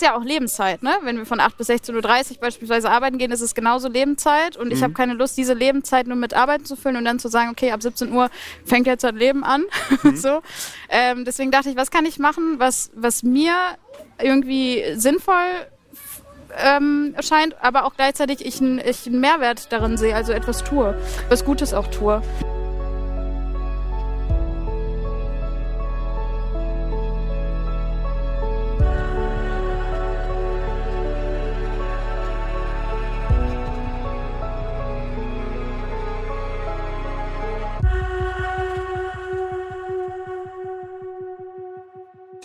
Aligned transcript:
ist 0.00 0.02
ja 0.06 0.16
auch 0.16 0.22
Lebenszeit, 0.24 0.82
ne? 0.82 0.92
Wenn 1.02 1.16
wir 1.18 1.26
von 1.26 1.40
8 1.40 1.56
bis 1.56 1.68
16.30 1.68 2.32
Uhr 2.32 2.36
beispielsweise 2.40 2.88
arbeiten 2.90 3.18
gehen, 3.18 3.32
ist 3.32 3.40
es 3.40 3.54
genauso 3.54 3.88
Lebenszeit 3.88 4.56
und 4.56 4.72
ich 4.72 4.78
Mhm. 4.78 4.84
habe 4.84 4.92
keine 4.94 5.14
Lust, 5.14 5.36
diese 5.36 5.54
Lebenszeit 5.54 6.06
nur 6.06 6.16
mit 6.16 6.34
Arbeiten 6.34 6.64
zu 6.64 6.76
füllen 6.76 6.96
und 6.96 7.04
dann 7.04 7.18
zu 7.18 7.28
sagen, 7.28 7.50
okay, 7.50 7.72
ab 7.72 7.82
17 7.82 8.12
Uhr 8.12 8.30
fängt 8.64 8.86
jetzt 8.86 9.02
das 9.04 9.12
Leben 9.12 9.42
an. 9.44 9.64
Mhm. 10.02 10.16
so. 10.16 10.40
Ähm, 10.88 11.24
deswegen 11.24 11.50
dachte 11.50 11.70
ich, 11.70 11.76
was 11.76 11.90
kann 11.90 12.06
ich 12.06 12.18
machen, 12.18 12.58
was, 12.58 12.90
was 12.94 13.22
mir 13.24 13.52
irgendwie 14.22 14.84
sinnvoll 14.94 15.34
ähm, 16.56 17.12
erscheint, 17.16 17.56
aber 17.60 17.84
auch 17.84 17.94
gleichzeitig 17.96 18.44
ich 18.44 18.60
ich 18.62 19.06
einen 19.06 19.20
Mehrwert 19.20 19.72
darin 19.72 19.96
sehe, 19.96 20.14
also 20.14 20.32
etwas 20.32 20.62
tue, 20.64 20.96
was 21.28 21.44
Gutes 21.44 21.74
auch 21.74 21.88
tue. 21.88 22.22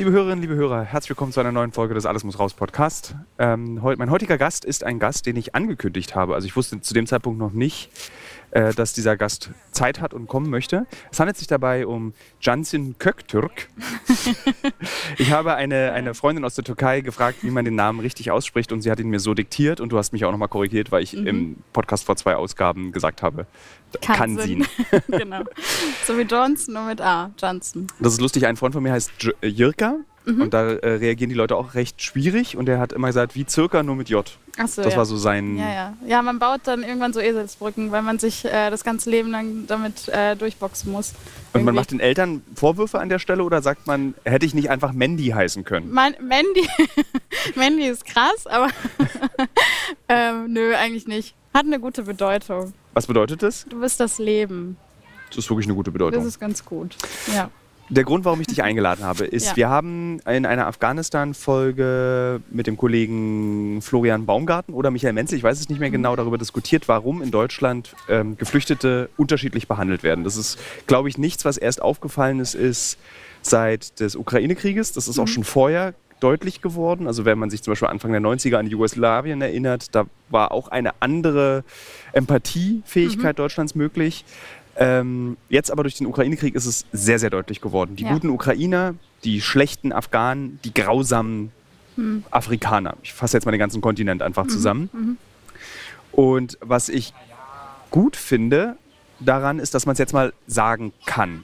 Liebe 0.03 0.17
Hörerinnen, 0.17 0.41
liebe 0.41 0.55
Hörer, 0.55 0.84
herzlich 0.84 1.12
willkommen 1.12 1.31
zu 1.31 1.39
einer 1.39 1.53
neuen 1.53 1.71
Folge 1.71 1.93
des 1.93 2.05
Alles 2.05 2.25
muss 2.25 2.38
raus 2.38 2.53
Podcast. 2.53 3.16
Ähm, 3.39 3.81
heut, 3.81 3.98
mein 3.99 4.09
heutiger 4.09 4.38
Gast 4.38 4.66
ist 4.66 4.84
ein 4.84 4.99
Gast, 4.99 5.25
den 5.25 5.38
ich 5.38 5.55
angekündigt 5.55 6.13
habe. 6.13 6.35
Also 6.35 6.45
ich 6.45 6.57
wusste 6.57 6.81
zu 6.81 6.94
dem 6.94 7.07
Zeitpunkt 7.07 7.39
noch 7.39 7.53
nicht, 7.53 7.89
äh, 8.53 8.73
dass 8.73 8.93
dieser 8.93 9.17
Gast 9.17 9.49
Zeit 9.71 9.99
hat 9.99 10.13
und 10.13 10.27
kommen 10.27 10.49
möchte. 10.49 10.85
Es 11.11 11.20
handelt 11.20 11.38
sich 11.38 11.48
dabei 11.48 11.88
um 11.88 12.13
Cansin 12.44 12.95
Köktürk. 12.99 13.67
ich 15.17 15.31
habe 15.31 15.55
eine, 15.55 15.91
eine 15.94 16.13
Freundin 16.13 16.45
aus 16.45 16.55
der 16.55 16.63
Türkei 16.63 17.02
gefragt, 17.02 17.39
wie 17.41 17.49
man 17.49 17.66
den 17.66 17.75
Namen 17.75 17.99
richtig 17.99 18.30
ausspricht 18.30 18.71
und 18.71 18.81
sie 18.81 18.91
hat 18.91 18.99
ihn 18.99 19.09
mir 19.09 19.20
so 19.20 19.34
diktiert 19.34 19.80
und 19.80 19.89
du 19.89 19.97
hast 19.97 20.13
mich 20.13 20.23
auch 20.25 20.31
nochmal 20.31 20.49
korrigiert, 20.49 20.91
weil 20.91 21.02
ich 21.02 21.16
im 21.16 21.58
Podcast 21.73 22.03
vor 22.05 22.16
zwei 22.16 22.36
Ausgaben 22.36 22.92
gesagt 22.92 23.23
habe, 23.23 23.47
Kann 24.02 24.16
Kansin. 24.36 24.66
genau. 25.08 25.44
So 26.05 26.17
wie 26.17 26.22
Johnson, 26.23 26.75
nur 26.75 26.86
mit 26.86 27.02
A. 27.02 27.31
Johnson. 27.42 27.88
Das 27.99 28.14
ist 28.14 28.22
lustig, 28.22 28.45
ein 28.45 28.55
Freund 28.55 28.73
von 28.73 28.83
mir 28.83 28.92
heißt 28.92 29.11
J 29.20 29.33
äh, 29.42 29.47
Jirka 29.47 29.97
Mhm. 30.25 30.42
und 30.42 30.53
da 30.53 30.72
äh, 30.72 30.89
reagieren 30.94 31.30
die 31.30 31.36
Leute 31.36 31.55
auch 31.55 31.73
recht 31.73 32.02
schwierig 32.02 32.55
und 32.55 32.70
er 32.70 32.80
hat 32.80 32.94
immer 32.94 33.08
gesagt, 33.08 33.36
wie 33.36 33.45
circa 33.47 33.83
nur 33.83 33.95
mit 33.95 34.09
J. 34.09 34.25
Achso, 34.57 34.83
Das 34.83 34.93
ja. 34.93 34.97
war 34.99 35.05
so 35.05 35.17
sein. 35.17 35.57
Ja, 35.57 35.73
ja. 35.73 35.93
Ja, 36.05 36.21
man 36.21 36.37
baut 36.37 36.61
dann 36.65 36.83
irgendwann 36.83 37.11
so 37.11 37.19
Eselsbrücken, 37.19 37.91
weil 37.91 38.03
man 38.03 38.19
sich 38.19 38.45
äh, 38.45 38.69
das 38.69 38.83
ganze 38.83 39.09
Leben 39.09 39.31
lang 39.31 39.65
damit 39.67 40.07
äh, 40.09 40.35
durchboxen 40.35 40.91
muss. 40.91 41.13
Und 41.53 41.63
man 41.63 41.73
macht 41.73 41.89
den 41.91 41.99
Eltern 41.99 42.43
Vorwürfe 42.55 42.99
an 42.99 43.09
der 43.09 43.17
Stelle 43.19 43.43
oder 43.43 43.61
sagt 43.63 43.87
man, 43.87 44.13
hätte 44.25 44.45
ich 44.45 44.53
nicht 44.53 44.69
einfach 44.69 44.93
Mandy 44.93 45.29
heißen 45.29 45.63
können? 45.63 45.91
Mein, 45.91 46.15
Mandy, 46.21 46.67
Mandy 47.55 47.87
ist 47.87 48.05
krass, 48.05 48.45
aber 48.45 48.69
ähm, 50.09 50.53
nö, 50.53 50.75
eigentlich 50.75 51.07
nicht. 51.07 51.33
Hat 51.53 51.65
eine 51.65 51.79
gute 51.79 52.03
Bedeutung. 52.03 52.73
Was 52.93 53.07
bedeutet 53.07 53.41
das? 53.43 53.65
Du 53.69 53.79
bist 53.79 53.99
das 53.99 54.19
Leben. 54.19 54.77
Das 55.29 55.39
ist 55.39 55.49
wirklich 55.49 55.65
eine 55.67 55.75
gute 55.75 55.89
Das 55.89 55.93
Bedeutung. 55.93 56.27
ist 56.27 56.39
ganz 56.39 56.63
gut. 56.63 56.95
Ja. 57.33 57.49
Der 57.94 58.03
Grund, 58.03 58.25
warum 58.25 58.41
ich 58.41 58.47
dich 58.47 58.63
eingeladen 58.63 59.03
habe, 59.05 59.25
ist, 59.25 59.45
Ja. 59.49 59.55
wir 59.55 59.69
haben 59.69 60.19
in 60.22 60.45
einer 60.47 60.66
Afghanistan-Folge 60.66 62.41
mit 62.49 62.66
dem 62.66 62.75
Kollegen 62.75 63.81
Florian 63.83 64.25
Baumgarten 64.25 64.73
oder 64.73 64.89
Michael 64.89 65.13
Menzel, 65.13 65.38
ich 65.38 65.44
weiß 65.44 65.59
es 65.59 65.69
nicht 65.69 65.80
mehr 65.80 65.91
genau, 65.91 66.16
darüber 66.16 66.39
diskutiert, 66.39 66.88
warum 66.88 67.21
in 67.21 67.30
Deutschland 67.30 67.95
ähm, 68.09 68.36
Geflüchtete 68.38 69.09
unterschiedlich 69.16 69.67
behandelt 69.67 70.02
werden. 70.02 70.23
Das 70.23 70.38
ist, 70.38 70.58
glaube 70.88 71.08
ich, 71.09 71.19
nichts, 71.19 71.45
was 71.45 71.58
erst 71.58 71.81
aufgefallen 71.83 72.39
ist, 72.39 72.55
ist 72.55 72.97
seit 73.44 73.99
des 73.99 74.16
Ukraine-Krieges. 74.16 74.94
Das 74.94 75.08
ist 75.08 75.19
auch 75.19 75.27
schon 75.27 75.44
vorher 75.44 75.94
deutlich 76.19 76.61
geworden. 76.61 77.05
Also 77.05 77.25
wenn 77.25 77.38
man 77.38 77.49
sich 77.49 77.61
zum 77.61 77.73
Beispiel 77.73 77.89
Anfang 77.89 78.11
der 78.11 78.21
90er 78.21 78.55
an 78.55 78.66
Jugoslawien 78.67 79.41
erinnert, 79.41 79.94
da 79.94 80.05
war 80.30 80.52
auch 80.52 80.69
eine 80.69 80.91
andere 81.02 81.64
Empathiefähigkeit 82.14 83.38
Deutschlands 83.38 83.75
möglich. 83.75 84.23
Ähm, 84.75 85.38
jetzt 85.49 85.71
aber 85.71 85.83
durch 85.83 85.95
den 85.95 86.08
Ukraine-Krieg 86.08 86.55
ist 86.55 86.65
es 86.65 86.86
sehr, 86.92 87.20
sehr 87.20 87.30
deutlich 87.30 87.61
geworden. 87.61 87.95
Die 87.95 88.03
Ja. 88.03 88.14
guten 88.14 88.30
Ukrainer, 88.30 88.95
die 89.23 89.42
schlechten 89.42 89.92
Afghanen, 89.92 90.59
die 90.64 90.73
grausamen 90.73 91.52
Afrikaner. 92.31 92.95
Ich 93.03 93.14
fasse 93.14 93.37
jetzt 93.37 93.45
mal 93.45 93.52
den 93.52 93.59
ganzen 93.59 93.81
Kontinent 93.81 94.23
einfach 94.23 94.48
zusammen. 94.48 95.17
Und 96.11 96.58
was 96.59 96.89
ich 96.89 97.14
gut 97.92 98.15
finde 98.15 98.77
daran 99.20 99.59
ist, 99.59 99.75
dass 99.75 99.86
man 99.86 99.93
es 99.93 99.99
jetzt 99.99 100.14
mal 100.14 100.33
sagen 100.48 100.92
kann. 101.05 101.43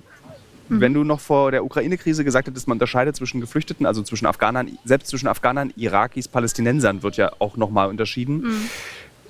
Wenn 0.72 0.94
du 0.94 1.04
noch 1.04 1.20
vor 1.20 1.50
der 1.52 1.64
Ukraine-Krise 1.66 2.24
gesagt 2.24 2.48
hättest, 2.48 2.68
man 2.68 2.76
unterscheidet 2.76 3.16
zwischen 3.16 3.42
Geflüchteten, 3.42 3.88
also 3.88 4.04
zwischen 4.04 4.28
Afghanern, 4.28 4.78
selbst 4.86 5.08
zwischen 5.10 5.28
Afghanern, 5.28 5.74
Irakis, 5.76 6.28
Palästinensern 6.28 7.02
wird 7.02 7.18
ja 7.18 7.32
auch 7.40 7.58
nochmal 7.58 7.90
unterschieden. 7.90 8.46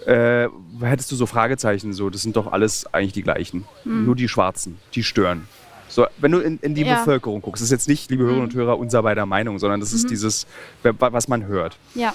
Äh, 0.06 0.48
hättest 0.82 1.12
du 1.12 1.16
so 1.16 1.26
Fragezeichen, 1.26 1.94
so, 1.94 2.10
das 2.10 2.22
sind 2.22 2.36
doch 2.36 2.52
alles 2.52 2.92
eigentlich 2.94 3.14
die 3.14 3.24
gleichen. 3.24 3.66
Nur 3.84 4.16
die 4.16 4.28
Schwarzen, 4.30 4.78
die 4.96 5.04
stören. 5.04 5.48
So, 5.88 6.06
wenn 6.20 6.32
du 6.32 6.40
in, 6.40 6.60
in 6.62 6.76
die 6.76 6.84
Ja. 6.84 7.00
Bevölkerung 7.00 7.42
guckst, 7.42 7.62
das 7.62 7.68
ist 7.68 7.72
jetzt 7.72 7.88
nicht, 7.90 8.10
liebe 8.12 8.24
Hörerinnen 8.24 8.48
und 8.48 8.54
Hörer, 8.54 8.78
unser 8.78 9.02
beider 9.04 9.26
Meinung, 9.26 9.58
sondern 9.60 9.80
das 9.80 9.92
ist 9.92 10.10
dieses, 10.10 10.46
wa- 10.84 11.12
was 11.12 11.28
man 11.28 11.48
hört. 11.48 11.78
Ja. 11.96 12.14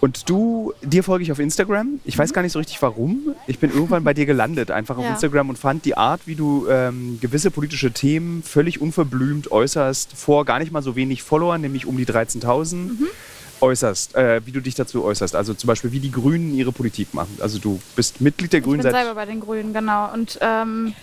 Und 0.00 0.28
du, 0.28 0.74
dir 0.82 1.02
folge 1.02 1.22
ich 1.24 1.32
auf 1.32 1.38
Instagram. 1.38 2.00
Ich 2.04 2.18
weiß 2.18 2.32
gar 2.34 2.42
nicht 2.42 2.52
so 2.52 2.58
richtig 2.58 2.82
warum. 2.82 3.34
Ich 3.46 3.58
bin 3.58 3.70
irgendwann 3.70 4.04
bei 4.04 4.12
dir 4.12 4.26
gelandet, 4.26 4.70
einfach 4.70 4.98
auf 4.98 5.04
Ja. 5.04 5.10
Instagram 5.12 5.48
und 5.48 5.56
fand 5.58 5.84
die 5.86 5.96
Art, 5.96 6.22
wie 6.26 6.34
du 6.34 6.66
ähm, 6.68 7.18
gewisse 7.22 7.50
politische 7.50 7.90
Themen 7.92 8.42
völlig 8.42 8.80
unverblümt 8.82 9.50
äußerst, 9.50 10.12
vor 10.14 10.44
gar 10.44 10.58
nicht 10.58 10.72
mal 10.72 10.82
so 10.82 10.94
wenig 10.96 11.22
Followern, 11.22 11.60
nämlich 11.62 11.86
um 11.86 11.96
die 11.96 12.04
13.000, 12.06 12.90
äußerst, 13.64 14.14
äh, 14.14 14.40
wie 14.44 14.52
du 14.52 14.60
dich 14.60 14.74
dazu 14.74 15.04
äußerst. 15.04 15.34
Also 15.34 15.54
zum 15.54 15.68
Beispiel, 15.68 15.92
wie 15.92 16.00
die 16.00 16.10
Grünen 16.10 16.54
ihre 16.54 16.72
Politik 16.72 17.14
machen. 17.14 17.38
Also 17.40 17.58
du 17.58 17.80
bist 17.96 18.20
Mitglied 18.20 18.52
der 18.52 18.60
Ich 18.60 18.64
Grünen 18.64 18.82
bin 18.82 18.92
seit 18.92 19.02
selber 19.02 19.14
bei 19.14 19.26
den 19.26 19.40
Grünen, 19.40 19.72
genau. 19.72 20.12
Und 20.12 20.38
ähm, 20.40 20.94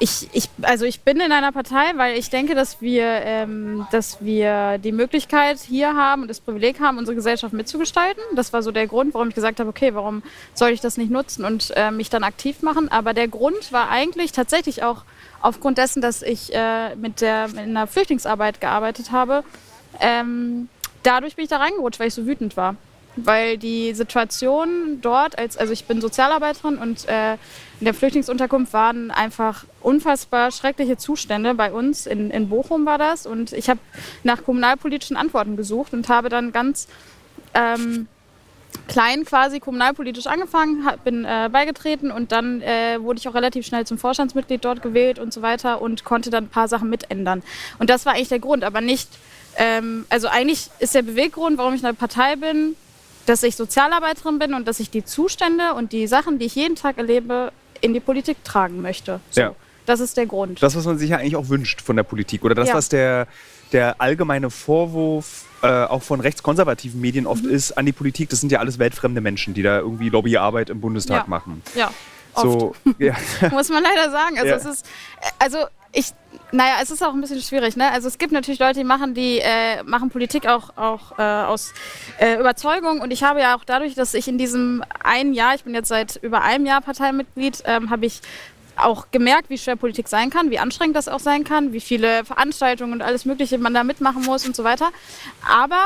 ich, 0.00 0.28
ich, 0.32 0.48
also 0.62 0.84
ich 0.84 1.02
bin 1.02 1.20
in 1.20 1.30
einer 1.30 1.52
Partei, 1.52 1.92
weil 1.96 2.18
ich 2.18 2.30
denke, 2.30 2.54
dass 2.54 2.80
wir, 2.80 3.04
ähm, 3.04 3.86
dass 3.92 4.20
wir 4.20 4.78
die 4.78 4.92
Möglichkeit 4.92 5.60
hier 5.60 5.94
haben 5.94 6.22
und 6.22 6.28
das 6.28 6.40
Privileg 6.40 6.80
haben, 6.80 6.98
unsere 6.98 7.14
Gesellschaft 7.14 7.52
mitzugestalten. 7.52 8.22
Das 8.34 8.52
war 8.52 8.62
so 8.62 8.72
der 8.72 8.86
Grund, 8.86 9.14
warum 9.14 9.28
ich 9.28 9.34
gesagt 9.34 9.60
habe, 9.60 9.70
okay, 9.70 9.94
warum 9.94 10.22
soll 10.54 10.70
ich 10.70 10.80
das 10.80 10.96
nicht 10.96 11.10
nutzen 11.10 11.44
und 11.44 11.72
äh, 11.76 11.90
mich 11.90 12.10
dann 12.10 12.24
aktiv 12.24 12.62
machen. 12.62 12.90
Aber 12.90 13.14
der 13.14 13.28
Grund 13.28 13.72
war 13.72 13.88
eigentlich 13.90 14.32
tatsächlich 14.32 14.82
auch 14.82 15.04
aufgrund 15.40 15.78
dessen, 15.78 16.02
dass 16.02 16.22
ich 16.22 16.52
äh, 16.54 16.96
mit 16.96 17.20
der 17.20 17.48
in 17.56 17.74
der 17.74 17.86
Flüchtlingsarbeit 17.86 18.60
gearbeitet 18.60 19.12
habe. 19.12 19.44
Ähm, 20.00 20.68
dadurch 21.04 21.36
bin 21.36 21.44
ich 21.44 21.50
da 21.50 21.58
reingerutscht, 21.58 22.00
weil 22.00 22.08
ich 22.08 22.14
so 22.14 22.26
wütend 22.26 22.56
war. 22.56 22.76
Weil 23.16 23.58
die 23.58 23.94
Situation 23.94 24.98
dort, 25.00 25.38
als, 25.38 25.56
also 25.56 25.72
ich 25.72 25.84
bin 25.84 26.00
Sozialarbeiterin 26.00 26.78
und 26.78 27.08
äh, 27.08 27.34
in 27.78 27.84
der 27.84 27.94
Flüchtlingsunterkunft 27.94 28.72
waren 28.72 29.12
einfach 29.12 29.64
unfassbar 29.80 30.50
schreckliche 30.50 30.96
Zustände 30.96 31.54
bei 31.54 31.72
uns. 31.72 32.06
In, 32.06 32.32
in 32.32 32.48
Bochum 32.48 32.86
war 32.86 32.98
das. 32.98 33.24
Und 33.26 33.52
ich 33.52 33.70
habe 33.70 33.78
nach 34.24 34.42
kommunalpolitischen 34.42 35.16
Antworten 35.16 35.56
gesucht 35.56 35.92
und 35.92 36.08
habe 36.08 36.28
dann 36.28 36.50
ganz 36.50 36.88
ähm, 37.54 38.08
klein 38.88 39.24
quasi 39.24 39.60
kommunalpolitisch 39.60 40.26
angefangen, 40.26 40.86
bin 41.04 41.24
äh, 41.24 41.48
beigetreten 41.50 42.10
und 42.10 42.32
dann 42.32 42.60
äh, 42.60 42.98
wurde 43.00 43.18
ich 43.18 43.28
auch 43.28 43.34
relativ 43.34 43.64
schnell 43.66 43.86
zum 43.86 43.98
Vorstandsmitglied 43.98 44.64
dort 44.64 44.82
gewählt 44.82 45.18
und 45.18 45.32
so 45.32 45.42
weiter 45.42 45.80
und 45.80 46.04
konnte 46.04 46.30
dann 46.30 46.44
ein 46.44 46.48
paar 46.48 46.68
Sachen 46.68 46.90
mitändern. 46.90 47.42
Und 47.78 47.90
das 47.90 48.04
war 48.06 48.14
eigentlich 48.14 48.28
der 48.28 48.40
Grund, 48.40 48.64
aber 48.64 48.80
nicht, 48.80 49.08
ähm, 49.56 50.06
also 50.10 50.28
eigentlich 50.28 50.68
ist 50.78 50.94
der 50.94 51.02
Beweggrund, 51.02 51.58
warum 51.58 51.74
ich 51.74 51.80
in 51.80 51.86
der 51.86 51.92
Partei 51.94 52.36
bin, 52.36 52.76
dass 53.26 53.42
ich 53.42 53.56
Sozialarbeiterin 53.56 54.38
bin 54.38 54.54
und 54.54 54.68
dass 54.68 54.80
ich 54.80 54.90
die 54.90 55.04
Zustände 55.04 55.74
und 55.74 55.92
die 55.92 56.06
Sachen, 56.06 56.38
die 56.38 56.46
ich 56.46 56.54
jeden 56.54 56.76
Tag 56.76 56.98
erlebe, 56.98 57.52
in 57.80 57.94
die 57.94 58.00
Politik 58.00 58.42
tragen 58.44 58.82
möchte. 58.82 59.20
So, 59.30 59.40
Ja. 59.40 59.54
Das 59.86 60.00
ist 60.00 60.16
der 60.16 60.24
Grund. 60.24 60.62
das, 60.62 60.74
was 60.76 60.86
man 60.86 60.96
sich 60.96 61.10
ja 61.10 61.18
eigentlich 61.18 61.36
auch 61.36 61.50
wünscht 61.50 61.82
von 61.82 61.94
der 61.96 62.04
Politik 62.04 62.42
oder 62.42 62.54
das, 62.54 62.68
Ja. 62.70 62.74
was 62.74 62.88
der, 62.88 63.26
der 63.72 64.00
allgemeine 64.00 64.48
Vorwurf 64.50 65.44
äh, 65.62 65.66
auch 65.84 66.02
von 66.02 66.20
rechtskonservativen 66.20 67.00
Medien 67.00 67.24
Mhm. 67.24 67.30
oft 67.30 67.44
ist 67.44 67.72
an 67.72 67.84
die 67.86 67.92
Politik, 67.92 68.28
das 68.30 68.40
sind 68.40 68.50
ja 68.52 68.58
alles 68.60 68.78
weltfremde 68.78 69.20
Menschen, 69.20 69.52
die 69.54 69.62
da 69.62 69.78
irgendwie 69.78 70.08
Lobbyarbeit 70.10 70.68
im 70.70 70.80
Bundestag 70.80 71.22
Ja. 71.24 71.28
machen. 71.28 71.62
ja, 71.74 71.90
oft. 72.34 72.42
So, 72.44 72.74
ja. 72.98 73.14
muss 73.50 73.68
man 73.70 73.82
leider 73.82 74.10
sagen. 74.10 74.36
Also 74.38 74.48
Ja. 74.48 74.56
es 74.56 74.64
ist, 74.64 74.86
äh, 75.20 75.26
also 75.38 75.58
ich, 75.94 76.12
naja, 76.52 76.74
es 76.82 76.90
ist 76.90 77.02
auch 77.02 77.14
ein 77.14 77.20
bisschen 77.20 77.40
schwierig. 77.40 77.76
Ne? 77.76 77.90
Also 77.90 78.08
es 78.08 78.18
gibt 78.18 78.32
natürlich 78.32 78.60
Leute, 78.60 78.80
die 78.80 78.84
machen 78.84 79.14
die 79.14 79.38
äh, 79.38 79.82
machen 79.84 80.10
Politik 80.10 80.46
auch 80.46 80.76
auch 80.76 81.18
äh, 81.18 81.22
aus 81.22 81.72
äh, 82.18 82.38
Überzeugung. 82.38 83.00
Und 83.00 83.10
ich 83.10 83.22
habe 83.22 83.40
ja 83.40 83.56
auch 83.56 83.64
dadurch, 83.64 83.94
dass 83.94 84.14
ich 84.14 84.28
in 84.28 84.38
diesem 84.38 84.84
einen 85.02 85.32
Jahr, 85.34 85.54
ich 85.54 85.64
bin 85.64 85.74
jetzt 85.74 85.88
seit 85.88 86.16
über 86.16 86.42
einem 86.42 86.66
Jahr 86.66 86.80
Parteimitglied, 86.80 87.62
ähm, 87.66 87.90
habe 87.90 88.06
ich 88.06 88.20
auch 88.76 89.06
gemerkt, 89.12 89.50
wie 89.50 89.58
schwer 89.58 89.76
Politik 89.76 90.08
sein 90.08 90.30
kann, 90.30 90.50
wie 90.50 90.58
anstrengend 90.58 90.96
das 90.96 91.06
auch 91.06 91.20
sein 91.20 91.44
kann, 91.44 91.72
wie 91.72 91.80
viele 91.80 92.24
Veranstaltungen 92.24 92.92
und 92.92 93.02
alles 93.02 93.24
Mögliche 93.24 93.56
man 93.58 93.72
da 93.72 93.84
mitmachen 93.84 94.22
muss 94.22 94.44
und 94.46 94.56
so 94.56 94.64
weiter. 94.64 94.90
Aber 95.48 95.84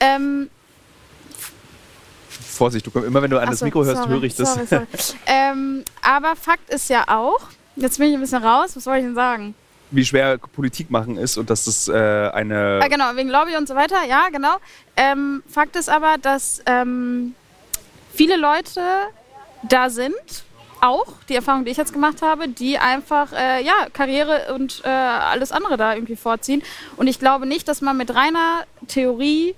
ähm, 0.00 0.48
Vorsicht, 2.30 2.86
du 2.86 2.90
kommst 2.90 3.08
immer, 3.08 3.20
wenn 3.20 3.30
du 3.30 3.38
an 3.38 3.50
das 3.50 3.62
Mikro 3.62 3.84
hörst, 3.84 4.02
sorry, 4.02 4.12
höre 4.12 4.22
ich 4.22 4.36
das. 4.36 4.54
Sorry, 4.54 4.66
sorry. 4.66 4.86
ähm, 5.26 5.84
aber 6.02 6.36
Fakt 6.36 6.70
ist 6.70 6.88
ja 6.88 7.04
auch, 7.08 7.40
jetzt 7.76 7.98
bin 7.98 8.08
ich 8.08 8.14
ein 8.14 8.20
bisschen 8.20 8.42
raus, 8.42 8.76
was 8.76 8.84
soll 8.84 8.96
ich 8.96 9.04
denn 9.04 9.14
sagen? 9.14 9.54
wie 9.94 10.04
schwer 10.04 10.38
Politik 10.38 10.90
machen 10.90 11.16
ist 11.16 11.36
und 11.36 11.50
dass 11.50 11.64
das 11.66 11.88
äh, 11.88 11.92
eine. 11.92 12.80
Ah, 12.82 12.88
genau, 12.88 13.14
wegen 13.14 13.28
Lobby 13.28 13.56
und 13.56 13.68
so 13.68 13.74
weiter, 13.74 14.04
ja, 14.08 14.28
genau. 14.30 14.56
Ähm, 14.96 15.42
Fakt 15.48 15.76
ist 15.76 15.88
aber, 15.88 16.16
dass 16.20 16.62
ähm, 16.66 17.34
viele 18.12 18.36
Leute 18.36 18.80
da 19.62 19.90
sind, 19.90 20.14
auch 20.80 21.06
die 21.28 21.36
Erfahrung, 21.36 21.64
die 21.64 21.70
ich 21.70 21.76
jetzt 21.76 21.92
gemacht 21.92 22.22
habe, 22.22 22.48
die 22.48 22.78
einfach 22.78 23.32
äh, 23.32 23.64
ja, 23.64 23.86
Karriere 23.92 24.54
und 24.54 24.82
äh, 24.84 24.88
alles 24.88 25.52
andere 25.52 25.76
da 25.76 25.94
irgendwie 25.94 26.16
vorziehen. 26.16 26.62
Und 26.96 27.06
ich 27.06 27.18
glaube 27.18 27.46
nicht, 27.46 27.68
dass 27.68 27.80
man 27.80 27.96
mit 27.96 28.14
reiner 28.14 28.64
Theorie 28.88 29.54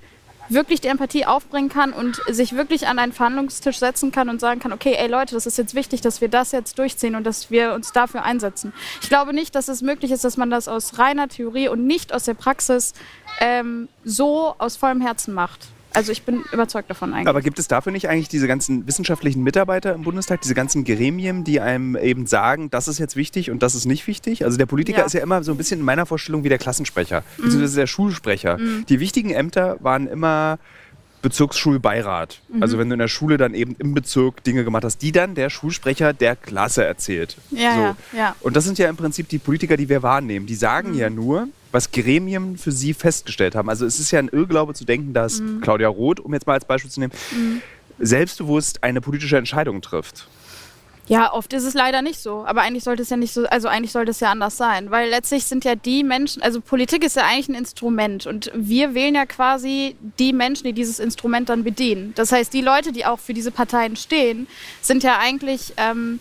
wirklich 0.49 0.81
die 0.81 0.89
Empathie 0.89 1.27
aufbringen 1.27 1.69
kann 1.69 1.93
und 1.93 2.21
sich 2.29 2.55
wirklich 2.55 2.87
an 2.89 2.99
einen 2.99 3.13
Verhandlungstisch 3.13 3.79
setzen 3.79 4.13
kann 4.13 4.29
und 4.29 4.41
sagen 4.41 4.61
kann, 4.61 4.73
okay, 4.73 4.95
ey 4.99 5.09
Leute, 5.09 5.35
das 5.35 5.47
ist 5.47 5.59
jetzt 5.59 5.75
wichtig, 5.75 6.01
dass 6.01 6.21
wir 6.21 6.29
das 6.29 6.53
jetzt 6.53 6.79
durchziehen 6.79 7.15
und 7.15 7.25
dass 7.25 7.51
wir 7.51 7.75
uns 7.75 7.93
dafür 7.93 8.23
einsetzen. 8.25 8.73
Ich 9.03 9.09
glaube 9.09 9.33
nicht, 9.33 9.55
dass 9.55 9.69
es 9.69 9.83
möglich 9.83 10.11
ist, 10.11 10.25
dass 10.25 10.37
man 10.37 10.51
das 10.51 10.69
aus 10.69 10.99
reiner 10.99 11.29
Theorie 11.29 11.69
und 11.69 11.87
nicht 11.87 12.13
aus 12.13 12.25
der 12.25 12.35
Praxis 12.35 12.95
ähm, 13.41 13.89
so 14.05 14.55
aus 14.59 14.77
vollem 14.77 15.01
Herzen 15.01 15.35
macht. 15.35 15.69
Also 15.97 16.13
ich 16.13 16.23
bin 16.23 16.45
überzeugt 16.53 16.91
davon 16.91 17.13
eigentlich. 17.15 17.29
Aber 17.29 17.41
gibt 17.41 17.59
es 17.59 17.69
dafür 17.69 17.93
nicht 17.93 18.09
eigentlich 18.09 18.29
diese 18.29 18.47
ganzen 18.47 18.87
wissenschaftlichen 18.87 19.43
Mitarbeiter 19.43 19.95
im 19.95 20.03
Bundestag, 20.03 20.43
diese 20.43 20.55
ganzen 20.55 20.85
Gremien, 20.85 21.43
die 21.45 21.61
einem 21.61 21.97
eben 21.97 22.27
sagen, 22.27 22.71
das 22.71 22.87
ist 22.87 22.99
jetzt 22.99 23.17
wichtig 23.17 23.51
und 23.51 23.63
das 23.63 23.75
ist 23.75 23.87
nicht 23.87 24.07
wichtig? 24.07 24.45
Also 24.45 24.59
der 24.59 24.67
Politiker 24.67 25.01
ja. 25.01 25.05
ist 25.07 25.15
ja 25.15 25.23
immer 25.23 25.43
so 25.43 25.53
ein 25.53 25.57
bisschen 25.57 25.81
in 25.81 25.87
meiner 25.87 26.07
Vorstellung 26.07 26.45
wie 26.45 26.49
der 26.49 26.59
Klassensprecher, 26.59 27.23
mhm. 27.39 27.43
beziehungsweise 27.43 27.77
der 27.77 27.87
Schulsprecher. 27.87 28.59
Mhm. 28.59 28.87
Die 28.89 29.01
wichtigen 29.01 29.31
Ämter 29.31 29.79
waren 29.81 30.07
immer 30.07 30.59
Bezirksschulbeirat. 31.23 32.41
Mhm. 32.49 32.63
Also 32.63 32.79
wenn 32.79 32.89
du 32.89 32.93
in 32.95 33.01
der 33.01 33.09
Schule 33.09 33.37
dann 33.37 33.55
eben 33.55 33.75
im 33.79 33.95
Bezirk 33.95 34.45
Dinge 34.45 34.65
gemacht 34.65 34.85
hast, 34.85 34.99
die 34.99 35.13
dann 35.13 35.35
der 35.35 35.51
Schulsprecher 35.51 36.13
der 36.13 36.37
Klasse 36.37 36.85
erzählt. 36.85 37.37
Ja, 37.51 37.75
so. 37.75 37.81
ja, 37.81 37.97
ja. 38.17 38.37
Und 38.41 38.55
das 38.55 38.65
sind 38.65 38.79
ja 38.79 38.89
im 38.89 38.97
Prinzip 38.97 39.29
die 39.29 39.39
Politiker, 39.39 39.77
die 39.77 39.89
wir 39.89 40.03
wahrnehmen. 40.03 40.47
Die 40.47 40.55
sagen 40.55 40.91
mhm. 40.91 40.99
ja 40.99 41.11
nur, 41.11 41.49
was 41.77 41.91
Gremien 41.91 42.57
für 42.57 42.73
sie 42.73 42.95
festgestellt 42.95 43.55
haben. 43.55 43.69
Also 43.69 43.85
es 43.85 44.01
ist 44.01 44.11
ja 44.11 44.19
ein 44.19 44.29
Irrglaube 44.29 44.73
zu 44.73 44.87
denken, 44.87 45.13
dass 45.13 45.41
mhm. 45.41 45.61
Claudia 45.61 45.89
Roth, 45.89 46.21
um 46.21 46.33
jetzt 46.33 46.47
mal 46.47 46.55
als 46.55 46.65
Beispiel 46.65 46.91
zu 46.91 47.01
nehmen, 47.01 47.13
mhm. 47.33 47.61
selbstbewusst 47.99 48.83
eine 48.83 49.03
politische 49.03 49.37
Entscheidung 49.37 49.83
trifft. 49.83 50.27
Ja, 51.07 51.35
oft 51.35 51.53
ist 51.53 51.65
es 51.65 51.75
leider 51.75 52.01
nicht 52.01 52.19
so. 52.19 52.47
Aber 52.47 52.63
eigentlich 52.63 52.83
sollte 52.83 53.03
es 53.03 53.11
ja 53.11 53.19
nicht 53.19 53.35
so, 53.35 53.45
also 53.45 53.69
eigentlich 53.69 53.93
sollte 53.93 54.11
es 54.11 54.21
ja 54.21 54.31
anders 54.31 54.57
sein. 54.57 54.91
Weil 54.91 55.11
letztlich 55.11 55.45
sind 55.45 55.67
ja 55.67 55.75
die 55.75 56.03
Menschen, 56.03 56.41
also 56.41 56.63
Politik 56.63 57.05
ist 57.05 57.15
ja 57.15 57.25
eigentlich 57.27 57.51
ein 57.51 57.55
Instrument 57.55 58.27
und 58.27 58.51
wir 58.55 58.95
wählen 58.95 59.15
ja 59.15 59.27
quasi 59.27 59.97
die 60.19 60.33
Menschen, 60.33 60.65
die 60.65 60.73
dieses 60.73 60.99
Instrument 60.99 61.51
dann 61.51 61.63
bedienen. 61.63 62.15
Das 62.17 62.33
heißt, 62.33 62.55
die 62.55 62.63
Leute, 62.63 62.91
die 62.91 63.05
auch 63.05 63.19
für 63.19 63.35
diese 63.35 63.51
Parteien 63.51 63.97
stehen, 63.97 64.47
sind 64.81 65.03
ja 65.03 65.19
eigentlich 65.19 65.75
ähm, 65.77 66.21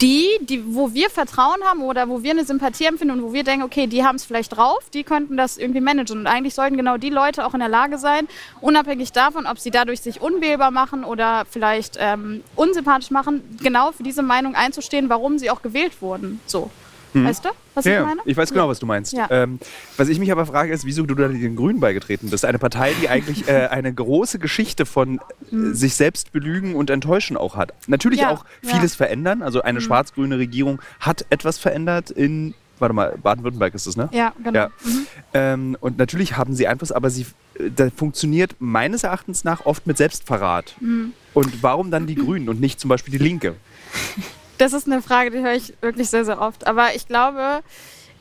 die, 0.00 0.28
die, 0.40 0.74
wo 0.74 0.94
wir 0.94 1.10
Vertrauen 1.10 1.62
haben 1.64 1.82
oder 1.82 2.08
wo 2.08 2.22
wir 2.22 2.32
eine 2.32 2.44
Sympathie 2.44 2.86
empfinden 2.86 3.18
und 3.18 3.22
wo 3.22 3.32
wir 3.32 3.44
denken, 3.44 3.64
okay, 3.64 3.86
die 3.86 4.04
haben 4.04 4.16
es 4.16 4.24
vielleicht 4.24 4.56
drauf, 4.56 4.80
die 4.92 5.04
könnten 5.04 5.36
das 5.36 5.58
irgendwie 5.58 5.80
managen. 5.80 6.20
Und 6.20 6.26
eigentlich 6.26 6.54
sollten 6.54 6.76
genau 6.76 6.96
die 6.96 7.10
Leute 7.10 7.46
auch 7.46 7.54
in 7.54 7.60
der 7.60 7.68
Lage 7.68 7.98
sein, 7.98 8.26
unabhängig 8.60 9.12
davon, 9.12 9.46
ob 9.46 9.58
sie 9.58 9.70
dadurch 9.70 10.00
sich 10.00 10.20
unwählbar 10.20 10.70
machen 10.70 11.04
oder 11.04 11.44
vielleicht 11.48 11.96
ähm, 12.00 12.42
unsympathisch 12.56 13.10
machen, 13.10 13.42
genau 13.62 13.92
für 13.92 14.02
diese 14.02 14.22
Meinung 14.22 14.54
einzustehen, 14.54 15.08
warum 15.08 15.38
sie 15.38 15.50
auch 15.50 15.62
gewählt 15.62 16.00
wurden. 16.00 16.40
So. 16.46 16.70
Hm. 17.12 17.26
Weißt 17.26 17.44
du, 17.44 17.50
was 17.74 17.84
ja, 17.84 18.00
ich 18.00 18.06
meine? 18.06 18.20
Ich 18.24 18.36
weiß 18.36 18.52
genau, 18.52 18.68
was 18.68 18.78
du 18.78 18.86
meinst. 18.86 19.12
Ja. 19.12 19.28
Ähm, 19.30 19.58
was 19.96 20.08
ich 20.08 20.18
mich 20.18 20.32
aber 20.32 20.46
frage, 20.46 20.72
ist, 20.72 20.84
wieso 20.84 21.04
du 21.04 21.14
da 21.14 21.28
den 21.28 21.56
Grünen 21.56 21.80
beigetreten 21.80 22.30
bist. 22.30 22.44
Eine 22.44 22.58
Partei, 22.58 22.92
die 23.00 23.08
eigentlich 23.08 23.48
äh, 23.48 23.66
eine 23.66 23.92
große 23.92 24.38
Geschichte 24.38 24.86
von 24.86 25.20
hm. 25.50 25.74
sich 25.74 25.94
selbst 25.94 26.32
belügen 26.32 26.74
und 26.74 26.90
enttäuschen 26.90 27.36
auch 27.36 27.56
hat. 27.56 27.74
Natürlich 27.86 28.20
ja, 28.20 28.30
auch 28.30 28.44
vieles 28.62 28.94
verändern. 28.94 29.42
Also 29.42 29.62
eine 29.62 29.78
hm. 29.78 29.84
schwarz-grüne 29.84 30.38
Regierung 30.38 30.80
hat 31.00 31.26
etwas 31.30 31.58
verändert 31.58 32.10
in 32.10 32.54
warte 32.82 32.94
mal, 32.94 33.16
Baden-Württemberg 33.22 33.74
ist 33.74 33.86
es, 33.86 33.96
ne? 33.96 34.08
Ja, 34.12 34.32
genau. 34.42 34.58
Ja. 34.58 34.70
Mhm. 34.84 35.06
Ähm, 35.32 35.76
und 35.80 35.98
natürlich 35.98 36.36
haben 36.36 36.54
sie 36.54 36.66
Einfluss, 36.66 36.92
aber 36.92 37.10
sie 37.10 37.26
äh, 37.54 37.70
da 37.74 37.88
funktioniert 37.90 38.56
meines 38.58 39.04
Erachtens 39.04 39.44
nach 39.44 39.64
oft 39.64 39.86
mit 39.86 39.96
Selbstverrat. 39.96 40.74
Mhm. 40.80 41.12
Und 41.32 41.62
warum 41.62 41.90
dann 41.90 42.06
die 42.06 42.14
Grünen 42.16 42.50
und 42.50 42.60
nicht 42.60 42.80
zum 42.80 42.88
Beispiel 42.88 43.12
die 43.12 43.22
Linke? 43.22 43.54
Das 44.62 44.72
ist 44.72 44.86
eine 44.86 45.02
Frage, 45.02 45.32
die 45.32 45.40
höre 45.40 45.54
ich 45.54 45.74
wirklich 45.80 46.08
sehr, 46.08 46.24
sehr 46.24 46.40
oft. 46.40 46.68
Aber 46.68 46.94
ich 46.94 47.08
glaube, 47.08 47.64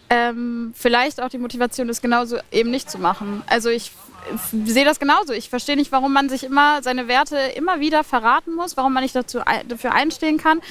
ähm, 0.10 0.74
vielleicht 0.76 1.22
auch 1.22 1.30
die 1.30 1.38
Motivation 1.38 1.88
ist 1.88 2.02
genauso 2.02 2.38
eben 2.52 2.72
nicht 2.72 2.90
zu 2.90 2.98
machen. 2.98 3.44
Also 3.46 3.70
ich 3.70 3.92
sehe 4.66 4.84
das 4.84 5.00
genauso. 5.00 5.34
Ich 5.34 5.52
verstehe 5.52 5.76
nicht, 5.76 5.92
warum 5.92 6.14
man 6.14 6.30
sich 6.30 6.44
immer 6.44 6.82
seine 6.82 7.08
Werte 7.08 7.38
immer 7.38 7.80
wieder 7.80 8.04
verraten 8.04 8.56
muss, 8.56 8.76
warum 8.76 8.92
man 8.92 9.04
nicht 9.04 9.16
dazu, 9.16 9.42
dafür 9.68 9.94
einstehen 9.94 10.40
kann. 10.40 10.62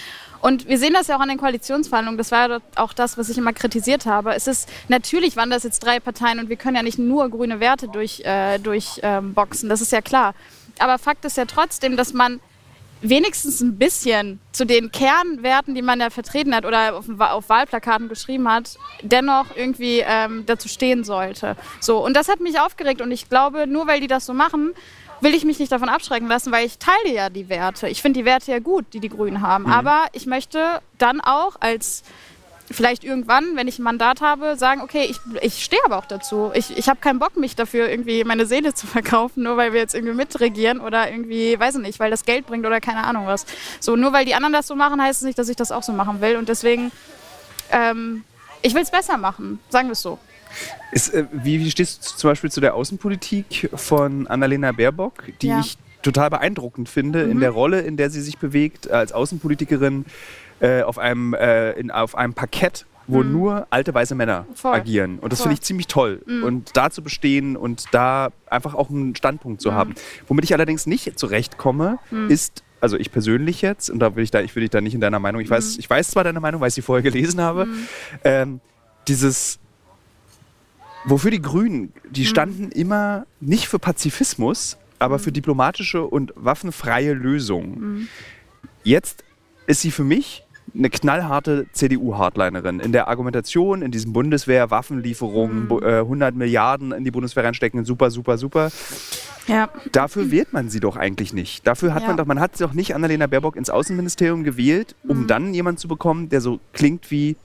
Und 0.41 0.67
wir 0.67 0.77
sehen 0.77 0.93
das 0.93 1.07
ja 1.07 1.17
auch 1.17 1.21
an 1.21 1.29
den 1.29 1.39
Koalitionsverhandlungen. 1.39 2.19
Das 2.19 2.33
war 2.33 2.51
ja 2.51 2.59
auch 2.75 2.93
das, 2.93 3.17
was 3.17 3.29
ich 3.29 3.39
immer 3.39 3.53
kritisiert 3.53 4.07
habe. 4.07 4.35
Es 4.35 4.49
ist 4.49 4.69
natürlich 4.89 5.37
waren 5.37 5.51
das 5.51 5.63
jetzt 5.63 5.79
drei 5.85 6.01
Parteien 6.01 6.41
und 6.41 6.49
wir 6.49 6.57
können 6.57 6.75
ja 6.75 6.83
nicht 6.83 6.99
nur 6.99 7.29
grüne 7.29 7.61
Werte 7.61 7.87
durchboxen. 7.87 8.25
Äh, 8.27 8.59
durch, 8.59 9.01
ähm, 9.05 9.37
das 9.69 9.81
ist 9.81 9.93
ja 9.93 10.01
klar. 10.01 10.35
Aber 10.81 10.99
Fakt 10.99 11.25
ist 11.25 11.37
ja 11.37 11.45
trotzdem, 11.45 11.97
dass 11.97 12.13
man 12.13 12.41
wenigstens 13.03 13.61
ein 13.61 13.77
bisschen 13.77 14.41
zu 14.53 14.65
den 14.65 14.93
Kernwerten, 14.93 15.75
die 15.75 15.83
man 15.83 16.01
ja 16.01 16.11
vertreten 16.11 16.55
hat 16.55 16.65
oder 16.65 16.97
auf, 16.97 17.07
auf 17.19 17.49
Wahlplakaten 17.49 18.09
geschrieben 18.09 18.51
hat, 18.51 18.79
dennoch 19.03 19.47
irgendwie 19.57 20.03
ähm, 20.07 20.45
dazu 20.47 20.69
stehen 20.69 21.05
sollte. 21.05 21.57
So, 21.81 22.05
und 22.05 22.15
das 22.15 22.29
hat 22.29 22.41
mich 22.41 22.61
aufgeregt 22.61 23.01
und 23.01 23.11
ich 23.11 23.29
glaube, 23.29 23.67
nur 23.67 23.87
weil 23.87 24.01
die 24.01 24.07
das 24.07 24.27
so 24.27 24.35
machen, 24.35 24.75
will 25.21 25.35
ich 25.35 25.45
mich 25.45 25.59
nicht 25.59 25.73
davon 25.73 25.89
abschrecken 25.89 26.29
lassen, 26.29 26.53
weil 26.53 26.67
ich 26.67 26.79
teile 26.79 27.15
ja 27.15 27.29
die 27.29 27.49
Werte. 27.49 27.89
Ich 27.89 28.03
finde 28.03 28.21
die 28.21 28.25
Werte 28.25 28.53
ja 28.53 28.59
gut, 28.59 28.87
die 28.93 29.01
die 29.01 29.09
Grünen 29.09 29.41
haben. 29.41 29.65
Mhm. 29.65 29.73
Aber 29.73 30.07
ich 30.13 30.27
möchte 30.27 30.81
dann 30.99 31.21
auch 31.21 31.57
als 31.61 32.03
vielleicht 32.71 33.03
irgendwann, 33.03 33.57
wenn 33.57 33.67
ich 33.69 33.79
ein 33.79 33.83
Mandat 33.83 34.21
habe, 34.21 34.57
sagen, 34.57 34.81
okay, 34.81 35.07
ich, 35.09 35.21
ich 35.43 35.65
stehe 35.65 35.83
aber 35.85 35.99
auch 35.99 36.07
dazu. 36.07 36.51
Ich, 36.55 36.77
ich 36.77 36.89
habe 36.89 37.01
keinen 37.01 37.19
Bock, 37.19 37.37
mich 37.37 37.57
dafür 37.57 37.89
irgendwie 37.89 38.23
meine 38.25 38.47
Seele 38.47 38.75
zu 38.75 38.87
verkaufen, 38.87 39.43
nur 39.43 39.57
weil 39.57 39.73
wir 39.73 39.81
jetzt 39.81 39.95
irgendwie 39.95 40.15
mitregieren 40.15 40.81
oder 40.81 41.11
irgendwie, 41.11 41.59
weiß 41.59 41.77
ich 41.77 41.83
nicht, 41.83 41.99
weil 41.99 42.11
das 42.11 42.25
Geld 42.25 42.47
bringt 42.47 42.65
oder 42.65 42.81
keine 42.81 43.05
Ahnung 43.05 43.27
was. 43.27 43.45
So, 43.81 43.97
nur 43.97 44.13
weil 44.13 44.25
die 44.25 44.35
anderen 44.35 44.53
das 44.53 44.67
so 44.67 44.77
machen, 44.77 45.03
heißt 45.03 45.21
es 45.21 45.27
nicht, 45.27 45.39
dass 45.39 45.49
ich 45.49 45.57
das 45.57 45.73
auch 45.73 45.83
so 45.83 45.93
machen 45.93 46.21
will. 46.21 46.37
Und 46.37 46.49
deswegen, 46.49 46.93
ähm, 47.71 48.25
ich 48.63 48.75
will 48.75 48.83
es 48.83 48.91
besser 48.91 49.17
machen, 49.17 49.59
sagen 49.69 49.89
wir 49.89 49.93
es 49.93 50.03
so. 50.03 50.19
Ist, 50.93 51.15
äh, 51.15 51.27
wie, 51.33 51.61
wie 51.61 51.71
stehst 51.71 52.05
du 52.05 52.17
zum 52.17 52.31
Beispiel 52.31 52.51
zu 52.51 52.61
der 52.61 52.75
Außenpolitik 52.75 53.71
von 53.75 54.27
Annalena 54.27 54.73
Baerbock, 54.73 55.25
die 55.41 55.49
ja. 55.49 55.61
ich 55.61 55.77
total 56.03 56.31
beeindruckend 56.31 56.89
finde 56.89 57.25
mhm. 57.25 57.33
in 57.33 57.41
der 57.41 57.51
Rolle, 57.51 57.81
in 57.81 57.97
der 57.97 58.11
sie 58.11 58.21
sich 58.21 58.39
bewegt 58.39 58.91
als 58.91 59.13
Außenpolitikerin? 59.13 60.05
Äh, 60.61 60.83
auf, 60.83 60.99
einem, 60.99 61.33
äh, 61.35 61.73
in, 61.73 61.91
auf 61.91 62.15
einem 62.15 62.35
Parkett, 62.35 62.85
wo 63.07 63.23
mhm. 63.23 63.33
nur 63.33 63.67
alte 63.71 63.95
weiße 63.95 64.15
Männer 64.15 64.47
Voll. 64.55 64.75
agieren. 64.75 65.19
Und 65.19 65.33
das 65.33 65.41
finde 65.41 65.55
ich 65.55 65.63
ziemlich 65.63 65.87
toll. 65.87 66.23
Mhm. 66.27 66.45
Und 66.45 66.77
da 66.77 66.91
zu 66.91 67.03
bestehen 67.03 67.57
und 67.57 67.87
da 67.93 68.31
einfach 68.47 68.75
auch 68.75 68.91
einen 68.91 69.17
Standpunkt 69.17 69.61
zu 69.63 69.71
mhm. 69.71 69.75
haben. 69.75 69.95
Womit 70.29 70.45
ich 70.45 70.53
allerdings 70.53 70.87
nicht 70.87 71.19
zurechtkomme, 71.19 71.99
mhm. 72.11 72.31
ist 72.31 72.63
also 72.81 72.97
ich 72.97 73.13
persönlich 73.13 73.63
jetzt, 73.63 73.91
und 73.91 73.99
da 73.99 74.17
will 74.17 74.25
ich 74.25 74.31
da, 74.31 74.41
ich 74.41 74.55
will 74.55 74.63
dich 74.63 74.71
da 74.71 74.81
nicht 74.81 74.95
in 74.95 75.01
deiner 75.01 75.19
Meinung, 75.19 75.41
ich 75.41 75.51
weiß, 75.51 75.75
mhm. 75.75 75.81
ich 75.81 75.91
weiß 75.91 76.11
zwar 76.11 76.25
deine 76.25 76.41
Meinung, 76.41 76.61
weil 76.61 76.69
ich 76.69 76.75
sie 76.75 76.83
vorher 76.83 77.03
gelesen 77.03 77.41
habe, 77.41 77.67
mhm. 77.67 77.87
ähm, 78.25 78.61
dieses, 79.07 79.59
wofür 81.05 81.31
die 81.31 81.43
Grünen, 81.43 81.93
die 82.09 82.27
standen 82.27 82.71
immer 82.71 83.27
nicht 83.41 83.69
für 83.69 83.79
Pazifismus, 83.79 84.79
aber 84.99 85.19
für 85.19 85.33
diplomatische 85.33 86.03
und 86.03 86.33
waffenfreie 86.37 87.13
Lösungen. 87.13 88.09
Jetzt 88.83 89.25
ist 89.67 89.81
sie 89.83 89.91
für 89.91 90.05
mich 90.05 90.45
eine 90.75 90.91
knallharte 90.91 91.67
CDU-Hardlinerin. 91.73 92.81
In 92.81 92.93
der 92.93 93.09
Argumentation, 93.09 93.83
in 93.83 93.91
diesen 93.91 94.13
Bundeswehr-Waffenlieferungen, 94.13 95.65
mhm. 95.65 95.85
100 95.85 96.35
äh, 96.35 96.39
Milliarden 96.39 96.93
in 96.93 97.05
die 97.05 97.11
Bundeswehr 97.11 97.45
reinstecken, 97.45 97.85
super, 97.85 98.11
super, 98.11 98.39
super. 98.39 98.71
Ja. 99.47 99.69
Dafür 99.93 100.31
wählt 100.31 100.53
man 100.53 100.69
sie 100.69 100.81
doch 100.81 100.97
eigentlich 100.97 101.33
nicht. 101.33 101.67
Dafür 101.67 101.95
hat 101.95 102.03
ja. 102.03 102.09
man 102.09 102.17
doch, 102.17 102.27
man 102.27 102.41
hat 102.41 102.61
doch 102.61 102.73
nicht 102.73 102.95
Annalena 102.95 103.27
Baerbock 103.27 103.57
ins 103.57 103.71
Außenministerium 103.71 104.45
gewählt, 104.45 104.95
um 105.07 105.23
mhm. 105.23 105.27
dann 105.27 105.55
jemanden 105.55 105.79
zu 105.79 105.89
bekommen, 105.89 106.29
der 106.29 106.41
so 106.41 106.61
klingt 106.73 107.11
wie 107.11 107.37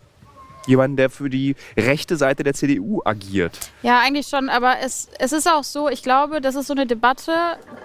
jemanden, 0.67 0.97
der 0.97 1.09
für 1.09 1.29
die 1.29 1.55
rechte 1.77 2.17
Seite 2.17 2.43
der 2.43 2.53
CDU 2.53 3.01
agiert. 3.05 3.71
Ja, 3.83 3.99
eigentlich 3.99 4.27
schon, 4.27 4.49
aber 4.49 4.79
es, 4.79 5.09
es 5.19 5.31
ist 5.31 5.47
auch 5.47 5.63
so, 5.63 5.89
ich 5.89 6.03
glaube, 6.03 6.41
das 6.41 6.55
ist 6.55 6.67
so 6.67 6.73
eine 6.73 6.85
Debatte, 6.85 7.33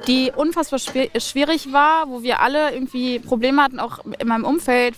die 0.07 0.33
unfassbar 0.35 0.79
schwierig 0.79 1.73
war, 1.73 2.09
wo 2.09 2.23
wir 2.23 2.41
alle 2.41 2.73
irgendwie 2.73 3.19
Probleme 3.19 3.63
hatten, 3.63 3.81
auch 3.81 4.01
in 4.19 4.29
meinem 4.29 4.45
Umfeld. 4.45 4.95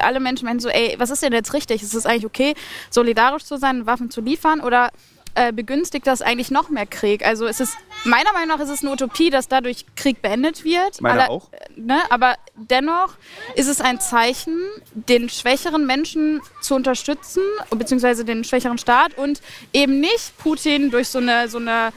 Alle 0.00 0.20
Menschen 0.20 0.46
meinen 0.46 0.60
so, 0.60 0.68
ey, 0.68 0.94
was 0.98 1.10
ist 1.10 1.22
denn 1.22 1.32
jetzt 1.32 1.52
richtig? 1.52 1.82
Ist 1.82 1.94
es 1.94 2.06
eigentlich 2.06 2.26
okay, 2.26 2.54
solidarisch 2.90 3.44
zu 3.44 3.58
sein, 3.58 3.86
Waffen 3.86 4.10
zu 4.10 4.20
liefern? 4.20 4.60
Oder 4.60 4.90
äh, 5.34 5.52
begünstigt 5.52 6.06
das 6.06 6.22
eigentlich 6.22 6.50
noch 6.50 6.68
mehr 6.68 6.86
Krieg. 6.86 7.24
Also 7.24 7.46
es 7.46 7.60
ist, 7.60 7.76
meiner 8.04 8.32
Meinung 8.32 8.48
nach 8.48 8.60
ist 8.60 8.70
es 8.70 8.82
eine 8.82 8.92
Utopie, 8.92 9.30
dass 9.30 9.48
dadurch 9.48 9.86
Krieg 9.96 10.20
beendet 10.20 10.64
wird. 10.64 11.00
Meiner 11.00 11.30
auch. 11.30 11.52
Äh, 11.52 11.80
ne? 11.80 12.00
Aber 12.10 12.36
dennoch 12.54 13.14
ist 13.54 13.68
es 13.68 13.80
ein 13.80 14.00
Zeichen, 14.00 14.58
den 14.92 15.28
schwächeren 15.28 15.86
Menschen 15.86 16.40
zu 16.60 16.74
unterstützen, 16.74 17.42
beziehungsweise 17.70 18.24
den 18.24 18.44
schwächeren 18.44 18.78
Staat 18.78 19.16
und 19.16 19.40
eben 19.72 20.00
nicht 20.00 20.36
Putin 20.38 20.90
durch 20.90 21.08
so 21.08 21.18
eine, 21.18 21.48
so 21.48 21.58
eine 21.58 21.92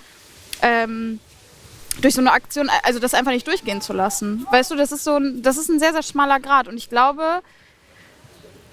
ähm, 0.62 1.20
durch 2.01 2.13
so 2.13 2.22
eine 2.22 2.32
Aktion, 2.32 2.70
also 2.84 3.00
das 3.00 3.13
einfach 3.13 3.32
nicht 3.32 3.48
durchgehen 3.48 3.82
zu 3.82 3.94
lassen. 3.94 4.46
Weißt 4.51 4.72
du, 4.72 4.75
das 4.75 4.92
ist 4.92 5.04
so 5.04 5.15
ein, 5.15 5.42
das 5.42 5.58
ist 5.58 5.70
ein 5.70 5.80
sehr, 5.80 5.94
sehr 5.94 6.04
schmaler 6.04 6.39
Grad. 6.39 6.68
Und 6.68 6.77
ich 6.77 6.89
glaube, 6.89 7.42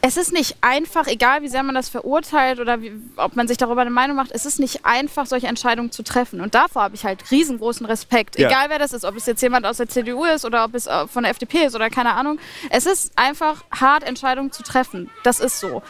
es 0.04 0.16
ist 0.16 0.32
nicht 0.32 0.56
einfach, 0.62 1.06
egal 1.06 1.42
wie 1.42 1.48
sehr 1.48 1.62
man 1.62 1.76
das 1.76 1.88
verurteilt 1.88 2.58
oder 2.58 2.82
wie, 2.82 2.92
ob 3.16 3.36
man 3.36 3.46
sich 3.46 3.56
darüber 3.56 3.82
eine 3.82 3.90
Meinung 3.90 4.16
macht, 4.16 4.32
es 4.32 4.44
ist 4.44 4.58
nicht 4.58 4.84
einfach, 4.84 5.26
solche 5.26 5.46
Entscheidungen 5.46 5.92
zu 5.92 6.02
treffen. 6.02 6.40
Und 6.40 6.56
davor 6.56 6.82
habe 6.82 6.96
ich 6.96 7.04
halt 7.04 7.30
riesengroßen 7.30 7.86
Respekt. 7.86 8.36
Ja. 8.36 8.48
Egal 8.48 8.68
wer 8.68 8.80
das 8.80 8.92
ist, 8.92 9.04
ob 9.04 9.14
es 9.16 9.26
jetzt 9.26 9.40
jemand 9.42 9.64
aus 9.64 9.76
der 9.76 9.88
CDU 9.88 10.24
ist 10.24 10.44
oder 10.44 10.64
ob 10.64 10.74
es 10.74 10.88
äh, 10.88 11.06
von 11.06 11.22
der 11.22 11.30
FDP 11.30 11.66
ist 11.66 11.76
oder 11.76 11.88
keine 11.88 12.14
Ahnung. 12.14 12.40
Es 12.70 12.84
ist 12.84 13.12
einfach 13.14 13.62
hart, 13.70 14.02
Entscheidungen 14.02 14.50
zu 14.50 14.64
treffen. 14.64 15.08
Das 15.22 15.38
ist 15.38 15.60
so. 15.60 15.82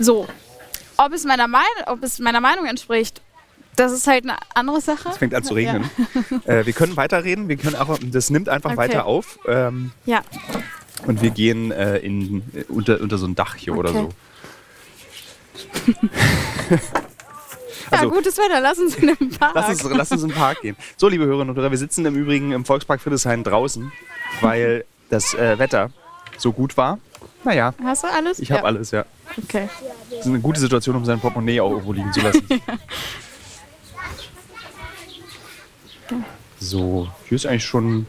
So. 0.00 0.26
Ob 0.96 1.12
es 1.12 1.24
meiner, 1.24 1.46
Mein 1.46 1.62
ob 1.86 2.02
es 2.02 2.18
meiner 2.18 2.40
Meinung 2.40 2.66
entspricht, 2.66 3.22
das 3.76 3.92
ist 3.92 4.08
halt 4.08 4.24
eine 4.24 4.36
andere 4.54 4.80
Sache. 4.80 5.08
Es 5.10 5.18
fängt 5.18 5.34
an 5.34 5.44
zu 5.44 5.54
regnen. 5.54 5.88
äh, 6.46 6.66
wir 6.66 6.72
können 6.72 6.96
weiterreden, 6.96 7.48
wir 7.48 7.56
können 7.56 7.76
auch, 7.76 7.96
das 8.02 8.28
nimmt 8.30 8.48
einfach 8.48 8.70
Okay. 8.70 8.78
weiter 8.78 9.04
auf. 9.06 9.38
Ähm, 9.46 9.92
Ja. 10.04 10.22
Und 11.06 11.22
wir 11.22 11.30
gehen 11.30 11.70
äh, 11.72 11.98
in, 11.98 12.42
äh, 12.54 12.64
unter, 12.68 13.00
unter 13.00 13.18
so 13.18 13.26
ein 13.26 13.34
Dach 13.34 13.54
hier 13.56 13.76
oder 13.76 13.90
Okay. 13.90 14.08
so. 14.08 14.08
ja, 16.74 16.78
Also- 17.90 18.10
gutes 18.10 18.38
Wetter, 18.38 18.60
lass 18.60 18.78
uns 18.78 18.94
in 18.96 19.08
den 19.08 19.30
Park. 19.30 19.52
Lass 19.54 19.68
uns, 19.68 19.82
lass 19.92 20.10
uns 20.12 20.22
in 20.22 20.28
den 20.30 20.36
Park 20.36 20.60
gehen. 20.62 20.76
So, 20.96 21.08
liebe 21.08 21.24
Hörerinnen 21.24 21.50
und 21.50 21.56
Hörer, 21.56 21.70
wir 21.70 21.78
sitzen 21.78 22.04
im 22.06 22.14
Übrigen 22.14 22.52
im 22.52 22.64
Volkspark 22.64 23.00
Friedrichshain 23.00 23.44
draußen, 23.44 23.92
weil 24.40 24.84
das 25.10 25.34
äh, 25.34 25.58
Wetter 25.58 25.90
so 26.38 26.52
gut 26.52 26.76
war. 26.76 26.98
Naja, 27.44 27.74
Hast 27.82 28.04
du 28.04 28.08
alles? 28.08 28.38
ich 28.38 28.50
habe 28.52 28.60
ja. 28.60 28.66
alles, 28.66 28.92
ja. 28.92 29.04
Okay. 29.42 29.68
Das 30.10 30.20
ist 30.20 30.26
eine 30.26 30.40
gute 30.40 30.60
Situation, 30.60 30.94
um 30.96 31.04
sein 31.04 31.18
Portemonnaie 31.20 31.60
auch 31.60 31.70
irgendwo 31.72 31.92
liegen 31.92 32.12
zu 32.12 32.20
lassen. 32.20 32.46
So, 36.60 37.08
hier 37.28 37.36
ist 37.36 37.46
eigentlich 37.46 37.64
schon. 37.64 38.06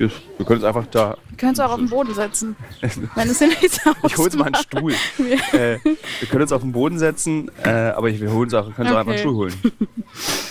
Ist, 0.00 0.16
wir 0.38 0.46
können 0.46 0.60
uns 0.60 0.64
einfach 0.64 0.86
da. 0.86 1.18
Wir 1.28 1.36
können 1.36 1.52
es 1.52 1.60
auch 1.60 1.72
auf 1.72 1.76
den 1.78 1.90
Boden 1.90 2.14
setzen. 2.14 2.56
Wenn 3.14 3.28
es 3.28 3.38
nichts 3.38 3.80
Ich 4.06 4.16
hole 4.16 4.28
jetzt 4.28 4.38
mal 4.38 4.46
einen. 4.46 4.54
Stuhl. 4.54 4.92
äh, 5.52 5.78
wir 5.84 6.28
können 6.30 6.40
uns 6.40 6.52
auf 6.52 6.62
den 6.62 6.72
Boden 6.72 6.98
setzen, 6.98 7.50
äh, 7.62 7.68
aber 7.68 8.08
ich, 8.08 8.18
wir 8.18 8.30
holen 8.30 8.44
uns 8.44 8.54
auch, 8.54 8.74
können 8.74 8.88
uns 8.88 8.96
auch 8.96 9.00
einfach 9.00 9.12
einen 9.12 9.20
Okay. 9.20 9.20
Stuhl 9.20 9.34
holen. 9.34 9.54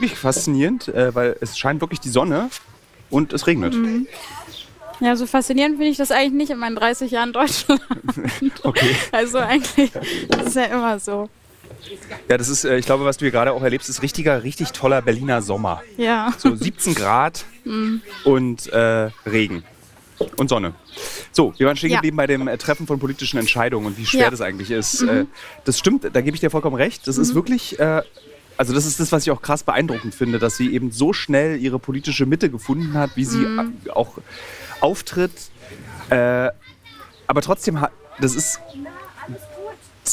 wirklich 0.00 0.18
faszinierend, 0.18 0.88
äh, 0.88 1.14
weil 1.14 1.36
es 1.40 1.58
scheint 1.58 1.80
wirklich 1.80 2.00
die 2.00 2.08
Sonne 2.10 2.50
und 3.10 3.32
es 3.32 3.46
regnet. 3.46 3.74
Ja, 5.00 5.14
so 5.16 5.26
faszinierend 5.26 5.76
finde 5.76 5.90
ich 5.90 5.96
das 5.96 6.10
eigentlich 6.10 6.32
nicht 6.32 6.50
in 6.50 6.58
meinen 6.58 6.76
30 6.76 7.10
Jahren 7.10 7.32
Deutschland. 7.32 7.80
Okay. 8.64 8.96
Also 9.12 9.38
eigentlich, 9.38 9.92
das 10.28 10.46
ist 10.48 10.56
ja 10.56 10.64
immer 10.64 10.98
so. 10.98 11.28
Ja, 12.28 12.36
das 12.36 12.48
ist, 12.48 12.64
äh, 12.64 12.76
ich 12.78 12.86
glaube, 12.86 13.04
was 13.04 13.16
du 13.18 13.24
hier 13.24 13.30
gerade 13.30 13.52
auch 13.52 13.62
erlebst, 13.62 13.88
ist 13.88 14.02
richtiger, 14.02 14.42
richtig 14.42 14.72
toller 14.72 15.00
Berliner 15.02 15.40
Sommer. 15.42 15.82
Ja. 15.96 16.32
So 16.36 16.54
17 16.54 16.94
Grad 16.94 17.44
und 18.24 18.66
äh, 18.72 19.10
Regen 19.26 19.62
und 20.36 20.48
Sonne. 20.48 20.74
So, 21.30 21.54
wir 21.58 21.66
waren 21.68 21.76
stehen 21.76 21.90
Ja. 21.90 21.96
geblieben 21.98 22.16
bei 22.16 22.26
dem 22.26 22.48
äh, 22.48 22.58
Treffen 22.58 22.86
von 22.88 22.98
politischen 22.98 23.38
Entscheidungen 23.38 23.86
und 23.86 23.98
wie 23.98 24.06
schwer 24.06 24.22
Ja. 24.22 24.26
Mhm. 24.26 24.30
das 24.32 24.40
eigentlich 24.40 24.70
ist. 24.72 25.02
Äh, 25.02 25.26
das 25.64 25.78
stimmt, 25.78 26.04
da 26.12 26.20
gebe 26.20 26.34
ich 26.34 26.40
dir 26.40 26.50
vollkommen 26.50 26.76
recht. 26.76 27.06
Das 27.06 27.16
ist 27.18 27.34
wirklich, 27.36 27.78
äh, 27.78 28.02
also 28.58 28.74
das 28.74 28.84
ist 28.84 29.00
das, 29.00 29.12
was 29.12 29.22
ich 29.22 29.30
auch 29.30 29.40
krass 29.40 29.62
beeindruckend 29.62 30.14
finde, 30.14 30.38
dass 30.38 30.56
sie 30.56 30.74
eben 30.74 30.90
so 30.90 31.12
schnell 31.12 31.58
ihre 31.60 31.78
politische 31.78 32.26
Mitte 32.26 32.50
gefunden 32.50 32.94
hat, 32.94 33.10
wie 33.14 33.24
sie 33.24 33.46
Mhm. 33.46 33.74
auch 33.94 34.18
auftritt. 34.80 35.32
Äh, 36.10 36.50
aber 37.26 37.40
trotzdem, 37.42 37.78
das 38.20 38.34
ist, 38.34 38.60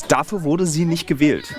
dafür 0.08 0.44
wurde 0.44 0.66
sie 0.66 0.86
nicht 0.86 1.08
gewählt. 1.08 1.54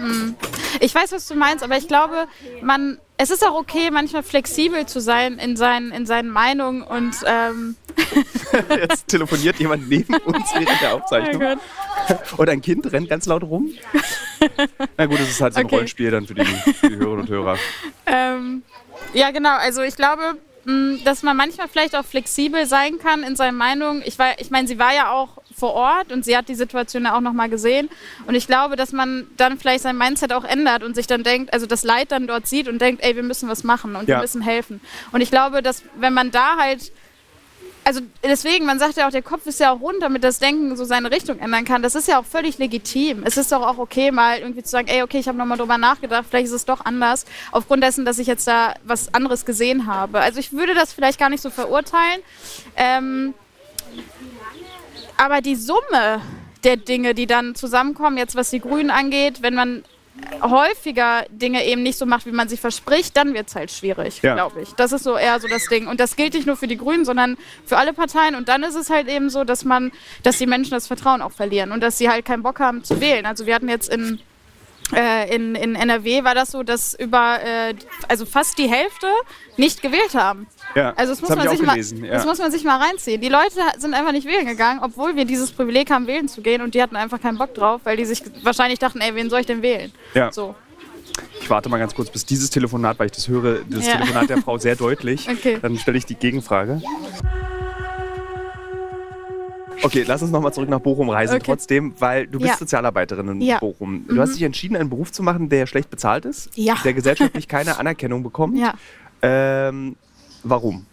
Ich 0.81 0.95
weiß, 0.95 1.13
was 1.13 1.27
du 1.27 1.35
meinst, 1.35 1.65
aber 1.65 1.77
ich 1.77 1.89
glaube, 1.89 2.27
man, 2.63 2.99
es 3.17 3.31
ist 3.31 3.45
auch 3.47 3.55
okay, 3.59 3.91
manchmal 3.91 4.23
flexibel 4.23 4.87
zu 4.87 5.01
sein 5.01 5.39
in 5.39 5.57
seinen, 5.57 5.91
in 5.93 6.07
seinen 6.07 6.31
Meinungen 6.31 6.83
und 6.83 7.17
ähm, 7.27 7.77
Jetzt 8.81 9.09
telefoniert 9.09 9.59
jemand 9.59 9.89
neben 9.89 10.15
uns 10.17 10.53
während 10.55 10.81
der 10.81 10.95
oh 10.95 10.99
Aufzeichnung. 10.99 11.41
Gott. 11.41 11.59
Und 12.39 12.49
ein 12.49 12.61
Kind 12.63 12.91
rennt 12.93 13.09
ganz 13.09 13.27
laut 13.27 13.43
rum. 13.43 13.71
Na 14.97 15.07
gut, 15.07 15.19
das 15.19 15.31
ist 15.31 15.41
halt 15.41 15.55
so 15.55 15.61
ein 15.61 15.67
Okay. 15.67 15.75
Rollenspiel 15.77 16.11
dann 16.11 16.27
für 16.27 16.35
die, 16.35 16.45
für 16.45 16.89
die 16.91 16.97
Hörerinnen 16.97 17.21
und 17.21 17.29
Hörer. 17.29 17.57
Ähm, 18.09 18.63
ja, 19.15 19.33
genau. 19.33 19.57
Also 19.59 19.83
ich 19.83 19.97
glaube, 19.97 20.37
mh, 20.65 20.99
dass 21.05 21.25
man 21.25 21.37
manchmal 21.37 21.67
vielleicht 21.69 21.97
auch 21.97 22.05
flexibel 22.05 22.65
sein 22.67 22.99
kann 23.01 23.25
in 23.25 23.35
seinen 23.35 23.57
Meinungen. 23.57 24.01
Ich, 24.07 24.17
war- 24.19 24.39
ich 24.39 24.51
meine, 24.53 24.69
sie 24.69 24.79
war 24.79 24.95
ja 24.95 25.11
auch 25.11 25.39
vor 25.59 25.73
Ort 25.75 26.13
und 26.13 26.25
sie 26.25 26.37
hat 26.37 26.49
die 26.49 26.55
Situation 26.55 27.05
ja 27.05 27.17
auch 27.17 27.21
nochmal 27.21 27.49
gesehen. 27.49 27.89
Und 28.29 28.37
ich 28.37 28.47
glaube, 28.47 28.77
dass 28.77 28.93
man 28.93 29.27
dann 29.37 29.59
vielleicht 29.59 29.83
sein 29.83 29.99
Mindset 29.99 30.33
auch 30.33 30.45
ändert 30.45 30.85
und 30.85 30.95
sich 30.95 31.07
dann 31.09 31.25
denkt, 31.25 31.53
also 31.53 31.67
das 31.67 31.83
Leid 31.83 32.13
dann 32.13 32.27
dort 32.29 32.47
sieht 32.47 32.69
und 32.69 32.81
denkt, 32.81 33.03
ey, 33.03 33.17
wir 33.17 33.23
müssen 33.25 33.49
was 33.49 33.65
machen 33.65 33.97
und 33.97 34.09
Ja. 34.09 34.19
wir 34.19 34.23
müssen 34.23 34.41
helfen. 34.43 34.81
Und 35.13 35.21
ich 35.21 35.31
glaube, 35.33 35.63
dass 35.63 35.83
wenn 35.99 36.15
man 36.15 36.31
da 36.31 36.57
halt 36.59 36.93
also 37.87 38.01
deswegen, 38.21 38.67
man 38.67 38.81
sagt 38.81 38.97
ja 38.97 39.07
auch, 39.07 39.13
der 39.13 39.23
Kopf 39.23 39.47
ist 39.47 39.61
ja 39.61 39.73
auch 39.73 39.81
rund, 39.81 40.03
damit 40.03 40.25
das 40.25 40.41
Denken 40.41 40.77
so 40.77 40.85
seine 40.85 41.09
Richtung 41.13 41.39
ändern 41.39 41.65
kann. 41.65 41.83
Das 41.83 41.95
ist 41.95 42.09
ja 42.09 42.19
auch 42.19 42.25
völlig 42.25 42.59
legitim. 42.59 43.23
Es 43.25 43.37
ist 43.37 43.53
doch 43.53 43.65
auch 43.65 43.79
okay, 43.79 44.11
mal 44.11 44.41
irgendwie 44.41 44.65
zu 44.65 44.71
sagen, 44.71 44.89
ey, 44.89 45.05
okay, 45.05 45.21
ich 45.21 45.29
habe 45.29 45.39
nochmal 45.39 45.57
drüber 45.57 45.79
nachgedacht, 45.79 46.25
vielleicht 46.29 46.47
ist 46.47 46.53
es 46.53 46.65
doch 46.65 46.85
anders, 46.85 47.27
aufgrund 47.53 47.85
dessen, 47.85 48.05
dass 48.05 48.19
ich 48.19 48.27
jetzt 48.27 48.49
da 48.49 48.75
was 48.83 49.15
anderes 49.15 49.45
gesehen 49.45 49.87
habe. 49.87 50.19
Also 50.19 50.41
ich 50.41 50.53
würde 50.53 50.75
das 50.75 50.93
vielleicht 50.93 51.21
gar 51.21 51.29
nicht 51.29 51.41
so 51.41 51.49
verurteilen. 51.49 52.23
Ähm, 52.75 53.35
aber 55.17 55.41
die 55.41 55.55
Summe 55.55 56.21
der 56.65 56.77
Dinge, 56.77 57.15
die 57.15 57.29
dann 57.29 57.55
zusammenkommen, 57.55 58.17
jetzt 58.19 58.35
was 58.35 58.51
die 58.51 58.59
Grünen 58.59 58.91
angeht, 58.91 59.43
wenn 59.43 59.55
man 59.55 59.85
häufiger 60.43 61.25
Dinge 61.31 61.65
eben 61.65 61.83
nicht 61.83 61.99
so 61.99 62.07
macht, 62.07 62.27
wie 62.27 62.33
man 62.33 62.49
sie 62.49 62.57
verspricht, 62.57 63.17
dann 63.17 63.35
wird 63.35 63.49
es 63.49 63.55
halt 63.55 63.71
schwierig, 63.71 64.21
Ja. 64.23 64.35
glaube 64.35 64.63
ich. 64.63 64.71
Das 64.75 64.93
ist 64.93 65.05
so 65.05 65.17
eher 65.17 65.41
so 65.41 65.49
das 65.49 65.67
Ding. 65.69 65.87
Und 65.87 66.01
das 66.01 66.17
gilt 66.17 66.35
nicht 66.35 66.47
nur 66.47 66.57
für 66.57 66.67
die 66.67 66.77
Grünen, 66.77 67.05
sondern 67.05 67.37
für 67.65 67.77
alle 67.79 67.93
Parteien. 67.93 68.35
Und 68.35 68.49
dann 68.49 68.63
ist 68.63 68.75
es 68.75 68.91
halt 68.91 69.09
eben 69.09 69.31
so, 69.31 69.45
dass 69.45 69.65
man, 69.65 69.93
dass 70.23 70.39
die 70.39 70.47
Menschen 70.47 70.71
das 70.73 70.87
Vertrauen 70.87 71.23
auch 71.23 71.33
verlieren 71.33 71.73
und 71.73 71.81
dass 71.83 71.99
sie 71.99 72.09
halt 72.09 72.25
keinen 72.25 72.43
Bock 72.43 72.61
haben 72.61 72.85
zu 72.85 73.01
wählen. 73.01 73.27
Also 73.27 73.47
wir 73.47 73.55
hatten 73.55 73.69
jetzt 73.69 73.89
in 73.89 74.21
äh, 74.95 75.35
in, 75.35 75.55
in 75.55 75.75
NRW 75.75 76.23
war 76.25 76.35
das 76.35 76.53
so, 76.53 76.63
dass 76.63 76.95
über 76.95 77.39
äh, 77.43 77.75
also 78.09 78.25
fast 78.27 78.57
die 78.59 78.69
Hälfte 78.69 79.09
nicht 79.57 79.83
gewählt 79.83 80.15
haben. 80.15 80.47
Ja, 80.75 80.93
Also 80.97 81.13
das, 81.13 81.21
muss 81.23 81.31
hab 81.31 81.39
man 81.39 81.47
ich 81.47 81.53
sich 81.59 81.63
mal, 81.67 81.73
gelesen. 81.73 82.05
Ja. 82.05 82.13
das 82.13 82.25
muss 82.27 82.39
man 82.39 82.51
sich 82.53 82.63
mal 82.65 82.79
reinziehen. 82.81 83.21
Die 83.21 83.29
Leute 83.29 83.55
sind 83.79 83.95
einfach 83.95 84.13
nicht 84.13 84.27
wählen 84.27 84.47
gegangen, 84.47 84.81
obwohl 84.83 85.17
wir 85.17 85.25
dieses 85.25 85.51
Privileg 85.51 85.91
haben, 85.91 86.07
wählen 86.07 86.29
zu 86.29 86.41
gehen 86.43 86.63
und 86.63 86.75
die 86.75 86.83
hatten 86.83 86.97
einfach 86.97 87.21
keinen 87.21 87.39
Bock 87.39 87.55
drauf, 87.55 87.81
weil 87.85 87.97
die 87.97 88.05
sich 88.05 88.23
wahrscheinlich 88.43 88.79
dachten, 88.79 89.01
ey, 89.01 89.15
wen 89.15 89.29
soll 89.31 89.41
ich 89.41 89.47
denn 89.47 89.63
wählen? 89.63 89.91
Ja. 90.15 90.31
So. 90.31 90.55
Ich 91.41 91.49
warte 91.49 91.69
mal 91.69 91.79
ganz 91.79 91.95
kurz, 91.95 92.11
bis 92.11 92.27
dieses 92.27 92.51
Telefonat, 92.51 92.99
weil 92.99 93.07
ich 93.07 93.13
das 93.13 93.27
höre, 93.29 93.61
das 93.69 93.87
Ja. 93.87 93.93
Telefonat 93.95 94.29
der 94.29 94.39
Frau 94.39 94.59
sehr 94.59 94.77
deutlich. 94.77 95.29
Okay. 95.29 95.59
Dann 95.63 95.79
stelle 95.79 95.97
ich 95.99 96.05
die 96.07 96.15
Gegenfrage. 96.17 96.83
Okay, 99.83 100.05
lass 100.07 100.23
uns 100.23 100.31
nochmal 100.31 100.53
zurück 100.53 100.69
nach 100.69 100.81
Bochum 100.81 101.11
reisen 101.11 101.37
Okay. 101.37 101.45
trotzdem, 101.47 101.95
weil 101.99 102.27
du 102.27 102.39
bist 102.39 102.53
Ja. 102.53 102.57
Sozialarbeiterin 102.59 103.29
in 103.29 103.41
Ja. 103.41 103.57
Mhm. 103.57 103.61
Bochum. 103.61 104.05
Du 104.09 104.21
hast 104.21 104.35
dich 104.35 104.43
entschieden, 104.43 104.77
einen 104.77 104.89
Beruf 104.91 105.13
zu 105.13 105.23
machen, 105.23 105.49
der 105.49 105.67
schlecht 105.67 105.91
bezahlt 105.91 106.25
ist, 106.25 106.51
Ja. 106.57 106.77
der 106.85 106.95
gesellschaftlich 106.95 107.47
keine 107.49 107.79
Anerkennung 107.79 108.23
bekommt. 108.23 108.59
Ja. 108.59 108.75
Ähm, 109.23 109.97
warum? 110.43 110.87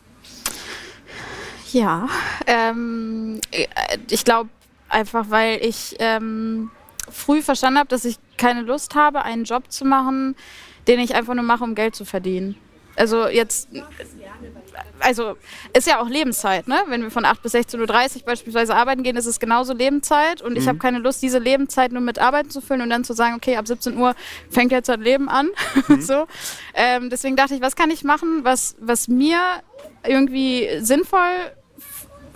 Ja, 1.72 2.08
ähm, 2.46 3.40
äh, 3.52 3.66
ich 4.10 4.24
glaube 4.26 4.50
einfach, 4.90 5.26
weil 5.30 5.60
ich 5.66 5.96
ähm, 6.00 6.70
früh 7.10 7.42
verstanden 7.42 7.80
habe, 7.80 7.90
dass 7.90 8.06
ich 8.06 8.18
keine 8.38 8.62
Lust 8.62 8.94
habe, 8.96 9.24
einen 9.24 9.44
Job 9.46 9.72
zu 9.72 9.86
machen, 9.86 10.36
den 10.88 11.00
ich 11.00 11.16
einfach 11.16 11.34
nur 11.34 11.44
mache, 11.44 11.64
um 11.64 11.74
Geld 11.74 11.96
zu 11.96 12.06
verdienen. 12.06 12.56
Also 12.96 13.28
jetzt, 13.28 13.70
also 15.00 15.38
ist 15.76 15.88
ja 15.88 16.02
auch 16.02 16.10
Lebenszeit, 16.10 16.68
ne? 16.68 16.84
Wenn 16.88 17.02
wir 17.02 17.12
von 17.12 17.26
8 17.26 17.42
bis 17.42 17.54
16.30 17.54 18.18
Uhr 18.18 18.24
beispielsweise 18.26 18.76
arbeiten 18.76 19.04
gehen, 19.04 19.16
ist 19.16 19.26
es 19.26 19.40
genauso 19.40 19.74
Lebenszeit 19.74 20.42
und 20.42 20.58
ich 20.58 20.68
habe 20.68 20.78
keine 20.78 21.00
Lust, 21.00 21.22
diese 21.22 21.40
Lebenszeit 21.40 21.92
nur 21.92 22.02
mit 22.02 22.20
Arbeiten 22.20 22.50
zu 22.50 22.62
füllen 22.62 22.82
und 22.82 22.90
dann 22.90 23.04
zu 23.04 23.14
sagen, 23.14 23.36
okay, 23.36 23.58
ab 23.58 23.68
17 23.68 23.98
Uhr 23.98 24.16
fängt 24.50 24.72
jetzt 24.72 24.90
das 24.90 24.98
Leben 24.98 25.30
an. 25.30 25.50
so. 26.00 26.26
Ähm, 26.74 27.10
deswegen 27.10 27.36
dachte 27.36 27.56
ich, 27.56 27.62
was 27.62 27.76
kann 27.76 27.92
ich 27.92 28.04
machen, 28.04 28.44
was, 28.44 28.76
was 28.80 29.08
mir 29.08 29.40
irgendwie 30.06 30.70
sinnvoll 30.80 31.54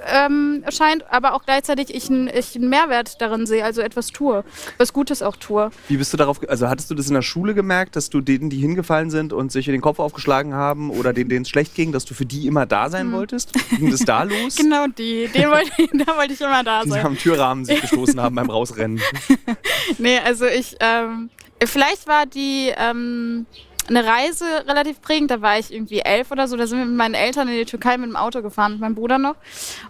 ähm, 0.05 0.63
scheint, 0.69 1.05
aber 1.11 1.33
auch 1.33 1.43
gleichzeitig 1.43 1.93
ich 1.93 2.09
einen 2.09 2.27
ich 2.27 2.55
einen 2.55 2.69
Mehrwert 2.69 3.21
darin 3.21 3.45
sehe, 3.45 3.63
also 3.63 3.81
etwas 3.81 4.07
tue, 4.07 4.43
was 4.77 4.93
Gutes 4.93 5.21
auch 5.21 5.35
tue. 5.35 5.69
Wie 5.87 5.97
bist 5.97 6.13
du 6.13 6.17
darauf, 6.17 6.39
also 6.47 6.67
hattest 6.67 6.89
du 6.91 6.95
das 6.95 7.07
in 7.07 7.13
der 7.13 7.21
Schule 7.21 7.53
gemerkt, 7.53 7.95
dass 7.95 8.09
du 8.09 8.21
denen, 8.21 8.49
die 8.49 8.57
hingefallen 8.57 9.09
sind 9.09 9.33
und 9.33 9.51
sich 9.51 9.67
in 9.67 9.71
den 9.73 9.81
Kopf 9.81 9.99
aufgeschlagen 9.99 10.53
haben 10.53 10.89
oder 10.91 11.13
denen, 11.13 11.29
denen 11.29 11.43
es 11.43 11.49
schlecht 11.49 11.75
ging, 11.75 11.91
dass 11.91 12.05
du 12.05 12.13
für 12.13 12.25
die 12.25 12.47
immer 12.47 12.65
da 12.65 12.89
sein 12.89 13.11
wolltest? 13.11 13.53
Ging 13.77 13.91
das 13.91 14.01
da 14.01 14.23
los? 14.23 14.55
Genau 14.55 14.87
die, 14.87 15.27
den 15.27 15.49
wollte 15.49 15.71
ich, 15.77 15.89
da 16.05 16.15
wollte 16.17 16.33
ich 16.33 16.41
immer 16.41 16.63
da 16.63 16.83
Die 16.83 16.89
sein. 16.89 17.05
am 17.05 17.17
Türrahmen 17.17 17.65
sich 17.65 17.81
gestoßen 17.81 18.19
haben 18.21 18.35
beim 18.35 18.49
Rausrennen. 18.49 19.01
Nee, 19.97 20.19
also 20.19 20.45
ich, 20.45 20.75
ähm, 20.79 21.29
vielleicht 21.63 22.07
war 22.07 22.25
die, 22.25 22.71
ähm, 22.77 23.45
eine 23.87 24.05
Reise 24.05 24.45
relativ 24.67 25.01
prägend. 25.01 25.31
Da 25.31 25.41
war 25.41 25.57
ich 25.57 25.73
irgendwie 25.73 25.99
elf 25.99 26.31
oder 26.31 26.47
so. 26.47 26.57
Da 26.57 26.67
sind 26.67 26.79
wir 26.79 26.85
mit 26.85 26.95
meinen 26.95 27.15
Eltern 27.15 27.47
in 27.47 27.55
die 27.55 27.65
Türkei 27.65 27.97
mit 27.97 28.09
dem 28.09 28.15
Auto 28.15 28.41
gefahren, 28.41 28.73
mit 28.73 28.81
meinem 28.81 28.95
Bruder 28.95 29.17
noch. 29.17 29.35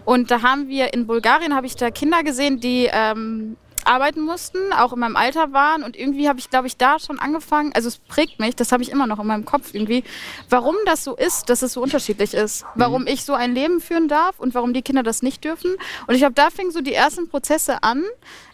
Und 0.05 0.31
da 0.31 0.41
haben 0.41 0.67
wir 0.67 0.93
in 0.93 1.07
Bulgarien, 1.07 1.55
habe 1.55 1.67
ich 1.67 1.75
da 1.75 1.91
Kinder 1.91 2.23
gesehen, 2.23 2.59
die 2.59 2.89
ähm, 2.91 3.57
arbeiten 3.87 4.21
mussten, 4.21 4.73
auch 4.73 4.93
in 4.93 4.99
meinem 4.99 5.15
Alter 5.15 5.53
waren. 5.53 5.83
Und 5.83 5.95
irgendwie 5.95 6.27
habe 6.27 6.39
ich, 6.39 6.49
glaube 6.49 6.67
ich, 6.67 6.77
da 6.77 6.99
schon 6.99 7.19
angefangen, 7.19 7.71
also 7.73 7.87
es 7.87 7.97
prägt 7.97 8.39
mich, 8.39 8.55
das 8.55 8.71
habe 8.71 8.83
ich 8.83 8.91
immer 8.91 9.07
noch 9.07 9.19
in 9.19 9.27
meinem 9.27 9.45
Kopf 9.45 9.73
irgendwie, 9.73 10.03
warum 10.49 10.75
das 10.85 11.03
so 11.03 11.15
ist, 11.15 11.49
dass 11.49 11.61
es 11.61 11.73
so 11.73 11.81
unterschiedlich 11.81 12.33
ist. 12.33 12.65
Warum 12.75 13.03
mhm. 13.03 13.07
ich 13.07 13.23
so 13.23 13.33
ein 13.33 13.53
Leben 13.53 13.79
führen 13.79 14.07
darf 14.07 14.39
und 14.39 14.53
warum 14.53 14.73
die 14.73 14.81
Kinder 14.81 15.03
das 15.03 15.21
nicht 15.21 15.43
dürfen. 15.43 15.75
Und 16.07 16.13
ich 16.13 16.21
glaube, 16.21 16.35
da 16.35 16.49
fingen 16.49 16.71
so 16.71 16.81
die 16.81 16.93
ersten 16.93 17.29
Prozesse 17.29 17.83
an. 17.83 18.03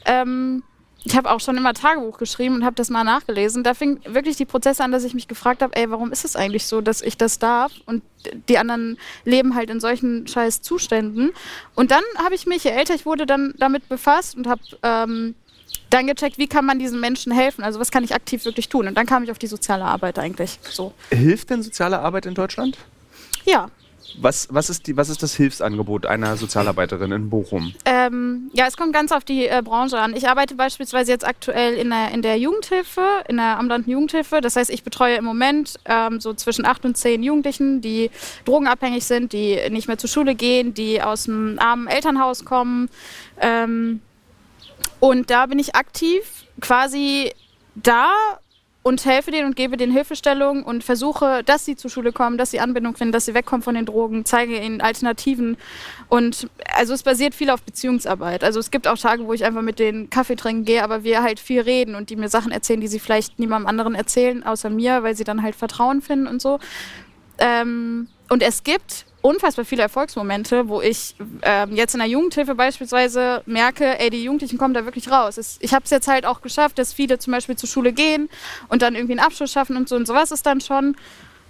Ähm, 0.06 0.64
ich 1.06 1.18
habe 1.18 1.30
auch 1.30 1.40
schon 1.40 1.58
immer 1.58 1.74
Tagebuch 1.74 2.18
geschrieben 2.18 2.56
und 2.56 2.66
habe 2.66 2.76
das 2.76 2.90
mal 2.90 3.04
nachgelesen. 3.04 3.64
Da 3.64 3.74
fing 3.74 4.00
wirklich 4.06 4.38
die 4.38 4.46
Prozesse 4.46 4.84
an, 4.84 4.92
dass 4.92 5.04
ich 5.04 5.14
mich 5.14 5.28
gefragt 5.28 5.62
habe, 5.62 5.76
ey, 5.76 5.90
warum 5.90 6.12
ist 6.12 6.24
es 6.24 6.36
eigentlich 6.36 6.66
so, 6.66 6.82
dass 6.82 7.02
ich 7.02 7.18
das 7.18 7.40
darf 7.40 7.74
und 7.86 8.04
die 8.48 8.58
anderen 8.58 8.98
leben 9.26 9.54
halt 9.56 9.70
in 9.70 9.82
solchen 9.82 10.28
scheiß 10.28 10.62
Zuständen. 10.62 11.32
Und 11.76 11.92
dann 11.92 12.04
habe 12.24 12.36
ich 12.36 12.46
mich, 12.46 12.64
je 12.64 12.72
älter 12.72 12.96
ich 12.96 13.06
wurde, 13.06 13.26
dann 13.26 13.54
damit 13.58 13.90
befasst 13.90 14.38
und 14.38 14.48
habe 14.48 14.62
ähm, 14.82 15.36
dann 15.90 16.08
gecheckt, 16.08 16.38
wie 16.38 16.48
kann 16.48 16.66
man 16.66 16.80
diesen 16.80 17.02
Menschen 17.02 17.34
helfen? 17.34 17.64
Also 17.64 17.80
was 17.80 17.92
kann 17.92 18.04
ich 18.04 18.16
aktiv 18.16 18.46
wirklich 18.46 18.70
tun? 18.70 18.88
Und 18.88 18.96
dann 18.96 19.06
kam 19.06 19.24
ich 19.24 19.32
auf 19.32 19.40
die 19.40 19.48
soziale 19.48 19.84
Arbeit 19.84 20.18
eigentlich. 20.20 20.58
So. 20.64 20.94
Hilft 21.10 21.50
denn 21.50 21.62
soziale 21.62 22.00
Arbeit 22.00 22.26
in 22.26 22.34
Deutschland? 22.34 22.78
Ja, 23.46 23.70
was, 24.18 24.48
was, 24.52 24.70
ist 24.70 24.88
die, 24.88 24.98
was 24.98 25.10
ist 25.10 25.24
das 25.24 25.36
Hilfsangebot 25.36 26.06
einer 26.06 26.38
Sozialarbeiterin 26.38 27.12
in 27.12 27.30
Bochum? 27.30 27.74
Ähm, 27.86 28.50
ja, 28.54 28.68
es 28.68 28.78
kommt 28.78 28.94
ganz 28.94 29.12
auf 29.12 29.24
die 29.24 29.48
äh, 29.48 29.62
Branche 29.64 30.00
an. 30.00 30.16
Ich 30.16 30.28
arbeite 30.28 30.56
beispielsweise 30.56 31.12
jetzt 31.12 31.26
aktuell 31.26 31.76
in 31.76 31.90
der, 31.90 32.12
in 32.12 32.22
der 32.22 32.38
Jugendhilfe, 32.38 33.02
in 33.28 33.38
der 33.38 33.58
ambulanten 33.58 33.92
Jugendhilfe. 33.92 34.42
Das 34.42 34.56
heißt, 34.56 34.70
ich 34.70 34.84
betreue 34.84 35.16
im 35.16 35.26
Moment 35.26 35.80
ähm, 35.86 36.20
so 36.20 36.34
zwischen 36.34 36.66
acht 36.66 36.86
und 36.86 36.98
zehn 36.98 37.24
Jugendlichen, 37.24 37.82
die 37.82 38.12
drogenabhängig 38.46 39.06
sind, 39.06 39.34
die 39.34 39.60
nicht 39.70 39.88
mehr 39.88 39.98
zur 39.98 40.10
Schule 40.10 40.36
gehen, 40.36 40.74
die 40.74 41.02
aus 41.02 41.24
dem 41.24 41.58
armen 41.60 41.88
Elternhaus 41.88 42.46
kommen. 42.46 42.90
Ähm, 43.40 44.02
und 45.00 45.30
da 45.30 45.48
bin 45.48 45.60
ich 45.60 45.76
aktiv 45.76 46.46
quasi 46.62 47.34
da 47.76 48.14
und 48.84 49.06
helfe 49.06 49.32
denen 49.32 49.48
und 49.48 49.56
gebe 49.56 49.78
denen 49.78 49.94
Hilfestellung 49.94 50.64
und 50.64 50.84
versuche, 50.84 51.42
dass 51.46 51.64
sie 51.64 51.78
zur 51.78 51.90
Schule 51.90 52.12
kommen, 52.12 52.38
dass 52.38 52.52
sie 52.52 52.60
Anbindung 52.60 52.96
finden, 52.96 53.14
dass 53.14 53.26
sie 53.26 53.34
wegkommen 53.34 53.64
von 53.64 53.76
den 53.76 53.86
Drogen, 53.86 54.26
zeige 54.26 54.60
ihnen 54.60 54.82
Alternativen. 54.82 55.58
Und 56.10 56.50
also 56.76 56.94
es 56.94 57.02
basiert 57.02 57.34
viel 57.34 57.50
auf 57.50 57.62
Beziehungsarbeit. 57.64 58.44
Also 58.44 58.60
es 58.60 58.72
gibt 58.72 58.88
auch 58.88 58.98
Tage, 58.98 59.26
wo 59.26 59.34
ich 59.34 59.46
einfach 59.46 59.62
mit 59.62 59.80
denen 59.80 60.10
Kaffee 60.10 60.36
trinken 60.36 60.66
gehe, 60.66 60.84
aber 60.84 61.06
wir 61.06 61.24
halt 61.24 61.40
viel 61.40 61.62
reden 61.62 61.96
und 61.96 62.10
die 62.10 62.18
mir 62.18 62.28
Sachen 62.28 62.52
erzählen, 62.52 62.82
die 62.82 62.88
sie 62.88 63.00
vielleicht 63.00 63.40
niemandem 63.40 63.68
anderen 63.68 63.96
erzählen, 63.96 64.44
außer 64.44 64.70
mir, 64.70 65.02
weil 65.02 65.16
sie 65.16 65.24
dann 65.24 65.42
halt 65.42 65.56
Vertrauen 65.56 66.02
finden 66.02 66.28
und 66.28 66.42
so. 66.42 66.60
Ähm, 67.38 68.10
und 68.30 68.44
es 68.44 68.64
gibt 68.64 69.06
unfassbar 69.24 69.64
viele 69.64 69.82
Erfolgsmomente, 69.82 70.68
wo 70.68 70.82
ich 70.82 71.16
ähm, 71.44 71.76
jetzt 71.76 71.96
in 71.96 72.00
der 72.00 72.10
Jugendhilfe 72.10 72.56
beispielsweise 72.56 73.42
merke, 73.46 73.98
ey, 74.00 74.10
die 74.10 74.24
Jugendlichen 74.24 74.58
kommen 74.58 74.74
da 74.74 74.84
wirklich 74.84 75.10
raus. 75.10 75.38
Es, 75.38 75.58
ich 75.62 75.74
habe 75.74 75.86
es 75.86 75.92
jetzt 75.92 76.08
halt 76.08 76.26
auch 76.26 76.42
geschafft, 76.42 76.78
dass 76.78 76.94
viele 76.94 77.18
zum 77.20 77.32
Beispiel 77.32 77.56
zur 77.56 77.70
Schule 77.70 77.94
gehen 77.94 78.30
und 78.68 78.82
dann 78.82 78.96
irgendwie 78.96 79.14
einen 79.14 79.26
Abschluss 79.26 79.52
schaffen 79.52 79.78
und 79.78 79.88
so 79.88 79.96
und 79.96 80.06
sowas 80.06 80.32
ist 80.32 80.46
dann 80.46 80.60
schon 80.60 80.98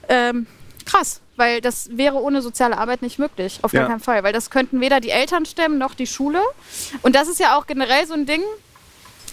ähm, 0.07 0.45
krass, 0.85 1.21
weil 1.35 1.61
das 1.61 1.89
wäre 1.97 2.21
ohne 2.21 2.43
soziale 2.43 2.77
Arbeit 2.77 3.01
nicht 3.01 3.17
möglich, 3.17 3.59
auf 3.63 3.73
ja. 3.73 3.81
gar 3.81 3.89
keinen 3.89 3.99
Fall, 3.99 4.23
weil 4.23 4.33
das 4.33 4.51
könnten 4.51 4.79
weder 4.79 4.99
die 4.99 5.09
Eltern 5.09 5.45
stemmen 5.45 5.79
noch 5.79 5.95
die 5.95 6.07
Schule. 6.07 6.41
Und 7.01 7.15
das 7.15 7.27
ist 7.27 7.39
ja 7.39 7.57
auch 7.57 7.65
generell 7.65 8.05
so 8.05 8.13
ein 8.13 8.27
Ding, 8.27 8.43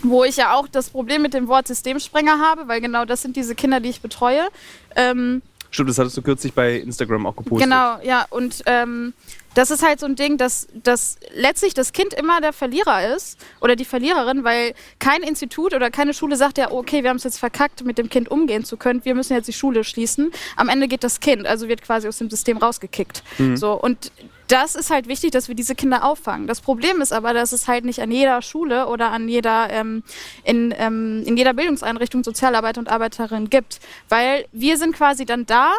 wo 0.02 0.24
ich 0.24 0.36
ja 0.36 0.54
auch 0.54 0.66
das 0.66 0.88
Problem 0.88 1.20
mit 1.20 1.34
dem 1.34 1.46
Wort 1.48 1.68
Systemsprenger 1.68 2.38
habe, 2.38 2.68
weil 2.68 2.80
genau 2.80 3.04
das 3.04 3.20
sind 3.20 3.36
diese 3.36 3.54
Kinder, 3.54 3.80
die 3.80 3.90
ich 3.90 4.00
betreue. 4.00 4.48
Ähm, 4.96 5.42
Stimmt, 5.70 5.90
das 5.90 5.98
hattest 5.98 6.16
du 6.16 6.22
kürzlich 6.22 6.52
bei 6.52 6.76
Instagram 6.76 7.26
auch 7.26 7.36
gepostet. 7.36 7.68
Genau, 7.68 7.98
ja. 8.02 8.26
Und 8.30 8.62
ähm, 8.66 9.14
das 9.54 9.70
ist 9.70 9.84
halt 9.84 10.00
so 10.00 10.06
ein 10.06 10.16
Ding, 10.16 10.36
dass, 10.36 10.68
dass 10.74 11.16
letztlich 11.34 11.74
das 11.74 11.92
Kind 11.92 12.14
immer 12.14 12.40
der 12.40 12.52
Verlierer 12.52 13.14
ist 13.14 13.38
oder 13.60 13.76
die 13.76 13.84
Verliererin, 13.84 14.44
weil 14.44 14.74
kein 14.98 15.22
Institut 15.22 15.74
oder 15.74 15.90
keine 15.90 16.14
Schule 16.14 16.36
sagt 16.36 16.58
ja, 16.58 16.70
okay, 16.70 17.02
wir 17.02 17.10
haben 17.10 17.16
es 17.16 17.24
jetzt 17.24 17.38
verkackt, 17.38 17.84
mit 17.84 17.98
dem 17.98 18.08
Kind 18.08 18.30
umgehen 18.30 18.64
zu 18.64 18.76
können, 18.76 19.04
wir 19.04 19.14
müssen 19.14 19.34
jetzt 19.34 19.46
die 19.46 19.52
Schule 19.52 19.82
schließen. 19.82 20.30
Am 20.56 20.68
Ende 20.68 20.88
geht 20.88 21.04
das 21.04 21.20
Kind, 21.20 21.46
also 21.46 21.68
wird 21.68 21.82
quasi 21.82 22.06
aus 22.06 22.18
dem 22.18 22.30
System 22.30 22.58
rausgekickt. 22.58 23.22
Mhm. 23.38 23.56
So, 23.56 23.72
und 23.72 24.12
das 24.50 24.74
ist 24.74 24.90
halt 24.90 25.06
wichtig, 25.06 25.30
dass 25.30 25.48
wir 25.48 25.54
diese 25.54 25.74
Kinder 25.74 26.04
auffangen. 26.04 26.46
Das 26.46 26.60
Problem 26.60 27.00
ist 27.00 27.12
aber, 27.12 27.32
dass 27.32 27.52
es 27.52 27.68
halt 27.68 27.84
nicht 27.84 28.00
an 28.00 28.10
jeder 28.10 28.42
Schule 28.42 28.88
oder 28.88 29.10
an 29.12 29.28
jeder, 29.28 29.70
ähm, 29.70 30.02
in, 30.44 30.74
ähm, 30.76 31.22
in 31.24 31.36
jeder 31.36 31.54
Bildungseinrichtung 31.54 32.24
Sozialarbeiter 32.24 32.80
und 32.80 32.88
Arbeiterinnen 32.88 33.48
gibt. 33.48 33.80
Weil 34.08 34.46
wir 34.52 34.76
sind 34.76 34.94
quasi 34.96 35.24
dann 35.24 35.46
da, 35.46 35.72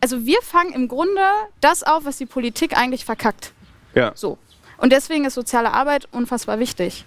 also 0.00 0.24
wir 0.24 0.40
fangen 0.42 0.72
im 0.72 0.88
Grunde 0.88 1.22
das 1.60 1.82
auf, 1.82 2.04
was 2.04 2.16
die 2.16 2.26
Politik 2.26 2.76
eigentlich 2.76 3.04
verkackt. 3.04 3.52
Ja. 3.94 4.12
So. 4.14 4.38
Und 4.78 4.92
deswegen 4.92 5.24
ist 5.24 5.34
soziale 5.34 5.72
Arbeit 5.72 6.08
unfassbar 6.10 6.58
wichtig. 6.58 7.04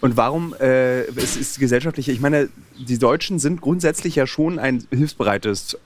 Und 0.00 0.16
warum 0.16 0.54
äh, 0.54 1.02
es 1.02 1.36
ist 1.36 1.58
gesellschaftliche, 1.58 2.12
ich 2.12 2.20
meine, 2.20 2.48
die 2.78 2.98
Deutschen 2.98 3.38
sind 3.38 3.60
grundsätzlich 3.60 4.16
ja 4.16 4.26
schon 4.26 4.58
ein 4.58 4.86
hilfsbereites 4.90 5.78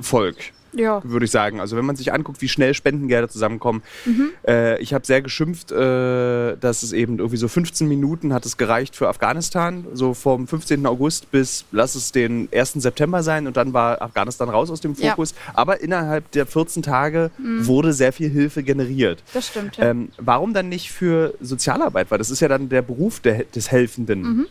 Volk 0.00 0.36
ja. 0.72 1.00
würde 1.04 1.24
ich 1.24 1.30
sagen. 1.30 1.60
Also 1.60 1.76
wenn 1.76 1.84
man 1.84 1.96
sich 1.96 2.12
anguckt, 2.12 2.40
wie 2.40 2.48
schnell 2.48 2.74
Spendengelder 2.74 3.28
zusammenkommen. 3.28 3.82
Mhm. 4.04 4.30
Äh, 4.46 4.80
ich 4.80 4.94
habe 4.94 5.06
sehr 5.06 5.22
geschimpft, 5.22 5.72
äh, 5.72 6.56
dass 6.56 6.82
es 6.82 6.92
eben 6.92 7.18
irgendwie 7.18 7.36
so 7.36 7.48
15 7.48 7.88
Minuten 7.88 8.32
hat 8.32 8.46
es 8.46 8.56
gereicht 8.56 8.96
für 8.96 9.08
Afghanistan, 9.08 9.86
so 9.92 10.14
vom 10.14 10.46
15. 10.46 10.86
August 10.86 11.30
bis, 11.30 11.64
lass 11.72 11.94
es 11.94 12.12
den 12.12 12.48
1. 12.52 12.74
September 12.74 13.22
sein 13.22 13.46
und 13.46 13.56
dann 13.56 13.72
war 13.72 14.00
Afghanistan 14.02 14.48
raus 14.48 14.70
aus 14.70 14.80
dem 14.80 14.94
Fokus. 14.94 15.32
Ja. 15.32 15.54
Aber 15.54 15.80
innerhalb 15.80 16.30
der 16.32 16.46
14 16.46 16.82
Tage 16.82 17.30
mhm. 17.38 17.66
wurde 17.66 17.92
sehr 17.92 18.12
viel 18.12 18.28
Hilfe 18.28 18.62
generiert. 18.62 19.22
Das 19.32 19.48
stimmt. 19.48 19.76
Ja. 19.76 19.90
Ähm, 19.90 20.10
warum 20.18 20.54
dann 20.54 20.68
nicht 20.68 20.92
für 20.92 21.34
Sozialarbeit? 21.40 22.10
Weil 22.10 22.18
das 22.18 22.30
ist 22.30 22.40
ja 22.40 22.48
dann 22.48 22.68
der 22.68 22.82
Beruf 22.82 23.20
der, 23.20 23.44
des 23.44 23.70
Helfenden. 23.70 24.22
Mhm. 24.22 24.46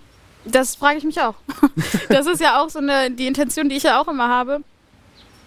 Das 0.46 0.76
frage 0.76 0.98
ich 0.98 1.04
mich 1.04 1.20
auch. 1.22 1.36
Das 2.10 2.26
ist 2.26 2.42
ja 2.42 2.62
auch 2.62 2.70
so 2.70 2.80
eine, 2.80 3.12
die 3.12 3.28
Intention, 3.28 3.70
die 3.70 3.76
ich 3.76 3.84
ja 3.84 4.00
auch 4.02 4.08
immer 4.08 4.30
habe 4.30 4.62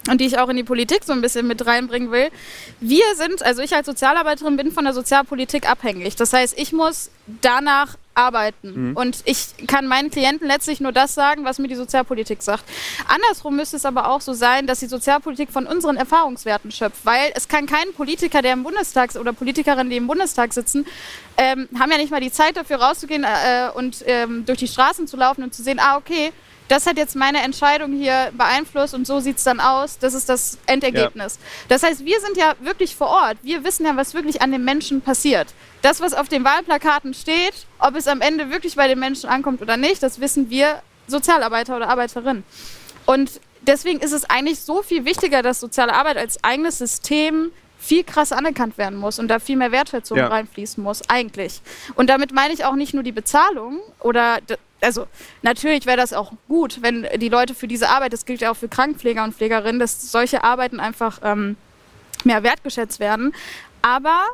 und 0.09 0.19
die 0.19 0.25
ich 0.25 0.39
auch 0.39 0.49
in 0.49 0.57
die 0.57 0.63
Politik 0.63 1.03
so 1.03 1.13
ein 1.13 1.21
bisschen 1.21 1.47
mit 1.47 1.65
reinbringen 1.65 2.11
will. 2.11 2.29
Wir 2.79 3.05
sind, 3.15 3.43
also 3.43 3.61
ich 3.61 3.75
als 3.75 3.85
Sozialarbeiterin 3.85 4.57
bin 4.57 4.71
von 4.71 4.83
der 4.83 4.93
Sozialpolitik 4.93 5.69
abhängig. 5.69 6.15
Das 6.15 6.33
heißt, 6.33 6.57
ich 6.57 6.73
muss 6.73 7.11
danach 7.41 7.97
arbeiten. 8.13 8.89
Mhm. 8.89 8.97
Und 8.97 9.21
ich 9.25 9.67
kann 9.67 9.87
meinen 9.87 10.09
Klienten 10.09 10.47
letztlich 10.47 10.81
nur 10.81 10.91
das 10.91 11.13
sagen, 11.13 11.45
was 11.45 11.59
mir 11.59 11.67
die 11.67 11.75
Sozialpolitik 11.75 12.41
sagt. 12.41 12.65
Andersrum 13.07 13.55
müsste 13.55 13.77
es 13.77 13.85
aber 13.85 14.09
auch 14.09 14.21
so 14.21 14.33
sein, 14.33 14.67
dass 14.67 14.79
die 14.79 14.87
Sozialpolitik 14.87 15.49
von 15.49 15.65
unseren 15.65 15.97
Erfahrungswerten 15.97 16.71
schöpft. 16.71 17.05
Weil 17.05 17.31
es 17.35 17.47
kann 17.47 17.67
kein 17.67 17.93
Politiker, 17.95 18.41
der 18.41 18.53
im 18.53 18.63
Bundestag 18.63 19.15
oder 19.15 19.33
Politikerin, 19.33 19.89
die 19.89 19.97
im 19.97 20.07
Bundestag 20.07 20.51
sitzen, 20.51 20.85
ähm, 21.37 21.69
haben 21.79 21.91
ja 21.91 21.97
nicht 21.97 22.11
mal 22.11 22.19
die 22.19 22.31
Zeit 22.31 22.57
dafür 22.57 22.77
rauszugehen 22.77 23.23
äh, 23.23 23.69
und 23.73 24.03
ähm, 24.05 24.45
durch 24.45 24.59
die 24.59 24.67
Straßen 24.67 25.07
zu 25.07 25.15
laufen 25.15 25.43
und 25.43 25.53
zu 25.53 25.63
sehen, 25.63 25.79
ah, 25.79 25.95
okay, 25.97 26.31
das 26.71 26.85
hat 26.85 26.97
jetzt 26.97 27.17
meine 27.17 27.41
Entscheidung 27.41 27.91
hier 27.91 28.31
beeinflusst 28.37 28.93
und 28.93 29.05
so 29.05 29.19
sieht 29.19 29.37
es 29.37 29.43
dann 29.43 29.59
aus. 29.59 29.99
Das 29.99 30.13
ist 30.13 30.29
das 30.29 30.57
Endergebnis. 30.67 31.35
Ja. 31.35 31.47
Das 31.67 31.83
heißt, 31.83 32.05
wir 32.05 32.21
sind 32.21 32.37
ja 32.37 32.55
wirklich 32.61 32.95
vor 32.95 33.07
Ort. 33.07 33.37
Wir 33.41 33.65
wissen 33.65 33.85
ja, 33.85 33.97
was 33.97 34.13
wirklich 34.13 34.41
an 34.41 34.53
den 34.53 34.63
Menschen 34.63 35.01
passiert. 35.01 35.53
Das, 35.81 35.99
was 35.99 36.13
auf 36.13 36.29
den 36.29 36.45
Wahlplakaten 36.45 37.13
steht, 37.13 37.65
ob 37.77 37.97
es 37.97 38.07
am 38.07 38.21
Ende 38.21 38.51
wirklich 38.51 38.77
bei 38.77 38.87
den 38.87 38.99
Menschen 38.99 39.29
ankommt 39.29 39.61
oder 39.61 39.75
nicht, 39.75 40.01
das 40.01 40.21
wissen 40.21 40.49
wir 40.49 40.81
Sozialarbeiter 41.07 41.75
oder 41.75 41.89
Arbeiterinnen. 41.89 42.45
Und 43.05 43.41
deswegen 43.61 43.99
ist 43.99 44.13
es 44.13 44.29
eigentlich 44.29 44.61
so 44.61 44.81
viel 44.81 45.03
wichtiger, 45.03 45.41
dass 45.41 45.59
soziale 45.59 45.93
Arbeit 45.93 46.15
als 46.15 46.41
eigenes 46.41 46.77
System 46.77 47.51
viel 47.81 48.03
krass 48.03 48.31
anerkannt 48.31 48.77
werden 48.77 48.97
muss 48.97 49.17
und 49.17 49.27
da 49.27 49.39
viel 49.39 49.57
mehr 49.57 49.71
Wertschätzung 49.71 50.17
ja. 50.17 50.27
reinfließen 50.27 50.83
muss, 50.83 51.01
eigentlich. 51.09 51.61
Und 51.95 52.09
damit 52.09 52.31
meine 52.31 52.53
ich 52.53 52.63
auch 52.63 52.75
nicht 52.75 52.93
nur 52.93 53.03
die 53.03 53.11
Bezahlung 53.11 53.79
oder 53.99 54.37
also 54.81 55.07
natürlich 55.41 55.85
wäre 55.85 55.97
das 55.97 56.13
auch 56.13 56.31
gut, 56.47 56.79
wenn 56.81 57.07
die 57.17 57.29
Leute 57.29 57.55
für 57.55 57.67
diese 57.67 57.89
Arbeit, 57.89 58.13
das 58.13 58.25
gilt 58.25 58.41
ja 58.41 58.51
auch 58.51 58.55
für 58.55 58.67
Krankenpfleger 58.67 59.23
und 59.23 59.35
Pflegerinnen, 59.35 59.79
dass 59.79 60.11
solche 60.11 60.43
Arbeiten 60.43 60.79
einfach 60.79 61.19
ähm, 61.23 61.57
mehr 62.23 62.43
wertgeschätzt 62.43 62.99
werden. 62.99 63.33
Aber 63.81 64.25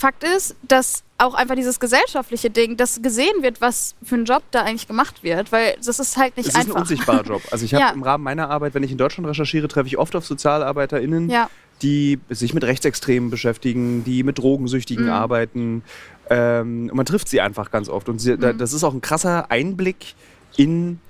Fakt 0.00 0.24
ist, 0.24 0.56
dass 0.62 1.02
auch 1.18 1.34
einfach 1.34 1.54
dieses 1.54 1.78
gesellschaftliche 1.78 2.48
Ding, 2.48 2.78
dass 2.78 3.02
gesehen 3.02 3.42
wird, 3.42 3.60
was 3.60 3.94
für 4.02 4.14
ein 4.14 4.24
Job 4.24 4.42
da 4.50 4.62
eigentlich 4.62 4.88
gemacht 4.88 5.22
wird, 5.22 5.52
weil 5.52 5.76
das 5.84 5.98
ist 5.98 6.16
halt 6.16 6.38
nicht 6.38 6.48
einfach. 6.48 6.60
Es 6.60 6.66
ist 6.66 6.74
ein 6.74 6.80
unsichtbarer 6.80 7.22
Job. 7.22 7.42
Also 7.50 7.66
ich 7.66 7.74
habe 7.74 7.84
ja. 7.88 7.90
im 7.90 8.02
Rahmen 8.02 8.24
meiner 8.24 8.48
Arbeit, 8.48 8.74
wenn 8.74 8.82
ich 8.82 8.90
in 8.90 8.96
Deutschland 8.96 9.28
recherchiere, 9.28 9.68
treffe 9.68 9.88
ich 9.88 9.98
oft 9.98 10.16
auf 10.16 10.24
SozialarbeiterInnen, 10.24 11.28
ja. 11.28 11.50
die 11.82 12.18
sich 12.30 12.54
mit 12.54 12.64
Rechtsextremen 12.64 13.28
beschäftigen, 13.28 14.02
die 14.04 14.22
mit 14.22 14.38
Drogensüchtigen 14.38 15.04
mhm. 15.04 15.12
arbeiten, 15.12 15.82
ähm, 16.30 16.90
man 16.94 17.04
trifft 17.04 17.28
sie 17.28 17.42
einfach 17.42 17.70
ganz 17.70 17.90
oft. 17.90 18.08
Und 18.08 18.20
sie, 18.20 18.36
mhm. 18.36 18.56
das 18.56 18.72
ist 18.72 18.82
auch 18.82 18.94
ein 18.94 19.02
krasser 19.02 19.50
Einblick 19.50 20.14
in 20.56 21.00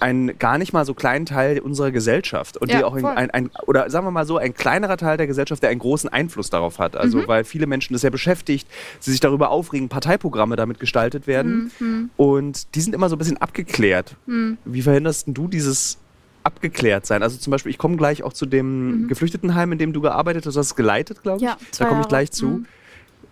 einen 0.00 0.38
gar 0.38 0.58
nicht 0.58 0.72
mal 0.72 0.84
so 0.84 0.94
kleinen 0.94 1.26
Teil 1.26 1.60
unserer 1.60 1.90
Gesellschaft 1.90 2.56
und 2.56 2.70
ja, 2.70 2.78
die 2.78 2.84
auch 2.84 2.94
ein, 2.94 3.04
ein, 3.04 3.30
ein, 3.30 3.50
oder 3.66 3.90
sagen 3.90 4.06
wir 4.06 4.10
mal 4.10 4.26
so 4.26 4.38
ein 4.38 4.54
kleinerer 4.54 4.96
Teil 4.96 5.16
der 5.16 5.26
Gesellschaft, 5.26 5.62
der 5.62 5.70
einen 5.70 5.80
großen 5.80 6.08
Einfluss 6.10 6.50
darauf 6.50 6.78
hat. 6.78 6.96
Also 6.96 7.18
mhm. 7.18 7.28
weil 7.28 7.44
viele 7.44 7.66
Menschen 7.66 7.92
das 7.92 8.02
ja 8.02 8.10
beschäftigt, 8.10 8.66
sie 8.98 9.10
sich 9.10 9.20
darüber 9.20 9.50
aufregen, 9.50 9.88
Parteiprogramme 9.88 10.56
damit 10.56 10.80
gestaltet 10.80 11.26
werden 11.26 11.70
mhm. 11.78 12.10
und 12.16 12.74
die 12.74 12.80
sind 12.80 12.94
immer 12.94 13.08
so 13.08 13.16
ein 13.16 13.18
bisschen 13.18 13.38
abgeklärt. 13.38 14.16
Mhm. 14.26 14.58
Wie 14.64 14.82
verhinderst 14.82 15.26
du 15.28 15.48
dieses 15.48 15.98
abgeklärt 16.42 17.06
sein? 17.06 17.22
Also 17.22 17.36
zum 17.38 17.50
Beispiel, 17.50 17.70
ich 17.70 17.78
komme 17.78 17.96
gleich 17.96 18.22
auch 18.22 18.32
zu 18.32 18.46
dem 18.46 19.02
mhm. 19.02 19.08
Geflüchtetenheim, 19.08 19.72
in 19.72 19.78
dem 19.78 19.92
du 19.92 20.00
gearbeitet 20.00 20.46
hast. 20.46 20.54
Du 20.54 20.60
hast 20.60 20.68
es 20.68 20.76
geleitet, 20.76 21.22
glaube 21.22 21.38
ich. 21.38 21.42
Ja, 21.42 21.56
da 21.78 21.84
komme 21.84 22.02
ich 22.02 22.08
gleich 22.08 22.30
zu. 22.30 22.46
Mhm. 22.46 22.66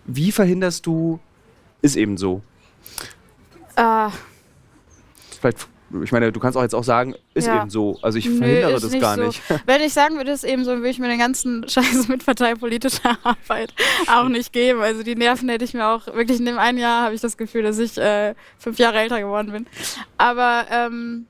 Wie 0.05 0.31
verhinderst 0.31 0.85
du, 0.85 1.19
ist 1.81 1.95
eben 1.95 2.17
so? 2.17 2.41
Äh. 3.75 4.09
Vielleicht 5.39 5.67
ich 6.03 6.11
meine, 6.11 6.31
du 6.31 6.39
kannst 6.39 6.57
auch 6.57 6.61
jetzt 6.61 6.75
auch 6.75 6.83
sagen, 6.83 7.15
ist 7.33 7.47
ja. 7.47 7.61
eben 7.61 7.69
so. 7.69 7.97
Also 8.01 8.17
ich 8.17 8.25
Nö, 8.25 8.37
verhindere 8.37 8.79
das 8.79 8.99
gar 8.99 9.15
so. 9.15 9.23
nicht. 9.23 9.41
Wenn 9.65 9.81
ich 9.81 9.93
sagen 9.93 10.17
würde, 10.17 10.31
ist 10.31 10.43
eben 10.43 10.63
so, 10.63 10.71
würde 10.71 10.89
ich 10.89 10.99
mir 10.99 11.07
den 11.07 11.19
ganzen 11.19 11.63
Scheiß 11.69 12.07
mit 12.07 12.25
parteipolitischer 12.25 13.17
Arbeit 13.23 13.73
auch 14.07 14.27
nicht 14.27 14.53
geben. 14.53 14.81
Also 14.81 15.03
die 15.03 15.15
Nerven 15.15 15.49
hätte 15.49 15.65
ich 15.65 15.73
mir 15.73 15.87
auch, 15.87 16.07
wirklich 16.07 16.39
in 16.39 16.45
dem 16.45 16.59
einen 16.59 16.77
Jahr 16.77 17.05
habe 17.05 17.15
ich 17.15 17.21
das 17.21 17.37
Gefühl, 17.37 17.63
dass 17.63 17.79
ich 17.79 17.97
äh, 17.97 18.35
fünf 18.57 18.77
Jahre 18.77 18.99
älter 18.99 19.19
geworden 19.19 19.51
bin. 19.51 19.65
Aber 20.17 20.65
ähm, 20.69 21.25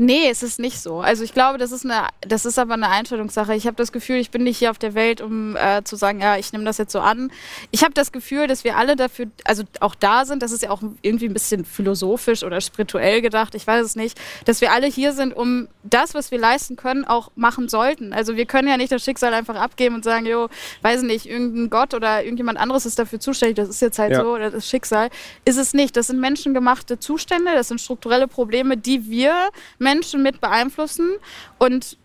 Nee, 0.00 0.30
es 0.30 0.44
ist 0.44 0.60
nicht 0.60 0.80
so. 0.80 1.00
Also 1.00 1.24
ich 1.24 1.34
glaube, 1.34 1.58
das 1.58 1.72
ist 1.72 1.84
eine, 1.84 2.06
das 2.20 2.46
ist 2.46 2.56
aber 2.56 2.74
eine 2.74 2.88
Einstellungssache. 2.88 3.56
Ich 3.56 3.66
habe 3.66 3.74
das 3.74 3.90
Gefühl, 3.90 4.18
ich 4.18 4.30
bin 4.30 4.44
nicht 4.44 4.56
hier 4.56 4.70
auf 4.70 4.78
der 4.78 4.94
Welt, 4.94 5.20
um 5.20 5.56
äh, 5.56 5.82
zu 5.82 5.96
sagen, 5.96 6.20
ja, 6.20 6.36
ich 6.36 6.52
nehme 6.52 6.64
das 6.64 6.78
jetzt 6.78 6.92
so 6.92 7.00
an. 7.00 7.32
Ich 7.72 7.82
habe 7.82 7.94
das 7.94 8.12
Gefühl, 8.12 8.46
dass 8.46 8.62
wir 8.62 8.76
alle 8.76 8.94
dafür, 8.94 9.26
also 9.42 9.64
auch 9.80 9.96
da 9.96 10.24
sind, 10.24 10.40
das 10.44 10.52
ist 10.52 10.62
ja 10.62 10.70
auch 10.70 10.82
irgendwie 11.02 11.26
ein 11.26 11.32
bisschen 11.32 11.64
philosophisch 11.64 12.44
oder 12.44 12.60
spirituell 12.60 13.20
gedacht, 13.22 13.56
ich 13.56 13.66
weiß 13.66 13.84
es 13.84 13.96
nicht, 13.96 14.16
dass 14.44 14.60
wir 14.60 14.70
alle 14.70 14.86
hier 14.86 15.12
sind, 15.12 15.36
um 15.36 15.66
das, 15.82 16.14
was 16.14 16.30
wir 16.30 16.38
leisten 16.38 16.76
können, 16.76 17.04
auch 17.04 17.32
machen 17.34 17.68
sollten. 17.68 18.12
Also 18.12 18.36
wir 18.36 18.46
können 18.46 18.68
ja 18.68 18.76
nicht 18.76 18.92
das 18.92 19.02
Schicksal 19.02 19.34
einfach 19.34 19.56
abgeben 19.56 19.96
und 19.96 20.04
sagen, 20.04 20.26
jo, 20.26 20.48
weiß 20.82 21.02
nicht, 21.02 21.26
irgendein 21.26 21.70
Gott 21.70 21.92
oder 21.92 22.22
irgendjemand 22.22 22.58
anderes 22.58 22.86
ist 22.86 23.00
dafür 23.00 23.18
zuständig, 23.18 23.56
das 23.56 23.68
ist 23.68 23.82
jetzt 23.82 23.98
halt 23.98 24.12
ja. 24.12 24.22
so, 24.22 24.38
das 24.38 24.54
ist 24.54 24.68
Schicksal. 24.68 25.10
Ist 25.44 25.58
es 25.58 25.74
nicht. 25.74 25.96
Das 25.96 26.06
sind 26.06 26.20
menschengemachte 26.20 27.00
Zustände, 27.00 27.50
das 27.52 27.66
sind 27.66 27.80
strukturelle 27.80 28.28
Probleme, 28.28 28.76
die 28.76 29.10
wir 29.10 29.48
Menschen 29.80 29.87
mit 30.22 30.40
beeinflussen 30.40 31.10
und 31.58 31.96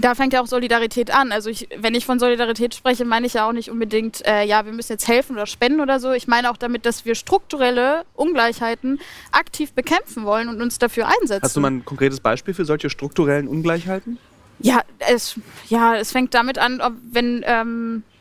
da 0.00 0.14
fängt 0.14 0.32
ja 0.32 0.42
auch 0.42 0.46
Solidarität 0.46 1.10
an. 1.14 1.32
Also 1.32 1.50
ich, 1.50 1.68
wenn 1.78 1.94
ich 1.94 2.04
von 2.04 2.18
Solidarität 2.18 2.74
spreche, 2.74 3.04
meine 3.04 3.26
ich 3.26 3.34
ja 3.34 3.48
auch 3.48 3.52
nicht 3.52 3.70
unbedingt, 3.70 4.26
äh, 4.26 4.44
ja, 4.44 4.64
wir 4.64 4.72
müssen 4.72 4.92
jetzt 4.92 5.08
helfen 5.08 5.36
oder 5.36 5.46
spenden 5.46 5.80
oder 5.80 6.00
so. 6.00 6.12
Ich 6.12 6.26
meine 6.26 6.50
auch 6.50 6.56
damit, 6.56 6.86
dass 6.86 7.04
wir 7.04 7.14
strukturelle 7.14 8.04
Ungleichheiten 8.14 9.00
aktiv 9.32 9.72
bekämpfen 9.72 10.24
wollen 10.24 10.48
und 10.48 10.60
uns 10.60 10.78
dafür 10.78 11.08
einsetzen. 11.08 11.42
Hast 11.42 11.56
du 11.56 11.60
mal 11.60 11.70
ein 11.70 11.84
konkretes 11.84 12.20
Beispiel 12.20 12.54
für 12.54 12.64
solche 12.64 12.90
strukturellen 12.90 13.48
Ungleichheiten? 13.48 14.18
Ja, 14.58 14.82
es, 14.98 15.38
ja, 15.68 15.96
es 15.96 16.12
fängt 16.12 16.34
damit 16.34 16.58
an, 16.58 16.80
ob, 16.80 16.94
wenn 17.10 17.42
ähm, 17.46 18.02
äh, 18.02 18.15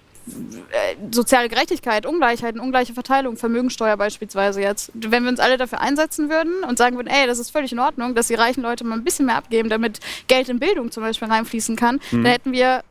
soziale 1.12 1.50
Gerechtigkeit, 1.50 2.06
Ungleichheiten, 2.06 2.60
ungleiche 2.60 2.94
Verteilung, 2.94 3.38
Vermögensteuer 3.38 3.98
beispielsweise 3.98 4.62
jetzt. 4.62 4.92
Wenn 4.94 5.24
wir 5.24 5.30
uns 5.30 5.40
alle 5.40 5.58
dafür 5.58 5.82
einsetzen 5.82 6.30
würden 6.30 6.64
und 6.64 6.78
sagen 6.78 6.96
würden, 6.96 7.08
ey, 7.08 7.28
das 7.28 7.40
ist 7.40 7.52
völlig 7.52 7.72
in 7.72 7.80
Ordnung, 7.80 8.16
dass 8.16 8.28
die 8.28 8.36
reichen 8.36 8.62
Leute 8.62 8.84
mal 8.84 8.96
ein 8.96 9.04
bisschen 9.04 9.28
mehr 9.28 9.36
abgeben, 9.36 9.70
damit 9.70 10.00
Geld 10.28 10.50
in 10.50 10.60
Bildung 10.60 10.92
zum 10.92 11.04
Beispiel 11.04 11.28
reinfließen 11.28 11.76
kann, 11.76 12.00
mhm. 12.12 12.24
dann 12.24 12.32
hätten 12.32 12.52
wir 12.54 12.84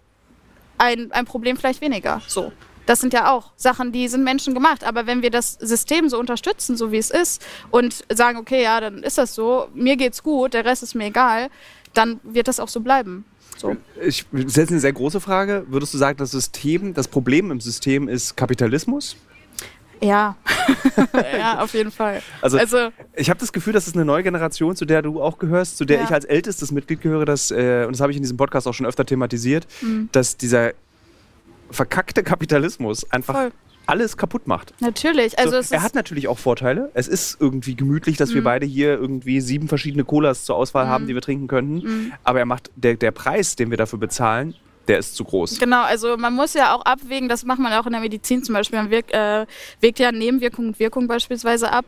ein, 0.79 1.11
ein 1.13 1.25
Problem 1.25 1.57
vielleicht 1.57 1.81
weniger. 1.81 2.23
So. 2.27 2.53
Das 2.87 3.01
sind 3.01 3.15
ja 3.15 3.33
auch 3.33 3.53
Sachen, 3.57 3.93
die 3.93 4.09
sind 4.09 4.25
Menschen 4.25 4.55
gemacht. 4.55 4.85
Aber 4.85 5.07
wenn 5.07 5.23
wir 5.23 5.31
das 5.31 5.55
System 5.55 6.09
so 6.09 6.19
unterstützen, 6.19 6.77
so 6.77 6.93
wie 6.93 6.99
es 6.99 7.11
ist, 7.11 7.45
und 7.71 8.05
sagen, 8.13 8.39
okay, 8.39 8.63
ja, 8.63 8.81
dann 8.81 9.03
ist 9.03 9.19
das 9.19 9.35
so, 9.35 9.69
mir 9.75 9.97
geht's 9.97 10.23
gut, 10.23 10.55
der 10.55 10.65
Rest 10.65 10.83
ist 10.83 10.95
mir 10.95 11.07
egal, 11.07 11.49
dann 11.95 12.21
wird 12.23 12.49
das 12.49 12.61
auch 12.61 12.69
so 12.69 12.81
bleiben. 12.81 13.25
So. 13.57 13.77
Ich 14.03 14.27
setze 14.47 14.73
eine 14.73 14.81
sehr 14.81 14.93
große 14.93 15.21
Frage. 15.21 15.65
Würdest 15.69 15.95
du 15.95 15.99
sagen, 15.99 16.19
das 16.19 16.31
System, 16.31 16.95
das 16.95 17.09
Problem 17.09 17.51
im 17.51 17.61
System 17.61 18.09
ist 18.09 18.37
Kapitalismus? 18.37 19.17
Ja, 20.01 20.37
ja, 21.39 21.61
auf 21.61 21.73
jeden 21.73 21.91
Fall. 21.91 22.21
Also, 22.43 22.59
also 22.59 22.91
ich 23.15 23.31
habe 23.31 23.41
das 23.41 23.53
Gefühl, 23.53 23.73
das 23.73 23.87
ist 23.87 23.95
eine 23.95 24.05
neue 24.05 24.23
Generation, 24.23 24.77
zu 24.77 24.85
der 24.85 25.03
du 25.03 25.23
auch 25.23 25.39
gehörst, 25.39 25.79
zu 25.79 25.85
der 25.85 25.99
ja. 25.99 26.05
ich 26.05 26.11
als 26.11 26.25
ältestes 26.25 26.73
Mitglied 26.73 27.01
gehöre, 27.01 27.25
dass, 27.25 27.51
äh, 27.51 27.85
und 27.87 27.95
das 27.95 28.01
habe 28.01 28.11
ich 28.11 28.17
in 28.17 28.23
diesem 28.23 28.37
Podcast 28.37 28.67
auch 28.67 28.75
schon 28.75 28.87
öfter 28.87 29.07
thematisiert, 29.07 29.67
mhm. 29.81 30.09
dass 30.13 30.37
dieser 30.37 30.73
verkackte 31.71 32.23
Kapitalismus 32.23 33.11
einfach 33.11 33.35
Voll 33.35 33.53
alles 33.87 34.17
kaputt 34.17 34.47
macht. 34.47 34.75
Natürlich. 34.81 35.39
Also 35.39 35.61
so, 35.61 35.75
er 35.75 35.83
hat 35.83 35.95
natürlich 35.95 36.29
auch 36.29 36.39
Vorteile. 36.39 36.91
Es 36.95 37.09
ist 37.09 37.41
irgendwie 37.41 37.75
gemütlich, 37.75 38.17
dass 38.17 38.31
mhm. 38.31 38.35
wir 38.35 38.45
beide 38.45 38.67
hier 38.67 38.95
irgendwie 38.95 39.41
sieben 39.41 39.69
verschiedene 39.69 40.05
Colas 40.05 40.45
zur 40.45 40.57
Auswahl 40.57 40.87
mhm. 40.87 40.91
haben, 40.91 41.07
die 41.07 41.15
wir 41.15 41.23
trinken 41.23 41.47
könnten. 41.47 41.87
Mhm. 41.87 42.13
Aber 42.23 42.39
er 42.39 42.47
macht 42.47 42.71
der, 42.77 42.95
der 42.95 43.11
Preis, 43.11 43.57
den 43.57 43.71
wir 43.71 43.77
dafür 43.77 43.99
bezahlen, 43.99 44.55
der 44.89 44.99
ist 44.99 45.17
zu 45.17 45.25
groß. 45.25 45.59
Genau, 45.59 45.83
also 45.83 46.17
man 46.17 46.35
muss 46.35 46.55
ja 46.55 46.75
auch 46.75 46.83
abwägen, 46.83 47.29
das 47.29 47.45
macht 47.45 47.59
man 47.59 47.73
auch 47.73 47.87
in 47.87 47.93
der 47.93 48.01
Medizin 48.01 48.43
zum 48.43 48.55
Beispiel. 48.55 48.79
Man 48.79 48.91
wirkt, 48.91 49.13
äh, 49.13 49.47
wägt 49.81 49.99
ja 49.99 50.13
Nebenwirkung 50.13 50.69
und 50.69 50.79
Wirkung 50.79 51.07
beispielsweise 51.07 51.73
ab 51.73 51.87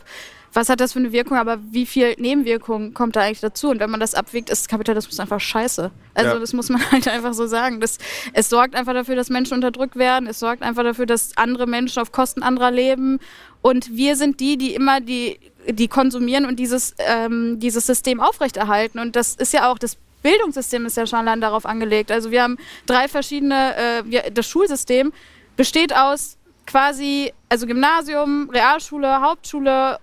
was 0.57 0.71
hat 0.71 0.81
das 0.81 0.95
für 0.95 0.99
eine 1.01 1.12
Wirkung, 1.12 1.37
aber 1.37 1.59
wie 1.71 1.85
viel 1.85 2.14
Nebenwirkung 2.19 2.95
kommt 2.95 3.14
da 3.14 3.21
eigentlich 3.21 3.40
dazu? 3.40 3.69
Und 3.69 3.79
wenn 3.79 3.90
man 3.90 4.01
das 4.01 4.14
abwiegt, 4.14 4.49
ist 4.49 4.71
Kapitalismus 4.71 5.21
einfach 5.21 5.38
scheiße. 5.38 5.90
Also 6.14 6.31
ja. 6.31 6.38
das 6.38 6.55
muss 6.55 6.71
man 6.71 6.81
halt 6.90 7.07
einfach 7.09 7.35
so 7.35 7.47
sagen. 7.47 7.79
Das, 7.79 7.99
es 8.33 8.49
sorgt 8.49 8.75
einfach 8.75 8.95
dafür, 8.95 9.16
dass 9.16 9.29
Menschen 9.29 9.53
unterdrückt 9.53 9.97
werden. 9.97 10.27
Es 10.27 10.38
sorgt 10.38 10.62
einfach 10.62 10.83
dafür, 10.83 11.05
dass 11.05 11.37
andere 11.37 11.66
Menschen 11.66 12.01
auf 12.01 12.11
Kosten 12.11 12.42
anderer 12.42 12.71
leben. 12.71 13.19
Und 13.61 13.95
wir 13.95 14.16
sind 14.16 14.40
die, 14.40 14.57
die 14.57 14.75
immer 14.75 15.03
die, 15.03 15.38
die 15.69 15.88
konsumieren 15.88 16.47
und 16.47 16.57
dieses, 16.57 16.95
ähm, 17.01 17.61
dieses 17.61 17.85
System 17.85 18.19
aufrechterhalten. 18.19 18.99
Und 18.99 19.14
das 19.14 19.37
ist 19.37 19.53
ja 19.53 19.71
auch 19.71 19.79
das 19.79 19.99
Bildungssystem 20.23 20.87
ist 20.87 20.97
ja 20.97 21.07
schon 21.07 21.19
allein 21.19 21.42
darauf 21.42 21.66
angelegt. 21.66 22.11
Also 22.11 22.31
wir 22.31 22.42
haben 22.42 22.57
drei 22.87 23.09
verschiedene, 23.09 23.77
äh, 23.77 24.03
wir, 24.07 24.23
das 24.33 24.49
Schulsystem 24.49 25.12
besteht 25.55 25.95
aus 25.95 26.38
quasi, 26.66 27.33
also 27.51 27.66
Gymnasium, 27.66 28.49
Realschule, 28.51 29.21
Hauptschule 29.21 29.99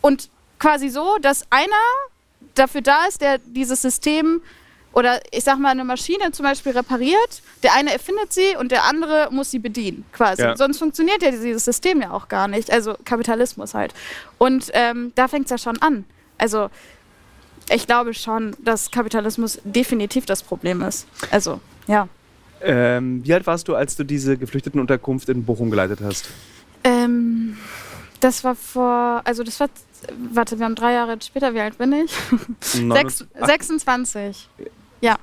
und 0.00 0.30
quasi 0.58 0.88
so, 0.88 1.18
dass 1.20 1.44
einer 1.50 1.72
dafür 2.54 2.80
da 2.80 3.06
ist, 3.06 3.20
der 3.20 3.38
dieses 3.38 3.82
System 3.82 4.40
oder 4.92 5.20
ich 5.30 5.44
sag 5.44 5.58
mal 5.58 5.70
eine 5.70 5.84
Maschine 5.84 6.32
zum 6.32 6.44
Beispiel 6.44 6.72
repariert, 6.72 7.42
der 7.62 7.74
eine 7.74 7.92
erfindet 7.92 8.32
sie 8.32 8.56
und 8.58 8.72
der 8.72 8.84
andere 8.84 9.28
muss 9.30 9.50
sie 9.50 9.58
bedienen, 9.58 10.04
quasi. 10.12 10.42
Ja. 10.42 10.56
Sonst 10.56 10.78
funktioniert 10.78 11.22
ja 11.22 11.30
dieses 11.30 11.64
System 11.64 12.00
ja 12.00 12.10
auch 12.10 12.28
gar 12.28 12.48
nicht. 12.48 12.70
Also 12.70 12.96
Kapitalismus 13.04 13.74
halt. 13.74 13.94
Und 14.38 14.70
ähm, 14.72 15.12
da 15.14 15.28
fängt 15.28 15.44
es 15.44 15.50
ja 15.50 15.58
schon 15.58 15.80
an. 15.82 16.04
Also 16.38 16.70
ich 17.70 17.86
glaube 17.86 18.14
schon, 18.14 18.56
dass 18.64 18.90
Kapitalismus 18.90 19.60
definitiv 19.64 20.26
das 20.26 20.42
Problem 20.42 20.82
ist. 20.82 21.06
Also, 21.30 21.60
ja. 21.86 22.08
Ähm, 22.60 23.24
wie 23.24 23.34
alt 23.34 23.46
warst 23.46 23.68
du, 23.68 23.76
als 23.76 23.94
du 23.94 24.04
diese 24.04 24.36
Geflüchtetenunterkunft 24.36 25.28
in 25.28 25.44
Bochum 25.44 25.70
geleitet 25.70 26.00
hast? 26.02 26.28
Ähm, 26.82 27.56
das 28.20 28.44
war 28.44 28.54
vor, 28.54 29.22
also 29.24 29.42
das 29.42 29.60
war, 29.60 29.68
warte, 30.32 30.58
wir 30.58 30.64
haben 30.64 30.74
drei 30.74 30.92
Jahre 30.92 31.18
später, 31.22 31.54
wie 31.54 31.60
alt 31.60 31.78
bin 31.78 31.92
ich? 31.92 32.10
Sechs, 32.60 33.26
26. 33.40 34.48
Ja. 35.00 35.18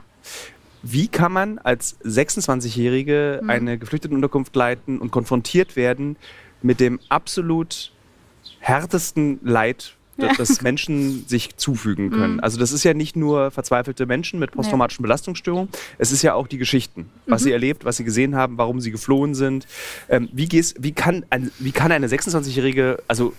Wie 0.82 1.08
kann 1.08 1.32
man 1.32 1.58
als 1.60 2.00
26-Jährige 2.02 3.40
mhm. 3.42 3.50
eine 3.50 3.78
Geflüchtetenunterkunft 3.78 4.56
leiten 4.56 5.00
und 5.00 5.12
konfrontiert 5.12 5.76
werden 5.76 6.16
mit 6.62 6.80
dem 6.80 7.00
absolut 7.10 7.92
härtesten 8.60 9.40
Leid, 9.44 9.95
ja. 10.18 10.34
dass 10.34 10.62
Menschen 10.62 11.26
sich 11.28 11.58
zufügen 11.58 12.10
können. 12.10 12.36
Mhm. 12.36 12.40
Also 12.40 12.60
das 12.60 12.72
ist 12.72 12.84
ja 12.84 12.94
nicht 12.94 13.16
nur 13.16 13.52
verzweifelte 13.52 14.06
Menschen 14.06 14.40
mit 14.40 14.52
posttraumatischen 14.52 15.04
ja. 15.04 15.08
Belastungsstörungen, 15.08 15.70
es 15.98 16.12
ist 16.12 16.22
ja 16.22 16.34
auch 16.34 16.48
die 16.48 16.58
Geschichten, 16.58 17.10
was 17.28 17.42
mhm. 17.42 17.46
sie 17.46 17.52
erlebt, 17.52 17.86
was 17.86 17.98
sie 17.98 18.04
gesehen 18.04 18.36
haben, 18.36 18.58
warum 18.58 18.80
sie 18.80 18.92
geflohen 18.92 19.36
sind. 19.36 19.68
Ähm, 20.10 20.30
wie, 20.32 20.48
gehst, 20.48 20.78
wie, 20.80 20.94
kann 20.94 21.26
ein, 21.30 21.52
wie 21.60 21.72
kann 21.72 21.92
eine 21.92 22.08
26-Jährige, 22.08 23.04
also 23.08 23.34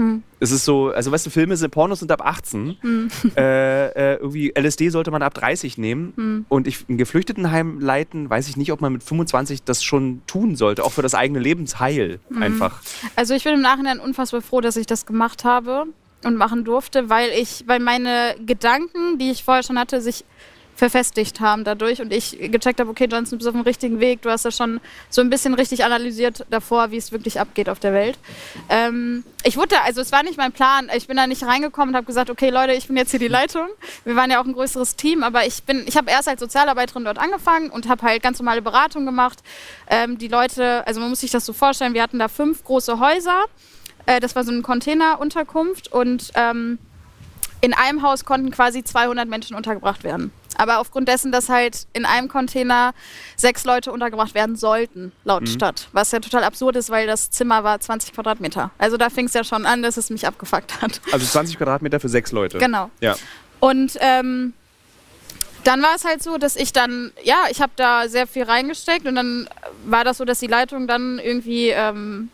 hm. 0.00 0.22
Es 0.38 0.50
ist 0.50 0.64
so, 0.64 0.88
also 0.88 1.12
weißt 1.12 1.26
du, 1.26 1.30
Filme 1.30 1.54
sind 1.58 1.70
Pornos 1.70 1.98
sind 1.98 2.10
ab 2.10 2.24
18. 2.24 2.76
Hm. 2.80 3.10
Äh, 3.36 3.88
äh, 3.88 4.16
irgendwie 4.16 4.50
LSD 4.58 4.88
sollte 4.88 5.10
man 5.10 5.20
ab 5.20 5.34
30 5.34 5.76
nehmen. 5.76 6.14
Hm. 6.16 6.46
Und 6.48 6.66
ich 6.66 6.88
ein 6.88 6.96
Geflüchtetenheim 6.96 7.80
leiten, 7.80 8.30
weiß 8.30 8.48
ich 8.48 8.56
nicht, 8.56 8.72
ob 8.72 8.80
man 8.80 8.94
mit 8.94 9.02
25 9.02 9.62
das 9.62 9.84
schon 9.84 10.22
tun 10.26 10.56
sollte, 10.56 10.84
auch 10.84 10.92
für 10.92 11.02
das 11.02 11.14
eigene 11.14 11.38
Lebensheil 11.38 12.18
hm. 12.28 12.42
einfach. 12.42 12.80
Also 13.14 13.34
ich 13.34 13.44
bin 13.44 13.52
im 13.52 13.60
Nachhinein 13.60 14.00
unfassbar 14.00 14.40
froh, 14.40 14.62
dass 14.62 14.76
ich 14.76 14.86
das 14.86 15.04
gemacht 15.04 15.44
habe 15.44 15.84
und 16.24 16.36
machen 16.36 16.64
durfte, 16.64 17.10
weil 17.10 17.28
ich, 17.30 17.64
weil 17.66 17.80
meine 17.80 18.36
Gedanken, 18.46 19.18
die 19.18 19.30
ich 19.30 19.44
vorher 19.44 19.62
schon 19.62 19.78
hatte, 19.78 20.00
sich 20.00 20.24
verfestigt 20.80 21.40
haben 21.40 21.62
dadurch 21.62 22.00
und 22.00 22.10
ich 22.10 22.38
gecheckt 22.40 22.80
habe, 22.80 22.88
okay, 22.88 23.06
Johnson, 23.10 23.32
du 23.32 23.36
bist 23.36 23.48
auf 23.48 23.54
dem 23.54 23.60
richtigen 23.62 24.00
Weg. 24.00 24.22
Du 24.22 24.30
hast 24.30 24.46
ja 24.46 24.50
schon 24.50 24.80
so 25.10 25.20
ein 25.20 25.28
bisschen 25.28 25.52
richtig 25.52 25.84
analysiert 25.84 26.46
davor, 26.48 26.90
wie 26.90 26.96
es 26.96 27.12
wirklich 27.12 27.38
abgeht 27.38 27.68
auf 27.68 27.78
der 27.78 27.92
Welt. 27.92 28.18
Ähm, 28.70 29.22
ich 29.44 29.58
wurde, 29.58 29.80
also 29.82 30.00
es 30.00 30.10
war 30.10 30.22
nicht 30.22 30.38
mein 30.38 30.52
Plan. 30.52 30.90
Ich 30.96 31.06
bin 31.06 31.18
da 31.18 31.26
nicht 31.26 31.44
reingekommen 31.44 31.90
und 31.90 31.96
habe 31.96 32.06
gesagt, 32.06 32.30
okay, 32.30 32.48
Leute, 32.48 32.72
ich 32.72 32.86
bin 32.86 32.96
jetzt 32.96 33.10
hier 33.10 33.20
die 33.20 33.28
Leitung. 33.28 33.68
Wir 34.04 34.16
waren 34.16 34.30
ja 34.30 34.40
auch 34.40 34.46
ein 34.46 34.54
größeres 34.54 34.96
Team, 34.96 35.22
aber 35.22 35.46
ich 35.46 35.62
bin, 35.64 35.84
ich 35.86 35.98
habe 35.98 36.10
erst 36.10 36.28
als 36.28 36.40
Sozialarbeiterin 36.40 37.04
dort 37.04 37.18
angefangen 37.18 37.68
und 37.68 37.86
habe 37.86 38.02
halt 38.02 38.22
ganz 38.22 38.38
normale 38.38 38.62
Beratung 38.62 39.04
gemacht. 39.04 39.40
Ähm, 39.86 40.16
die 40.16 40.28
Leute, 40.28 40.86
also 40.86 40.98
man 40.98 41.10
muss 41.10 41.20
sich 41.20 41.30
das 41.30 41.44
so 41.44 41.52
vorstellen, 41.52 41.92
wir 41.92 42.02
hatten 42.02 42.18
da 42.18 42.28
fünf 42.28 42.64
große 42.64 42.98
Häuser. 42.98 43.44
Äh, 44.06 44.18
das 44.20 44.34
war 44.34 44.44
so 44.44 44.50
eine 44.50 44.62
Containerunterkunft 44.62 45.92
und 45.92 46.30
ähm, 46.34 46.78
in 47.60 47.74
einem 47.74 48.02
Haus 48.02 48.24
konnten 48.24 48.50
quasi 48.50 48.82
200 48.82 49.28
Menschen 49.28 49.56
untergebracht 49.56 50.04
werden. 50.04 50.32
Aber 50.56 50.78
aufgrund 50.78 51.08
dessen, 51.08 51.32
dass 51.32 51.48
halt 51.48 51.86
in 51.92 52.04
einem 52.04 52.28
Container 52.28 52.92
sechs 53.36 53.64
Leute 53.64 53.92
untergebracht 53.92 54.34
werden 54.34 54.56
sollten, 54.56 55.12
laut 55.24 55.42
mhm. 55.42 55.46
Stadt. 55.46 55.88
Was 55.92 56.10
ja 56.12 56.20
total 56.20 56.44
absurd 56.44 56.76
ist, 56.76 56.90
weil 56.90 57.06
das 57.06 57.30
Zimmer 57.30 57.64
war 57.64 57.80
20 57.80 58.12
Quadratmeter. 58.12 58.70
Also 58.76 58.96
da 58.96 59.10
fing 59.10 59.26
es 59.26 59.32
ja 59.32 59.44
schon 59.44 59.64
an, 59.64 59.82
dass 59.82 59.96
es 59.96 60.10
mich 60.10 60.26
abgefuckt 60.26 60.82
hat. 60.82 61.00
Also 61.12 61.24
20 61.24 61.56
Quadratmeter 61.56 62.00
für 62.00 62.08
sechs 62.08 62.32
Leute. 62.32 62.58
Genau. 62.58 62.90
Ja. 63.00 63.16
Und 63.60 63.96
ähm, 64.00 64.52
dann 65.64 65.82
war 65.82 65.94
es 65.94 66.04
halt 66.04 66.22
so, 66.22 66.38
dass 66.38 66.56
ich 66.56 66.72
dann, 66.72 67.12
ja, 67.22 67.44
ich 67.50 67.60
habe 67.60 67.72
da 67.76 68.08
sehr 68.08 68.26
viel 68.26 68.44
reingesteckt 68.44 69.06
und 69.06 69.14
dann 69.14 69.48
war 69.84 70.04
das 70.04 70.18
so, 70.18 70.24
dass 70.24 70.40
die 70.40 70.46
Leitung 70.46 70.86
dann 70.86 71.18
irgendwie 71.18 71.68
ähm, 71.68 72.30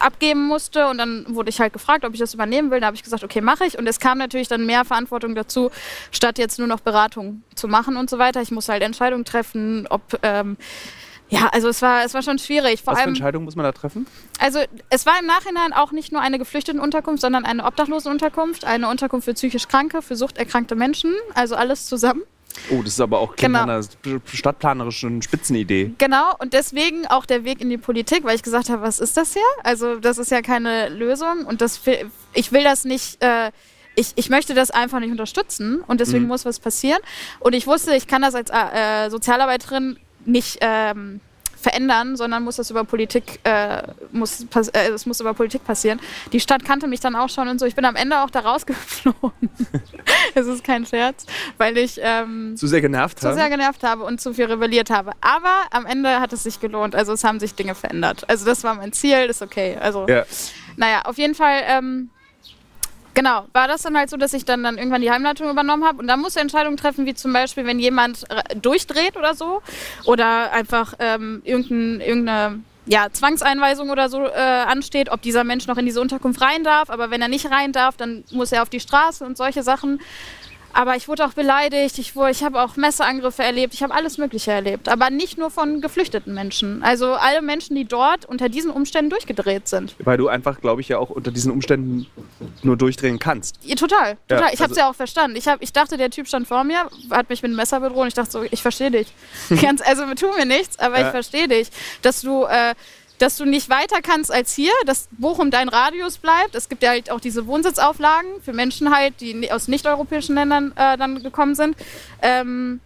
abgeben 0.00 0.46
musste 0.46 0.88
und 0.88 0.98
dann 0.98 1.26
wurde 1.28 1.50
ich 1.50 1.60
halt 1.60 1.72
gefragt, 1.72 2.04
ob 2.04 2.14
ich 2.14 2.20
das 2.20 2.34
übernehmen 2.34 2.70
will. 2.70 2.80
Da 2.80 2.86
habe 2.86 2.96
ich 2.96 3.02
gesagt, 3.02 3.24
okay, 3.24 3.40
mache 3.40 3.64
ich. 3.64 3.78
Und 3.78 3.86
es 3.86 4.00
kam 4.00 4.18
natürlich 4.18 4.48
dann 4.48 4.66
mehr 4.66 4.84
Verantwortung 4.84 5.34
dazu, 5.34 5.70
statt 6.10 6.38
jetzt 6.38 6.58
nur 6.58 6.68
noch 6.68 6.80
Beratung 6.80 7.42
zu 7.54 7.68
machen 7.68 7.96
und 7.96 8.10
so 8.10 8.18
weiter. 8.18 8.42
Ich 8.42 8.50
muss 8.50 8.68
halt 8.68 8.82
Entscheidungen 8.82 9.24
treffen, 9.24 9.86
ob 9.88 10.18
ähm, 10.22 10.56
ja, 11.28 11.48
also 11.52 11.68
es 11.68 11.80
war, 11.82 12.04
es 12.04 12.14
war 12.14 12.22
schon 12.22 12.38
schwierig. 12.38 12.82
Vor 12.82 12.92
Was 12.92 13.02
für 13.02 13.08
Entscheidungen 13.08 13.44
muss 13.44 13.56
man 13.56 13.64
da 13.64 13.72
treffen? 13.72 14.06
Also 14.38 14.60
es 14.90 15.06
war 15.06 15.14
im 15.18 15.26
Nachhinein 15.26 15.72
auch 15.72 15.90
nicht 15.90 16.12
nur 16.12 16.20
eine 16.20 16.38
Geflüchtetenunterkunft, 16.38 17.20
sondern 17.20 17.44
eine 17.44 17.64
Obdachlosenunterkunft, 17.64 18.64
eine 18.64 18.88
Unterkunft 18.88 19.24
für 19.24 19.34
psychisch 19.34 19.66
Kranke, 19.68 20.02
für 20.02 20.16
suchterkrankte 20.16 20.74
Menschen, 20.74 21.14
also 21.34 21.56
alles 21.56 21.86
zusammen. 21.86 22.22
Oh, 22.70 22.82
das 22.82 22.94
ist 22.94 23.00
aber 23.00 23.18
auch 23.18 23.36
genau. 23.36 23.62
einer 23.62 23.82
stadtplanerischen 24.32 25.22
Spitzenidee. 25.22 25.92
Genau, 25.98 26.34
und 26.38 26.52
deswegen 26.52 27.06
auch 27.06 27.26
der 27.26 27.44
Weg 27.44 27.60
in 27.60 27.68
die 27.68 27.78
Politik, 27.78 28.24
weil 28.24 28.36
ich 28.36 28.42
gesagt 28.42 28.70
habe, 28.70 28.82
was 28.82 29.00
ist 29.00 29.16
das 29.16 29.32
hier? 29.32 29.42
Also 29.62 29.96
das 29.96 30.18
ist 30.18 30.30
ja 30.30 30.40
keine 30.40 30.88
Lösung 30.88 31.44
und 31.46 31.60
das, 31.60 31.80
ich 32.32 32.52
will 32.52 32.64
das 32.64 32.84
nicht... 32.84 33.22
Äh, 33.22 33.50
ich, 33.96 34.12
ich 34.16 34.28
möchte 34.28 34.54
das 34.54 34.72
einfach 34.72 34.98
nicht 34.98 35.12
unterstützen 35.12 35.80
und 35.86 36.00
deswegen 36.00 36.24
mhm. 36.24 36.30
muss 36.30 36.44
was 36.44 36.58
passieren. 36.58 36.98
Und 37.38 37.54
ich 37.54 37.68
wusste, 37.68 37.94
ich 37.94 38.08
kann 38.08 38.22
das 38.22 38.34
als 38.34 38.50
äh, 38.50 39.08
Sozialarbeiterin 39.08 40.00
nicht 40.24 40.58
ähm, 40.62 41.20
verändern, 41.64 42.16
sondern 42.16 42.44
muss 42.44 42.56
das 42.56 42.70
über 42.70 42.84
Politik, 42.84 43.40
äh, 43.44 43.82
muss, 44.12 44.46
äh, 44.72 44.90
es 44.90 45.06
muss 45.06 45.18
über 45.20 45.34
Politik 45.34 45.64
passieren. 45.64 45.98
Die 46.32 46.40
Stadt 46.40 46.64
kannte 46.64 46.86
mich 46.86 47.00
dann 47.00 47.16
auch 47.16 47.30
schon 47.30 47.48
und 47.48 47.58
so. 47.58 47.66
Ich 47.66 47.74
bin 47.74 47.84
am 47.84 47.96
Ende 47.96 48.20
auch 48.20 48.30
da 48.30 48.40
rausgeflogen. 48.40 49.50
Es 50.36 50.46
ist 50.46 50.64
kein 50.64 50.84
Scherz, 50.84 51.26
weil 51.58 51.78
ich 51.78 52.00
ähm, 52.02 52.56
zu 52.56 52.66
sehr 52.66 52.80
genervt 52.80 53.20
zu 53.20 53.26
habe. 53.28 53.36
sehr 53.36 53.48
genervt 53.48 53.82
habe 53.84 54.02
und 54.02 54.20
zu 54.20 54.34
viel 54.34 54.46
rebelliert 54.46 54.90
habe. 54.90 55.12
Aber 55.20 55.54
am 55.70 55.86
Ende 55.86 56.20
hat 56.20 56.32
es 56.32 56.42
sich 56.42 56.60
gelohnt. 56.60 56.94
Also 56.94 57.12
es 57.12 57.22
haben 57.24 57.38
sich 57.38 57.54
Dinge 57.54 57.74
verändert. 57.74 58.28
Also 58.28 58.44
das 58.44 58.64
war 58.64 58.74
mein 58.74 58.92
Ziel, 58.92 59.26
ist 59.26 59.42
okay. 59.42 59.76
Also 59.80 60.06
ja. 60.08 60.24
naja, 60.76 61.02
auf 61.02 61.18
jeden 61.18 61.34
Fall. 61.34 61.62
Ähm, 61.66 62.10
Genau, 63.14 63.46
war 63.52 63.68
das 63.68 63.82
dann 63.82 63.96
halt 63.96 64.10
so, 64.10 64.16
dass 64.16 64.32
ich 64.32 64.44
dann, 64.44 64.64
dann 64.64 64.76
irgendwann 64.76 65.00
die 65.00 65.10
Heimleitung 65.10 65.48
übernommen 65.48 65.84
habe 65.84 65.98
und 65.98 66.08
dann 66.08 66.20
musste 66.20 66.40
Entscheidungen 66.40 66.76
treffen, 66.76 67.06
wie 67.06 67.14
zum 67.14 67.32
Beispiel, 67.32 67.64
wenn 67.64 67.78
jemand 67.78 68.24
durchdreht 68.60 69.16
oder 69.16 69.34
so 69.34 69.62
oder 70.04 70.52
einfach 70.52 70.94
ähm, 70.98 71.40
irgendein, 71.44 72.00
irgendeine 72.00 72.60
ja, 72.86 73.08
Zwangseinweisung 73.10 73.90
oder 73.90 74.08
so 74.08 74.24
äh, 74.26 74.32
ansteht, 74.32 75.10
ob 75.10 75.22
dieser 75.22 75.44
Mensch 75.44 75.66
noch 75.66 75.78
in 75.78 75.86
diese 75.86 76.00
Unterkunft 76.00 76.40
rein 76.40 76.64
darf. 76.64 76.90
Aber 76.90 77.10
wenn 77.10 77.22
er 77.22 77.28
nicht 77.28 77.50
rein 77.50 77.72
darf, 77.72 77.96
dann 77.96 78.24
muss 78.30 78.52
er 78.52 78.62
auf 78.62 78.68
die 78.68 78.80
Straße 78.80 79.24
und 79.24 79.36
solche 79.36 79.62
Sachen. 79.62 80.00
Aber 80.74 80.96
ich 80.96 81.06
wurde 81.06 81.24
auch 81.24 81.32
beleidigt, 81.32 81.98
ich, 81.98 82.14
ich 82.16 82.42
habe 82.42 82.60
auch 82.60 82.76
Messerangriffe 82.76 83.44
erlebt, 83.44 83.74
ich 83.74 83.82
habe 83.82 83.94
alles 83.94 84.18
Mögliche 84.18 84.50
erlebt. 84.50 84.88
Aber 84.88 85.08
nicht 85.08 85.38
nur 85.38 85.50
von 85.50 85.80
geflüchteten 85.80 86.34
Menschen. 86.34 86.82
Also 86.82 87.12
alle 87.12 87.42
Menschen, 87.42 87.76
die 87.76 87.84
dort 87.84 88.26
unter 88.26 88.48
diesen 88.48 88.72
Umständen 88.72 89.10
durchgedreht 89.10 89.68
sind. 89.68 89.94
Weil 90.00 90.18
du 90.18 90.26
einfach, 90.26 90.60
glaube 90.60 90.80
ich, 90.80 90.88
ja 90.88 90.98
auch 90.98 91.10
unter 91.10 91.30
diesen 91.30 91.52
Umständen 91.52 92.06
nur 92.62 92.76
durchdrehen 92.76 93.20
kannst. 93.20 93.56
Ja, 93.62 93.76
total, 93.76 94.16
total. 94.26 94.46
Ja, 94.46 94.52
ich 94.52 94.60
habe 94.60 94.72
es 94.72 94.78
also 94.78 94.80
ja 94.80 94.90
auch 94.90 94.96
verstanden. 94.96 95.36
Ich, 95.36 95.46
hab, 95.46 95.62
ich 95.62 95.72
dachte, 95.72 95.96
der 95.96 96.10
Typ 96.10 96.26
stand 96.26 96.48
vor 96.48 96.64
mir, 96.64 96.90
hat 97.10 97.30
mich 97.30 97.42
mit 97.42 97.50
einem 97.50 97.56
Messer 97.56 97.78
bedroht 97.80 98.08
ich 98.08 98.14
dachte 98.14 98.32
so, 98.32 98.42
ich 98.42 98.60
verstehe 98.60 98.90
dich. 98.90 99.06
Ganz, 99.62 99.80
also 99.80 100.02
tu 100.14 100.26
mir 100.36 100.44
nichts, 100.44 100.78
aber 100.80 100.98
ja. 100.98 101.06
ich 101.06 101.10
verstehe 101.12 101.46
dich. 101.46 101.68
Dass 102.02 102.20
du... 102.20 102.44
Äh, 102.44 102.74
dass 103.24 103.38
du 103.38 103.46
nicht 103.46 103.70
weiter 103.70 104.02
kannst 104.02 104.30
als 104.30 104.52
hier, 104.52 104.72
dass 104.84 105.08
Bochum 105.12 105.50
dein 105.50 105.70
Radius 105.70 106.18
bleibt. 106.18 106.54
Es 106.54 106.68
gibt 106.68 106.82
ja 106.82 106.90
halt 106.90 107.10
auch 107.10 107.20
diese 107.20 107.46
Wohnsitzauflagen 107.46 108.28
für 108.42 108.52
Menschen 108.52 108.94
halt, 108.94 109.18
die 109.22 109.50
aus 109.50 109.66
nicht-europäischen 109.66 110.34
Ländern 110.34 110.72
äh, 110.76 110.98
dann 110.98 111.22
gekommen 111.22 111.54
sind. 111.54 111.74
Ähm, 112.20 112.80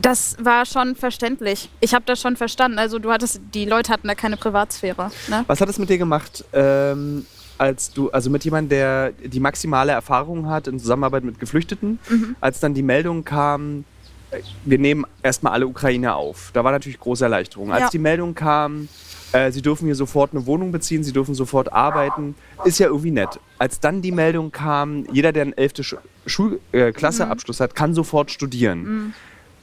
das 0.00 0.38
war 0.40 0.64
schon 0.64 0.96
verständlich. 0.96 1.68
Ich 1.80 1.92
habe 1.92 2.06
das 2.06 2.22
schon 2.22 2.36
verstanden. 2.36 2.78
Also 2.78 2.98
du 2.98 3.12
hattest, 3.12 3.42
die 3.52 3.66
Leute 3.66 3.92
hatten 3.92 4.08
da 4.08 4.14
keine 4.14 4.38
Privatsphäre. 4.38 5.10
Ne? 5.28 5.44
Was 5.46 5.60
hat 5.60 5.68
es 5.68 5.78
mit 5.78 5.90
dir 5.90 5.98
gemacht, 5.98 6.42
ähm, 6.54 7.26
als 7.58 7.92
du, 7.92 8.08
also 8.10 8.30
mit 8.30 8.44
jemandem, 8.46 8.70
der 8.70 9.12
die 9.12 9.40
maximale 9.40 9.92
Erfahrung 9.92 10.48
hat 10.48 10.68
in 10.68 10.80
Zusammenarbeit 10.80 11.24
mit 11.24 11.38
Geflüchteten, 11.38 11.98
mhm. 12.08 12.36
als 12.40 12.60
dann 12.60 12.72
die 12.72 12.82
Meldung 12.82 13.24
kam, 13.24 13.84
äh, 14.30 14.40
wir 14.64 14.78
nehmen 14.78 15.04
erstmal 15.22 15.52
alle 15.52 15.66
Ukrainer 15.66 16.16
auf. 16.16 16.50
Da 16.54 16.64
war 16.64 16.72
natürlich 16.72 16.98
große 16.98 17.24
Erleichterung. 17.24 17.72
Als 17.72 17.82
ja. 17.82 17.90
die 17.90 17.98
Meldung 17.98 18.34
kam, 18.34 18.88
äh, 19.32 19.52
sie 19.52 19.62
dürfen 19.62 19.86
hier 19.86 19.94
sofort 19.94 20.32
eine 20.32 20.46
Wohnung 20.46 20.72
beziehen, 20.72 21.04
sie 21.04 21.12
dürfen 21.12 21.34
sofort 21.34 21.72
arbeiten. 21.72 22.34
Ist 22.64 22.78
ja 22.78 22.86
irgendwie 22.86 23.10
nett. 23.10 23.40
Als 23.58 23.80
dann 23.80 24.02
die 24.02 24.12
Meldung 24.12 24.52
kam, 24.52 25.04
jeder, 25.12 25.32
der 25.32 25.42
einen 25.42 25.52
11. 25.52 25.96
Schulklasseabschluss 26.26 27.60
äh, 27.60 27.62
mhm. 27.62 27.64
hat, 27.64 27.74
kann 27.74 27.94
sofort 27.94 28.30
studieren. 28.30 28.82
Mhm. 28.82 29.14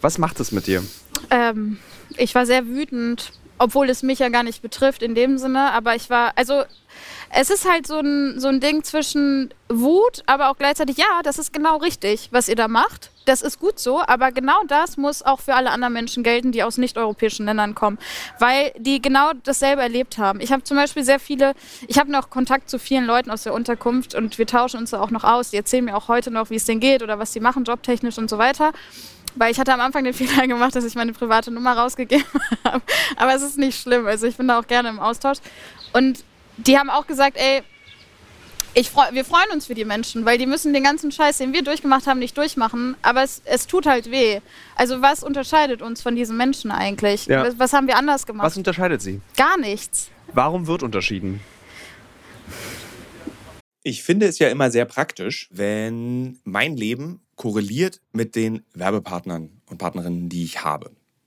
Was 0.01 0.17
macht 0.17 0.39
das 0.39 0.51
mit 0.51 0.67
dir? 0.67 0.83
Ähm, 1.31 1.77
ich 2.17 2.35
war 2.35 2.45
sehr 2.45 2.67
wütend, 2.67 3.31
obwohl 3.57 3.89
es 3.89 4.03
mich 4.03 4.19
ja 4.19 4.29
gar 4.29 4.43
nicht 4.43 4.61
betrifft 4.61 5.01
in 5.01 5.15
dem 5.15 5.37
Sinne. 5.37 5.71
Aber 5.71 5.95
ich 5.95 6.09
war, 6.09 6.33
also 6.35 6.63
es 7.31 7.49
ist 7.49 7.69
halt 7.69 7.87
so 7.87 7.99
ein, 7.99 8.39
so 8.39 8.47
ein 8.47 8.59
Ding 8.59 8.83
zwischen 8.83 9.53
Wut, 9.67 10.23
aber 10.25 10.49
auch 10.49 10.57
gleichzeitig, 10.57 10.97
ja, 10.97 11.21
das 11.23 11.37
ist 11.37 11.51
genau 11.51 11.77
richtig, 11.77 12.29
was 12.31 12.47
ihr 12.47 12.55
da 12.55 12.67
macht. 12.67 13.11
Das 13.25 13.41
ist 13.41 13.59
gut 13.59 13.79
so, 13.79 14.01
aber 14.01 14.31
genau 14.31 14.61
das 14.67 14.97
muss 14.97 15.23
auch 15.23 15.39
für 15.39 15.55
alle 15.55 15.71
anderen 15.71 15.93
Menschen 15.93 16.23
gelten, 16.23 16.51
die 16.51 16.61
aus 16.61 16.77
nicht-europäischen 16.77 17.47
Ländern 17.47 17.73
kommen, 17.73 17.97
weil 18.39 18.71
die 18.77 19.01
genau 19.01 19.31
dasselbe 19.43 19.81
erlebt 19.81 20.19
haben. 20.19 20.39
Ich 20.39 20.51
habe 20.51 20.63
zum 20.63 20.77
Beispiel 20.77 21.03
sehr 21.03 21.19
viele, 21.19 21.55
ich 21.87 21.97
habe 21.97 22.11
noch 22.11 22.29
Kontakt 22.29 22.69
zu 22.69 22.77
vielen 22.77 23.05
Leuten 23.05 23.31
aus 23.31 23.43
der 23.43 23.53
Unterkunft 23.53 24.13
und 24.13 24.37
wir 24.37 24.45
tauschen 24.45 24.79
uns 24.79 24.91
da 24.91 25.01
auch 25.01 25.09
noch 25.09 25.23
aus. 25.23 25.49
Die 25.49 25.57
erzählen 25.57 25.85
mir 25.85 25.97
auch 25.97 26.07
heute 26.07 26.29
noch, 26.29 26.51
wie 26.51 26.55
es 26.55 26.65
denen 26.65 26.79
geht 26.79 27.01
oder 27.01 27.17
was 27.17 27.33
sie 27.33 27.39
machen, 27.39 27.63
jobtechnisch 27.63 28.19
und 28.19 28.29
so 28.29 28.37
weiter. 28.37 28.73
Weil 29.35 29.51
ich 29.51 29.59
hatte 29.59 29.73
am 29.73 29.81
Anfang 29.81 30.03
den 30.03 30.13
Fehler 30.13 30.47
gemacht, 30.47 30.75
dass 30.75 30.85
ich 30.85 30.95
meine 30.95 31.13
private 31.13 31.51
Nummer 31.51 31.73
rausgegeben 31.77 32.25
habe. 32.63 32.81
Aber 33.17 33.35
es 33.35 33.41
ist 33.41 33.57
nicht 33.57 33.79
schlimm. 33.79 34.07
Also 34.07 34.27
ich 34.27 34.37
bin 34.37 34.47
da 34.47 34.59
auch 34.59 34.67
gerne 34.67 34.89
im 34.89 34.99
Austausch. 34.99 35.39
Und 35.93 36.23
die 36.57 36.77
haben 36.77 36.89
auch 36.89 37.05
gesagt, 37.05 37.37
ey, 37.37 37.61
ich 38.77 38.89
freu, 38.89 39.03
wir 39.11 39.23
freuen 39.23 39.49
uns 39.53 39.67
für 39.67 39.73
die 39.73 39.85
Menschen, 39.85 40.25
weil 40.25 40.37
die 40.37 40.45
müssen 40.45 40.73
den 40.73 40.83
ganzen 40.83 41.11
Scheiß, 41.11 41.37
den 41.37 41.53
wir 41.53 41.63
durchgemacht 41.63 42.07
haben, 42.07 42.19
nicht 42.19 42.37
durchmachen. 42.37 42.95
Aber 43.01 43.23
es, 43.23 43.41
es 43.45 43.67
tut 43.67 43.85
halt 43.85 44.11
weh. 44.11 44.41
Also 44.75 45.01
was 45.01 45.23
unterscheidet 45.23 45.81
uns 45.81 46.01
von 46.01 46.15
diesen 46.15 46.35
Menschen 46.37 46.71
eigentlich? 46.71 47.25
Ja. 47.25 47.45
Was, 47.45 47.57
was 47.57 47.73
haben 47.73 47.87
wir 47.87 47.97
anders 47.97 48.25
gemacht? 48.25 48.45
Was 48.45 48.57
unterscheidet 48.57 49.01
sie? 49.01 49.21
Gar 49.37 49.57
nichts. 49.57 50.09
Warum 50.33 50.67
wird 50.67 50.83
unterschieden? 50.83 51.39
Ich 53.83 54.03
finde 54.03 54.25
es 54.25 54.39
ja 54.39 54.49
immer 54.49 54.71
sehr 54.71 54.85
praktisch, 54.85 55.47
wenn 55.51 56.39
mein 56.43 56.75
Leben 56.75 57.21
korreliert 57.35 58.01
mit 58.11 58.35
den 58.35 58.63
Werbepartnern 58.73 59.61
und 59.69 59.77
Partnerinnen, 59.77 60.29
die 60.29 60.43
ich 60.43 60.63
habe. 60.63 60.91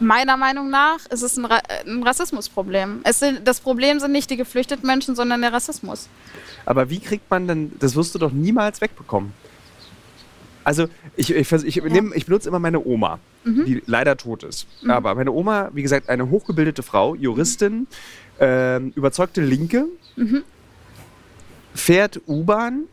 Meiner 0.00 0.36
Meinung 0.36 0.70
nach 0.70 0.98
ist 1.10 1.22
es 1.22 1.36
ein, 1.36 1.44
Ra 1.44 1.60
ein 1.86 2.02
Rassismusproblem. 2.04 3.00
Es 3.04 3.18
sind, 3.18 3.46
das 3.48 3.60
Problem 3.60 3.98
sind 3.98 4.12
nicht 4.12 4.30
die 4.30 4.36
geflüchteten 4.36 4.86
Menschen, 4.86 5.16
sondern 5.16 5.40
der 5.40 5.52
Rassismus. 5.52 6.08
Aber 6.64 6.88
wie 6.90 7.00
kriegt 7.00 7.28
man 7.30 7.48
denn, 7.48 7.72
das 7.80 7.96
wirst 7.96 8.14
du 8.14 8.18
doch 8.18 8.30
niemals 8.30 8.80
wegbekommen. 8.80 9.32
Also 10.62 10.86
ich, 11.16 11.34
ich, 11.34 11.50
ich, 11.52 11.74
Ja. 11.76 11.84
nehm, 11.84 12.12
ich 12.14 12.26
benutze 12.26 12.48
immer 12.48 12.58
meine 12.58 12.84
Oma, 12.84 13.18
Mhm. 13.44 13.64
die 13.64 13.82
leider 13.86 14.16
tot 14.16 14.42
ist. 14.42 14.66
Aber 14.86 15.14
meine 15.14 15.32
Oma, 15.32 15.70
wie 15.72 15.82
gesagt, 15.82 16.08
eine 16.10 16.28
hochgebildete 16.30 16.82
Frau, 16.82 17.14
Juristin, 17.14 17.86
ähm, 18.38 18.92
überzeugte 18.94 19.40
Linke, 19.40 19.86
Mhm. 20.16 20.42
fährt 21.74 22.20
U-Bahn 22.26 22.84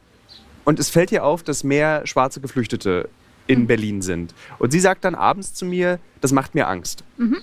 und 0.64 0.80
es 0.80 0.90
fällt 0.90 1.12
ihr 1.12 1.24
auf, 1.24 1.44
dass 1.44 1.64
mehr 1.64 2.08
schwarze 2.08 2.40
Geflüchtete 2.40 3.10
in 3.48 3.62
Mhm. 3.62 3.68
Berlin 3.68 4.02
sind. 4.02 4.34
Und 4.60 4.72
sie 4.72 4.80
sagt 4.80 5.04
dann 5.06 5.16
abends 5.16 5.54
zu 5.54 5.66
mir, 5.66 6.00
das 6.22 6.32
macht 6.32 6.56
mir 6.56 6.68
Angst. 6.68 7.04
Mhm. 7.18 7.38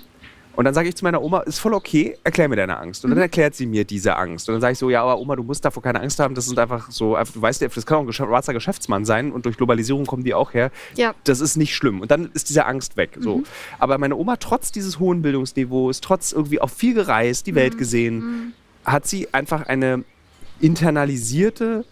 Und 0.55 0.67
dann 0.67 0.75
sage 0.75 0.87
ich 0.87 0.95
zu 0.97 1.05
meiner 1.05 1.23
Oma, 1.23 1.41
ist 1.41 1.61
voll 1.61 1.73
okay, 1.73 2.15
erklär 2.25 2.47
mir 2.47 2.57
deine 2.57 2.77
Angst. 2.79 3.05
Und 3.05 3.11
Mhm. 3.11 3.15
dann 3.15 3.23
erklärt 3.23 3.55
sie 3.55 3.65
mir 3.65 3.85
diese 3.87 4.17
Angst. 4.17 4.49
Und 4.49 4.53
dann 4.55 4.61
sage 4.61 4.73
ich 4.75 4.79
so, 4.79 4.91
ja, 4.91 5.03
aber 5.03 5.19
Oma, 5.19 5.35
du 5.35 5.43
musst 5.43 5.65
davor 5.65 5.83
keine 5.83 6.01
Angst 6.01 6.19
haben. 6.19 6.35
Das 6.35 6.45
sind 6.45 6.59
einfach 6.59 6.91
so, 6.91 7.17
du 7.17 7.41
weißt 7.41 7.63
ja, 7.63 7.69
das 7.69 7.87
kann 7.87 7.97
auch 7.99 8.07
ein 8.07 8.13
schwarzer 8.13 8.53
Geschäftsmann 8.53 9.07
sein 9.07 9.33
und 9.33 9.47
durch 9.47 9.57
Globalisierung 9.57 10.05
kommen 10.05 10.25
die 10.25 10.35
auch 10.35 10.53
her. 10.53 10.71
Ja. 10.95 11.15
Das 11.25 11.41
ist 11.41 11.57
nicht 11.57 11.75
schlimm. 11.75 12.01
Und 12.03 12.11
dann 12.11 12.31
ist 12.35 12.51
diese 12.51 12.67
Angst 12.67 12.99
weg. 12.99 13.17
So. 13.19 13.39
Mhm. 13.39 13.45
Aber 13.79 13.97
meine 13.97 14.15
Oma, 14.15 14.37
trotz 14.37 14.71
dieses 14.73 14.99
hohen 14.99 15.23
Bildungsniveaus, 15.23 16.03
trotz 16.03 16.33
irgendwie 16.33 16.61
auch 16.61 16.69
viel 16.71 16.93
gereist, 16.93 17.47
die 17.47 17.55
Welt 17.55 17.79
gesehen, 17.79 18.53
hat 18.85 19.07
sie 19.07 19.33
einfach 19.33 19.63
eine 19.69 20.05
internalisierte, 20.61 21.85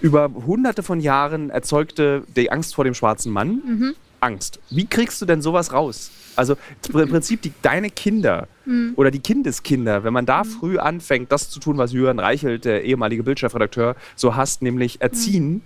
über 0.00 0.30
hunderte 0.46 0.82
von 0.82 1.00
Jahren 1.00 1.50
erzeugte 1.50 2.24
die 2.34 2.50
Angst 2.50 2.74
vor 2.74 2.84
dem 2.84 2.94
schwarzen 2.94 3.32
Mann. 3.32 3.94
Angst. 4.20 4.60
Wie 4.70 4.86
kriegst 4.86 5.20
du 5.20 5.26
denn 5.26 5.42
sowas 5.42 5.72
raus? 5.72 6.10
Also 6.36 6.56
im 6.92 7.08
Prinzip 7.08 7.42
die, 7.42 7.52
deine 7.62 7.90
Kinder 7.90 8.48
oder 8.96 9.10
die 9.10 9.20
Kindeskinder, 9.20 10.04
wenn 10.04 10.12
man 10.12 10.26
da 10.26 10.44
früh 10.44 10.78
anfängt, 10.78 11.30
das 11.30 11.50
zu 11.50 11.60
tun, 11.60 11.78
was 11.78 11.92
Jürgen 11.92 12.18
Reichelt, 12.18 12.64
der 12.64 12.84
ehemalige 12.84 13.22
Bildchefredakteur, 13.22 13.96
so 14.16 14.34
hasst, 14.34 14.62
nämlich 14.62 15.00
erziehen, 15.00 15.62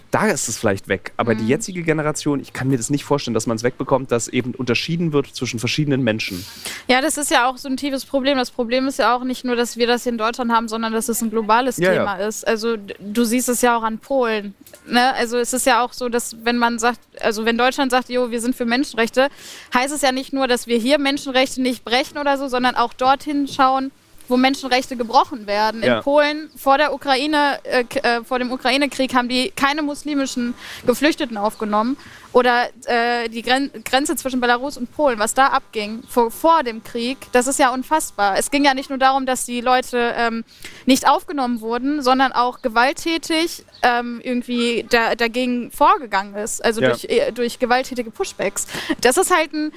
da 0.10 0.26
ist 0.26 0.48
es 0.48 0.58
vielleicht 0.58 0.88
weg. 0.88 1.12
Aber 1.16 1.34
die 1.34 1.46
jetzige 1.46 1.82
Generation, 1.82 2.40
ich 2.40 2.52
kann 2.52 2.68
mir 2.68 2.76
das 2.76 2.90
nicht 2.90 3.04
vorstellen, 3.04 3.34
dass 3.34 3.46
man 3.46 3.56
es 3.56 3.62
wegbekommt, 3.62 4.12
dass 4.12 4.28
eben 4.28 4.54
unterschieden 4.54 5.12
wird 5.12 5.26
zwischen 5.34 5.58
verschiedenen 5.58 6.02
Menschen. 6.02 6.44
Ja, 6.88 7.00
das 7.00 7.16
ist 7.16 7.30
ja 7.30 7.48
auch 7.48 7.56
so 7.56 7.68
ein 7.68 7.76
tiefes 7.76 8.04
Problem. 8.04 8.36
Das 8.36 8.50
Problem 8.50 8.86
ist 8.86 8.98
ja 8.98 9.16
auch 9.16 9.24
nicht 9.24 9.44
nur, 9.44 9.56
dass 9.56 9.76
wir 9.76 9.86
das 9.86 10.02
hier 10.02 10.12
in 10.12 10.18
Deutschland 10.18 10.52
haben, 10.52 10.68
sondern 10.68 10.92
dass 10.92 11.08
es 11.08 11.22
ein 11.22 11.30
globales 11.30 11.78
Ja, 11.78 11.92
Thema 11.92 12.14
ist. 12.16 12.46
Also 12.46 12.76
du 12.76 13.24
siehst 13.24 13.48
es 13.48 13.62
ja 13.62 13.76
auch 13.76 13.82
an 13.82 13.98
Polen. 13.98 14.54
Ne? 14.86 15.14
Also 15.14 15.38
es 15.38 15.52
ist 15.52 15.66
ja 15.66 15.82
auch 15.82 15.92
so, 15.92 16.08
dass 16.08 16.44
wenn 16.44 16.58
man 16.58 16.78
sagt, 16.78 17.00
also 17.20 17.44
wenn 17.44 17.56
Deutschland 17.56 17.90
sagt, 17.90 18.10
jo, 18.10 18.30
wir 18.30 18.40
sind 18.40 18.54
für 18.54 18.64
Menschenrechte, 18.64 19.28
heißt 19.72 19.94
es 19.94 20.02
ja 20.02 20.12
nicht 20.12 20.32
nur, 20.32 20.46
dass 20.46 20.66
wir 20.66 20.78
hier 20.78 20.98
Menschenrechte 20.98 21.62
nicht 21.62 21.84
brechen 21.84 22.18
oder 22.18 22.33
so, 22.38 22.48
sondern 22.48 22.76
auch 22.76 22.92
dorthin 22.92 23.48
schauen, 23.48 23.90
wo 24.28 24.36
Menschenrechte 24.38 24.96
gebrochen 24.96 25.46
werden. 25.46 25.82
Ja. 25.82 25.98
In 25.98 26.02
Polen 26.02 26.50
vor 26.56 26.78
der 26.78 26.94
Ukraine, 26.94 27.58
äh, 27.64 27.84
äh, 28.02 28.24
vor 28.24 28.38
dem 28.38 28.50
Ukraine-Krieg 28.52 29.14
haben 29.14 29.28
die 29.28 29.50
keine 29.50 29.82
muslimischen 29.82 30.54
Geflüchteten 30.86 31.36
aufgenommen. 31.36 31.96
Oder 32.32 32.68
äh, 32.86 33.28
die 33.28 33.42
Gren 33.42 33.70
Grenze 33.84 34.16
zwischen 34.16 34.40
Belarus 34.40 34.76
und 34.76 34.90
Polen, 34.92 35.18
was 35.18 35.34
da 35.34 35.48
abging 35.48 36.02
vor, 36.08 36.30
vor 36.32 36.64
dem 36.64 36.82
Krieg, 36.82 37.18
das 37.32 37.46
ist 37.46 37.60
ja 37.60 37.72
unfassbar. 37.72 38.36
Es 38.36 38.50
ging 38.50 38.64
ja 38.64 38.74
nicht 38.74 38.88
nur 38.88 38.98
darum, 38.98 39.24
dass 39.24 39.44
die 39.44 39.60
Leute 39.60 40.14
ähm, 40.16 40.42
nicht 40.84 41.06
aufgenommen 41.06 41.60
wurden, 41.60 42.02
sondern 42.02 42.32
auch 42.32 42.60
gewalttätig 42.60 43.64
ähm, 43.82 44.20
irgendwie 44.24 44.84
da, 44.90 45.14
dagegen 45.14 45.70
vorgegangen 45.70 46.34
ist. 46.34 46.64
Also 46.64 46.80
Ja. 46.80 46.88
durch, 46.88 47.04
äh, 47.04 47.30
durch 47.30 47.58
gewalttätige 47.58 48.10
Pushbacks. 48.10 48.66
Das 49.00 49.16
ist 49.16 49.32
halt 49.32 49.52
ein, 49.52 49.72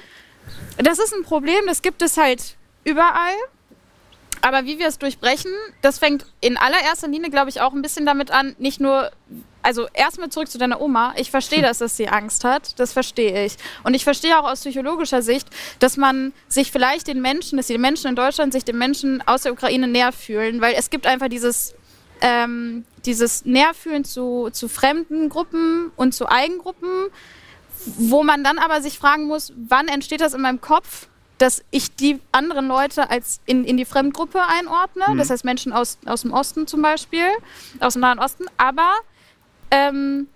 das 0.78 0.98
ist 0.98 1.14
ein 1.14 1.22
Problem, 1.22 1.66
das 1.66 1.82
gibt 1.82 2.02
es 2.02 2.16
halt 2.16 2.56
überall. 2.84 3.34
Aber 4.40 4.64
wie 4.66 4.78
wir 4.78 4.86
es 4.86 4.98
durchbrechen, 4.98 5.50
das 5.82 5.98
fängt 5.98 6.26
in 6.40 6.56
allererster 6.56 7.08
Linie, 7.08 7.30
glaube 7.30 7.50
ich, 7.50 7.60
auch 7.60 7.72
ein 7.72 7.82
bisschen 7.82 8.06
damit 8.06 8.30
an, 8.30 8.54
nicht 8.58 8.80
nur, 8.80 9.10
also 9.62 9.88
erstmal 9.92 10.28
zurück 10.28 10.48
zu 10.48 10.58
deiner 10.58 10.80
Oma. 10.80 11.12
Ich 11.16 11.30
verstehe 11.30 11.62
das, 11.62 11.78
dass 11.78 11.96
sie 11.96 12.08
Angst 12.08 12.44
hat. 12.44 12.78
Das 12.78 12.92
verstehe 12.92 13.44
ich. 13.44 13.56
Und 13.82 13.94
ich 13.94 14.04
verstehe 14.04 14.38
auch 14.38 14.48
aus 14.48 14.60
psychologischer 14.60 15.22
Sicht, 15.22 15.48
dass 15.80 15.96
man 15.96 16.32
sich 16.48 16.70
vielleicht 16.70 17.08
den 17.08 17.20
Menschen, 17.20 17.56
dass 17.56 17.66
die 17.66 17.78
Menschen 17.78 18.08
in 18.08 18.16
Deutschland 18.16 18.52
sich 18.52 18.64
den 18.64 18.78
Menschen 18.78 19.26
aus 19.26 19.42
der 19.42 19.52
Ukraine 19.52 19.88
näher 19.88 20.12
fühlen, 20.12 20.60
weil 20.60 20.74
es 20.74 20.90
gibt 20.90 21.06
einfach 21.06 21.28
dieses, 21.28 21.74
ähm, 22.20 22.84
dieses 23.04 23.44
Näherfühlen 23.44 24.04
zu, 24.04 24.50
zu 24.52 24.68
fremden 24.68 25.28
Gruppen 25.28 25.90
und 25.96 26.14
zu 26.14 26.28
Eigengruppen, 26.28 27.08
wo 27.96 28.22
man 28.22 28.44
dann 28.44 28.58
aber 28.58 28.80
sich 28.82 28.98
fragen 28.98 29.26
muss, 29.26 29.52
wann 29.56 29.88
entsteht 29.88 30.20
das 30.20 30.34
in 30.34 30.40
meinem 30.40 30.60
Kopf, 30.60 31.06
dass 31.38 31.64
ich 31.70 31.94
die 31.94 32.20
anderen 32.32 32.66
Leute 32.66 33.10
als 33.10 33.40
in, 33.46 33.64
in 33.64 33.76
die 33.76 33.84
Fremdgruppe 33.84 34.40
einordne, 34.46 35.04
das 35.16 35.30
heißt 35.30 35.44
Menschen 35.44 35.72
aus, 35.72 35.98
aus 36.04 36.22
dem 36.22 36.32
Osten 36.32 36.66
zum 36.66 36.82
Beispiel, 36.82 37.28
aus 37.80 37.92
dem 37.92 38.00
Nahen 38.00 38.18
Osten, 38.18 38.46
aber 38.56 38.92
ähm, 39.70 40.26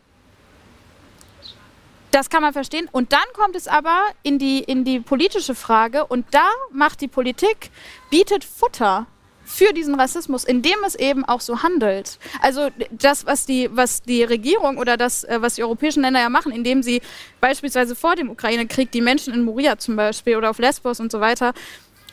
das 2.12 2.30
kann 2.30 2.42
man 2.42 2.52
verstehen. 2.52 2.88
Und 2.92 3.12
dann 3.12 3.24
kommt 3.34 3.56
es 3.56 3.66
aber 3.66 3.98
in 4.22 4.38
die, 4.38 4.60
in 4.60 4.84
die 4.84 5.00
politische 5.00 5.54
Frage. 5.54 6.06
Und 6.06 6.26
da 6.30 6.46
macht 6.70 7.00
die 7.00 7.08
Politik, 7.08 7.70
bietet 8.10 8.44
Futter 8.44 9.06
für 9.52 9.72
diesen 9.72 9.94
Rassismus, 9.94 10.44
indem 10.44 10.76
es 10.86 10.94
eben 10.94 11.24
auch 11.24 11.40
so 11.40 11.62
handelt. 11.62 12.18
Also 12.40 12.68
das, 12.90 13.26
was 13.26 13.44
die, 13.44 13.68
was 13.72 14.02
die 14.02 14.24
Regierung 14.24 14.78
oder 14.78 14.96
das, 14.96 15.24
äh, 15.24 15.38
was 15.40 15.54
die 15.56 15.62
europäischen 15.62 16.02
Länder 16.02 16.20
ja 16.20 16.30
machen, 16.30 16.52
indem 16.52 16.82
sie 16.82 17.02
beispielsweise 17.40 17.94
vor 17.94 18.16
dem 18.16 18.30
Ukraine-Krieg 18.30 18.90
die 18.90 19.02
Menschen 19.02 19.34
in 19.34 19.44
Moria 19.44 19.76
zum 19.78 19.96
Beispiel 19.96 20.36
oder 20.36 20.50
auf 20.50 20.58
Lesbos 20.58 21.00
und 21.00 21.12
so 21.12 21.20
weiter 21.20 21.52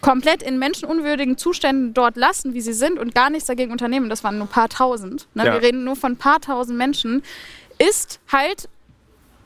komplett 0.01 0.41
in 0.41 0.59
menschenunwürdigen 0.59 1.37
Zuständen 1.37 1.93
dort 1.93 2.15
lassen, 2.15 2.53
wie 2.53 2.61
sie 2.61 2.73
sind 2.73 2.99
und 2.99 3.13
gar 3.13 3.29
nichts 3.29 3.47
dagegen 3.47 3.71
unternehmen, 3.71 4.09
das 4.09 4.23
waren 4.23 4.37
nur 4.37 4.47
ein 4.47 4.51
paar 4.51 4.69
tausend, 4.69 5.27
ne? 5.33 5.45
Ja. 5.45 5.53
wir 5.53 5.61
reden 5.61 5.83
nur 5.83 5.97
von 5.97 6.13
ein 6.13 6.17
paar 6.17 6.39
tausend 6.39 6.77
Menschen, 6.77 7.21
ist 7.79 8.19
halt 8.31 8.69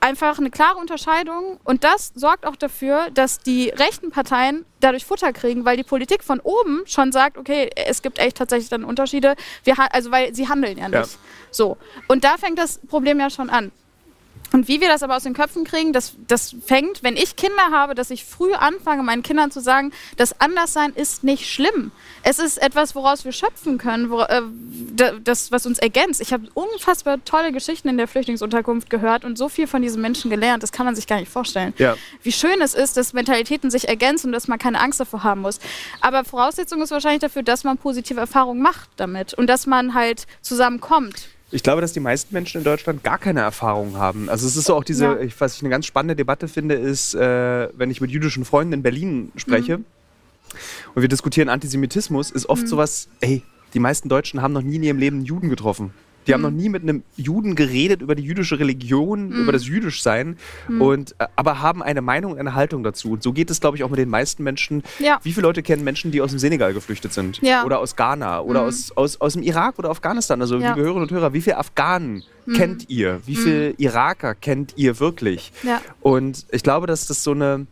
einfach 0.03 0.37
eine 0.37 0.51
klare 0.51 0.77
Unterscheidung 0.77 1.59
und 1.63 1.85
das 1.85 2.11
sorgt 2.13 2.45
auch 2.45 2.57
dafür, 2.57 3.09
dass 3.13 3.39
die 3.39 3.69
rechten 3.69 4.11
Parteien 4.11 4.65
dadurch 4.81 5.05
Futter 5.05 5.31
kriegen, 5.31 5.63
weil 5.63 5.77
die 5.77 5.83
Politik 5.83 6.23
von 6.23 6.41
oben 6.41 6.83
schon 6.85 7.13
sagt, 7.13 7.37
okay, 7.37 7.69
es 7.75 8.01
gibt 8.01 8.19
echt 8.19 8.37
tatsächlich 8.37 8.69
dann 8.69 8.83
Unterschiede, 8.83 9.35
wir, 9.63 9.75
also 9.93 10.11
weil 10.11 10.35
sie 10.35 10.49
handeln 10.49 10.77
ja 10.77 10.89
nicht. 10.89 11.13
Ja. 11.13 11.19
So 11.51 11.77
und 12.09 12.25
da 12.25 12.37
fängt 12.37 12.59
das 12.59 12.79
Problem 12.79 13.19
ja 13.19 13.29
schon 13.29 13.49
an. 13.49 13.71
Und 14.53 14.67
wie 14.67 14.79
wir 14.81 14.87
das 14.87 15.01
aber 15.01 15.15
aus 15.17 15.23
den 15.23 15.33
Köpfen 15.33 15.63
kriegen, 15.63 15.93
das, 15.93 16.13
das 16.27 16.55
fängt, 16.63 17.01
wenn 17.01 17.17
ich 17.17 17.35
Kinder 17.35 17.71
habe, 17.71 17.95
dass 17.95 18.11
ich 18.11 18.23
früh 18.23 18.53
anfange, 18.53 19.01
meinen 19.01 19.23
Kindern 19.23 19.49
zu 19.49 19.59
sagen, 19.59 19.91
das 20.15 20.39
Anderssein 20.39 20.93
ist 20.93 21.23
nicht 21.23 21.51
schlimm. 21.51 21.91
Es 22.21 22.37
ist 22.37 22.61
etwas, 22.61 22.93
woraus 22.93 23.25
wir 23.25 23.31
schöpfen 23.31 23.79
können, 23.79 24.11
wo, 24.11 24.21
äh, 24.21 24.43
das, 25.23 25.51
was 25.51 25.65
uns 25.65 25.79
ergänzt. 25.79 26.21
Ich 26.21 26.33
habe 26.33 26.47
unfassbar 26.53 27.25
tolle 27.25 27.51
Geschichten 27.51 27.89
in 27.89 27.97
der 27.97 28.07
Flüchtlingsunterkunft 28.07 28.91
gehört 28.91 29.25
und 29.25 29.39
so 29.39 29.49
viel 29.49 29.65
von 29.65 29.81
diesen 29.81 30.03
Menschen 30.03 30.29
gelernt, 30.29 30.61
das 30.61 30.71
kann 30.71 30.85
man 30.85 30.95
sich 30.95 31.07
gar 31.07 31.19
nicht 31.19 31.31
vorstellen. 31.31 31.73
Ja. 31.79 31.97
Wie 32.21 32.31
schön 32.31 32.61
es 32.61 32.75
ist, 32.75 32.95
dass 32.95 33.13
Mentalitäten 33.13 33.71
sich 33.71 33.87
ergänzen 33.87 34.27
und 34.27 34.33
dass 34.33 34.47
man 34.47 34.59
keine 34.59 34.79
Angst 34.79 34.99
davor 34.99 35.23
haben 35.23 35.41
muss. 35.41 35.59
Aber 35.99 36.23
Voraussetzung 36.23 36.79
ist 36.83 36.91
wahrscheinlich 36.91 37.21
dafür, 37.21 37.41
dass 37.41 37.63
man 37.63 37.79
positive 37.79 38.19
Erfahrungen 38.19 38.61
macht 38.61 38.91
damit 38.97 39.33
und 39.33 39.47
dass 39.47 39.65
man 39.65 39.95
halt 39.95 40.27
zusammenkommt. 40.43 41.27
Ich 41.53 41.61
glaube, 41.61 41.81
dass 41.81 41.93
die 41.93 41.99
meisten 41.99 42.33
Menschen 42.33 42.57
in 42.57 42.63
Deutschland 42.63 43.03
gar 43.03 43.19
keine 43.19 43.41
Erfahrung 43.41 43.95
haben. 43.97 44.27
Also 44.27 44.47
es 44.47 44.55
ist 44.55 44.65
so 44.65 44.75
auch 44.75 44.83
diese, 44.83 45.05
Ja. 45.05 45.19
ich, 45.19 45.39
was 45.39 45.55
ich 45.55 45.61
eine 45.61 45.69
ganz 45.69 45.85
spannende 45.85 46.15
Debatte 46.15 46.47
finde, 46.47 46.73
ist, 46.75 47.13
äh, 47.13 47.69
wenn 47.77 47.91
ich 47.91 48.01
mit 48.01 48.09
jüdischen 48.09 48.43
Freunden 48.43 48.73
in 48.73 48.81
Berlin 48.81 49.31
spreche 49.35 49.77
Mhm. 49.77 49.85
und 50.95 51.01
wir 51.03 51.09
diskutieren 51.09 51.49
Antisemitismus, 51.49 52.31
ist 52.31 52.47
oft 52.49 52.67
sowas, 52.67 53.07
ey, 53.21 53.43
die 53.75 53.79
meisten 53.79 54.09
Deutschen 54.09 54.41
haben 54.41 54.53
noch 54.53 54.63
nie 54.63 54.77
in 54.77 54.83
ihrem 54.83 54.97
Leben 54.97 55.17
einen 55.17 55.25
Juden 55.25 55.49
getroffen. 55.49 55.93
Die 56.27 56.33
haben 56.33 56.41
Mhm. 56.41 56.47
noch 56.47 56.51
nie 56.61 56.69
mit 56.69 56.83
einem 56.83 57.03
Juden 57.17 57.55
geredet 57.55 58.01
über 58.01 58.15
die 58.15 58.23
jüdische 58.23 58.59
Religion, 58.59 59.31
über 59.31 59.51
das 59.51 59.67
Jüdischsein, 59.67 60.37
Mhm. 60.67 60.81
und, 60.81 61.15
äh, 61.19 61.27
aber 61.35 61.61
haben 61.61 61.83
eine 61.83 62.01
Meinung 62.01 62.33
und 62.33 62.39
eine 62.39 62.55
Haltung 62.55 62.83
dazu. 62.83 63.11
Und 63.11 63.23
so 63.23 63.33
geht 63.33 63.49
es, 63.51 63.59
glaube 63.59 63.77
ich, 63.77 63.83
auch 63.83 63.89
mit 63.89 63.99
den 63.99 64.09
meisten 64.09 64.43
Menschen. 64.43 64.83
Ja. 64.99 65.19
Wie 65.23 65.33
viele 65.33 65.47
Leute 65.47 65.63
kennen 65.63 65.83
Menschen, 65.83 66.11
die 66.11 66.21
aus 66.21 66.29
dem 66.31 66.39
Senegal 66.39 66.73
geflüchtet 66.73 67.13
sind? 67.13 67.39
Ja. 67.41 67.63
Oder 67.65 67.79
aus 67.79 67.95
Ghana 67.95 68.41
oder 68.41 68.61
aus, 68.61 68.91
aus, 68.95 69.19
aus 69.21 69.33
dem 69.33 69.43
Irak 69.43 69.79
oder 69.79 69.89
Afghanistan? 69.89 70.41
Also, 70.41 70.57
Ja. 70.57 70.69
liebe 70.69 70.81
Hörerinnen 70.81 71.03
und 71.03 71.11
Hörer, 71.11 71.33
wie 71.33 71.41
viele 71.41 71.57
Afghanen 71.57 72.23
kennt 72.55 72.89
ihr? 72.89 73.21
Wie 73.25 73.35
viele 73.35 73.71
Iraker 73.77 74.35
kennt 74.35 74.73
ihr 74.75 74.99
wirklich? 74.99 75.51
Ja. 75.63 75.81
Und 76.01 76.45
ich 76.51 76.63
glaube, 76.63 76.87
dass 76.87 77.07
das 77.07 77.23
so 77.23 77.31
eine. 77.31 77.67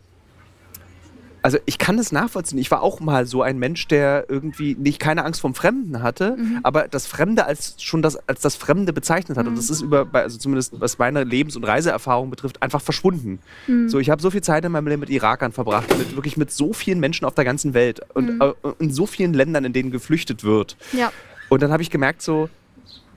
Also 1.42 1.58
ich 1.66 1.78
kann 1.78 1.96
das 1.96 2.12
nachvollziehen. 2.12 2.58
Ich 2.58 2.70
war 2.70 2.82
auch 2.82 3.00
mal 3.00 3.26
so 3.26 3.42
ein 3.42 3.58
Mensch, 3.58 3.88
der 3.88 4.26
irgendwie 4.28 4.76
nicht 4.76 5.00
keine 5.00 5.24
Angst 5.24 5.40
vom 5.40 5.54
Fremden 5.54 6.02
hatte, 6.02 6.36
aber 6.62 6.86
das 6.88 7.06
Fremde 7.06 7.44
als 7.46 7.74
schon 7.82 8.00
das 8.02 8.16
als 8.28 8.40
das 8.40 8.54
Fremde 8.56 8.92
bezeichnet 8.92 9.36
hat. 9.36 9.46
Und 9.46 9.56
das 9.58 9.68
ist 9.70 9.80
über, 9.82 10.06
also 10.12 10.38
zumindest 10.38 10.80
was 10.80 10.98
meine 10.98 11.24
Lebens- 11.24 11.56
und 11.56 11.64
Reiseerfahrung 11.64 12.30
betrifft, 12.30 12.62
einfach 12.62 12.80
verschwunden. 12.80 13.40
So, 13.88 13.98
ich 13.98 14.08
habe 14.10 14.22
so 14.22 14.30
viel 14.30 14.42
Zeit 14.42 14.64
in 14.64 14.72
meinem 14.72 14.86
Leben 14.86 15.00
mit 15.00 15.10
Irakern 15.10 15.52
verbracht, 15.52 15.88
mit 15.98 16.14
wirklich 16.16 16.36
mit 16.36 16.50
so 16.52 16.72
vielen 16.72 17.00
Menschen 17.00 17.24
auf 17.24 17.34
der 17.34 17.44
ganzen 17.44 17.74
Welt 17.74 18.00
und 18.14 18.40
äh, 18.40 18.52
in 18.78 18.92
so 18.92 19.06
vielen 19.06 19.34
Ländern, 19.34 19.64
in 19.64 19.72
denen 19.72 19.90
geflüchtet 19.90 20.44
wird. 20.44 20.76
Ja, 20.92 21.12
Und 21.48 21.62
dann 21.62 21.72
habe 21.72 21.82
ich 21.82 21.90
gemerkt, 21.90 22.22
so, 22.22 22.48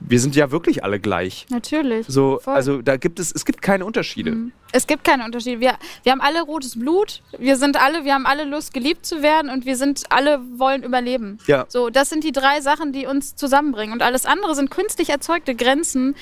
wir 0.00 0.20
sind 0.20 0.36
ja 0.36 0.50
wirklich 0.50 0.84
alle 0.84 1.00
gleich. 1.00 1.46
natürlich. 1.50 2.06
So, 2.06 2.38
Voll. 2.42 2.54
also 2.54 2.82
da 2.82 2.96
gibt 2.96 3.18
es, 3.18 3.32
es 3.32 3.44
gibt 3.44 3.62
keine 3.62 3.84
Unterschiede. 3.84 4.36
Es 4.72 4.86
gibt 4.86 5.04
keine 5.04 5.24
Unterschiede. 5.24 5.60
Wir, 5.60 5.76
wir 6.02 6.12
haben 6.12 6.20
alle 6.20 6.42
rotes 6.42 6.78
Blut. 6.78 7.22
Wir 7.38 7.56
sind 7.56 7.80
alle, 7.80 8.04
wir 8.04 8.14
haben 8.14 8.26
alle 8.26 8.44
Lust, 8.44 8.74
geliebt 8.74 9.06
zu 9.06 9.22
werden 9.22 9.50
und 9.50 9.64
wir 9.64 9.76
sind 9.76 10.04
alle 10.10 10.40
wollen 10.58 10.82
überleben. 10.82 11.38
Ja. 11.46 11.64
So, 11.68 11.88
das 11.90 12.10
sind 12.10 12.24
die 12.24 12.32
drei 12.32 12.60
Sachen, 12.60 12.92
die 12.92 13.06
uns 13.06 13.36
zusammenbringen. 13.36 13.92
Und 13.92 14.02
alles 14.02 14.26
andere 14.26 14.54
sind 14.54 14.70
künstlich 14.70 15.10
erzeugte 15.10 15.54
Grenzen. 15.54 16.14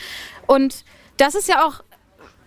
Und 0.47 0.85
das 1.17 1.35
ist 1.35 1.49
ja 1.49 1.65
auch. 1.67 1.83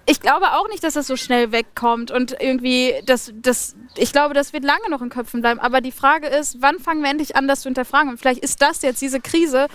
Ich 0.09 0.21
glaube 0.21 0.53
auch 0.53 0.69
nicht, 0.69 0.85
dass 0.85 0.93
das 0.93 1.05
so 1.05 1.17
schnell 1.17 1.51
wegkommt 1.51 2.11
und 2.11 2.37
irgendwie, 2.39 2.93
das, 3.05 3.33
das, 3.35 3.75
ich 3.97 4.13
glaube, 4.13 4.33
das 4.33 4.53
wird 4.53 4.63
lange 4.63 4.89
noch 4.89 5.01
in 5.01 5.09
Köpfen 5.09 5.41
bleiben. 5.41 5.59
Aber 5.59 5.81
die 5.81 5.91
Frage 5.91 6.27
ist, 6.27 6.61
wann 6.61 6.79
fangen 6.79 7.03
wir 7.03 7.09
endlich 7.11 7.35
an, 7.35 7.45
das 7.49 7.59
zu 7.59 7.67
hinterfragen? 7.67 8.11
Und 8.11 8.17
vielleicht 8.17 8.41
ist 8.41 8.61
das 8.61 8.83
jetzt, 8.83 9.01
diese 9.01 9.19
Krise, 9.19 9.67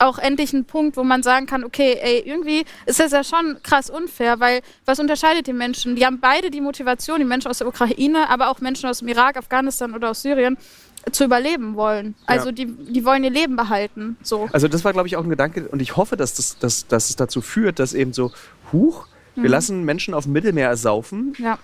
auch 0.00 0.18
endlich 0.18 0.52
ein 0.52 0.64
Punkt, 0.64 0.96
wo 0.96 1.04
man 1.04 1.22
sagen 1.22 1.46
kann, 1.46 1.62
okay, 1.62 1.98
ey, 2.00 2.22
irgendwie 2.24 2.64
ist 2.86 3.00
das 3.00 3.12
ja 3.12 3.22
schon 3.22 3.58
krass 3.62 3.90
unfair, 3.90 4.40
weil 4.40 4.60
was 4.86 4.98
unterscheidet 4.98 5.46
die 5.46 5.52
Menschen? 5.52 5.94
Die 5.94 6.04
haben 6.06 6.20
beide 6.20 6.50
die 6.50 6.60
Motivation, 6.60 7.18
die 7.18 7.24
Menschen 7.24 7.48
aus 7.48 7.58
der 7.58 7.66
Ukraine, 7.68 8.28
aber 8.30 8.48
auch 8.50 8.60
Menschen 8.60 8.88
aus 8.88 9.00
dem 9.00 9.08
Irak, 9.08 9.36
Afghanistan 9.36 9.94
oder 9.94 10.10
aus 10.10 10.22
Syrien, 10.22 10.56
zu 11.12 11.24
überleben 11.24 11.76
wollen. 11.76 12.14
Also 12.26 12.50
die, 12.52 12.66
die 12.66 13.04
wollen 13.04 13.24
ihr 13.24 13.30
Leben 13.30 13.56
behalten. 13.56 14.16
So. 14.22 14.48
Also 14.52 14.68
das 14.68 14.84
war, 14.84 14.92
glaube 14.92 15.08
ich, 15.08 15.16
auch 15.16 15.24
ein 15.24 15.30
Gedanke 15.30 15.66
und 15.68 15.80
ich 15.80 15.96
hoffe, 15.96 16.16
dass, 16.16 16.34
das, 16.34 16.58
dass, 16.58 16.86
dass 16.88 17.08
es 17.10 17.16
dazu 17.16 17.40
führt, 17.40 17.78
dass 17.78 17.94
eben 17.94 18.12
so, 18.12 18.32
huch, 18.72 19.06
wir 19.34 19.48
lassen 19.48 19.84
Menschen 19.84 20.12
auf 20.12 20.24
dem 20.24 20.32
Mittelmeer 20.32 20.68
ersaufen, 20.68 21.34
Ja. 21.38 21.58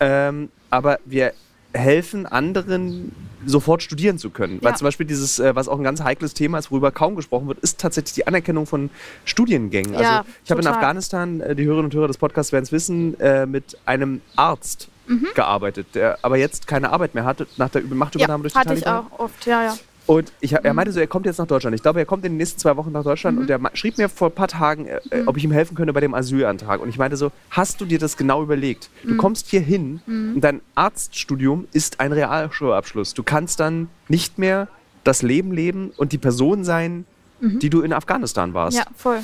ähm, 0.00 0.50
aber 0.68 0.98
wir 1.06 1.32
helfen 1.74 2.24
anderen 2.26 3.12
sofort 3.46 3.82
studieren 3.82 4.16
zu 4.16 4.30
können. 4.30 4.58
Weil 4.62 4.72
Ja. 4.72 4.76
zum 4.76 4.86
Beispiel 4.86 5.04
dieses, 5.06 5.38
äh, 5.38 5.54
was 5.54 5.68
auch 5.68 5.76
ein 5.76 5.84
ganz 5.84 6.00
heikles 6.02 6.32
Thema 6.32 6.58
ist, 6.58 6.70
worüber 6.70 6.90
kaum 6.92 7.14
gesprochen 7.16 7.46
wird, 7.48 7.58
ist 7.58 7.78
tatsächlich 7.78 8.14
die 8.14 8.26
Anerkennung 8.26 8.64
von 8.66 8.88
Studiengängen. 9.26 9.92
Ja, 9.94 9.98
also 10.18 10.30
ich 10.44 10.50
habe 10.50 10.60
in. 10.62 10.66
Afghanistan, 10.68 11.40
äh, 11.40 11.54
die 11.54 11.64
Hörerinnen 11.64 11.86
und 11.86 11.94
Hörer 11.94 12.06
des 12.08 12.16
Podcasts 12.16 12.52
werden 12.52 12.64
es 12.64 12.72
wissen, 12.72 13.18
äh, 13.20 13.44
mit 13.44 13.76
einem 13.84 14.22
Arzt 14.36 14.88
Mhm. 15.06 15.26
gearbeitet, 15.34 15.88
der 15.94 16.18
aber 16.22 16.38
jetzt 16.38 16.66
keine 16.66 16.90
Arbeit 16.90 17.14
mehr 17.14 17.24
hatte 17.26 17.46
nach 17.58 17.68
der 17.68 17.82
Über- 17.82 17.90
Ja, 17.94 17.98
Machtübernahme 17.98 18.42
durch 18.42 18.54
die 18.54 18.58
hatte 18.58 18.74
ich 18.74 18.80
Taliban. 18.84 19.06
auch 19.12 19.18
oft, 19.18 19.44
ja, 19.44 19.64
ja. 19.64 19.76
Und 20.06 20.32
ich, 20.40 20.52
er 20.52 20.74
meinte 20.74 20.92
so, 20.92 21.00
er 21.00 21.06
kommt 21.06 21.24
jetzt 21.24 21.38
nach 21.38 21.46
Deutschland. 21.46 21.74
Ich 21.74 21.82
glaube, 21.82 21.98
er 21.98 22.04
kommt 22.04 22.24
in 22.26 22.32
den 22.32 22.36
nächsten 22.36 22.58
zwei 22.58 22.76
Wochen 22.76 22.92
nach 22.92 23.04
Deutschland 23.04 23.38
und 23.38 23.48
er 23.48 23.58
schrieb 23.72 23.96
mir 23.96 24.10
vor 24.10 24.28
ein 24.28 24.34
paar 24.34 24.48
Tagen, 24.48 24.86
äh, 24.86 25.00
äh, 25.10 25.22
ob 25.26 25.38
ich 25.38 25.44
ihm 25.44 25.52
helfen 25.52 25.74
könnte 25.74 25.94
bei 25.94 26.00
dem 26.00 26.14
Asylantrag. 26.14 26.80
Und 26.82 26.90
ich 26.90 26.98
meinte 26.98 27.16
so, 27.16 27.32
hast 27.50 27.80
du 27.80 27.86
dir 27.86 27.98
das 27.98 28.16
genau 28.16 28.42
überlegt? 28.42 28.90
Du 29.02 29.16
kommst 29.16 29.48
hier 29.48 29.60
hin 29.60 30.00
und 30.06 30.40
dein 30.42 30.60
Arztstudium 30.74 31.66
ist 31.72 32.00
ein 32.00 32.12
Realschulabschluss. 32.12 33.14
Du 33.14 33.22
kannst 33.22 33.60
dann 33.60 33.88
nicht 34.08 34.38
mehr 34.38 34.68
das 35.04 35.22
Leben 35.22 35.52
leben 35.52 35.90
und 35.96 36.12
die 36.12 36.18
Person 36.18 36.64
sein, 36.64 37.06
die 37.40 37.70
du 37.70 37.82
in 37.82 37.92
Afghanistan 37.92 38.54
warst. 38.54 38.76
Ja, 38.76 38.84
voll. 38.96 39.20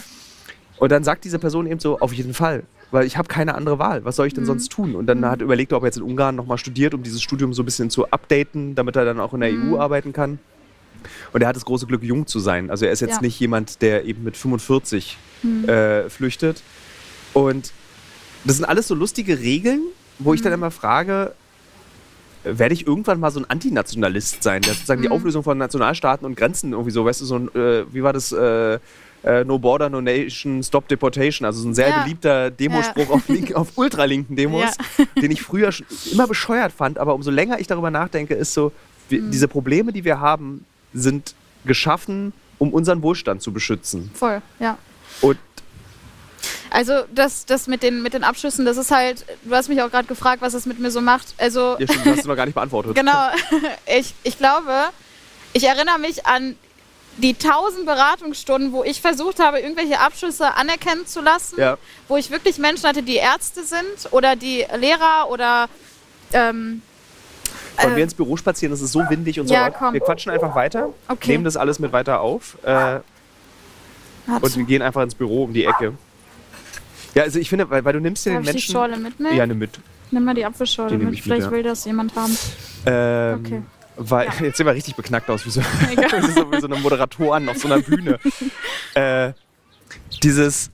Und 0.79 0.93
dann 0.93 1.05
sagt 1.05 1.25
diese 1.25 1.39
Person 1.39 1.67
eben 1.67 1.81
so, 1.81 1.99
auf 2.01 2.13
jeden 2.13 2.35
Fall. 2.35 2.65
Weil 2.91 3.07
ich 3.07 3.17
habe 3.17 3.29
keine 3.29 3.55
andere 3.55 3.79
Wahl. 3.79 4.05
Was 4.05 4.17
soll 4.17 4.27
ich 4.27 4.35
denn 4.35 4.45
sonst 4.45 4.73
tun? 4.73 4.97
Und 4.97 5.07
dann 5.07 5.25
hat 5.25 5.41
er 5.41 5.45
überlegt, 5.45 5.73
ob 5.73 5.85
er 5.85 5.87
jetzt 5.87 5.97
in 5.97 6.03
Ungarn 6.03 6.35
nochmal 6.35 6.59
studiert, 6.59 6.93
um 6.93 7.03
dieses 7.03 7.23
Studium 7.23 7.53
so 7.55 7.63
ein 7.63 7.65
bisschen 7.65 7.89
zu 7.89 8.11
updaten, 8.11 8.75
damit 8.75 8.97
er 8.97 9.05
dann 9.05 9.21
auch 9.21 9.33
in 9.33 9.41
der 9.41 9.51
EU 9.53 9.79
arbeiten 9.79 10.13
kann. 10.13 10.41
Und 11.33 11.43
er 11.43 11.49
hat 11.49 11.57
das 11.57 11.65
große 11.65 11.87
Glück, 11.87 12.03
jung 12.03 12.27
zu 12.27 12.39
sein. 12.39 12.71
Also 12.71 12.85
er 12.87 12.93
ist 12.93 13.01
jetzt 13.01 13.17
Ja. 13.17 13.21
nicht 13.21 13.39
jemand, 13.41 13.83
der 13.83 14.05
eben 14.05 14.23
mit 14.25 14.37
45 14.37 15.17
äh, 15.67 16.09
flüchtet. 16.11 16.63
Und 17.33 17.73
das 18.45 18.57
sind 18.57 18.65
alles 18.65 18.89
so 18.89 18.95
lustige 18.95 19.39
Regeln, 19.39 19.81
wo 20.19 20.35
ich 20.35 20.43
dann 20.43 20.53
immer 20.53 20.71
frage, 20.71 21.35
werde 22.45 22.73
ich 22.75 22.87
irgendwann 22.87 23.21
mal 23.21 23.31
so 23.31 23.41
ein 23.41 23.45
Antinationalist 23.49 24.43
sein, 24.43 24.65
der 24.65 24.73
sozusagen 24.75 25.03
die 25.03 25.11
Auflösung 25.11 25.43
von 25.43 25.59
Nationalstaaten 25.59 26.25
und 26.27 26.37
Grenzen 26.37 26.73
irgendwie 26.73 26.91
so, 26.91 27.05
weißt 27.05 27.21
du, 27.21 27.25
so 27.27 27.37
ein, 27.37 27.55
äh, 27.55 27.85
wie 27.93 28.03
war 28.03 28.13
das, 28.15 28.33
äh, 28.33 28.79
äh, 29.23 29.45
No 29.45 29.59
Border, 29.59 29.91
No 29.91 30.01
Nation, 30.01 30.63
Stop 30.63 30.89
Deportation, 30.89 31.45
also 31.45 31.61
so 31.61 31.69
ein 31.69 31.75
sehr 31.75 31.91
Ja. 31.91 32.03
beliebter 32.03 32.51
Demospruch 32.51 33.11
auf, 33.11 33.29
link, 33.29 33.53
auf 33.55 33.73
ultralinken 33.77 34.37
Demos, 34.37 34.75
den 35.21 35.31
ich 35.31 35.43
früher 35.43 35.71
schon 35.71 35.87
immer 36.11 36.27
bescheuert 36.27 36.73
fand, 36.73 36.99
aber 36.99 37.15
umso 37.15 37.31
länger 37.31 37.61
ich 37.61 37.67
darüber 37.67 37.91
nachdenke, 37.91 38.33
ist 38.35 38.55
so, 38.55 38.73
wir, 39.11 39.21
Mhm. 39.21 39.31
diese 39.31 39.49
Probleme, 39.49 39.93
die 39.93 40.05
wir 40.05 40.21
haben, 40.21 40.65
sind 40.93 41.35
geschaffen, 41.65 42.33
um 42.59 42.73
unseren 42.73 43.03
Wohlstand 43.03 43.43
zu 43.43 43.53
beschützen. 43.53 44.11
Voll, 44.15 44.41
ja. 44.59 44.79
Und 45.21 45.39
Also 46.71 47.03
das, 47.15 47.47
das 47.47 47.67
mit, 47.67 47.83
den, 47.83 48.03
mit 48.03 48.15
den 48.15 48.25
Abschüssen, 48.25 48.65
das 48.65 48.77
ist 48.77 48.91
halt, 48.91 49.25
du 49.45 49.55
hast 49.55 49.69
mich 49.69 49.83
auch 49.83 49.91
gerade 49.91 50.07
gefragt, 50.09 50.41
was 50.43 50.53
das 50.53 50.67
mit 50.67 50.79
mir 50.79 50.91
so 50.91 51.01
macht. 51.01 51.35
Also 51.39 51.77
ja, 51.79 51.87
stimmt, 51.87 52.07
das 52.07 52.17
hast 52.19 52.25
du 52.25 52.29
noch 52.29 52.37
gar 52.37 52.47
nicht 52.47 52.55
beantwortet. 52.61 52.95
Genau. 52.95 53.29
Ich, 53.87 54.15
ich 54.23 54.39
glaube, 54.39 54.73
ich 55.53 55.65
erinnere 55.65 55.99
mich 55.99 56.27
an 56.27 56.57
die 57.17 57.35
tausend 57.35 57.85
Beratungsstunden, 57.87 58.73
wo 58.73 58.85
ich 58.85 59.01
versucht 59.01 59.41
habe, 59.41 59.59
irgendwelche 59.61 59.99
Abschlüsse 59.99 60.55
anerkennen 60.55 61.07
zu 61.07 61.21
lassen, 61.21 61.59
Ja. 61.61 61.77
wo 62.09 62.17
ich 62.17 62.31
wirklich 62.31 62.57
Menschen 62.59 62.87
hatte, 62.89 63.03
die 63.03 63.17
Ärzte 63.17 63.65
sind 63.65 64.13
oder 64.13 64.37
die 64.37 64.65
Lehrer 64.79 65.29
oder 65.29 65.69
ähm, 66.33 66.83
Wollen 67.83 67.93
äh, 67.93 67.97
wir 67.97 68.05
ins 68.05 68.15
Büro 68.15 68.37
spazieren? 68.37 68.73
Es 68.73 68.81
ist 68.81 68.93
so 68.93 69.01
windig 69.09 69.41
und 69.41 69.49
so 69.49 69.55
Ja, 69.55 69.71
komm. 69.71 69.93
Wir 69.93 70.01
quatschen 70.01 70.33
einfach 70.33 70.55
weiter, 70.55 70.91
Okay. 71.09 71.33
nehmen 71.33 71.45
das 71.45 71.57
alles 71.57 71.79
mit 71.79 71.93
weiter 71.93 72.21
auf 72.21 72.59
äh, 72.65 73.01
und 74.27 74.57
wir 74.57 74.65
gehen 74.65 74.83
einfach 74.83 75.03
ins 75.03 75.15
Büro 75.15 75.45
um 75.45 75.53
die 75.53 75.65
Ecke. 75.65 75.95
Ja, 77.15 77.25
also 77.25 77.39
ich 77.39 77.49
finde, 77.49 77.69
weil, 77.71 77.85
weil 77.85 77.93
du 77.93 78.01
nimmst 78.01 78.25
dir 78.25 78.31
den 78.31 78.41
ich 78.41 78.47
die 78.47 78.53
Menschen... 78.53 78.73
Schorle 78.73 78.97
mitnehmen? 78.97 79.37
Ja, 79.37 79.47
nimm 79.47 79.59
mit. 79.59 79.81
Nimm 80.13 80.25
mal 80.25 80.35
die 80.35 80.45
Apfelschorle 80.45 80.97
mit. 80.97 81.09
ich 81.09 81.09
mit, 81.15 81.21
Vielleicht 81.21 81.47
ja. 81.47 81.51
will 81.51 81.63
das 81.63 81.85
jemand 81.85 82.15
haben. 82.15 82.37
Ähm, 82.87 83.41
Okay. 83.45 83.63
Weil, 83.97 84.27
Ja. 84.27 84.33
Jetzt 84.45 84.57
sehen 84.57 84.67
wir 84.67 84.75
richtig 84.75 84.95
beknackt 84.97 85.29
aus, 85.29 85.45
wie 85.45 85.51
so, 85.51 85.61
Egal. 85.91 86.23
wie 86.23 86.31
so, 86.31 86.51
wie 86.51 86.61
so 86.61 86.67
eine 86.67 86.77
Moderatorin 86.77 87.49
auf 87.49 87.59
so 87.59 87.69
einer 87.69 87.81
Bühne. 87.83 88.19
äh, 88.95 89.33
dieses, 90.23 90.71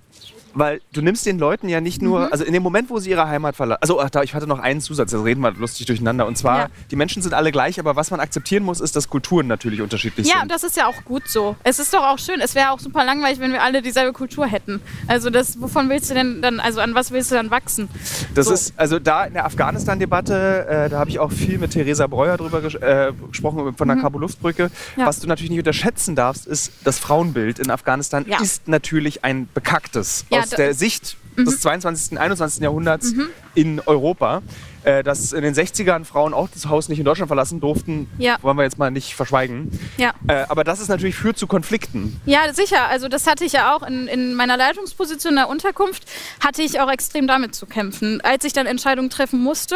weil 0.57 0.80
du 0.92 1.02
nimmst 1.02 1.26
den 1.26 1.38
Leuten 1.38 1.68
ja 1.68 1.80
nicht 1.80 2.00
Mhm. 2.02 2.09
nur, 2.09 2.32
also 2.32 2.44
in 2.44 2.52
dem 2.52 2.62
Moment, 2.62 2.90
wo 2.90 2.98
sie 2.98 3.11
ihre 3.11 3.28
Heimat 3.28 3.54
verlassen, 3.57 3.80
also 3.82 4.00
ach, 4.00 4.11
da, 4.11 4.22
ich 4.22 4.34
hatte 4.34 4.46
noch 4.46 4.59
einen 4.59 4.80
Zusatz, 4.80 5.11
das 5.12 5.22
reden 5.22 5.40
wir 5.42 5.52
lustig 5.52 5.86
durcheinander. 5.86 6.26
Und 6.26 6.36
zwar, 6.38 6.59
Ja. 6.59 6.66
die 6.90 6.96
Menschen 6.96 7.22
sind 7.22 7.34
alle 7.34 7.52
gleich, 7.52 7.78
aber 7.78 7.94
was 7.94 8.11
man 8.11 8.20
akzeptieren 8.20 8.64
muss, 8.64 8.80
ist, 8.80 8.96
dass 8.96 9.09
Kulturen 9.09 9.46
natürlich 9.46 9.80
unterschiedlich 9.82 10.26
Ja, 10.26 10.34
und 10.36 10.40
sind. 10.40 10.52
das 10.52 10.64
ist 10.64 10.76
ja 10.76 10.86
auch 10.86 11.04
gut 11.04 11.28
so. 11.28 11.57
Es 11.62 11.78
ist 11.78 11.92
doch 11.94 12.02
auch 12.02 12.18
schön. 12.18 12.40
Es 12.40 12.54
wäre 12.54 12.70
auch 12.70 12.80
super 12.80 13.04
langweilig, 13.04 13.38
wenn 13.38 13.52
wir 13.52 13.62
alle 13.62 13.82
dieselbe 13.82 14.12
Kultur 14.12 14.46
hätten. 14.46 14.80
Also 15.07 15.30
das, 15.30 15.61
wovon 15.61 15.88
willst 15.90 16.11
du 16.11 16.14
denn 16.14 16.40
dann, 16.42 16.59
also 16.61 16.80
an 16.80 16.94
was 16.94 17.11
willst 17.11 17.30
du 17.30 17.34
dann 17.34 17.50
wachsen? 17.50 17.88
Das 18.34 18.46
So. 18.46 18.54
ist, 18.54 18.72
also 18.78 18.98
da 18.98 19.24
in 19.24 19.34
der 19.34 19.44
Afghanistan-Debatte, 19.96 20.66
äh, 20.68 20.88
da 20.88 20.98
habe 20.98 21.11
ich 21.11 21.18
auch 21.18 21.30
viel 21.32 21.59
mit 21.59 21.72
Theresa 21.72 22.07
Breuer 22.07 22.36
drüber 22.36 22.61
ges 22.61 22.74
äh, 22.74 23.12
gesprochen, 23.30 23.74
von 23.76 23.88
der 23.88 23.96
Kabul-Luftbrücke. 23.98 24.64
Mhm. 24.96 25.00
Ja. 25.00 25.07
Was 25.07 25.20
du 25.20 25.26
natürlich 25.26 25.50
nicht 25.50 25.59
unterschätzen 25.61 26.14
darfst, 26.16 26.46
ist, 26.46 26.72
das 26.84 26.98
Frauenbild 26.98 27.59
in 27.59 27.70
Afghanistan 27.70 28.24
Ja. 28.28 28.40
ist 28.40 28.68
natürlich 28.68 29.24
ein 29.24 29.48
bekacktes. 29.52 30.24
Ja, 30.30 30.45
aus 30.53 30.57
der 30.57 30.74
Sicht 30.74 31.16
des 31.36 31.61
22. 31.61 32.12
und 32.12 32.18
21. 32.18 32.62
Jahrhunderts 32.62 33.12
in 33.55 33.80
Europa. 33.84 34.42
Äh, 34.84 35.03
dass 35.03 35.32
in 35.32 35.42
den 35.42 35.53
60ern 35.53 36.05
Frauen 36.05 36.32
auch 36.32 36.49
das 36.55 36.66
Haus 36.68 36.88
nicht 36.88 37.01
in 37.01 37.05
Deutschland 37.05 37.26
verlassen 37.26 37.59
durften, 37.59 38.09
Ja. 38.18 38.36
wollen 38.42 38.57
wir 38.57 38.62
jetzt 38.62 38.78
mal 38.78 38.92
nicht 38.92 39.16
verschweigen. 39.16 39.76
Ja. 39.97 40.12
Äh, 40.28 40.44
aber 40.49 40.62
das 40.62 40.78
ist 40.78 40.86
natürlich 40.86 41.16
führt 41.16 41.36
zu 41.36 41.49
Konflikten. 41.49 42.20
Ja, 42.24 42.55
sicher. 42.55 42.86
Also 42.86 43.09
das 43.09 43.26
hatte 43.26 43.44
ich 43.44 43.51
ja 43.55 43.74
auch 43.74 43.82
in, 43.82 44.07
in 44.07 44.34
meiner 44.36 44.57
Leitungsposition 44.57 45.32
in 45.32 45.36
der 45.38 45.49
Unterkunft, 45.49 46.05
hatte 46.38 46.62
ich 46.62 46.78
auch 46.78 46.88
extrem 46.88 47.26
damit 47.26 47.53
zu 47.57 47.66
kämpfen. 47.66 48.20
Als 48.20 48.44
ich 48.44 48.53
dann 48.53 48.66
Entscheidungen 48.66 49.11
treffen 49.11 49.40
musste 49.40 49.74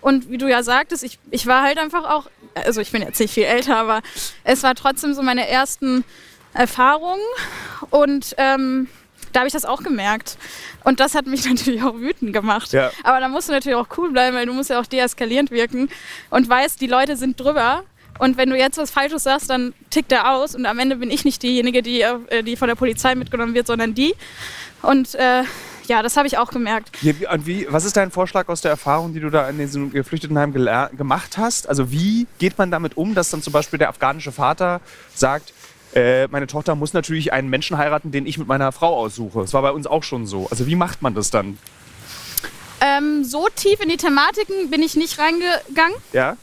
und 0.00 0.30
wie 0.30 0.38
du 0.38 0.48
ja 0.48 0.62
sagtest, 0.62 1.04
ich, 1.04 1.18
ich 1.30 1.46
war 1.46 1.62
halt 1.62 1.76
einfach 1.76 2.08
auch, 2.08 2.30
also 2.54 2.80
ich 2.80 2.90
bin 2.92 3.02
jetzt 3.02 3.20
nicht 3.20 3.34
viel 3.34 3.44
älter, 3.44 3.76
aber 3.76 4.00
es 4.42 4.62
war 4.62 4.74
trotzdem 4.74 5.12
so 5.12 5.22
meine 5.22 5.46
ersten 5.50 6.02
Erfahrungen 6.54 7.20
und 7.90 8.34
ähm, 8.38 8.88
da 9.36 9.40
habe 9.40 9.48
ich 9.48 9.52
das 9.52 9.66
auch 9.66 9.82
gemerkt. 9.82 10.38
Und 10.82 10.98
das 10.98 11.14
hat 11.14 11.26
mich 11.26 11.44
natürlich 11.48 11.82
auch 11.82 11.96
wütend 11.96 12.32
gemacht. 12.32 12.72
Ja. 12.72 12.90
Aber 13.04 13.20
da 13.20 13.28
musst 13.28 13.48
du 13.48 13.52
natürlich 13.52 13.76
auch 13.76 13.88
cool 13.98 14.10
bleiben, 14.10 14.34
weil 14.34 14.46
du 14.46 14.54
musst 14.54 14.70
ja 14.70 14.80
auch 14.80 14.86
deeskalierend 14.86 15.50
wirken 15.50 15.90
und 16.30 16.48
weißt, 16.48 16.80
die 16.80 16.86
Leute 16.86 17.16
sind 17.18 17.38
drüber. 17.38 17.84
Und 18.18 18.38
wenn 18.38 18.48
du 18.48 18.56
jetzt 18.56 18.78
was 18.78 18.90
Falsches 18.90 19.24
sagst, 19.24 19.50
dann 19.50 19.74
tickt 19.90 20.10
er 20.10 20.32
aus. 20.32 20.54
Und 20.54 20.64
am 20.64 20.78
Ende 20.78 20.96
bin 20.96 21.10
ich 21.10 21.26
nicht 21.26 21.42
diejenige, 21.42 21.82
die, 21.82 22.00
äh, 22.00 22.42
die 22.42 22.56
von 22.56 22.66
der 22.66 22.74
Polizei 22.74 23.14
mitgenommen 23.14 23.52
wird, 23.52 23.66
sondern 23.66 23.92
die. 23.92 24.14
Und 24.80 25.14
äh, 25.16 25.42
ja, 25.86 26.02
das 26.02 26.16
habe 26.16 26.26
ich 26.26 26.38
auch 26.38 26.50
gemerkt. 26.50 26.90
Und 27.30 27.46
wie, 27.46 27.66
was 27.68 27.84
ist 27.84 27.96
dein 27.96 28.10
Vorschlag 28.10 28.48
aus 28.48 28.62
der 28.62 28.70
Erfahrung, 28.70 29.12
die 29.12 29.20
du 29.20 29.28
da 29.28 29.48
in 29.50 29.58
diesem 29.58 29.92
Geflüchtetenheim 29.92 30.52
geler- 30.54 30.88
gemacht 30.96 31.36
hast? 31.36 31.68
Also 31.68 31.92
wie 31.92 32.26
geht 32.38 32.56
man 32.56 32.70
damit 32.70 32.96
um, 32.96 33.14
dass 33.14 33.28
dann 33.28 33.42
zum 33.42 33.52
Beispiel 33.52 33.78
der 33.78 33.90
afghanische 33.90 34.32
Vater 34.32 34.80
sagt, 35.14 35.52
äh, 35.96 36.28
meine 36.28 36.46
Tochter 36.46 36.74
muss 36.74 36.92
natürlich 36.92 37.32
einen 37.32 37.48
Menschen 37.48 37.78
heiraten, 37.78 38.12
den 38.12 38.26
ich 38.26 38.36
mit 38.38 38.46
meiner 38.46 38.70
Frau 38.70 38.94
aussuche. 38.96 39.40
Das 39.40 39.52
war 39.54 39.62
bei 39.62 39.70
uns 39.72 39.86
auch 39.86 40.02
schon 40.02 40.26
so. 40.26 40.46
Also 40.50 40.66
wie 40.66 40.76
macht 40.76 41.00
man 41.02 41.14
das 41.14 41.30
dann? 41.30 41.58
Ähm, 42.80 43.24
so 43.24 43.48
tief 43.54 43.80
in 43.80 43.88
die 43.88 43.96
Thematiken 43.96 44.68
bin 44.70 44.82
ich 44.82 44.94
nicht 44.96 45.18
reingegangen. 45.18 45.96
Ja? 46.12 46.36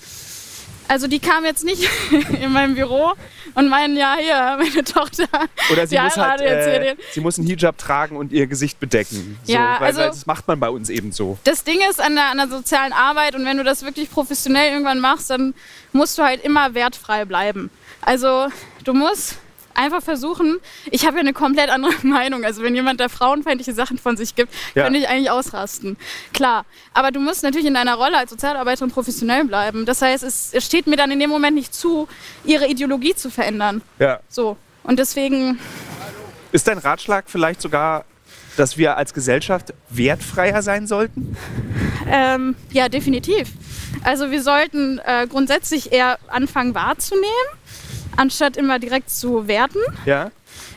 Also 0.88 1.08
die 1.08 1.20
kam 1.20 1.46
jetzt 1.46 1.64
nicht 1.64 1.88
in 2.42 2.52
meinem 2.52 2.76
Büro 2.76 3.14
und 3.54 3.70
meinen, 3.70 3.96
ja, 3.96 4.18
hier, 4.20 4.58
meine 4.60 4.84
Tochter. 4.84 5.28
Oder 5.72 5.88
sie 5.88 5.98
muss 6.00 6.18
halt, 6.18 6.42
äh, 6.42 6.96
sie 7.12 7.22
muss 7.22 7.38
einen 7.38 7.48
Hijab 7.48 7.78
tragen 7.78 8.18
und 8.18 8.32
ihr 8.34 8.48
Gesicht 8.48 8.80
bedecken. 8.80 9.38
So, 9.44 9.54
Ja, 9.54 9.78
weil, 9.80 9.88
also- 9.88 10.00
weil 10.02 10.08
das 10.10 10.26
macht 10.26 10.48
man 10.48 10.60
bei 10.60 10.70
uns 10.70 10.90
eben 10.90 11.12
so. 11.12 11.38
Das 11.44 11.64
Ding 11.64 11.80
ist 11.90 12.02
an 12.02 12.16
der, 12.16 12.32
an 12.32 12.38
der 12.38 12.48
sozialen 12.50 12.92
Arbeit 12.92 13.36
und 13.36 13.46
wenn 13.46 13.58
du 13.58 13.64
das 13.64 13.84
wirklich 13.84 14.10
professionell 14.10 14.72
irgendwann 14.72 15.00
machst, 15.00 15.30
dann 15.30 15.54
musst 15.94 16.18
du 16.18 16.24
halt 16.24 16.44
immer 16.44 16.74
wertfrei 16.74 17.26
bleiben. 17.26 17.70
Also 18.02 18.48
du 18.84 18.94
musst 18.94 19.38
einfach 19.76 20.02
versuchen, 20.04 20.60
ich 20.92 21.06
habe 21.06 21.18
ja 21.18 21.22
eine 21.22 21.34
komplett 21.34 21.70
andere 21.70 21.94
Meinung. 22.04 22.44
Also 22.46 22.62
wenn 22.64 22.76
jemand 22.76 23.00
da 23.00 23.10
frauenfeindliche 23.10 23.74
Sachen 23.74 23.98
von 23.98 24.18
sich 24.18 24.36
gibt, 24.36 24.54
Ja. 24.76 24.84
könnte 24.84 25.00
ich 25.00 25.08
eigentlich 25.10 25.30
ausrasten. 25.32 25.98
Klar. 26.34 26.66
Aber 26.94 27.12
du 27.12 27.20
musst 27.20 27.44
natürlich 27.44 27.68
in 27.68 27.74
deiner 27.74 27.96
Rolle 27.96 28.18
als 28.18 28.30
Sozialarbeiterin 28.32 28.92
professionell 28.92 29.44
bleiben. 29.46 29.86
Das 29.86 30.02
heißt, 30.02 30.24
es, 30.24 30.50
es 30.54 30.66
steht 30.66 30.88
mir 30.88 30.96
dann 30.98 31.12
in 31.12 31.20
dem 31.20 31.30
Moment 31.30 31.56
nicht 31.56 31.74
zu, 31.74 32.08
ihre 32.46 32.68
Ideologie 32.68 33.16
zu 33.16 33.30
verändern. 33.30 33.82
Ja. 34.00 34.20
So. 34.30 34.58
Und 34.84 35.00
deswegen, 35.00 35.60
Ist 36.52 36.68
dein 36.68 36.78
Ratschlag 36.78 37.26
vielleicht 37.28 37.62
sogar, 37.62 38.06
dass 38.58 38.78
wir 38.78 38.98
als 38.98 39.14
Gesellschaft 39.14 39.74
wertfreier 39.90 40.62
sein 40.62 40.86
sollten? 40.88 41.36
ähm, 42.08 42.56
ja, 42.72 42.90
definitiv. 42.90 43.50
Also 44.04 44.30
wir 44.32 44.44
sollten 44.44 45.00
äh, 45.06 45.26
grundsätzlich 45.28 45.92
eher 45.92 46.20
anfangen 46.28 46.76
wahrzunehmen, 46.76 47.28
anstatt 48.18 48.58
immer 48.58 48.80
direkt 48.80 49.10
zu 49.10 49.48
werten. 49.48 49.80
Ja? 50.06 50.32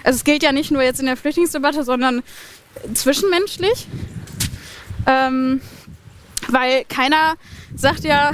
Also 0.04 0.16
es 0.16 0.24
gilt 0.24 0.42
ja 0.42 0.52
nicht 0.52 0.70
nur 0.70 0.82
jetzt 0.82 1.00
in 1.00 1.06
der 1.06 1.16
Flüchtlingsdebatte, 1.16 1.84
sondern 1.84 2.22
zwischenmenschlich. 2.94 3.86
Ähm, 5.06 5.60
weil 6.48 6.84
keiner 6.84 7.34
sagt 7.74 8.04
ja, 8.04 8.30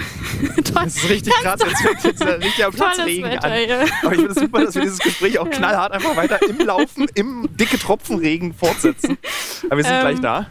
toll, 0.64 0.64
Das 0.84 0.96
ist 0.96 1.08
richtig 1.08 1.32
krass. 1.34 1.60
Jetzt 1.66 1.82
fängt 1.82 2.04
jetzt 2.04 2.26
richtig 2.26 2.64
am 2.64 2.72
Platz 2.72 2.98
Regen 2.98 3.24
Wetter 3.24 3.44
an. 3.44 3.52
hier. 3.52 3.80
Aber 4.02 4.12
ich 4.12 4.18
finde 4.18 4.28
es 4.32 4.36
super, 4.36 4.64
dass 4.64 4.74
wir 4.74 4.82
dieses 4.82 4.98
Gespräch 4.98 5.38
auch 5.38 5.48
knallhart 5.50 5.92
einfach 5.92 6.16
weiter 6.16 6.38
im 6.48 6.58
Laufen, 6.58 7.06
im 7.14 7.48
dicke 7.56 7.78
Tropfenregen 7.78 8.54
fortsetzen. 8.54 9.18
Aber 9.66 9.78
wir 9.78 9.84
sind 9.84 9.94
Ähm, 9.94 10.00
gleich 10.00 10.20
da. 10.20 10.46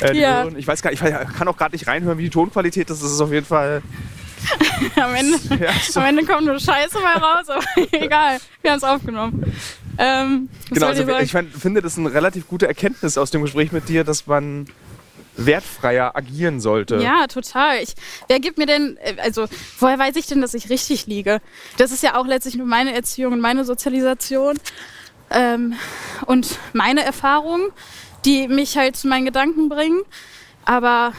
Äh, 0.00 0.18
ja. 0.18 0.48
Ich 0.56 0.66
weiß 0.66 0.82
gar 0.82 0.90
nicht, 0.90 1.02
ich 1.02 1.34
kann 1.36 1.46
auch 1.48 1.56
gerade 1.56 1.74
nicht 1.74 1.86
reinhören, 1.86 2.18
wie 2.18 2.24
die 2.24 2.30
Tonqualität 2.30 2.90
ist. 2.90 3.02
Das 3.02 3.12
ist 3.12 3.20
auf 3.20 3.30
jeden 3.32 3.46
Fall. 3.46 3.82
Am 4.96 5.14
Ende, 5.14 5.38
Ja, 5.64 5.72
so. 5.88 6.00
am 6.00 6.06
Ende 6.06 6.24
kommt 6.24 6.46
nur 6.46 6.58
Scheiße 6.58 6.98
mal 7.00 7.16
raus, 7.16 7.48
aber 7.48 7.64
egal, 7.92 8.38
wir 8.62 8.70
haben 8.70 8.78
es 8.78 8.84
aufgenommen. 8.84 9.52
Ähm, 9.98 10.48
Genau, 10.70 10.86
also 10.88 11.08
ich 11.08 11.34
ich 11.34 11.60
finde 11.60 11.82
das 11.82 11.98
eine 11.98 12.12
relativ 12.12 12.48
gute 12.48 12.66
Erkenntnis 12.66 13.16
aus 13.16 13.30
dem 13.30 13.42
Gespräch 13.42 13.70
mit 13.72 13.88
dir, 13.88 14.02
dass 14.04 14.26
man 14.26 14.66
wertfreier 15.36 16.16
agieren 16.16 16.60
sollte. 16.60 16.96
Ja, 16.96 17.26
total. 17.26 17.82
Ich, 17.82 17.94
wer 18.28 18.40
gibt 18.40 18.58
mir 18.58 18.66
denn, 18.66 18.96
äh, 18.98 19.16
also 19.20 19.46
woher 19.78 19.98
weiß 19.98 20.16
ich 20.16 20.26
denn, 20.26 20.40
dass 20.40 20.54
ich 20.54 20.70
richtig 20.70 21.06
liege? 21.06 21.40
Das 21.76 21.90
ist 21.90 22.02
ja 22.02 22.16
auch 22.16 22.26
letztlich 22.26 22.56
nur 22.56 22.66
meine 22.66 22.94
Erziehung 22.94 23.32
und 23.32 23.40
meine 23.40 23.64
Sozialisation 23.64 24.58
ähm, 25.30 25.74
und 26.26 26.58
meine 26.72 27.04
Erfahrungen, 27.04 27.70
die 28.24 28.48
mich 28.48 28.76
halt 28.76 28.96
zu 28.96 29.08
meinen 29.08 29.24
Gedanken 29.24 29.68
bringen. 29.68 30.02
Aber 30.64 31.12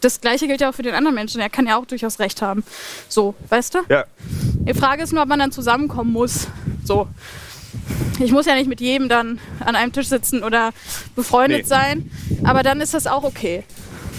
das 0.00 0.20
Gleiche 0.20 0.46
gilt 0.46 0.60
ja 0.60 0.70
auch 0.70 0.74
für 0.74 0.82
den 0.82 0.94
anderen 0.94 1.14
Menschen. 1.14 1.40
Er 1.40 1.50
kann 1.50 1.66
ja 1.66 1.76
auch 1.76 1.86
durchaus 1.86 2.18
recht 2.18 2.42
haben. 2.42 2.64
So, 3.08 3.34
weißt 3.48 3.74
du? 3.74 3.78
Ja. 3.88 4.04
Die 4.20 4.74
Frage 4.74 5.02
ist 5.02 5.12
nur, 5.12 5.22
ob 5.22 5.28
man 5.28 5.38
dann 5.38 5.52
zusammenkommen 5.52 6.12
muss. 6.12 6.48
So. 6.84 7.08
Ich 8.18 8.32
muss 8.32 8.46
ja 8.46 8.54
nicht 8.54 8.68
mit 8.68 8.80
jedem 8.80 9.08
dann 9.08 9.38
an 9.60 9.76
einem 9.76 9.92
Tisch 9.92 10.08
sitzen 10.08 10.42
oder 10.42 10.70
befreundet 11.14 11.62
Nee. 11.62 11.68
sein, 11.68 12.10
aber 12.44 12.62
dann 12.62 12.80
ist 12.80 12.94
das 12.94 13.06
auch 13.06 13.22
okay. 13.24 13.64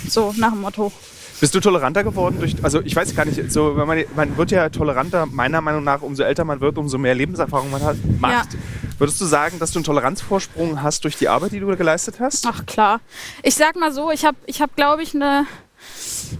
So, 0.08 0.34
nach 0.38 0.52
dem 0.52 0.62
Motto. 0.62 0.92
Bist 1.40 1.56
du 1.56 1.60
toleranter 1.62 2.04
geworden? 2.04 2.38
Durch, 2.40 2.56
also 2.64 2.82
ich 2.82 2.96
weiß 2.96 3.16
gar 3.16 3.26
nicht, 3.26 3.52
so, 3.52 3.72
man, 3.74 4.04
man 4.16 4.36
wird 4.38 4.52
ja 4.52 4.70
toleranter, 4.70 5.26
meiner 5.26 5.62
Meinung 5.62 5.84
nach, 5.86 6.02
umso 6.02 6.24
älter 6.24 6.44
man 6.44 6.60
wird, 6.60 6.78
umso 6.78 6.98
mehr 6.98 7.16
Lebenserfahrung 7.16 7.72
man 7.72 7.82
hat, 7.84 7.98
macht. 8.20 8.50
Würdest 8.98 9.22
du 9.22 9.26
sagen, 9.26 9.58
dass 9.60 9.72
du 9.72 9.80
einen 9.80 9.86
Toleranzvorsprung 9.86 10.82
hast 10.84 11.06
durch 11.06 11.16
die 11.18 11.30
Arbeit, 11.30 11.54
die 11.54 11.60
du 11.62 11.68
geleistet 11.78 12.20
hast? 12.20 12.46
Ach 12.46 12.66
klar. 12.66 13.00
Ich 13.44 13.56
sag 13.56 13.78
mal 13.78 13.94
so, 13.94 14.12
ich 14.12 14.26
habe, 14.26 14.38
ich 14.48 14.62
hab, 14.62 14.76
glaube 14.76 15.02
ich, 15.02 15.16
eine 15.16 15.46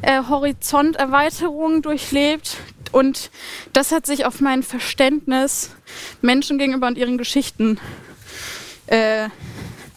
äh, 0.02 0.24
Horizonterweiterung 0.28 1.82
durchlebt 1.82 2.58
und 2.92 3.30
das 3.74 3.92
hat 3.92 4.06
sich 4.06 4.26
auf 4.26 4.42
mein 4.42 4.64
Verständnis 4.64 5.72
Menschen 6.22 6.58
gegenüber 6.58 6.88
und 6.88 6.98
ihren 6.98 7.18
Geschichten 7.18 7.80
äh, 8.88 9.30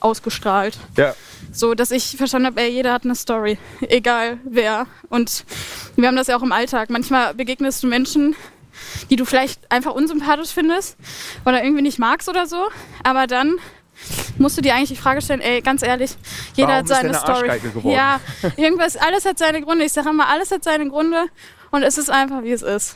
ausgestrahlt. 0.00 0.78
Ja. 0.96 1.14
So, 1.52 1.74
dass 1.74 1.90
ich 1.90 2.16
verstanden 2.16 2.46
habe, 2.46 2.60
ey, 2.60 2.70
jeder 2.70 2.92
hat 2.92 3.04
eine 3.04 3.14
Story, 3.14 3.58
egal 3.80 4.38
wer. 4.44 4.86
Und 5.08 5.44
wir 5.96 6.08
haben 6.08 6.16
das 6.16 6.26
ja 6.26 6.36
auch 6.36 6.42
im 6.42 6.52
Alltag. 6.52 6.90
Manchmal 6.90 7.34
begegnest 7.34 7.82
du 7.82 7.86
Menschen, 7.86 8.34
die 9.10 9.16
du 9.16 9.24
vielleicht 9.24 9.70
einfach 9.70 9.92
unsympathisch 9.92 10.50
findest 10.50 10.96
oder 11.44 11.62
irgendwie 11.62 11.82
nicht 11.82 11.98
magst 11.98 12.28
oder 12.28 12.46
so. 12.46 12.68
Aber 13.02 13.26
dann 13.26 13.58
musst 14.38 14.56
du 14.56 14.62
dir 14.62 14.74
eigentlich 14.74 14.90
die 14.90 14.96
Frage 14.96 15.20
stellen, 15.22 15.40
ey, 15.40 15.60
ganz 15.60 15.82
ehrlich, 15.82 16.16
jeder 16.54 16.68
Warum 16.68 16.78
hat 16.78 16.84
ist 16.84 16.96
seine 16.96 17.08
eine 17.10 17.18
Story. 17.18 17.50
Arschgeige 17.50 17.70
geworden? 17.70 17.94
Ja, 17.94 18.20
irgendwas, 18.56 18.96
alles 18.96 19.24
hat 19.24 19.38
seine 19.38 19.62
Gründe. 19.62 19.84
Ich 19.84 19.92
sage 19.92 20.10
immer, 20.10 20.28
alles 20.28 20.50
hat 20.50 20.64
seine 20.64 20.88
Gründe 20.88 21.26
und 21.72 21.82
es 21.82 21.98
ist 21.98 22.10
einfach, 22.10 22.42
wie 22.44 22.52
es 22.52 22.62
ist. 22.62 22.94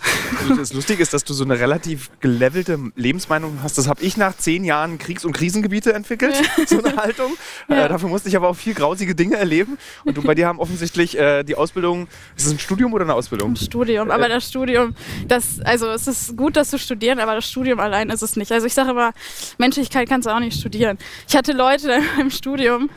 Das 0.56 0.72
Lustige 0.72 1.02
ist, 1.02 1.14
dass 1.14 1.24
du 1.24 1.32
so 1.32 1.44
eine 1.44 1.58
relativ 1.58 2.10
gelevelte 2.20 2.78
Lebensmeinung 2.94 3.58
hast. 3.62 3.78
Das 3.78 3.88
habe 3.88 4.02
ich 4.02 4.18
nach 4.18 4.36
zehn 4.36 4.64
Jahren 4.64 4.98
Kriegs- 4.98 5.24
und 5.24 5.32
Krisengebiete 5.32 5.94
entwickelt, 5.94 6.36
so 6.66 6.82
eine 6.82 6.94
Haltung. 6.96 7.36
Ja. 7.68 7.86
Äh, 7.86 7.88
dafür 7.88 8.10
musste 8.10 8.28
ich 8.28 8.36
aber 8.36 8.48
auch 8.48 8.56
viel 8.56 8.74
grausige 8.74 9.14
Dinge 9.14 9.36
erleben. 9.36 9.78
Und 10.04 10.18
du 10.18 10.22
bei 10.22 10.34
dir 10.34 10.46
haben 10.46 10.60
offensichtlich 10.60 11.18
äh, 11.18 11.42
die 11.42 11.54
Ausbildung, 11.54 12.06
ist 12.36 12.46
es 12.46 12.52
ein 12.52 12.58
Studium 12.58 12.92
oder 12.92 13.04
eine 13.04 13.14
Ausbildung? 13.14 13.52
Ein 13.52 13.56
Studium, 13.56 14.10
aber 14.10 14.28
das 14.28 14.46
Studium, 14.46 14.94
das, 15.26 15.58
also 15.60 15.88
es 15.88 16.06
ist 16.06 16.36
gut, 16.36 16.56
das 16.56 16.68
zu 16.68 16.78
studieren, 16.78 17.18
aber 17.18 17.34
das 17.34 17.48
Studium 17.48 17.80
allein 17.80 18.10
ist 18.10 18.22
es 18.22 18.36
nicht. 18.36 18.52
Also 18.52 18.66
ich 18.66 18.74
sage 18.74 18.90
immer, 18.90 19.12
Menschlichkeit 19.56 20.06
kannst 20.06 20.26
du 20.26 20.34
auch 20.34 20.40
nicht 20.40 20.60
studieren. 20.60 20.98
Ich 21.26 21.34
hatte 21.34 21.52
Leute 21.52 21.98
im 22.20 22.30
Studium, 22.30 22.90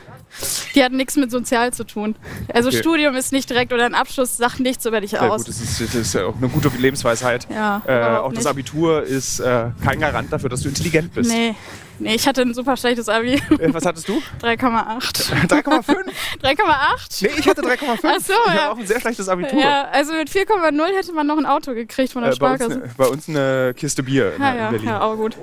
die 0.74 0.82
hatten 0.84 0.96
nichts 0.96 1.16
mit 1.16 1.30
sozial 1.30 1.72
zu 1.72 1.84
tun. 1.84 2.14
Also 2.52 2.68
Okay. 2.70 2.78
Studium 2.78 3.14
ist 3.16 3.32
nicht 3.32 3.50
direkt 3.50 3.72
oder 3.72 3.84
ein 3.84 3.94
Abschluss 3.94 4.36
sagt 4.36 4.60
nichts 4.60 4.86
über 4.86 5.00
dich 5.00 5.12
Ja, 5.12 5.20
aus. 5.28 5.38
gut, 5.44 5.48
das 5.48 5.60
ist, 5.60 5.80
das 5.80 5.94
ist 5.94 6.14
ja 6.14 6.24
auch 6.26 6.36
eine 6.36 6.48
gute 6.48 6.68
Lebensweisheit. 6.68 7.46
Ja, 7.50 7.82
Äh, 7.86 8.18
auch 8.18 8.28
das 8.30 8.38
nicht. 8.44 8.46
Abitur 8.46 9.02
ist 9.02 9.40
äh, 9.40 9.66
kein 9.84 10.00
Garant 10.00 10.32
dafür, 10.32 10.48
dass 10.48 10.60
du 10.62 10.68
intelligent 10.68 11.12
bist. 11.14 11.30
Nee, 11.30 11.54
nee, 11.98 12.14
ich 12.14 12.26
hatte 12.28 12.42
ein 12.42 12.54
super 12.54 12.76
schlechtes 12.76 13.08
Abi. 13.08 13.34
Äh, 13.34 13.74
was 13.74 13.84
hattest 13.84 14.08
du? 14.08 14.22
3,8. 14.42 15.32
3,5? 15.48 15.96
3,8? 16.42 17.22
Nee, 17.22 17.30
ich 17.38 17.48
hatte 17.48 17.62
3,5. 17.62 17.98
Ach 18.02 18.20
so, 18.20 18.32
ich 18.32 18.54
ja. 18.54 18.60
habe 18.62 18.72
auch 18.72 18.78
ein 18.78 18.86
sehr 18.86 19.00
schlechtes 19.00 19.28
Abitur. 19.28 19.60
Ja, 19.60 19.88
also 19.92 20.12
mit 20.12 20.30
4,0 20.30 20.96
hätte 20.96 21.12
man 21.12 21.26
noch 21.26 21.38
ein 21.38 21.46
Auto 21.46 21.74
gekriegt 21.74 22.12
von 22.12 22.22
der 22.22 22.32
Äh, 22.32 22.36
bei, 22.36 22.52
uns 22.52 22.62
Sparkasse. 22.62 22.82
eine, 22.84 22.94
bei 22.96 23.06
uns 23.06 23.28
eine 23.28 23.74
Kiste 23.76 24.02
Bier 24.02 24.34
in, 24.36 24.42
Ja, 24.42 24.50
in 24.52 24.58
ja, 24.58 24.70
Berlin. 24.70 24.88
ja, 24.88 25.00
auch 25.02 25.16
gut. 25.16 25.36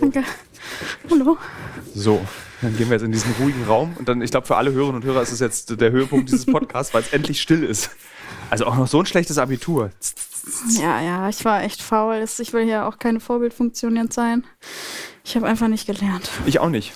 Danke. 0.00 0.24
Hallo. 1.10 1.36
So, 1.94 2.24
dann 2.62 2.76
gehen 2.76 2.88
wir 2.88 2.94
jetzt 2.96 3.02
in 3.02 3.12
diesen 3.12 3.32
ruhigen 3.40 3.64
Raum 3.64 3.94
und 3.98 4.08
dann, 4.08 4.22
ich 4.22 4.30
glaube, 4.30 4.46
für 4.46 4.56
alle 4.56 4.72
Hörerinnen 4.72 5.02
und 5.02 5.04
Hörer 5.04 5.22
ist 5.22 5.32
es 5.32 5.40
jetzt 5.40 5.80
der 5.80 5.90
Höhepunkt 5.90 6.28
dieses 6.30 6.46
Podcasts, 6.46 6.94
weil 6.94 7.02
es 7.02 7.12
endlich 7.12 7.40
still 7.40 7.64
ist. 7.64 7.90
Also 8.50 8.66
auch 8.66 8.76
noch 8.76 8.86
so 8.86 9.00
ein 9.00 9.06
schlechtes 9.06 9.38
Abitur. 9.38 9.90
Ja, 10.80 11.00
ja, 11.00 11.28
ich 11.28 11.44
war 11.44 11.62
echt 11.62 11.82
faul. 11.82 12.24
Ich 12.38 12.52
will 12.52 12.64
hier 12.64 12.86
auch 12.86 12.98
keine 12.98 13.20
Vorbildfunktion 13.20 13.96
jetzt 13.96 14.14
sein. 14.14 14.44
Ich 15.24 15.36
habe 15.36 15.46
einfach 15.46 15.68
nicht 15.68 15.86
gelernt. 15.86 16.30
Ich 16.46 16.58
auch 16.60 16.70
nicht. 16.70 16.94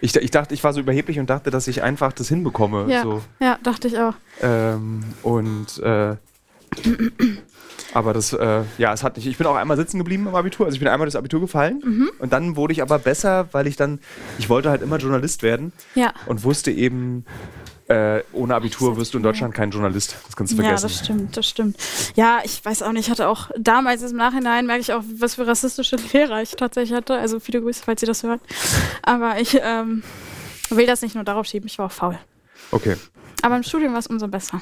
Ich, 0.00 0.16
ich 0.16 0.30
dachte, 0.32 0.52
ich 0.52 0.64
war 0.64 0.72
so 0.72 0.80
überheblich 0.80 1.18
und 1.20 1.30
dachte, 1.30 1.50
dass 1.50 1.68
ich 1.68 1.82
einfach 1.82 2.12
das 2.12 2.28
hinbekomme. 2.28 2.86
Ja, 2.88 3.02
So. 3.02 3.22
ja 3.38 3.58
dachte 3.62 3.86
ich 3.88 3.98
auch. 3.98 4.14
Ähm, 4.40 5.04
und 5.22 5.78
äh, 5.78 6.16
aber 7.94 8.12
das, 8.12 8.32
äh, 8.32 8.62
ja, 8.78 8.92
es 8.92 9.02
hat 9.02 9.16
nicht. 9.16 9.26
Ich 9.26 9.38
bin 9.38 9.46
auch 9.46 9.56
einmal 9.56 9.76
sitzen 9.76 9.98
geblieben 9.98 10.26
im 10.26 10.34
Abitur. 10.34 10.66
Also 10.66 10.74
ich 10.74 10.80
bin 10.80 10.88
einmal 10.88 11.06
das 11.06 11.16
Abitur 11.16 11.40
gefallen 11.40 11.80
Mhm. 11.84 12.10
und 12.18 12.32
dann 12.32 12.56
wurde 12.56 12.72
ich 12.72 12.82
aber 12.82 12.98
besser, 12.98 13.48
weil 13.52 13.66
ich 13.66 13.76
dann, 13.76 14.00
ich 14.38 14.48
wollte 14.48 14.70
halt 14.70 14.82
immer 14.82 14.96
Journalist 14.98 15.42
werden 15.42 15.72
Ja. 15.94 16.12
und 16.26 16.44
wusste 16.44 16.70
eben, 16.70 17.24
äh, 17.88 18.22
ohne 18.32 18.54
Abitur 18.54 18.96
wirst 18.96 19.12
du 19.12 19.18
in 19.18 19.24
Deutschland 19.24 19.52
kein 19.54 19.70
Journalist. 19.70 20.16
Das 20.26 20.36
kannst 20.36 20.52
du 20.52 20.56
Ja, 20.56 20.62
vergessen. 20.62 20.82
das 20.88 20.98
stimmt, 20.98 21.36
das 21.36 21.46
stimmt. 21.48 21.76
Ja, 22.14 22.38
ich 22.44 22.64
weiß 22.64 22.82
auch 22.82 22.92
nicht, 22.92 23.06
ich 23.06 23.10
hatte 23.10 23.28
auch 23.28 23.50
damals 23.58 24.02
im 24.02 24.16
Nachhinein 24.16 24.66
merke 24.66 24.80
ich 24.80 24.92
auch, 24.92 25.02
was 25.18 25.34
für 25.34 25.46
rassistische 25.46 25.96
Lehrer 26.12 26.40
ich 26.40 26.52
tatsächlich 26.52 26.96
hatte. 26.96 27.18
Also 27.18 27.40
viele 27.40 27.60
Grüße, 27.60 27.82
falls 27.84 28.00
Sie 28.00 28.06
das 28.06 28.22
hören. 28.22 28.40
Aber 29.02 29.40
ich 29.40 29.58
ähm, 29.62 30.02
will 30.70 30.86
das 30.86 31.02
nicht 31.02 31.14
nur 31.16 31.24
darauf 31.24 31.44
schieben, 31.46 31.66
ich 31.66 31.76
war 31.78 31.86
auch 31.86 31.92
faul. 31.92 32.18
Okay. 32.70 32.96
Aber 33.42 33.56
im 33.56 33.64
Studium 33.64 33.92
war 33.92 33.98
es 33.98 34.06
umso 34.06 34.28
besser. 34.28 34.60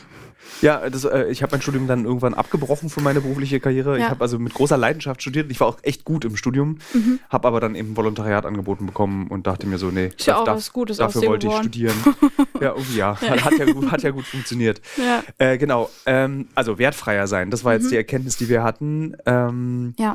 Ja, 0.63 0.91
das, 0.91 1.05
äh, 1.05 1.25
ich 1.31 1.43
habe 1.43 1.53
mein 1.53 1.63
Studium 1.63 1.87
dann 1.87 2.05
irgendwann 2.05 2.35
abgebrochen 2.35 2.91
für 2.91 3.01
meine 3.01 3.21
berufliche 3.21 3.61
Karriere. 3.61 3.97
Ich 3.97 4.03
Ja. 4.05 4.11
habe 4.11 4.21
also 4.23 4.39
mit 4.39 4.53
großer 4.53 4.77
Leidenschaft 4.77 5.23
studiert. 5.23 5.51
Ich 5.51 5.59
war 5.61 5.69
auch 5.69 5.79
echt 5.83 6.05
gut 6.05 6.25
im 6.25 6.37
Studium, 6.37 6.79
Mhm. 6.93 7.19
habe 7.31 7.49
aber 7.49 7.61
dann 7.61 7.75
eben 7.75 7.97
Volontariat 7.97 8.45
angeboten 8.45 8.85
bekommen 8.87 9.29
und 9.29 9.47
dachte 9.47 9.67
mir 9.67 9.79
so, 9.79 9.91
nee, 9.91 10.09
Ist 10.17 10.27
ja 10.27 10.37
auch 10.37 10.45
darf- 10.45 10.57
was 10.59 10.73
Gutes 10.73 10.99
dafür 10.99 11.23
wollte 11.23 11.47
ich 11.47 11.53
geworden. 11.53 11.65
studieren. 11.69 11.95
ja, 12.61 12.71
irgendwie 12.75 12.97
ja. 12.99 13.21
Hat, 13.21 13.59
ja 13.59 13.65
gut, 13.73 13.91
hat 13.91 14.03
ja 14.03 14.11
gut 14.11 14.27
funktioniert. 14.27 14.81
Ja. 14.97 15.23
Äh, 15.39 15.57
genau, 15.57 15.89
ähm, 16.05 16.49
also 16.55 16.79
wertfreier 16.79 17.27
sein, 17.27 17.51
das 17.51 17.65
war 17.65 17.73
jetzt 17.75 17.91
die 17.91 17.97
Erkenntnis, 17.97 18.37
die 18.37 18.49
wir 18.49 18.63
hatten. 18.63 19.17
Ähm, 19.27 19.51
Mhm. 19.87 19.95
Ja. 19.99 20.15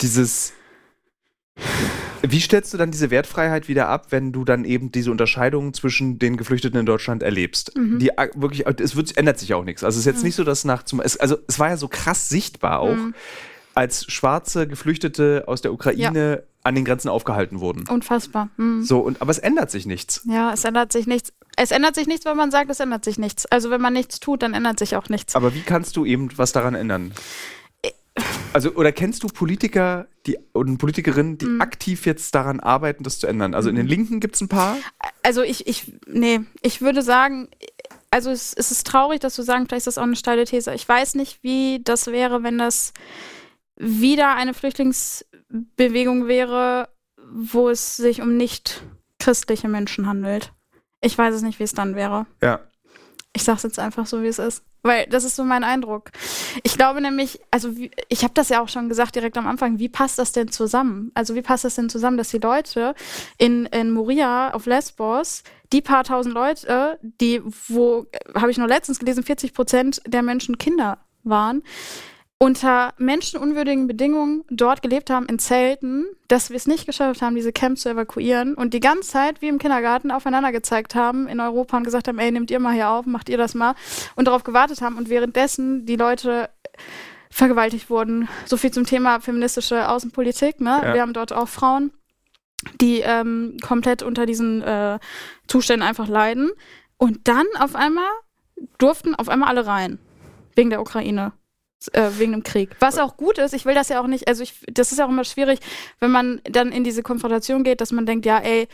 Dieses, 0.00 0.52
wie 2.22 2.40
stellst 2.40 2.72
du 2.72 2.78
dann 2.78 2.90
diese 2.90 3.10
Wertfreiheit 3.10 3.68
wieder 3.68 3.88
ab, 3.88 4.06
wenn 4.10 4.32
du 4.32 4.44
dann 4.44 4.64
eben 4.64 4.92
diese 4.92 5.10
Unterscheidung 5.10 5.72
zwischen 5.74 6.18
den 6.18 6.36
Geflüchteten 6.36 6.78
in 6.78 6.86
Deutschland 6.86 7.22
erlebst? 7.22 7.76
Mhm. 7.76 7.98
Die 7.98 8.16
ak- 8.18 8.40
wirklich, 8.40 8.66
es 8.80 8.96
wird, 8.96 9.16
ändert 9.16 9.38
sich 9.38 9.50
ja 9.50 9.56
auch 9.56 9.64
nichts. 9.64 9.82
Also 9.84 9.96
es 9.96 10.00
ist 10.06 10.12
jetzt 10.12 10.24
nicht 10.24 10.34
so, 10.34 10.44
dass 10.44 10.64
nach 10.64 10.82
zum, 10.82 11.00
es, 11.00 11.16
also 11.16 11.36
es 11.48 11.58
war 11.58 11.68
ja 11.70 11.76
so 11.76 11.88
krass 11.88 12.28
sichtbar 12.28 12.80
auch, 12.80 12.94
Mhm. 12.94 13.14
als 13.74 14.10
schwarze 14.12 14.66
Geflüchtete 14.66 15.44
aus 15.46 15.62
der 15.62 15.72
Ukraine 15.72 16.42
an 16.62 16.74
den 16.74 16.84
Grenzen 16.84 17.08
aufgehalten 17.08 17.60
wurden. 17.60 17.86
Unfassbar. 17.88 18.50
Mhm. 18.58 18.82
So, 18.82 18.98
und, 19.00 19.22
aber 19.22 19.30
es 19.30 19.38
ändert 19.38 19.70
sich 19.70 19.86
nichts. 19.86 20.20
Ja, 20.24 20.52
es 20.52 20.64
ändert 20.64 20.92
sich 20.92 21.06
nichts. 21.06 21.32
Es 21.56 21.70
ändert 21.70 21.94
sich 21.94 22.06
nichts, 22.06 22.26
wenn 22.26 22.36
man 22.36 22.50
sagt, 22.50 22.70
es 22.70 22.80
ändert 22.80 23.04
sich 23.04 23.18
nichts. 23.18 23.46
Also 23.46 23.70
wenn 23.70 23.80
man 23.80 23.92
nichts 23.92 24.20
tut, 24.20 24.42
dann 24.42 24.52
ändert 24.54 24.78
sich 24.78 24.94
auch 24.96 25.08
nichts. 25.08 25.34
Aber 25.36 25.54
wie 25.54 25.62
kannst 25.62 25.96
du 25.96 26.04
eben 26.04 26.28
was 26.36 26.52
daran 26.52 26.74
ändern? 26.74 27.12
Also, 28.52 28.72
oder 28.72 28.92
kennst 28.92 29.22
du 29.22 29.28
Politiker 29.28 30.08
die, 30.26 30.36
und 30.52 30.78
Politikerinnen, 30.78 31.38
die 31.38 31.46
Mhm. 31.46 31.60
aktiv 31.60 32.04
jetzt 32.06 32.34
daran 32.34 32.60
arbeiten, 32.60 33.04
das 33.04 33.18
zu 33.18 33.26
ändern? 33.26 33.54
Also 33.54 33.70
in 33.70 33.76
den 33.76 33.86
Linken 33.86 34.20
gibt 34.20 34.34
es 34.34 34.40
ein 34.40 34.48
paar. 34.48 34.76
Also 35.22 35.42
ich, 35.42 35.66
ich, 35.66 35.92
nee, 36.06 36.40
ich 36.62 36.80
würde 36.82 37.02
sagen, 37.02 37.48
also 38.10 38.30
es, 38.30 38.52
es 38.52 38.70
ist 38.72 38.86
traurig, 38.86 39.20
dass 39.20 39.36
du 39.36 39.42
sagen, 39.42 39.66
vielleicht 39.66 39.86
ist 39.86 39.96
das 39.96 39.98
auch 39.98 40.02
eine 40.02 40.16
steile 40.16 40.44
These. 40.44 40.74
Ich 40.74 40.88
weiß 40.88 41.14
nicht, 41.14 41.42
wie 41.42 41.80
das 41.84 42.08
wäre, 42.08 42.42
wenn 42.42 42.58
das 42.58 42.92
wieder 43.76 44.34
eine 44.34 44.52
Flüchtlingsbewegung 44.52 46.26
wäre, 46.26 46.88
wo 47.32 47.68
es 47.68 47.96
sich 47.96 48.20
um 48.20 48.36
nicht 48.36 48.82
christliche 49.18 49.68
Menschen 49.68 50.06
handelt. 50.06 50.52
Ich 51.00 51.16
weiß 51.16 51.34
es 51.34 51.42
nicht, 51.42 51.58
wie 51.60 51.64
es 51.64 51.72
dann 51.72 51.94
wäre. 51.94 52.26
Ja. 52.42 52.60
Ich 53.32 53.44
sag's 53.44 53.62
jetzt 53.62 53.78
einfach 53.78 54.06
so, 54.06 54.22
wie 54.22 54.26
es 54.28 54.38
ist. 54.40 54.64
Weil 54.82 55.06
das 55.06 55.24
ist 55.24 55.36
so 55.36 55.44
mein 55.44 55.64
Eindruck. 55.64 56.10
Ich 56.62 56.76
glaube 56.76 57.00
nämlich, 57.00 57.40
also 57.50 57.76
wie, 57.76 57.90
ich 58.08 58.22
habe 58.22 58.34
das 58.34 58.48
ja 58.48 58.62
auch 58.62 58.68
schon 58.68 58.88
gesagt 58.88 59.14
direkt 59.14 59.36
am 59.36 59.46
Anfang, 59.46 59.78
wie 59.78 59.88
passt 59.88 60.18
das 60.18 60.32
denn 60.32 60.48
zusammen? 60.48 61.10
Also 61.14 61.34
wie 61.34 61.42
passt 61.42 61.64
das 61.64 61.74
denn 61.74 61.90
zusammen, 61.90 62.16
dass 62.16 62.30
die 62.30 62.38
Leute 62.38 62.94
in, 63.36 63.66
in 63.66 63.90
Moria 63.90 64.52
auf 64.54 64.66
Lesbos, 64.66 65.42
die 65.72 65.82
paar 65.82 66.04
tausend 66.04 66.34
Leute, 66.34 66.98
die, 67.02 67.42
wo, 67.68 68.06
habe 68.34 68.50
ich 68.50 68.58
nur 68.58 68.68
letztens 68.68 68.98
gelesen, 68.98 69.22
40 69.22 69.52
Prozent 69.52 70.02
der 70.06 70.22
Menschen 70.22 70.56
Kinder 70.56 70.98
waren, 71.24 71.62
unter 72.42 72.94
menschenunwürdigen 72.96 73.86
Bedingungen 73.86 74.44
dort 74.48 74.80
gelebt 74.80 75.10
haben 75.10 75.26
in 75.26 75.38
Zelten, 75.38 76.06
dass 76.26 76.48
wir 76.48 76.56
es 76.56 76.66
nicht 76.66 76.86
geschafft 76.86 77.20
haben, 77.20 77.34
diese 77.34 77.52
Camps 77.52 77.82
zu 77.82 77.90
evakuieren 77.90 78.54
und 78.54 78.72
die 78.72 78.80
ganze 78.80 79.10
Zeit 79.10 79.42
wie 79.42 79.48
im 79.48 79.58
Kindergarten 79.58 80.10
aufeinander 80.10 80.50
gezeigt 80.50 80.94
haben 80.94 81.28
in 81.28 81.38
Europa 81.38 81.76
und 81.76 81.84
gesagt 81.84 82.08
haben, 82.08 82.18
ey, 82.18 82.32
nehmt 82.32 82.50
ihr 82.50 82.58
mal 82.58 82.72
hier 82.72 82.88
auf, 82.88 83.04
macht 83.04 83.28
ihr 83.28 83.36
das 83.36 83.54
mal 83.54 83.74
und 84.16 84.24
darauf 84.26 84.42
gewartet 84.42 84.80
haben 84.80 84.96
und 84.96 85.10
währenddessen 85.10 85.84
die 85.84 85.96
Leute 85.96 86.48
vergewaltigt 87.30 87.90
wurden. 87.90 88.26
So 88.46 88.56
viel 88.56 88.70
zum 88.70 88.86
Thema 88.86 89.20
feministische 89.20 89.90
Außenpolitik. 89.90 90.60
Ne? 90.60 90.80
Ja. 90.82 90.94
Wir 90.94 91.02
haben 91.02 91.12
dort 91.12 91.34
auch 91.34 91.48
Frauen, 91.48 91.92
die 92.80 93.00
ähm, 93.00 93.58
komplett 93.62 94.02
unter 94.02 94.24
diesen 94.24 94.62
äh, 94.62 94.98
Zuständen 95.46 95.86
einfach 95.86 96.08
leiden. 96.08 96.50
Und 96.96 97.28
dann 97.28 97.46
auf 97.58 97.76
einmal 97.76 98.10
durften 98.78 99.14
auf 99.14 99.28
einmal 99.28 99.50
alle 99.50 99.66
rein. 99.66 99.98
Wegen 100.54 100.70
der 100.70 100.80
Ukraine. 100.80 101.32
Äh, 101.92 102.10
wegen 102.18 102.32
dem 102.32 102.42
Krieg. 102.42 102.76
Was 102.80 102.98
auch 102.98 103.16
gut 103.16 103.38
ist, 103.38 103.54
ich 103.54 103.64
will 103.64 103.74
das 103.74 103.88
ja 103.88 104.02
auch 104.02 104.06
nicht, 104.06 104.28
also 104.28 104.42
ich, 104.42 104.54
das 104.70 104.92
ist 104.92 104.98
ja 104.98 105.06
auch 105.06 105.10
immer 105.10 105.24
schwierig, 105.24 105.60
wenn 105.98 106.10
man 106.10 106.40
dann 106.44 106.72
in 106.72 106.84
diese 106.84 107.02
Konfrontation 107.02 107.64
geht, 107.64 107.80
dass 107.80 107.90
man 107.90 108.04
denkt, 108.04 108.26
ja, 108.26 108.38
ey, 108.38 108.68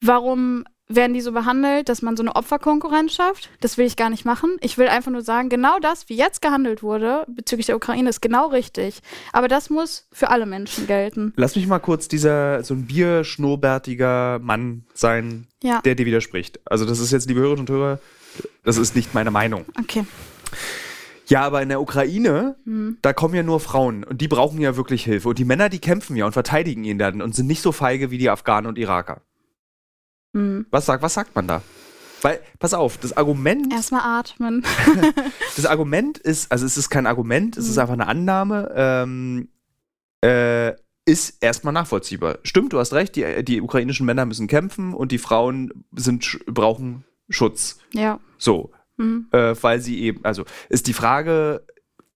warum 0.00 0.64
werden 0.88 1.14
die 1.14 1.20
so 1.20 1.32
behandelt, 1.32 1.88
dass 1.88 2.02
man 2.02 2.16
so 2.16 2.22
eine 2.22 2.34
Opferkonkurrenz 2.34 3.12
schafft? 3.12 3.48
Das 3.60 3.78
will 3.78 3.86
ich 3.86 3.96
gar 3.96 4.10
nicht 4.10 4.24
machen. 4.24 4.56
Ich 4.60 4.76
will 4.78 4.88
einfach 4.88 5.12
nur 5.12 5.22
sagen, 5.22 5.48
genau 5.48 5.78
das, 5.80 6.08
wie 6.08 6.16
jetzt 6.16 6.42
gehandelt 6.42 6.82
wurde 6.82 7.26
bezüglich 7.28 7.66
der 7.66 7.76
Ukraine, 7.76 8.08
ist 8.08 8.20
genau 8.22 8.48
richtig. 8.48 9.00
Aber 9.32 9.46
das 9.46 9.70
muss 9.70 10.08
für 10.10 10.30
alle 10.30 10.46
Menschen 10.46 10.86
gelten. 10.86 11.32
Lass 11.36 11.54
mich 11.54 11.66
mal 11.66 11.78
kurz 11.78 12.08
dieser 12.08 12.64
so 12.64 12.74
ein 12.74 12.86
bierschnurrbärtiger 12.86 14.40
Mann 14.40 14.84
sein, 14.94 15.46
Ja, 15.62 15.80
der 15.82 15.94
dir 15.94 16.06
widerspricht. 16.06 16.58
Also 16.64 16.86
das 16.86 16.98
ist 16.98 17.12
jetzt, 17.12 17.28
liebe 17.28 17.40
Hörerinnen 17.40 17.68
und 17.68 17.70
Hörer, 17.70 18.00
das 18.64 18.76
ist 18.78 18.96
nicht 18.96 19.14
meine 19.14 19.30
Meinung. 19.30 19.66
okay. 19.78 20.04
Ja, 21.30 21.42
aber 21.42 21.62
in 21.62 21.68
der 21.68 21.80
Ukraine, 21.80 22.56
Hm. 22.64 22.98
da 23.02 23.12
kommen 23.12 23.34
ja 23.34 23.42
nur 23.42 23.60
Frauen 23.60 24.02
und 24.04 24.20
die 24.20 24.28
brauchen 24.28 24.60
ja 24.60 24.76
wirklich 24.76 25.04
Hilfe. 25.04 25.28
Und 25.28 25.38
die 25.38 25.44
Männer, 25.44 25.68
die 25.68 25.78
kämpfen 25.78 26.16
ja 26.16 26.26
und 26.26 26.32
verteidigen 26.32 26.82
ihn 26.84 26.98
dann 26.98 27.22
und 27.22 27.34
sind 27.34 27.46
nicht 27.46 27.62
so 27.62 27.70
feige 27.72 28.10
wie 28.10 28.18
die 28.18 28.28
Afghanen 28.30 28.66
und 28.66 28.78
Iraker. 28.78 29.22
Hm. 30.34 30.66
Was 30.70 30.86
sagt, 30.86 31.02
was 31.02 31.14
sagt 31.14 31.34
man 31.34 31.46
da? 31.46 31.62
Weil, 32.22 32.40
pass 32.58 32.74
auf, 32.74 32.98
das 32.98 33.16
Argument, 33.16 33.72
Erstmal 33.72 34.02
atmen. 34.02 34.64
das 35.56 35.64
Argument 35.66 36.18
ist, 36.18 36.52
also 36.52 36.66
es 36.66 36.76
ist 36.76 36.90
kein 36.90 37.06
Argument, 37.06 37.56
es 37.56 37.66
ist 37.68 37.76
Mhm. 37.76 37.80
einfach 37.80 37.94
eine 37.94 38.06
Annahme, 38.08 38.70
ähm, 38.76 39.48
äh, 40.22 40.74
ist 41.06 41.42
erstmal 41.42 41.72
nachvollziehbar. 41.72 42.38
Stimmt, 42.42 42.72
du 42.74 42.78
hast 42.78 42.92
recht, 42.92 43.16
die, 43.16 43.42
die 43.42 43.62
ukrainischen 43.62 44.04
Männer 44.04 44.26
müssen 44.26 44.48
kämpfen 44.48 44.92
und 44.92 45.12
die 45.12 45.18
Frauen 45.18 45.84
sind, 45.96 46.40
brauchen 46.46 47.04
Schutz. 47.30 47.78
Ja. 47.94 48.20
So, 48.36 48.70
Hm. 49.00 49.26
äh, 49.32 49.54
weil 49.60 49.80
sie 49.80 50.00
eben, 50.02 50.24
also 50.24 50.44
ist 50.68 50.86
die 50.86 50.92
Frage, 50.92 51.64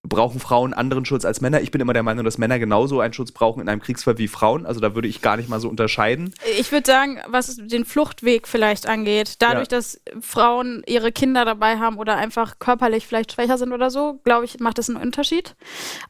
brauchen 0.06 0.38
Frauen 0.38 0.74
anderen 0.74 1.06
Schutz 1.06 1.24
als 1.24 1.40
Männer? 1.40 1.62
Ich 1.62 1.70
bin 1.70 1.80
immer 1.80 1.94
der 1.94 2.02
Meinung, 2.02 2.24
dass 2.26 2.36
Männer 2.36 2.58
genauso 2.58 3.00
einen 3.00 3.14
Schutz 3.14 3.32
brauchen 3.32 3.60
in 3.62 3.68
einem 3.70 3.80
Kriegsfall 3.80 4.18
wie 4.18 4.28
Frauen. 4.28 4.66
Also 4.66 4.78
da 4.80 4.94
würde 4.94 5.08
ich 5.08 5.22
gar 5.22 5.38
nicht 5.38 5.48
mal 5.48 5.60
so 5.60 5.68
unterscheiden. 5.70 6.34
Ich 6.58 6.70
würde 6.72 6.86
sagen, 6.86 7.20
was 7.26 7.56
den 7.56 7.86
Fluchtweg 7.86 8.46
vielleicht 8.46 8.86
angeht, 8.86 9.36
dadurch, 9.38 9.70
Ja. 9.70 9.78
dass 9.78 10.00
Frauen 10.20 10.82
ihre 10.86 11.10
Kinder 11.10 11.46
dabei 11.46 11.78
haben 11.78 11.96
oder 11.96 12.16
einfach 12.16 12.58
körperlich 12.58 13.06
vielleicht 13.06 13.32
schwächer 13.32 13.56
sind 13.56 13.72
oder 13.72 13.90
so, 13.90 14.20
glaube 14.24 14.44
ich, 14.44 14.60
macht 14.60 14.76
das 14.76 14.90
einen 14.90 15.00
Unterschied. 15.00 15.56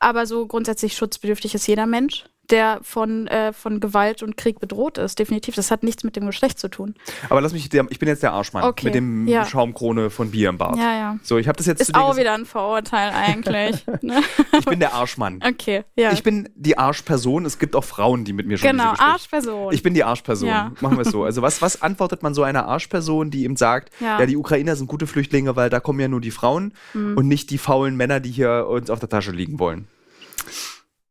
Aber 0.00 0.26
so 0.26 0.46
grundsätzlich 0.48 0.96
schutzbedürftig 0.96 1.54
ist 1.54 1.68
jeder 1.68 1.86
Mensch, 1.86 2.24
der 2.50 2.80
von, 2.82 3.26
äh, 3.26 3.52
von 3.52 3.80
Gewalt 3.80 4.22
und 4.22 4.36
Krieg 4.36 4.60
bedroht 4.60 4.98
ist. 4.98 5.18
Definitiv. 5.18 5.54
Das 5.54 5.70
hat 5.70 5.82
nichts 5.82 6.04
mit 6.04 6.16
dem 6.16 6.26
Geschlecht 6.26 6.58
zu 6.58 6.68
tun. 6.68 6.94
Aber 7.28 7.40
lass 7.40 7.52
mich, 7.52 7.72
ich 7.72 7.98
bin 7.98 8.08
jetzt 8.08 8.22
der 8.22 8.32
Arschmann 8.32 8.64
Okay, 8.64 8.86
mit 8.86 8.94
dem 8.94 9.26
ja. 9.26 9.44
Schaumkrone 9.44 10.10
von 10.10 10.30
Bier 10.30 10.48
im 10.50 10.58
Bart. 10.58 10.76
Ja, 10.76 10.92
ja. 10.94 11.18
So, 11.22 11.38
ich 11.38 11.48
habe 11.48 11.56
das 11.56 11.66
jetzt 11.66 11.80
Ist 11.80 11.94
auch 11.94 12.16
wieder 12.16 12.34
ein 12.34 12.44
Vorurteil 12.46 13.12
eigentlich. 13.14 13.84
ne? 14.02 14.22
Ich 14.58 14.64
bin 14.64 14.80
der 14.80 14.94
Arschmann. 14.94 15.40
Okay, 15.46 15.84
ja. 15.96 16.12
Ich 16.12 16.22
bin 16.22 16.48
die 16.54 16.76
Arschperson. 16.78 17.44
Es 17.44 17.58
gibt 17.58 17.76
auch 17.76 17.84
Frauen, 17.84 18.24
die 18.24 18.32
mit 18.32 18.46
mir 18.46 18.58
schon 18.58 18.70
genau, 18.70 18.94
Arschperson. 18.98 19.72
Ich 19.72 19.82
bin 19.82 19.94
die 19.94 20.04
Arschperson. 20.04 20.48
Ja. 20.48 20.72
Machen 20.80 20.96
wir 20.96 21.02
es 21.02 21.10
so. 21.10 21.24
Also 21.24 21.42
was, 21.42 21.62
was 21.62 21.82
antwortet 21.82 22.22
man 22.22 22.34
so 22.34 22.42
einer 22.42 22.66
Arschperson, 22.66 23.30
die 23.30 23.44
ihm 23.44 23.56
sagt, 23.56 23.90
ja. 24.00 24.18
Ja. 24.20 24.26
die 24.26 24.36
Ukrainer 24.36 24.76
sind 24.76 24.86
gute 24.86 25.06
Flüchtlinge, 25.06 25.56
weil 25.56 25.70
da 25.70 25.80
kommen 25.80 26.00
ja 26.00 26.08
nur 26.08 26.20
die 26.20 26.30
Frauen 26.30 26.72
Mhm. 26.92 27.16
und 27.16 27.28
nicht 27.28 27.50
die 27.50 27.58
faulen 27.58 27.96
Männer, 27.96 28.20
die 28.20 28.30
hier 28.30 28.66
uns 28.68 28.90
auf 28.90 29.00
der 29.00 29.08
Tasche 29.08 29.30
liegen 29.32 29.58
wollen. 29.58 29.86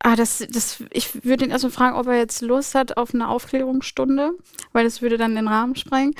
Ah, 0.06 0.16
das, 0.16 0.46
das, 0.50 0.84
ich 0.90 1.24
würde 1.24 1.46
ihn 1.46 1.50
erstmal 1.50 1.72
fragen, 1.72 1.96
ob 1.96 2.06
er 2.08 2.18
jetzt 2.18 2.42
Lust 2.42 2.74
hat 2.74 2.98
auf 2.98 3.14
eine 3.14 3.26
Aufklärungsstunde, 3.26 4.32
weil 4.72 4.84
das 4.84 5.00
würde 5.00 5.16
dann 5.16 5.34
den 5.34 5.48
Rahmen 5.48 5.76
sprengen. 5.76 6.14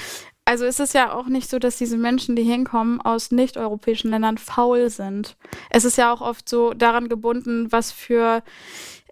Also 0.47 0.65
ist 0.65 0.81
es 0.81 0.95
ja 0.95 1.13
auch 1.13 1.27
nicht 1.27 1.51
so, 1.51 1.59
dass 1.59 1.77
diese 1.77 1.99
Menschen, 1.99 2.35
die 2.35 2.45
hinkommen, 2.45 3.03
aus 3.03 3.31
nicht-europäischen 3.31 4.11
Ländern 4.11 4.39
faul 4.39 4.89
sind. 4.89 5.37
Es 5.69 5.85
ist 5.85 5.99
ja 5.99 6.15
auch 6.15 6.23
oft 6.23 6.49
so 6.49 6.73
daran 6.73 7.11
gebunden, 7.11 7.71
was 7.73 7.93
für 7.93 8.43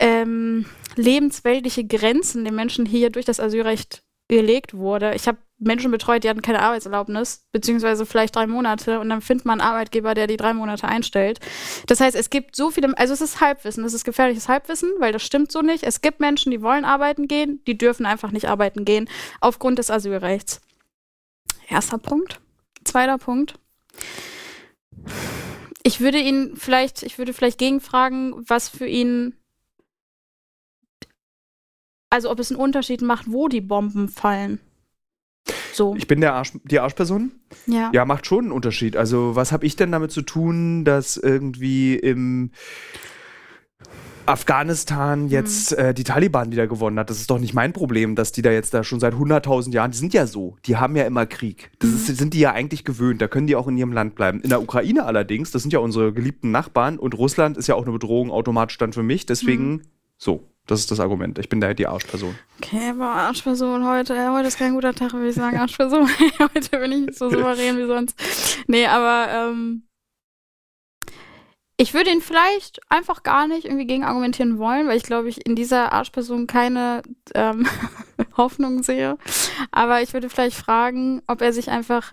ähm, 0.01 0.65
lebensweltliche 0.97 1.85
Grenzen 1.85 2.47
den 2.47 2.55
Menschen 2.55 2.87
hier 2.87 3.11
durch 3.11 3.27
das 3.27 3.41
Asylrecht 3.41 4.03
gelegt 4.29 4.73
wurde. 4.73 5.15
Ich 5.15 5.29
habe 5.29 5.37
Menschen 5.63 5.91
betreut, 5.91 6.25
die 6.25 6.29
hatten 6.29 6.43
keine 6.43 6.61
Arbeitserlaubnis, 6.61 7.47
beziehungsweise 7.53 8.07
vielleicht 8.07 8.35
drei 8.37 8.47
Monate 8.47 9.01
und 9.01 9.09
dann 9.09 9.21
findet 9.21 9.47
man 9.47 9.61
einen 9.61 9.71
Arbeitgeber, 9.71 10.15
der 10.15 10.27
die 10.27 10.37
drei 10.37 10.55
Monate 10.55 10.89
einstellt. 10.89 11.41
Das 11.87 12.01
heißt, 12.01 12.17
es 12.17 12.31
gibt 12.31 12.57
so 12.57 12.71
viele, 12.71 12.97
also 12.99 13.15
es 13.15 13.21
ist 13.21 13.41
Halbwissen, 13.41 13.85
es 13.85 13.95
ist 13.95 14.05
gefährliches 14.05 14.49
Halbwissen, 14.49 14.91
weil 14.99 15.13
das 15.13 15.23
stimmt 15.23 15.53
so 15.53 15.63
nicht. 15.63 15.85
Es 15.85 16.01
gibt 16.01 16.21
Menschen, 16.21 16.51
die 16.51 16.63
wollen 16.63 16.85
arbeiten 16.85 17.29
gehen, 17.29 17.61
die 17.67 17.79
dürfen 17.79 18.07
einfach 18.07 18.33
nicht 18.33 18.49
arbeiten 18.49 18.85
gehen, 18.85 19.09
aufgrund 19.41 19.79
des 19.79 19.91
Asylrechts. 19.91 20.61
Erster 21.69 21.99
Punkt. 21.99 22.41
Zweiter 22.85 23.19
Punkt. 23.19 23.59
Ich 25.83 26.01
würde 26.01 26.19
ihn 26.19 26.55
vielleicht, 26.57 27.03
ich 27.03 27.19
würde 27.19 27.33
vielleicht 27.33 27.59
gegenfragen, 27.59 28.35
was 28.49 28.69
für 28.69 28.87
ihn 28.87 29.35
also 32.13 32.31
ob 32.31 32.39
es 32.41 32.51
einen 32.51 32.61
Unterschied 32.61 33.01
macht, 33.01 33.33
wo 33.33 33.49
die 33.49 33.63
Bomben 33.63 34.11
fallen. 34.11 34.61
So. 35.73 35.95
Ich 35.97 36.07
bin 36.07 36.21
der 36.21 36.35
Arsch, 36.35 36.53
die 36.65 36.81
Arschperson? 36.81 37.33
Ja. 37.67 37.91
Ja, 37.93 38.05
macht 38.05 38.27
schon 38.27 38.45
einen 38.45 38.53
Unterschied. 38.53 38.97
Also, 38.97 39.35
was 39.35 39.53
habe 39.53 39.67
ich 39.67 39.77
denn 39.77 39.93
damit 39.93 40.13
zu 40.13 40.23
tun, 40.23 40.85
dass 40.85 41.17
irgendwie 41.17 41.97
im 41.97 42.51
Afghanistan 44.27 45.29
jetzt 45.29 45.73
mhm. 45.73 45.85
äh, 45.85 45.95
die 45.95 46.05
Taliban 46.05 46.53
wieder 46.53 46.67
gewonnen 46.67 46.99
hat. 46.99 47.11
Das 47.11 47.19
ist 47.19 47.31
doch 47.31 47.39
nicht 47.39 47.55
mein 47.55 47.73
Problem, 47.73 48.15
dass 48.15 48.33
die 48.33 48.43
da 48.43 48.53
jetzt 48.53 48.73
da 48.73 48.85
schon 48.85 49.01
seit 49.01 49.15
100.000 49.15 49.73
Jahren, 49.73 49.91
die 49.91 49.99
sind 49.99 50.15
ja 50.15 50.27
so, 50.27 50.57
die 50.65 50.77
haben 50.77 50.95
ja 50.97 51.05
immer 51.05 51.27
Krieg. 51.27 51.71
Das 51.81 51.91
mhm. 51.91 51.97
ist, 51.97 52.19
sind 52.19 52.35
die 52.35 52.41
ja 52.41 52.53
eigentlich 52.53 52.85
gewöhnt, 52.85 53.21
da 53.21 53.29
können 53.29 53.47
die 53.47 53.57
auch 53.57 53.67
in 53.67 53.77
ihrem 53.77 53.93
Land 53.93 54.15
bleiben. 54.15 54.41
In 54.41 54.51
der 54.51 54.63
Ukraine 54.63 55.05
allerdings, 55.05 55.51
das 55.51 55.63
sind 55.63 55.73
ja 55.73 55.81
unsere 55.81 56.13
geliebten 56.13 56.51
Nachbarn 56.51 56.99
und 56.99 57.19
Russland 57.19 57.57
ist 57.57 57.67
ja 57.67 57.75
auch 57.75 57.83
eine 57.83 57.93
Bedrohung 57.93 58.31
automatisch 58.31 58.79
dann 58.79 58.93
für 58.93 59.03
mich, 59.03 59.27
deswegen 59.27 59.71
mhm. 59.71 59.83
So. 60.23 60.49
Das 60.67 60.79
ist 60.79 60.93
das 60.93 61.01
Argument. 61.01 61.41
Ich 61.41 61.49
bin 61.49 61.61
da 61.61 61.75
die 61.75 61.89
Arschperson. 61.89 62.39
Okay, 62.59 62.91
aber 62.91 63.07
Arschperson 63.07 63.85
heute. 63.85 64.33
Heute 64.33 64.47
ist 64.47 64.59
kein 64.59 64.75
guter 64.75 64.95
Tag, 64.95 65.13
würde 65.13 65.29
ich 65.29 65.35
sagen. 65.35 65.59
Arschperson. 65.59 66.09
heute 66.39 66.79
bin 66.79 66.93
ich 66.93 67.01
nicht 67.07 67.19
so 67.19 67.29
souverän 67.29 67.77
wie 67.79 67.87
sonst. 67.87 68.17
Nee, 68.69 68.87
aber 68.87 69.27
ähm, 69.33 69.83
ich 71.77 71.95
würde 71.95 72.11
ihn 72.11 72.21
vielleicht 72.21 72.81
einfach 72.89 73.25
gar 73.25 73.49
nicht 73.49 73.65
irgendwie 73.65 73.87
gegen 73.87 74.05
argumentieren 74.05 74.59
wollen, 74.59 74.87
weil 74.87 74.97
ich 74.97 75.03
glaube, 75.03 75.29
ich 75.29 75.45
in 75.45 75.57
dieser 75.57 75.91
Arschperson 75.93 76.47
keine 76.47 77.03
ähm, 77.35 77.67
Hoffnung 78.37 78.85
sehe. 78.85 79.19
Aber 79.73 80.01
ich 80.01 80.13
würde 80.13 80.31
vielleicht 80.31 80.57
fragen, 80.57 81.23
ob 81.27 81.43
er 81.43 81.53
sich 81.53 81.71
einfach 81.71 82.13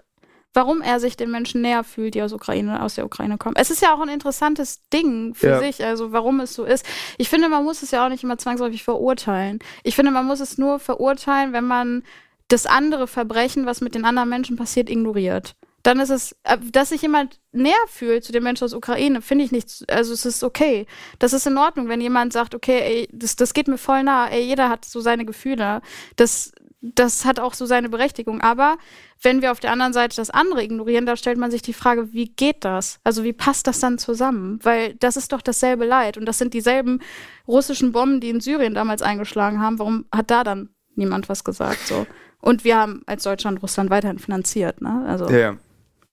warum 0.54 0.82
er 0.82 1.00
sich 1.00 1.16
den 1.16 1.32
Menschen 1.32 1.62
näher 1.62 1.84
fühlt, 1.84 2.16
die 2.16 2.22
aus 2.22 2.34
Ukraine, 2.34 2.82
aus 2.82 2.96
der 2.96 3.06
Ukraine 3.06 3.38
kommen. 3.38 3.56
Es 3.58 3.70
ist 3.70 3.82
ja 3.82 3.94
auch 3.94 4.02
ein 4.02 4.10
interessantes 4.10 4.88
Ding 4.90 5.36
für 5.36 5.50
ja. 5.50 5.60
sich, 5.60 5.84
also 5.84 6.12
warum 6.12 6.40
es 6.40 6.54
so 6.54 6.66
ist. 6.66 6.86
Ich 7.18 7.30
finde, 7.30 7.50
man 7.50 7.64
muss 7.64 7.84
es 7.84 7.92
ja 7.92 8.06
auch 8.06 8.10
nicht 8.10 8.24
immer 8.24 8.38
zwangsläufig 8.38 8.84
verurteilen. 8.84 9.60
Ich 9.84 9.96
finde, 9.96 10.12
man 10.12 10.26
muss 10.26 10.40
es 10.40 10.58
nur 10.58 10.80
verurteilen, 10.80 11.54
wenn 11.54 11.66
man 11.66 12.04
das 12.48 12.66
andere 12.66 13.08
Verbrechen, 13.08 13.66
was 13.66 13.80
mit 13.82 13.94
den 13.94 14.06
anderen 14.06 14.30
Menschen 14.30 14.58
passiert, 14.58 14.90
ignoriert. 14.90 15.56
Dann 15.84 16.00
ist 16.00 16.10
es, 16.10 16.36
äh, 16.44 16.58
dass 16.72 16.90
sich 16.90 17.02
jemand 17.02 17.40
näher 17.52 17.74
fühlt 17.88 18.24
zu 18.24 18.32
den 18.32 18.44
Menschen 18.44 18.66
aus 18.66 18.74
Ukraine, 18.74 19.22
finde 19.22 19.46
ich 19.46 19.52
nicht, 19.52 19.90
also 19.90 20.14
es 20.14 20.26
ist 20.26 20.44
okay. 20.44 20.86
Das 21.20 21.34
ist 21.34 21.48
in 21.48 21.58
Ordnung, 21.58 21.88
wenn 21.88 22.02
jemand 22.02 22.34
sagt, 22.34 22.54
okay, 22.54 22.82
ey, 22.82 23.10
das, 23.14 23.36
das 23.36 23.54
geht 23.54 23.68
mir 23.68 23.78
voll 23.78 24.04
nah, 24.04 24.28
ey, 24.28 24.44
jeder 24.44 24.70
hat 24.70 24.84
so 24.84 25.00
seine 25.00 25.26
Gefühle. 25.26 25.82
Das, 26.16 26.52
das 26.82 27.26
hat 27.26 27.40
auch 27.40 27.54
so 27.54 27.66
seine 27.66 27.90
Berechtigung. 27.90 28.42
Aber 28.42 28.78
wenn 29.22 29.42
wir 29.42 29.52
auf 29.52 29.60
der 29.60 29.72
anderen 29.72 29.94
Seite 29.94 30.16
das 30.16 30.30
andere 30.30 30.64
ignorieren, 30.64 31.06
da 31.06 31.16
stellt 31.16 31.38
man 31.38 31.52
sich 31.52 31.62
die 31.62 31.74
Frage, 31.74 32.14
wie 32.14 32.30
geht 32.30 32.64
das? 32.64 33.00
Also 33.04 33.24
wie 33.24 33.34
passt 33.34 33.68
das 33.68 33.80
dann 33.80 33.98
zusammen? 33.98 34.60
Weil 34.64 34.96
das 34.96 35.18
ist 35.18 35.34
doch 35.34 35.42
dasselbe 35.42 35.86
Leid 35.86 36.18
und 36.18 36.26
das 36.26 36.38
sind 36.38 36.54
dieselben 36.54 37.02
russischen 37.48 37.92
Bomben, 37.92 38.22
die 38.22 38.30
in 38.30 38.40
Syrien 38.40 38.74
damals 38.74 39.02
eingeschlagen 39.02 39.60
haben. 39.60 39.80
Warum 39.80 40.06
hat 40.14 40.32
da 40.32 40.44
dann 40.44 40.70
niemand 40.96 41.28
was 41.28 41.44
gesagt? 41.44 41.80
So. 41.86 42.08
Und 42.42 42.64
wir 42.64 42.78
haben 42.78 43.02
als 43.06 43.24
Deutschland 43.24 43.62
Russland 43.62 43.90
weiterhin 43.90 44.20
finanziert. 44.20 44.82
Ne? 44.82 45.04
Also, 45.06 45.30
ja, 45.30 45.38
ja. 45.38 45.58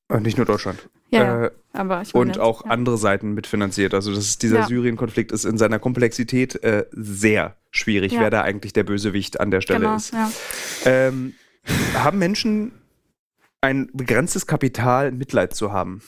Und 0.08 0.22
nicht 0.22 0.36
nur 0.36 0.46
Deutschland. 0.46 0.88
Ja, 1.10 1.46
äh, 1.46 1.50
aber 1.72 2.02
ich 2.02 2.14
meine, 2.14 2.32
und 2.32 2.38
auch 2.38 2.64
ja. 2.64 2.70
andere 2.70 2.98
Seiten 2.98 3.32
mitfinanziert. 3.32 3.94
Also 3.94 4.10
das 4.14 4.24
ist, 4.24 4.42
dieser 4.42 4.60
ja. 4.60 4.66
Syrien-Konflikt 4.66 5.30
ist 5.32 5.44
in 5.44 5.58
seiner 5.58 5.78
Komplexität 5.78 6.62
äh, 6.64 6.86
sehr 6.90 7.56
schwierig, 7.70 8.12
ja. 8.12 8.20
wer 8.20 8.30
da 8.30 8.42
eigentlich 8.42 8.72
der 8.72 8.84
Bösewicht 8.84 9.38
an 9.40 9.50
der 9.50 9.60
Stelle 9.60 9.80
genau, 9.80 9.96
ist. 9.96 10.12
Ähm, 10.84 11.34
haben 11.94 12.18
Menschen 12.18 12.72
ein 13.60 13.88
begrenztes 13.92 14.46
Kapital, 14.46 15.12
Mitleid 15.12 15.54
zu 15.54 15.72
haben? 15.72 16.02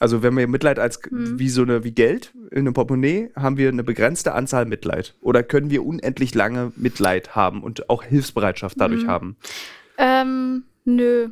Also 0.00 0.22
wenn 0.22 0.36
wir 0.36 0.46
Mitleid 0.48 0.78
als 0.78 1.00
hm. 1.08 1.38
wie 1.38 1.48
so 1.48 1.62
eine 1.62 1.84
wie 1.84 1.92
Geld 1.92 2.34
in 2.50 2.60
einem 2.60 2.74
Portemonnaie 2.74 3.30
haben 3.36 3.56
wir 3.56 3.68
eine 3.68 3.84
begrenzte 3.84 4.34
Anzahl 4.34 4.66
Mitleid 4.66 5.14
oder 5.20 5.42
können 5.42 5.70
wir 5.70 5.84
unendlich 5.84 6.34
lange 6.34 6.72
Mitleid 6.76 7.34
haben 7.36 7.62
und 7.62 7.88
auch 7.88 8.02
Hilfsbereitschaft 8.02 8.78
dadurch 8.78 9.02
hm. 9.02 9.08
haben? 9.08 9.36
Ähm, 9.98 10.64
nö. 10.84 11.28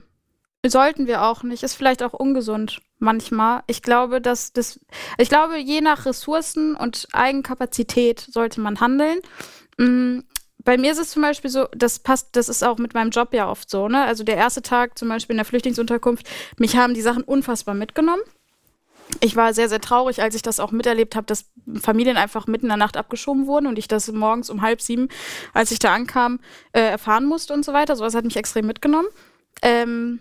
Sollten 0.65 1.07
wir 1.09 1.23
auch 1.23 1.43
nicht. 1.43 1.63
Ist 1.65 1.75
vielleicht 1.75 2.03
auch 2.03 2.13
ungesund 2.13 2.81
manchmal. 2.99 3.63
Ich 3.67 3.83
glaube, 3.83 4.21
dass 4.21 4.53
das, 4.53 4.79
ich 5.19 5.29
glaube, 5.29 5.59
je 5.59 5.81
nach 5.81 6.07
Ressourcen 6.07 6.77
und 6.77 7.09
Eigenkapazität 7.13 8.21
sollte 8.21 8.61
man 8.61 8.81
handeln. 8.81 9.19
Mhm. 9.77 10.25
Bei 10.65 10.79
mir 10.79 10.93
ist 10.93 10.99
es 10.99 11.11
zum 11.11 11.23
Beispiel 11.23 11.51
so, 11.51 11.67
das 11.73 11.99
passt, 11.99 12.37
das 12.37 12.49
ist 12.49 12.63
auch 12.63 12.79
mit 12.79 12.95
meinem 12.95 13.11
Job 13.11 13.35
ja 13.35 13.51
oft 13.51 13.69
so, 13.69 13.89
ne? 13.89 14.05
Also 14.05 14.23
der 14.23 14.37
erste 14.37 14.63
Tag 14.63 14.97
zum 14.97 15.09
Beispiel 15.09 15.35
in 15.35 15.39
der 15.39 15.45
Flüchtlingsunterkunft, 15.45 16.29
mich 16.57 16.77
haben 16.77 16.95
die 16.95 17.01
Sachen 17.01 17.25
unfassbar 17.25 17.75
mitgenommen. 17.75 18.23
Ich 19.21 19.35
war 19.35 19.53
sehr, 19.55 19.69
sehr 19.69 19.81
traurig, 19.81 20.23
als 20.23 20.37
ich 20.37 20.43
das 20.43 20.61
auch 20.61 20.71
miterlebt 20.71 21.17
habe, 21.17 21.27
dass 21.27 21.47
Familien 21.81 22.17
einfach 22.17 22.47
mitten 22.47 22.67
in 22.67 22.71
der 22.71 22.77
Nacht 22.77 22.97
abgeschoben 22.97 23.49
wurden 23.49 23.67
und 23.67 23.77
ich 23.77 23.89
das 23.89 24.11
morgens 24.13 24.51
um 24.51 24.63
halb 24.63 24.81
sieben, 24.81 25.09
als 25.53 25.73
ich 25.73 25.81
da 25.81 25.93
ankam, 25.93 26.39
äh, 26.73 26.81
erfahren 26.81 27.25
musste 27.25 27.53
und 27.53 27.65
so 27.65 27.73
weiter. 27.73 27.97
Sowas 27.97 28.15
hat 28.15 28.25
mich 28.25 28.37
extrem 28.37 28.67
mitgenommen. 28.67 29.09
Ähm, 29.63 30.21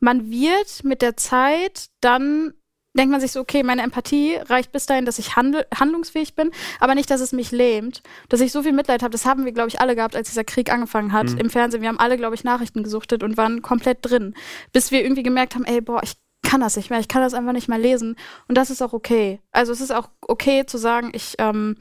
man 0.00 0.30
wird 0.30 0.84
mit 0.84 1.02
der 1.02 1.16
Zeit 1.16 1.88
dann 2.00 2.54
denkt 2.96 3.12
man 3.12 3.20
sich 3.20 3.32
so, 3.32 3.40
okay, 3.40 3.62
meine 3.62 3.82
Empathie 3.82 4.36
reicht 4.36 4.72
bis 4.72 4.86
dahin, 4.86 5.04
dass 5.04 5.18
ich 5.18 5.36
handl 5.36 5.64
handlungsfähig 5.74 6.34
bin, 6.34 6.50
aber 6.80 6.94
nicht, 6.94 7.10
dass 7.10 7.20
es 7.20 7.32
mich 7.32 7.52
lähmt, 7.52 8.02
dass 8.28 8.40
ich 8.40 8.52
so 8.52 8.62
viel 8.62 8.72
Mitleid 8.72 9.02
habe. 9.02 9.12
Das 9.12 9.26
haben 9.26 9.44
wir, 9.44 9.52
glaube 9.52 9.68
ich, 9.68 9.80
alle 9.80 9.94
gehabt, 9.94 10.16
als 10.16 10.28
dieser 10.28 10.44
Krieg 10.44 10.72
angefangen 10.72 11.12
hat 11.12 11.30
mhm. 11.30 11.38
im 11.38 11.50
Fernsehen. 11.50 11.82
Wir 11.82 11.88
haben 11.88 12.00
alle, 12.00 12.16
glaube 12.16 12.34
ich, 12.34 12.44
Nachrichten 12.44 12.82
gesuchtet 12.82 13.22
und 13.22 13.36
waren 13.36 13.62
komplett 13.62 13.98
drin, 14.02 14.34
bis 14.72 14.90
wir 14.90 15.02
irgendwie 15.02 15.22
gemerkt 15.22 15.54
haben, 15.54 15.64
ey, 15.64 15.80
boah, 15.80 16.02
ich 16.02 16.14
kann 16.42 16.60
das 16.60 16.76
nicht 16.76 16.90
mehr, 16.90 16.98
ich 16.98 17.08
kann 17.08 17.22
das 17.22 17.34
einfach 17.34 17.52
nicht 17.52 17.68
mehr 17.68 17.78
lesen. 17.78 18.16
Und 18.48 18.58
das 18.58 18.70
ist 18.70 18.82
auch 18.82 18.92
okay. 18.92 19.40
Also 19.52 19.72
es 19.72 19.80
ist 19.80 19.92
auch 19.92 20.08
okay 20.22 20.66
zu 20.66 20.78
sagen, 20.78 21.10
ich, 21.12 21.34
ähm, 21.38 21.76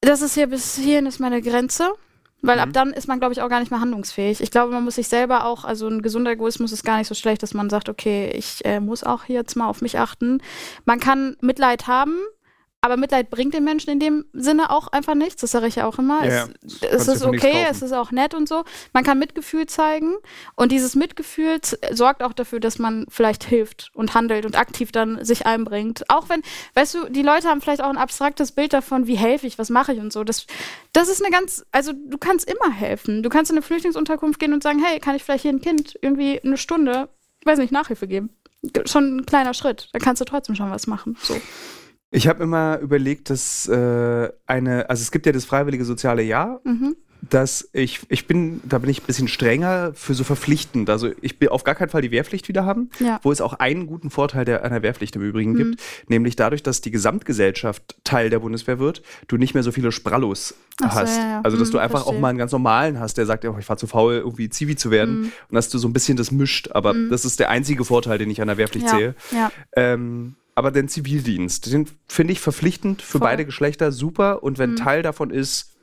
das 0.00 0.22
ist 0.22 0.34
hier 0.34 0.48
bis 0.48 0.76
hierhin 0.76 1.06
ist 1.06 1.20
meine 1.20 1.42
Grenze. 1.42 1.92
Weil 2.42 2.56
mhm. 2.56 2.62
ab 2.62 2.68
dann 2.72 2.92
ist 2.92 3.08
man, 3.08 3.18
glaube 3.18 3.32
ich, 3.32 3.42
auch 3.42 3.48
gar 3.48 3.60
nicht 3.60 3.70
mehr 3.70 3.80
handlungsfähig. 3.80 4.40
Ich 4.40 4.50
glaube, 4.50 4.72
man 4.72 4.84
muss 4.84 4.94
sich 4.94 5.08
selber 5.08 5.44
auch, 5.44 5.64
also 5.64 5.88
ein 5.88 6.02
gesunder 6.02 6.32
Egoismus 6.32 6.72
ist 6.72 6.84
gar 6.84 6.98
nicht 6.98 7.08
so 7.08 7.14
schlecht, 7.14 7.42
dass 7.42 7.54
man 7.54 7.70
sagt, 7.70 7.88
okay, 7.88 8.30
ich 8.34 8.64
äh, 8.64 8.80
muss 8.80 9.04
auch 9.04 9.24
jetzt 9.26 9.56
mal 9.56 9.68
auf 9.68 9.82
mich 9.82 9.98
achten. 9.98 10.42
Man 10.84 11.00
kann 11.00 11.36
Mitleid 11.40 11.86
haben, 11.86 12.18
aber 12.82 12.96
Mitleid 12.96 13.30
bringt 13.30 13.52
den 13.52 13.64
Menschen 13.64 13.90
in 13.90 14.00
dem 14.00 14.24
Sinne 14.32 14.70
auch 14.70 14.88
einfach 14.88 15.14
nichts. 15.14 15.42
Das 15.42 15.50
sage 15.50 15.66
ich 15.66 15.76
ja 15.76 15.86
auch 15.86 15.98
immer. 15.98 16.24
Ja, 16.24 16.48
es, 16.62 16.82
es 16.82 17.08
ist 17.08 17.24
okay, 17.24 17.66
es 17.68 17.82
ist 17.82 17.92
auch 17.92 18.10
nett 18.10 18.32
und 18.32 18.48
so. 18.48 18.64
Man 18.92 19.04
kann 19.04 19.18
Mitgefühl 19.18 19.66
zeigen 19.66 20.14
und 20.54 20.72
dieses 20.72 20.94
Mitgefühl 20.94 21.60
sorgt 21.92 22.22
auch 22.22 22.32
dafür, 22.32 22.58
dass 22.58 22.78
man 22.78 23.06
vielleicht 23.10 23.44
hilft 23.44 23.90
und 23.92 24.14
handelt 24.14 24.46
und 24.46 24.56
aktiv 24.56 24.92
dann 24.92 25.22
sich 25.24 25.44
einbringt. 25.44 26.08
Auch 26.08 26.28
wenn, 26.30 26.42
weißt 26.74 26.94
du, 26.94 27.08
die 27.10 27.22
Leute 27.22 27.48
haben 27.48 27.60
vielleicht 27.60 27.82
auch 27.82 27.90
ein 27.90 27.98
abstraktes 27.98 28.52
Bild 28.52 28.72
davon, 28.72 29.06
wie 29.06 29.16
helfe 29.16 29.46
ich, 29.46 29.58
was 29.58 29.68
mache 29.68 29.92
ich 29.92 30.00
und 30.00 30.12
so. 30.12 30.24
Das, 30.24 30.46
das 30.94 31.08
ist 31.08 31.22
eine 31.22 31.30
ganz, 31.30 31.64
also 31.72 31.92
du 31.92 32.16
kannst 32.16 32.50
immer 32.50 32.72
helfen. 32.72 33.22
Du 33.22 33.28
kannst 33.28 33.50
in 33.50 33.58
eine 33.58 33.62
Flüchtlingsunterkunft 33.62 34.40
gehen 34.40 34.54
und 34.54 34.62
sagen, 34.62 34.82
hey, 34.82 35.00
kann 35.00 35.14
ich 35.14 35.22
vielleicht 35.22 35.42
hier 35.42 35.52
ein 35.52 35.60
Kind 35.60 35.98
irgendwie 36.00 36.40
eine 36.42 36.56
Stunde, 36.56 37.10
weiß 37.44 37.58
nicht, 37.58 37.72
Nachhilfe 37.72 38.08
geben? 38.08 38.30
Schon 38.86 39.16
ein 39.16 39.26
kleiner 39.26 39.54
Schritt. 39.54 39.88
Da 39.92 39.98
kannst 39.98 40.20
du 40.20 40.24
trotzdem 40.24 40.54
schon 40.54 40.70
was 40.70 40.86
machen. 40.86 41.16
So. 41.22 41.40
Ich 42.10 42.26
habe 42.26 42.42
immer 42.42 42.78
überlegt, 42.80 43.30
dass 43.30 43.68
äh, 43.68 44.28
eine, 44.46 44.90
also 44.90 45.00
es 45.00 45.12
gibt 45.12 45.26
ja 45.26 45.32
das 45.32 45.44
freiwillige 45.44 45.84
soziale 45.84 46.22
Jahr, 46.22 46.60
mhm. 46.64 46.96
dass 47.28 47.68
ich, 47.72 48.00
ich 48.08 48.26
bin, 48.26 48.60
da 48.64 48.78
bin 48.78 48.90
ich 48.90 49.02
ein 49.02 49.06
bisschen 49.06 49.28
strenger 49.28 49.92
für 49.94 50.14
so 50.14 50.24
verpflichtend. 50.24 50.90
Also 50.90 51.10
ich 51.20 51.40
will 51.40 51.50
auf 51.50 51.62
gar 51.62 51.76
keinen 51.76 51.88
Fall 51.88 52.02
die 52.02 52.10
Wehrpflicht 52.10 52.48
wieder 52.48 52.64
haben, 52.64 52.90
ja. 52.98 53.20
wo 53.22 53.30
es 53.30 53.40
auch 53.40 53.52
einen 53.52 53.86
guten 53.86 54.10
Vorteil 54.10 54.44
der, 54.44 54.64
einer 54.64 54.82
Wehrpflicht 54.82 55.14
im 55.14 55.22
Übrigen 55.22 55.52
mhm. 55.52 55.56
gibt, 55.56 55.82
nämlich 56.08 56.34
dadurch, 56.34 56.64
dass 56.64 56.80
die 56.80 56.90
Gesamtgesellschaft 56.90 57.96
Teil 58.02 58.28
der 58.28 58.40
Bundeswehr 58.40 58.80
wird, 58.80 59.02
du 59.28 59.36
nicht 59.36 59.54
mehr 59.54 59.62
so 59.62 59.70
viele 59.70 59.92
Sprallos 59.92 60.56
Ach 60.82 60.96
hast. 60.96 61.14
So, 61.14 61.20
ja, 61.20 61.28
ja. 61.28 61.40
Also 61.44 61.58
dass 61.58 61.68
mhm, 61.68 61.72
du 61.72 61.78
einfach 61.78 62.00
verstehe. 62.00 62.16
auch 62.16 62.20
mal 62.20 62.30
einen 62.30 62.38
ganz 62.38 62.50
normalen 62.50 62.98
hast, 62.98 63.18
der 63.18 63.26
sagt, 63.26 63.44
oh, 63.44 63.56
ich 63.56 63.68
war 63.68 63.76
zu 63.76 63.86
faul, 63.86 64.14
irgendwie 64.14 64.48
Zivi 64.48 64.74
zu 64.74 64.90
werden 64.90 65.20
mhm. 65.20 65.32
und 65.48 65.54
dass 65.54 65.68
du 65.68 65.78
so 65.78 65.86
ein 65.86 65.92
bisschen 65.92 66.16
das 66.16 66.32
mischt. 66.32 66.72
Aber 66.72 66.92
mhm. 66.92 67.08
das 67.08 67.24
ist 67.24 67.38
der 67.38 67.50
einzige 67.50 67.84
Vorteil, 67.84 68.18
den 68.18 68.28
ich 68.30 68.42
an 68.42 68.48
der 68.48 68.56
Wehrpflicht 68.56 68.88
sehe. 68.88 69.14
Ähm, 69.76 70.34
aber 70.54 70.70
den 70.70 70.88
Zivildienst, 70.88 71.72
den 71.72 71.88
finde 72.08 72.32
ich 72.32 72.40
verpflichtend 72.40 73.02
für 73.02 73.18
Voll. 73.18 73.28
beide 73.28 73.44
Geschlechter 73.44 73.92
super. 73.92 74.42
Und 74.42 74.58
wenn 74.58 74.72
mhm. 74.72 74.76
Teil 74.76 75.02
davon 75.02 75.30
ist, 75.30 75.76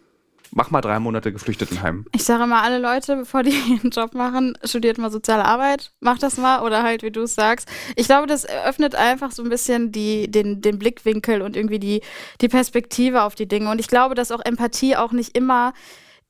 mach 0.51 0.71
mal 0.71 0.81
drei 0.81 0.99
Monate 0.99 1.31
Geflüchtetenheim. 1.31 2.05
Ich 2.13 2.23
sage 2.23 2.43
immer, 2.43 2.61
alle 2.61 2.79
Leute, 2.79 3.15
bevor 3.15 3.43
die 3.43 3.53
einen 3.81 3.91
Job 3.91 4.13
machen, 4.13 4.57
studiert 4.63 4.97
mal 4.97 5.11
soziale 5.11 5.45
Arbeit, 5.45 5.91
mach 5.99 6.17
das 6.19 6.37
mal 6.37 6.63
oder 6.63 6.83
halt, 6.83 7.03
wie 7.03 7.11
du 7.11 7.21
es 7.23 7.35
sagst. 7.35 7.67
Ich 7.95 8.07
glaube, 8.07 8.27
das 8.27 8.43
eröffnet 8.43 8.95
einfach 8.95 9.31
so 9.31 9.43
ein 9.43 9.49
bisschen 9.49 9.91
die, 9.91 10.29
den, 10.29 10.61
den 10.61 10.79
Blickwinkel 10.79 11.41
und 11.41 11.55
irgendwie 11.55 11.79
die, 11.79 12.01
die 12.41 12.49
Perspektive 12.49 13.23
auf 13.23 13.35
die 13.35 13.47
Dinge. 13.47 13.69
Und 13.71 13.79
ich 13.79 13.87
glaube, 13.87 14.15
dass 14.15 14.31
auch 14.31 14.41
Empathie 14.43 14.95
auch 14.95 15.11
nicht 15.11 15.35
immer 15.37 15.73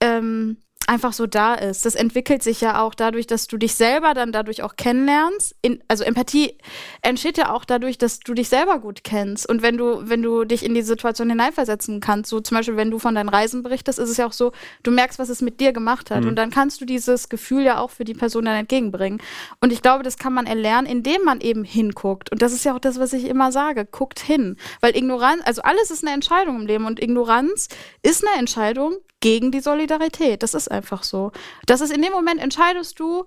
ähm, 0.01 0.57
einfach 0.87 1.11
so 1.11 1.27
da 1.27 1.53
ist. 1.53 1.85
Das 1.85 1.95
entwickelt 1.95 2.41
sich 2.41 2.61
ja 2.61 2.81
auch 2.81 2.95
dadurch, 2.95 3.27
dass 3.27 3.47
du 3.47 3.57
dich 3.57 3.75
selber 3.75 4.13
dann 4.13 4.31
dadurch 4.31 4.63
auch 4.63 4.77
kennenlernst. 4.77 5.53
In, 5.61 5.83
also 5.89 6.05
Empathie 6.05 6.57
entsteht 7.01 7.37
ja 7.37 7.53
auch 7.53 7.65
dadurch, 7.65 7.97
dass 7.97 8.19
du 8.19 8.33
dich 8.33 8.47
selber 8.47 8.79
gut 8.79 9.03
kennst. 9.03 9.47
Und 9.49 9.61
wenn 9.61 9.77
du, 9.77 10.09
wenn 10.09 10.21
du 10.21 10.45
dich 10.45 10.63
in 10.63 10.73
die 10.73 10.81
Situation 10.81 11.29
hineinversetzen 11.29 11.99
kannst, 11.99 12.29
so 12.29 12.39
zum 12.39 12.57
Beispiel, 12.57 12.77
wenn 12.77 12.89
du 12.89 12.99
von 12.99 13.15
deinen 13.15 13.27
Reisen 13.27 13.63
berichtest, 13.63 13.99
ist 13.99 14.09
es 14.09 14.17
ja 14.17 14.25
auch 14.25 14.33
so, 14.33 14.53
du 14.83 14.91
merkst, 14.91 15.19
was 15.19 15.27
es 15.27 15.41
mit 15.41 15.59
dir 15.59 15.73
gemacht 15.73 16.09
hat. 16.09 16.23
Mhm. 16.23 16.29
Und 16.29 16.35
dann 16.37 16.51
kannst 16.51 16.79
du 16.79 16.85
dieses 16.85 17.27
Gefühl 17.27 17.63
ja 17.63 17.79
auch 17.79 17.91
für 17.91 18.05
die 18.05 18.13
Person 18.13 18.45
dann 18.45 18.55
entgegenbringen. 18.55 19.21
Und 19.59 19.73
ich 19.73 19.81
glaube, 19.81 20.03
das 20.03 20.17
kann 20.17 20.33
man 20.33 20.47
erlernen, 20.47 20.89
indem 20.89 21.23
man 21.25 21.41
eben 21.41 21.65
hinguckt. 21.65 22.31
Und 22.31 22.41
das 22.41 22.53
ist 22.53 22.63
ja 22.63 22.73
auch 22.73 22.79
das, 22.79 22.97
was 22.97 23.11
ich 23.11 23.25
immer 23.25 23.51
sage. 23.51 23.85
Guckt 23.85 24.19
hin. 24.19 24.55
Weil 24.79 24.95
Ignoranz, 24.95 25.41
also 25.45 25.63
alles 25.63 25.91
ist 25.91 26.05
eine 26.05 26.13
Entscheidung 26.13 26.61
im 26.61 26.65
Leben 26.65 26.85
und 26.85 27.01
Ignoranz 27.01 27.67
ist 28.03 28.25
eine 28.25 28.39
Entscheidung 28.39 28.95
gegen 29.19 29.51
die 29.51 29.61
Solidarität. 29.61 30.43
Das 30.43 30.53
ist 30.53 30.69
einfach 30.69 30.76
so. 31.03 31.31
Das 31.65 31.81
ist 31.81 31.91
in 31.91 32.01
dem 32.01 32.11
Moment 32.11 32.41
entscheidest 32.41 32.99
du, 32.99 33.25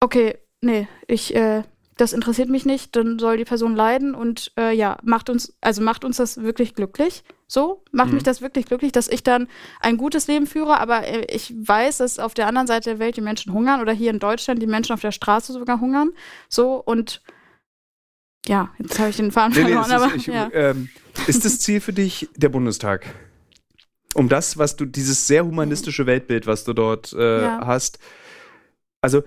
okay, 0.00 0.38
nee, 0.60 0.88
ich, 1.06 1.34
äh, 1.34 1.62
das 1.96 2.12
interessiert 2.12 2.48
mich 2.48 2.64
nicht, 2.64 2.96
dann 2.96 3.18
soll 3.18 3.36
die 3.36 3.44
Person 3.44 3.76
leiden 3.76 4.14
und 4.14 4.52
äh, 4.58 4.74
ja, 4.74 4.96
macht 5.02 5.30
uns, 5.30 5.54
also 5.60 5.82
macht 5.82 6.04
uns 6.04 6.16
das 6.16 6.42
wirklich 6.42 6.74
glücklich. 6.74 7.22
So, 7.46 7.84
macht 7.92 8.08
mhm. 8.08 8.14
mich 8.14 8.22
das 8.22 8.40
wirklich 8.40 8.64
glücklich, 8.64 8.92
dass 8.92 9.08
ich 9.08 9.22
dann 9.22 9.46
ein 9.80 9.98
gutes 9.98 10.26
Leben 10.26 10.46
führe, 10.46 10.80
aber 10.80 11.06
äh, 11.06 11.26
ich 11.26 11.52
weiß, 11.54 11.98
dass 11.98 12.18
auf 12.18 12.32
der 12.32 12.46
anderen 12.46 12.66
Seite 12.66 12.90
der 12.90 12.98
Welt 12.98 13.16
die 13.16 13.20
Menschen 13.20 13.52
hungern 13.52 13.80
oder 13.80 13.92
hier 13.92 14.10
in 14.10 14.18
Deutschland 14.18 14.62
die 14.62 14.66
Menschen 14.66 14.94
auf 14.94 15.00
der 15.00 15.12
Straße 15.12 15.52
sogar 15.52 15.80
hungern. 15.80 16.12
So 16.48 16.76
und 16.76 17.20
ja, 18.48 18.70
jetzt 18.78 18.98
habe 18.98 19.10
ich 19.10 19.16
den 19.16 19.30
Faden 19.30 19.54
nee, 19.54 19.60
verloren. 19.60 19.88
Nee, 19.88 19.94
aber, 19.94 20.06
ist, 20.06 20.16
ich, 20.16 20.26
ja. 20.26 20.50
ähm, 20.52 20.88
ist 21.26 21.44
das 21.44 21.60
Ziel 21.60 21.80
für 21.80 21.92
dich 21.92 22.28
der 22.36 22.48
Bundestag? 22.48 23.06
Um 24.14 24.28
das, 24.28 24.58
was 24.58 24.76
du, 24.76 24.84
dieses 24.84 25.26
sehr 25.26 25.44
humanistische 25.44 26.06
Weltbild, 26.06 26.46
was 26.46 26.64
du 26.64 26.72
dort 26.72 27.12
äh, 27.12 27.42
ja. 27.42 27.66
hast. 27.66 27.98
Also 29.00 29.22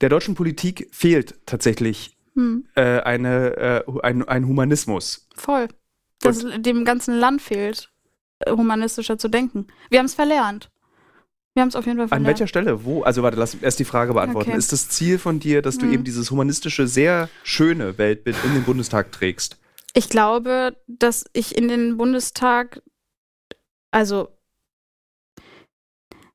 der 0.00 0.08
deutschen 0.08 0.34
Politik 0.34 0.88
fehlt 0.92 1.34
tatsächlich 1.46 2.16
hm. 2.34 2.64
äh, 2.74 3.00
eine, 3.00 3.56
äh, 3.56 3.82
ein, 4.02 4.26
ein 4.26 4.46
Humanismus. 4.46 5.26
Voll. 5.34 5.68
Dass 6.20 6.44
dem 6.58 6.84
ganzen 6.84 7.14
Land 7.14 7.42
fehlt, 7.42 7.90
äh, 8.40 8.52
humanistischer 8.52 9.18
zu 9.18 9.28
denken. 9.28 9.66
Wir 9.90 9.98
haben 9.98 10.06
es 10.06 10.14
verlernt. 10.14 10.70
Wir 11.54 11.62
haben 11.62 11.68
es 11.68 11.76
auf 11.76 11.86
jeden 11.86 11.98
Fall 11.98 12.06
verlernt. 12.06 12.28
An 12.28 12.32
welcher 12.32 12.46
Stelle? 12.46 12.84
Wo? 12.84 13.02
Also 13.02 13.24
warte, 13.24 13.36
lass 13.36 13.54
erst 13.54 13.80
die 13.80 13.84
Frage 13.84 14.14
beantworten. 14.14 14.50
Okay. 14.50 14.58
Ist 14.58 14.72
das 14.72 14.88
Ziel 14.88 15.18
von 15.18 15.40
dir, 15.40 15.62
dass 15.62 15.78
du 15.78 15.86
hm. 15.86 15.92
eben 15.92 16.04
dieses 16.04 16.30
humanistische, 16.30 16.86
sehr 16.86 17.28
schöne 17.42 17.98
Weltbild 17.98 18.36
in 18.44 18.54
den 18.54 18.62
Bundestag 18.62 19.10
trägst? 19.10 19.58
Ich 19.94 20.08
glaube, 20.08 20.76
dass 20.86 21.24
ich 21.32 21.56
in 21.56 21.66
den 21.66 21.96
Bundestag, 21.96 22.82
also 23.90 24.28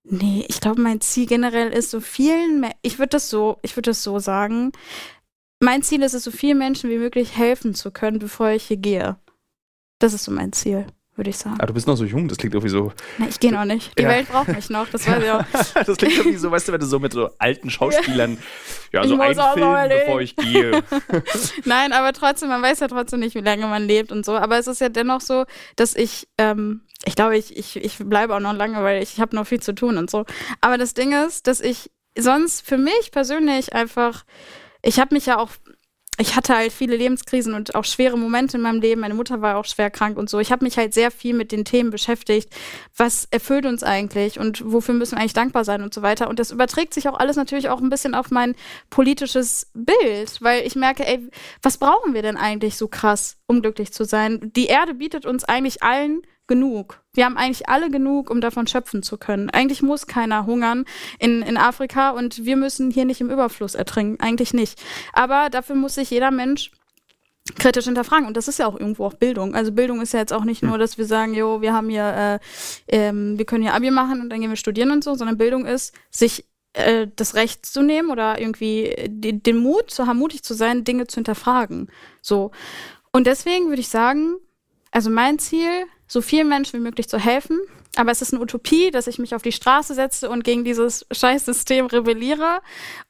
Nee, 0.05 0.45
ich 0.49 0.59
glaube, 0.59 0.81
mein 0.81 0.99
Ziel 0.99 1.25
generell 1.25 1.71
ist, 1.71 1.89
so 1.89 2.01
vielen, 2.01 2.59
Me 2.59 2.71
ich 2.81 2.99
würde 2.99 3.09
das 3.11 3.29
so, 3.29 3.57
ich 3.61 3.77
würde 3.77 3.91
das 3.91 4.03
so 4.03 4.19
sagen. 4.19 4.73
Mein 5.61 5.81
Ziel 5.81 6.03
ist 6.03 6.13
es, 6.13 6.25
so 6.25 6.31
vielen 6.31 6.57
Menschen 6.57 6.89
wie 6.89 6.97
möglich 6.97 7.37
helfen 7.37 7.73
zu 7.73 7.89
können, 7.89 8.19
bevor 8.19 8.49
ich 8.49 8.65
hier 8.65 8.77
gehe. 8.77 9.17
Das 9.99 10.13
ist 10.13 10.25
so 10.25 10.31
mein 10.31 10.51
Ziel 10.51 10.87
würde 11.15 11.29
ich 11.29 11.37
sagen. 11.37 11.57
Ah, 11.59 11.65
du 11.65 11.73
bist 11.73 11.85
noch 11.85 11.95
so 11.95 12.05
jung, 12.05 12.27
das 12.27 12.37
klingt 12.37 12.55
irgendwie 12.55 12.71
so. 12.71 12.91
Na, 13.19 13.27
ich 13.27 13.39
gehe 13.39 13.51
noch 13.51 13.65
nicht. 13.65 13.97
Die 13.97 14.03
ja. 14.03 14.09
Welt 14.09 14.27
braucht 14.29 14.47
mich 14.47 14.69
noch, 14.69 14.89
das 14.89 15.07
weiß 15.07 15.23
ich 15.23 15.29
auch. 15.29 15.83
das 15.85 15.97
klingt 15.97 16.17
irgendwie 16.17 16.37
so, 16.37 16.49
weißt 16.49 16.67
du, 16.67 16.71
wenn 16.71 16.79
du 16.79 16.85
so 16.87 16.99
mit 16.99 17.13
so 17.13 17.29
alten 17.37 17.69
Schauspielern, 17.69 18.37
ja, 18.91 19.07
so 19.07 19.19
ein 19.19 19.35
Film, 19.35 19.89
bevor 19.89 20.21
ich 20.21 20.35
gehe. 20.35 20.83
Nein, 21.65 21.93
aber 21.93 22.13
trotzdem, 22.13 22.49
man 22.49 22.61
weiß 22.61 22.79
ja 22.79 22.87
trotzdem 22.87 23.19
nicht, 23.19 23.35
wie 23.35 23.41
lange 23.41 23.67
man 23.67 23.83
lebt 23.83 24.11
und 24.11 24.25
so. 24.25 24.35
Aber 24.35 24.57
es 24.57 24.65
ist 24.65 24.81
ja 24.81 24.89
dennoch 24.89 25.21
so, 25.21 25.45
dass 25.75 25.95
ich, 25.95 26.27
ähm, 26.39 26.81
ich 27.05 27.15
glaube, 27.15 27.37
ich, 27.37 27.55
ich, 27.57 27.75
ich 27.75 27.97
bleibe 27.97 28.35
auch 28.35 28.39
noch 28.39 28.53
lange, 28.53 28.81
weil 28.83 29.01
ich, 29.01 29.13
ich 29.13 29.19
habe 29.19 29.35
noch 29.35 29.47
viel 29.47 29.61
zu 29.61 29.75
tun 29.75 29.97
und 29.97 30.09
so. 30.09 30.25
Aber 30.61 30.77
das 30.77 30.93
Ding 30.93 31.11
ist, 31.11 31.47
dass 31.47 31.59
ich 31.59 31.91
sonst 32.17 32.65
für 32.65 32.77
mich 32.77 33.11
persönlich 33.11 33.73
einfach, 33.73 34.23
ich 34.81 34.99
habe 34.99 35.15
mich 35.15 35.25
ja 35.25 35.37
auch 35.37 35.49
ich 36.19 36.35
hatte 36.35 36.55
halt 36.55 36.71
viele 36.71 36.95
Lebenskrisen 36.95 37.55
und 37.55 37.73
auch 37.73 37.85
schwere 37.85 38.17
Momente 38.17 38.57
in 38.57 38.63
meinem 38.63 38.81
Leben. 38.81 39.01
Meine 39.01 39.15
Mutter 39.15 39.41
war 39.41 39.57
auch 39.57 39.65
schwer 39.65 39.89
krank 39.89 40.17
und 40.17 40.29
so. 40.29 40.39
Ich 40.39 40.51
habe 40.51 40.63
mich 40.63 40.77
halt 40.77 40.93
sehr 40.93 41.09
viel 41.09 41.33
mit 41.33 41.51
den 41.51 41.65
Themen 41.65 41.89
beschäftigt. 41.89 42.53
Was 42.95 43.27
erfüllt 43.31 43.65
uns 43.65 43.81
eigentlich 43.81 44.39
und 44.39 44.61
wofür 44.71 44.93
müssen 44.93 45.15
wir 45.15 45.21
eigentlich 45.21 45.33
dankbar 45.33 45.65
sein 45.65 45.81
und 45.81 45.93
so 45.93 46.03
weiter. 46.03 46.29
Und 46.29 46.37
das 46.37 46.51
überträgt 46.51 46.93
sich 46.93 47.09
auch 47.09 47.17
alles 47.17 47.35
natürlich 47.35 47.69
auch 47.69 47.81
ein 47.81 47.89
bisschen 47.89 48.13
auf 48.13 48.29
mein 48.29 48.55
politisches 48.91 49.71
Bild, 49.73 50.39
weil 50.41 50.67
ich 50.67 50.75
merke, 50.75 51.07
ey, 51.07 51.27
was 51.63 51.79
brauchen 51.79 52.13
wir 52.13 52.21
denn 52.21 52.37
eigentlich 52.37 52.77
so 52.77 52.87
krass, 52.87 53.37
um 53.47 53.63
glücklich 53.63 53.91
zu 53.91 54.05
sein? 54.05 54.51
Die 54.55 54.67
Erde 54.67 54.93
bietet 54.93 55.25
uns 55.25 55.43
eigentlich 55.43 55.81
allen 55.81 56.21
genug. 56.47 57.01
Wir 57.13 57.25
haben 57.25 57.37
eigentlich 57.37 57.69
alle 57.69 57.89
genug, 57.89 58.29
um 58.29 58.41
davon 58.41 58.67
schöpfen 58.67 59.03
zu 59.03 59.17
können. 59.17 59.49
Eigentlich 59.49 59.81
muss 59.81 60.07
keiner 60.07 60.45
hungern 60.45 60.85
in, 61.19 61.41
in 61.41 61.57
Afrika 61.57 62.11
und 62.11 62.45
wir 62.45 62.57
müssen 62.57 62.91
hier 62.91 63.05
nicht 63.05 63.21
im 63.21 63.29
Überfluss 63.29 63.75
ertrinken. 63.75 64.21
Eigentlich 64.21 64.53
nicht. 64.53 64.81
Aber 65.13 65.49
dafür 65.49 65.75
muss 65.75 65.95
sich 65.95 66.09
jeder 66.09 66.31
Mensch 66.31 66.71
kritisch 67.55 67.85
hinterfragen. 67.85 68.25
Und 68.25 68.37
das 68.37 68.47
ist 68.47 68.59
ja 68.59 68.67
auch 68.67 68.79
irgendwo 68.79 69.05
auch 69.05 69.13
Bildung. 69.13 69.53
Also 69.53 69.71
Bildung 69.71 70.01
ist 70.01 70.13
ja 70.13 70.19
jetzt 70.19 70.33
auch 70.33 70.45
nicht 70.45 70.61
hm. 70.61 70.69
nur, 70.69 70.77
dass 70.77 70.97
wir 70.97 71.05
sagen, 71.05 71.33
jo, 71.33 71.61
wir 71.61 71.73
haben 71.73 71.89
hier, 71.89 72.39
äh, 72.87 72.95
ähm, 72.95 73.37
wir 73.37 73.45
können 73.45 73.63
hier 73.63 73.73
Abi 73.73 73.91
machen 73.91 74.21
und 74.21 74.29
dann 74.29 74.39
gehen 74.41 74.49
wir 74.49 74.57
studieren 74.57 74.91
und 74.91 75.03
so, 75.03 75.15
sondern 75.15 75.37
Bildung 75.37 75.65
ist, 75.65 75.93
sich 76.09 76.45
äh, 76.73 77.07
das 77.15 77.35
Recht 77.35 77.65
zu 77.65 77.81
nehmen 77.81 78.09
oder 78.09 78.39
irgendwie 78.39 78.95
den, 79.07 79.43
den 79.43 79.57
Mut 79.57 79.91
zu 79.91 80.07
haben, 80.07 80.19
mutig 80.19 80.43
zu 80.43 80.53
sein, 80.53 80.83
Dinge 80.83 81.07
zu 81.07 81.15
hinterfragen. 81.15 81.89
So. 82.21 82.51
Und 83.11 83.27
deswegen 83.27 83.67
würde 83.67 83.81
ich 83.81 83.89
sagen, 83.89 84.35
also 84.93 85.09
mein 85.09 85.39
Ziel 85.39 85.85
so 86.07 86.21
vielen 86.21 86.47
Menschen 86.47 86.79
wie 86.79 86.83
möglich 86.83 87.09
zu 87.09 87.17
helfen. 87.17 87.59
Aber 87.95 88.11
es 88.11 88.21
ist 88.21 88.33
eine 88.33 88.41
Utopie, 88.41 88.91
dass 88.91 89.07
ich 89.07 89.19
mich 89.19 89.35
auf 89.35 89.41
die 89.41 89.51
Straße 89.51 89.93
setze 89.93 90.29
und 90.29 90.43
gegen 90.43 90.63
dieses 90.63 91.05
Scheißsystem 91.11 91.87
rebelliere. 91.87 92.61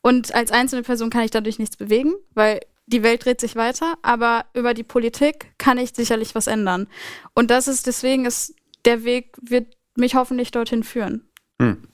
Und 0.02 0.34
als 0.34 0.52
einzelne 0.52 0.84
Person 0.84 1.10
kann 1.10 1.24
ich 1.24 1.32
dadurch 1.32 1.60
nichts 1.60 1.78
bewegen, 1.78 2.14
weil 2.34 2.62
die 2.86 3.04
Welt 3.04 3.24
dreht 3.24 3.40
sich 3.40 3.56
weiter. 3.56 3.96
Aber 4.02 4.46
über 4.54 4.74
die 4.74 4.84
Politik 4.84 5.54
kann 5.58 5.78
ich 5.78 5.92
sicherlich 5.94 6.36
was 6.36 6.48
ändern. 6.48 6.88
Und 7.34 7.50
das 7.50 7.68
ist, 7.68 7.88
deswegen 7.88 8.26
ist 8.26 8.56
der 8.86 9.04
Weg, 9.04 9.36
wird 9.42 9.68
mich 9.96 10.16
hoffentlich 10.16 10.52
dorthin 10.52 10.84
führen. 10.84 11.30
Hm. 11.62 11.88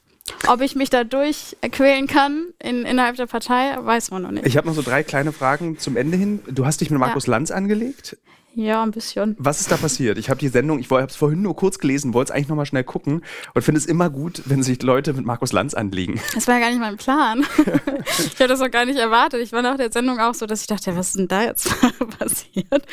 Ob 0.47 0.61
ich 0.61 0.75
mich 0.75 0.89
dadurch 0.89 1.57
quälen 1.71 2.07
kann 2.07 2.47
in, 2.59 2.85
innerhalb 2.85 3.17
der 3.17 3.25
Partei, 3.25 3.75
weiß 3.79 4.11
man 4.11 4.21
noch 4.23 4.31
nicht. 4.31 4.45
Ich 4.45 4.57
habe 4.57 4.67
noch 4.67 4.75
so 4.75 4.81
drei 4.81 5.03
kleine 5.03 5.31
Fragen 5.31 5.77
zum 5.79 5.97
Ende 5.97 6.17
hin. 6.17 6.39
Du 6.47 6.65
hast 6.65 6.81
dich 6.81 6.89
mit 6.89 6.99
Markus 6.99 7.25
ja. 7.25 7.31
Lanz 7.31 7.51
angelegt. 7.51 8.17
Ja, 8.59 8.83
ein 8.83 8.91
bisschen. 8.91 9.37
Was 9.39 9.61
ist 9.61 9.71
da 9.71 9.77
passiert? 9.77 10.17
Ich 10.17 10.29
habe 10.29 10.37
die 10.37 10.49
Sendung, 10.49 10.79
ich 10.79 10.91
habe 10.91 11.05
es 11.05 11.15
vorhin 11.15 11.41
nur 11.41 11.55
kurz 11.55 11.79
gelesen, 11.79 12.13
wollte 12.13 12.33
es 12.33 12.35
eigentlich 12.35 12.49
nochmal 12.49 12.65
schnell 12.65 12.83
gucken 12.83 13.23
und 13.53 13.61
finde 13.61 13.79
es 13.79 13.85
immer 13.85 14.09
gut, 14.09 14.41
wenn 14.47 14.63
sich 14.63 14.83
Leute 14.83 15.13
mit 15.13 15.25
Markus 15.25 15.53
Lanz 15.53 15.73
anlegen. 15.73 16.19
Das 16.39 16.47
war 16.47 16.55
ja 16.55 16.61
gar 16.61 16.69
nicht 16.69 16.79
mein 16.79 16.97
Plan. 16.97 17.45
ich 17.57 18.39
habe 18.39 18.47
das 18.47 18.61
auch 18.61 18.71
gar 18.71 18.85
nicht 18.85 18.97
erwartet. 18.97 19.41
Ich 19.41 19.51
war 19.51 19.61
nach 19.61 19.77
der 19.77 19.91
Sendung 19.91 20.19
auch 20.19 20.33
so, 20.33 20.45
dass 20.45 20.61
ich 20.61 20.67
dachte, 20.67 20.95
was 20.95 21.07
ist 21.07 21.17
denn 21.17 21.27
da 21.27 21.43
jetzt 21.43 21.73
passiert? 22.19 22.85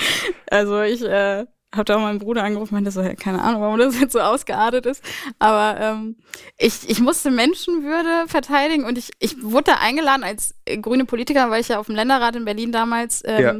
Also 0.51 0.83
ich 0.83 1.03
äh, 1.03 1.47
habe 1.77 1.85
da 1.85 1.97
auch 1.97 2.01
meinen 2.01 2.18
Bruder 2.18 2.43
angerufen 2.43 2.74
und 2.74 2.85
meinte 2.85 2.91
so, 2.91 3.03
keine 3.18 3.43
Ahnung, 3.43 3.61
warum 3.61 3.79
das 3.79 3.99
jetzt 4.01 4.12
so 4.12 4.20
ausgeartet 4.20 4.87
ist. 4.87 5.03
Aber 5.39 5.81
ähm, 5.81 6.16
ich, 6.59 6.89
ich 6.89 7.01
musste 7.01 7.31
Menschenwürde 7.31 8.29
verteidigen 8.29 8.85
und 8.85 8.99
ich, 8.99 9.11
ich 9.18 9.43
wurde 9.43 9.72
da 9.72 9.74
eingeladen 9.79 10.24
als 10.24 10.55
äh, 10.64 10.79
grüne 10.79 11.05
Politiker, 11.05 11.51
weil 11.51 11.61
ich 11.61 11.68
ja 11.68 11.79
auf 11.79 11.87
dem 11.87 11.95
Länderrat 11.95 12.37
in 12.37 12.45
Berlin 12.45 12.72
damals 12.72 13.22
ähm, 13.24 13.43
ja. 13.43 13.55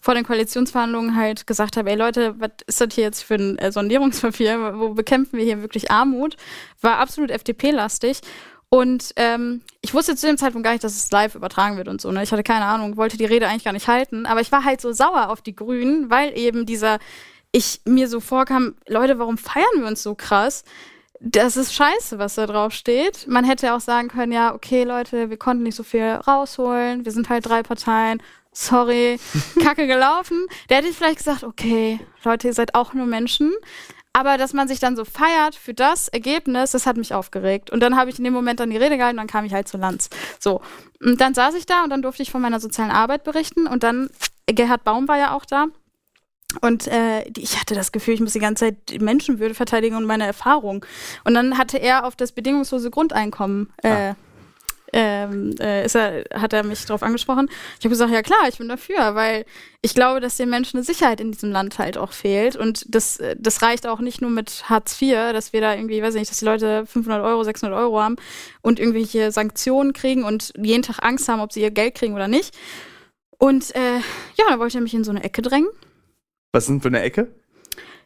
vor 0.00 0.14
den 0.14 0.24
Koalitionsverhandlungen 0.24 1.16
halt 1.16 1.46
gesagt 1.46 1.76
habe, 1.76 1.90
ey 1.90 1.96
Leute, 1.96 2.34
was 2.38 2.50
ist 2.66 2.80
das 2.80 2.94
hier 2.94 3.04
jetzt 3.04 3.22
für 3.22 3.34
ein 3.34 3.58
äh, 3.58 3.72
Sondierungspapier? 3.72 4.78
Wo 4.78 4.90
bekämpfen 4.94 5.38
wir 5.38 5.44
hier 5.44 5.62
wirklich 5.62 5.90
Armut? 5.90 6.36
War 6.80 6.98
absolut 6.98 7.30
FDP-lastig. 7.30 8.20
Und 8.72 9.12
ähm, 9.16 9.62
ich 9.80 9.92
wusste 9.94 10.14
zu 10.14 10.28
dem 10.28 10.38
Zeitpunkt 10.38 10.64
gar 10.64 10.70
nicht, 10.70 10.84
dass 10.84 10.96
es 10.96 11.10
live 11.10 11.34
übertragen 11.34 11.76
wird 11.76 11.88
und 11.88 12.00
so. 12.00 12.12
Ne? 12.12 12.22
Ich 12.22 12.30
hatte 12.30 12.44
keine 12.44 12.66
Ahnung, 12.66 12.96
wollte 12.96 13.16
die 13.16 13.24
Rede 13.24 13.48
eigentlich 13.48 13.64
gar 13.64 13.72
nicht 13.72 13.88
halten. 13.88 14.26
Aber 14.26 14.40
ich 14.40 14.52
war 14.52 14.64
halt 14.64 14.80
so 14.80 14.92
sauer 14.92 15.28
auf 15.28 15.42
die 15.42 15.56
Grünen, 15.56 16.08
weil 16.08 16.38
eben 16.38 16.66
dieser 16.66 17.00
ich 17.52 17.80
mir 17.84 18.08
so 18.08 18.20
vorkam, 18.20 18.74
Leute, 18.86 19.18
warum 19.18 19.38
feiern 19.38 19.66
wir 19.76 19.86
uns 19.86 20.02
so 20.02 20.14
krass? 20.14 20.64
Das 21.20 21.56
ist 21.56 21.74
scheiße, 21.74 22.18
was 22.18 22.36
da 22.36 22.46
drauf 22.46 22.72
steht. 22.72 23.26
Man 23.28 23.44
hätte 23.44 23.74
auch 23.74 23.80
sagen 23.80 24.08
können, 24.08 24.32
ja, 24.32 24.54
okay, 24.54 24.84
Leute, 24.84 25.28
wir 25.28 25.36
konnten 25.36 25.64
nicht 25.64 25.74
so 25.74 25.82
viel 25.82 26.02
rausholen. 26.02 27.04
Wir 27.04 27.12
sind 27.12 27.28
halt 27.28 27.46
drei 27.46 27.62
Parteien. 27.62 28.22
Sorry, 28.52 29.18
kacke 29.62 29.86
gelaufen. 29.86 30.46
Der 30.68 30.78
hätte 30.78 30.88
ich 30.88 30.96
vielleicht 30.96 31.18
gesagt, 31.18 31.44
okay, 31.44 32.00
Leute, 32.24 32.48
ihr 32.48 32.54
seid 32.54 32.74
auch 32.74 32.94
nur 32.94 33.06
Menschen. 33.06 33.52
Aber 34.12 34.38
dass 34.38 34.52
man 34.52 34.66
sich 34.66 34.80
dann 34.80 34.96
so 34.96 35.04
feiert 35.04 35.54
für 35.54 35.72
das 35.72 36.08
Ergebnis, 36.08 36.72
das 36.72 36.86
hat 36.86 36.96
mich 36.96 37.14
aufgeregt. 37.14 37.70
Und 37.70 37.80
dann 37.80 37.96
habe 37.96 38.10
ich 38.10 38.18
in 38.18 38.24
dem 38.24 38.32
Moment 38.32 38.58
dann 38.58 38.70
die 38.70 38.76
Rede 38.76 38.96
gehalten 38.96 39.18
und 39.18 39.22
dann 39.22 39.28
kam 39.28 39.44
ich 39.44 39.52
halt 39.54 39.68
zu 39.68 39.76
Lanz. 39.76 40.10
So. 40.40 40.62
Und 41.00 41.20
dann 41.20 41.34
saß 41.34 41.54
ich 41.54 41.66
da 41.66 41.84
und 41.84 41.90
dann 41.90 42.02
durfte 42.02 42.22
ich 42.22 42.30
von 42.30 42.42
meiner 42.42 42.58
sozialen 42.58 42.90
Arbeit 42.90 43.22
berichten. 43.22 43.66
Und 43.68 43.82
dann, 43.82 44.10
Gerhard 44.46 44.82
Baum 44.82 45.06
war 45.06 45.18
ja 45.18 45.34
auch 45.34 45.44
da. 45.44 45.66
Und 46.60 46.86
äh, 46.88 47.22
ich 47.36 47.60
hatte 47.60 47.74
das 47.74 47.92
Gefühl, 47.92 48.14
ich 48.14 48.20
muss 48.20 48.32
die 48.32 48.40
ganze 48.40 48.66
Zeit 48.66 48.76
die 48.88 48.98
Menschenwürde 48.98 49.54
verteidigen 49.54 49.96
und 49.96 50.04
meine 50.04 50.26
Erfahrung. 50.26 50.84
Und 51.24 51.34
dann 51.34 51.58
hatte 51.58 51.78
er 51.78 52.06
auf 52.06 52.16
das 52.16 52.32
bedingungslose 52.32 52.90
Grundeinkommen 52.90 53.72
äh, 53.82 53.88
ah. 53.88 54.16
ähm, 54.92 55.54
äh, 55.60 55.84
ist 55.84 55.94
er, 55.94 56.24
hat 56.34 56.52
er 56.52 56.64
mich 56.64 56.84
darauf 56.84 57.02
angesprochen. 57.02 57.48
Ich 57.78 57.84
habe 57.84 57.90
gesagt, 57.90 58.10
ja 58.10 58.22
klar, 58.22 58.48
ich 58.48 58.58
bin 58.58 58.68
dafür, 58.68 59.14
weil 59.14 59.44
ich 59.80 59.94
glaube, 59.94 60.20
dass 60.20 60.36
den 60.36 60.50
Menschen 60.50 60.78
eine 60.78 60.84
Sicherheit 60.84 61.20
in 61.20 61.30
diesem 61.30 61.52
Land 61.52 61.78
halt 61.78 61.96
auch 61.96 62.12
fehlt. 62.12 62.56
Und 62.56 62.84
das, 62.88 63.20
das 63.38 63.62
reicht 63.62 63.86
auch 63.86 64.00
nicht 64.00 64.20
nur 64.20 64.30
mit 64.30 64.68
Hartz 64.68 65.00
IV, 65.00 65.32
dass 65.32 65.52
wir 65.52 65.60
da 65.60 65.74
irgendwie, 65.74 66.02
weiß 66.02 66.14
nicht, 66.14 66.30
dass 66.30 66.38
die 66.38 66.44
Leute 66.44 66.84
500 66.84 67.22
Euro, 67.22 67.44
600 67.44 67.78
Euro 67.78 68.00
haben 68.00 68.16
und 68.60 68.80
irgendwelche 68.80 69.30
Sanktionen 69.30 69.92
kriegen 69.92 70.24
und 70.24 70.52
jeden 70.60 70.82
Tag 70.82 70.98
Angst 71.02 71.28
haben, 71.28 71.40
ob 71.40 71.52
sie 71.52 71.62
ihr 71.62 71.70
Geld 71.70 71.94
kriegen 71.94 72.14
oder 72.14 72.28
nicht. 72.28 72.56
Und 73.38 73.74
äh, 73.74 73.98
ja, 74.36 74.44
dann 74.48 74.58
wollte 74.58 74.78
er 74.78 74.82
mich 74.82 74.92
in 74.92 75.04
so 75.04 75.12
eine 75.12 75.22
Ecke 75.22 75.40
drängen. 75.40 75.70
Was 76.52 76.66
sind 76.66 76.82
für 76.82 76.88
eine 76.88 77.02
Ecke? 77.02 77.32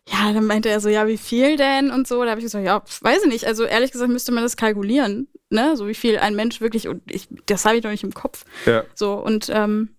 Ja, 0.07 0.33
dann 0.33 0.47
meinte 0.47 0.69
er 0.69 0.81
so, 0.81 0.91
ja, 0.91 1.07
wie 1.07 1.17
viel 1.17 1.57
denn 1.57 1.91
und 1.91 2.07
so. 2.07 2.23
Da 2.23 2.31
habe 2.31 2.41
ich 2.41 2.45
gesagt, 2.45 2.65
ja, 2.65 2.83
weiß 3.01 3.25
ich 3.25 3.31
nicht. 3.31 3.47
Also 3.47 3.65
ehrlich 3.65 3.91
gesagt 3.91 4.11
müsste 4.11 4.33
man 4.33 4.43
das 4.43 4.57
kalkulieren, 4.57 5.29
ne? 5.49 5.77
So 5.77 5.87
wie 5.87 5.95
viel 5.95 6.19
ein 6.19 6.35
Mensch 6.35 6.61
wirklich, 6.61 6.89
und 6.89 7.03
ich, 7.11 7.29
das 7.47 7.65
habe 7.65 7.77
ich 7.77 7.83
doch 7.83 7.91
nicht 7.91 8.05
im 8.05 8.13
Kopf. 8.13 8.45
Ja. 8.67 8.85
So, 8.95 9.15
und 9.15 9.49
ähm, 9.51 9.97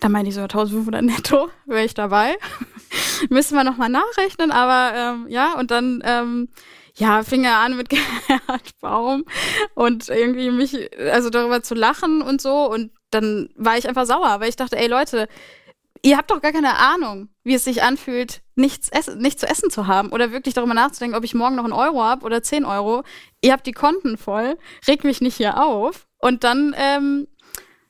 dann 0.00 0.12
meinte 0.12 0.30
ich 0.30 0.34
so, 0.34 0.42
1500 0.42 1.02
netto, 1.02 1.50
wäre 1.66 1.84
ich 1.84 1.92
dabei. 1.92 2.36
Müsste 3.28 3.54
man 3.54 3.66
nochmal 3.66 3.90
nachrechnen, 3.90 4.50
aber 4.50 4.96
ähm, 4.96 5.26
ja, 5.28 5.58
und 5.58 5.70
dann 5.70 6.02
ähm, 6.04 6.48
ja, 6.94 7.22
fing 7.22 7.44
er 7.44 7.58
an 7.58 7.76
mit 7.76 7.88
Gerhard 8.28 8.80
Baum 8.80 9.24
und 9.74 10.08
irgendwie 10.08 10.50
mich, 10.50 10.90
also 10.98 11.28
darüber 11.28 11.62
zu 11.62 11.74
lachen 11.74 12.22
und 12.22 12.40
so. 12.40 12.70
Und 12.70 12.92
dann 13.10 13.50
war 13.56 13.76
ich 13.76 13.88
einfach 13.88 14.06
sauer, 14.06 14.40
weil 14.40 14.48
ich 14.48 14.56
dachte, 14.56 14.78
ey 14.78 14.86
Leute, 14.86 15.28
ihr 16.06 16.16
habt 16.16 16.30
doch 16.30 16.40
gar 16.40 16.52
keine 16.52 16.76
Ahnung, 16.76 17.28
wie 17.42 17.54
es 17.54 17.64
sich 17.64 17.82
anfühlt, 17.82 18.42
nichts, 18.54 18.88
essen, 18.88 19.18
nichts 19.18 19.40
zu 19.40 19.48
essen 19.48 19.70
zu 19.70 19.86
haben 19.86 20.10
oder 20.10 20.30
wirklich 20.32 20.54
darüber 20.54 20.74
nachzudenken, 20.74 21.16
ob 21.16 21.24
ich 21.24 21.34
morgen 21.34 21.56
noch 21.56 21.64
einen 21.64 21.72
Euro 21.72 22.02
habe 22.02 22.24
oder 22.24 22.42
10 22.42 22.64
Euro. 22.64 23.02
Ihr 23.42 23.52
habt 23.52 23.66
die 23.66 23.72
Konten 23.72 24.16
voll, 24.16 24.56
regt 24.86 25.04
mich 25.04 25.20
nicht 25.20 25.36
hier 25.36 25.60
auf. 25.62 26.06
Und 26.18 26.44
dann 26.44 26.74
ähm, 26.78 27.26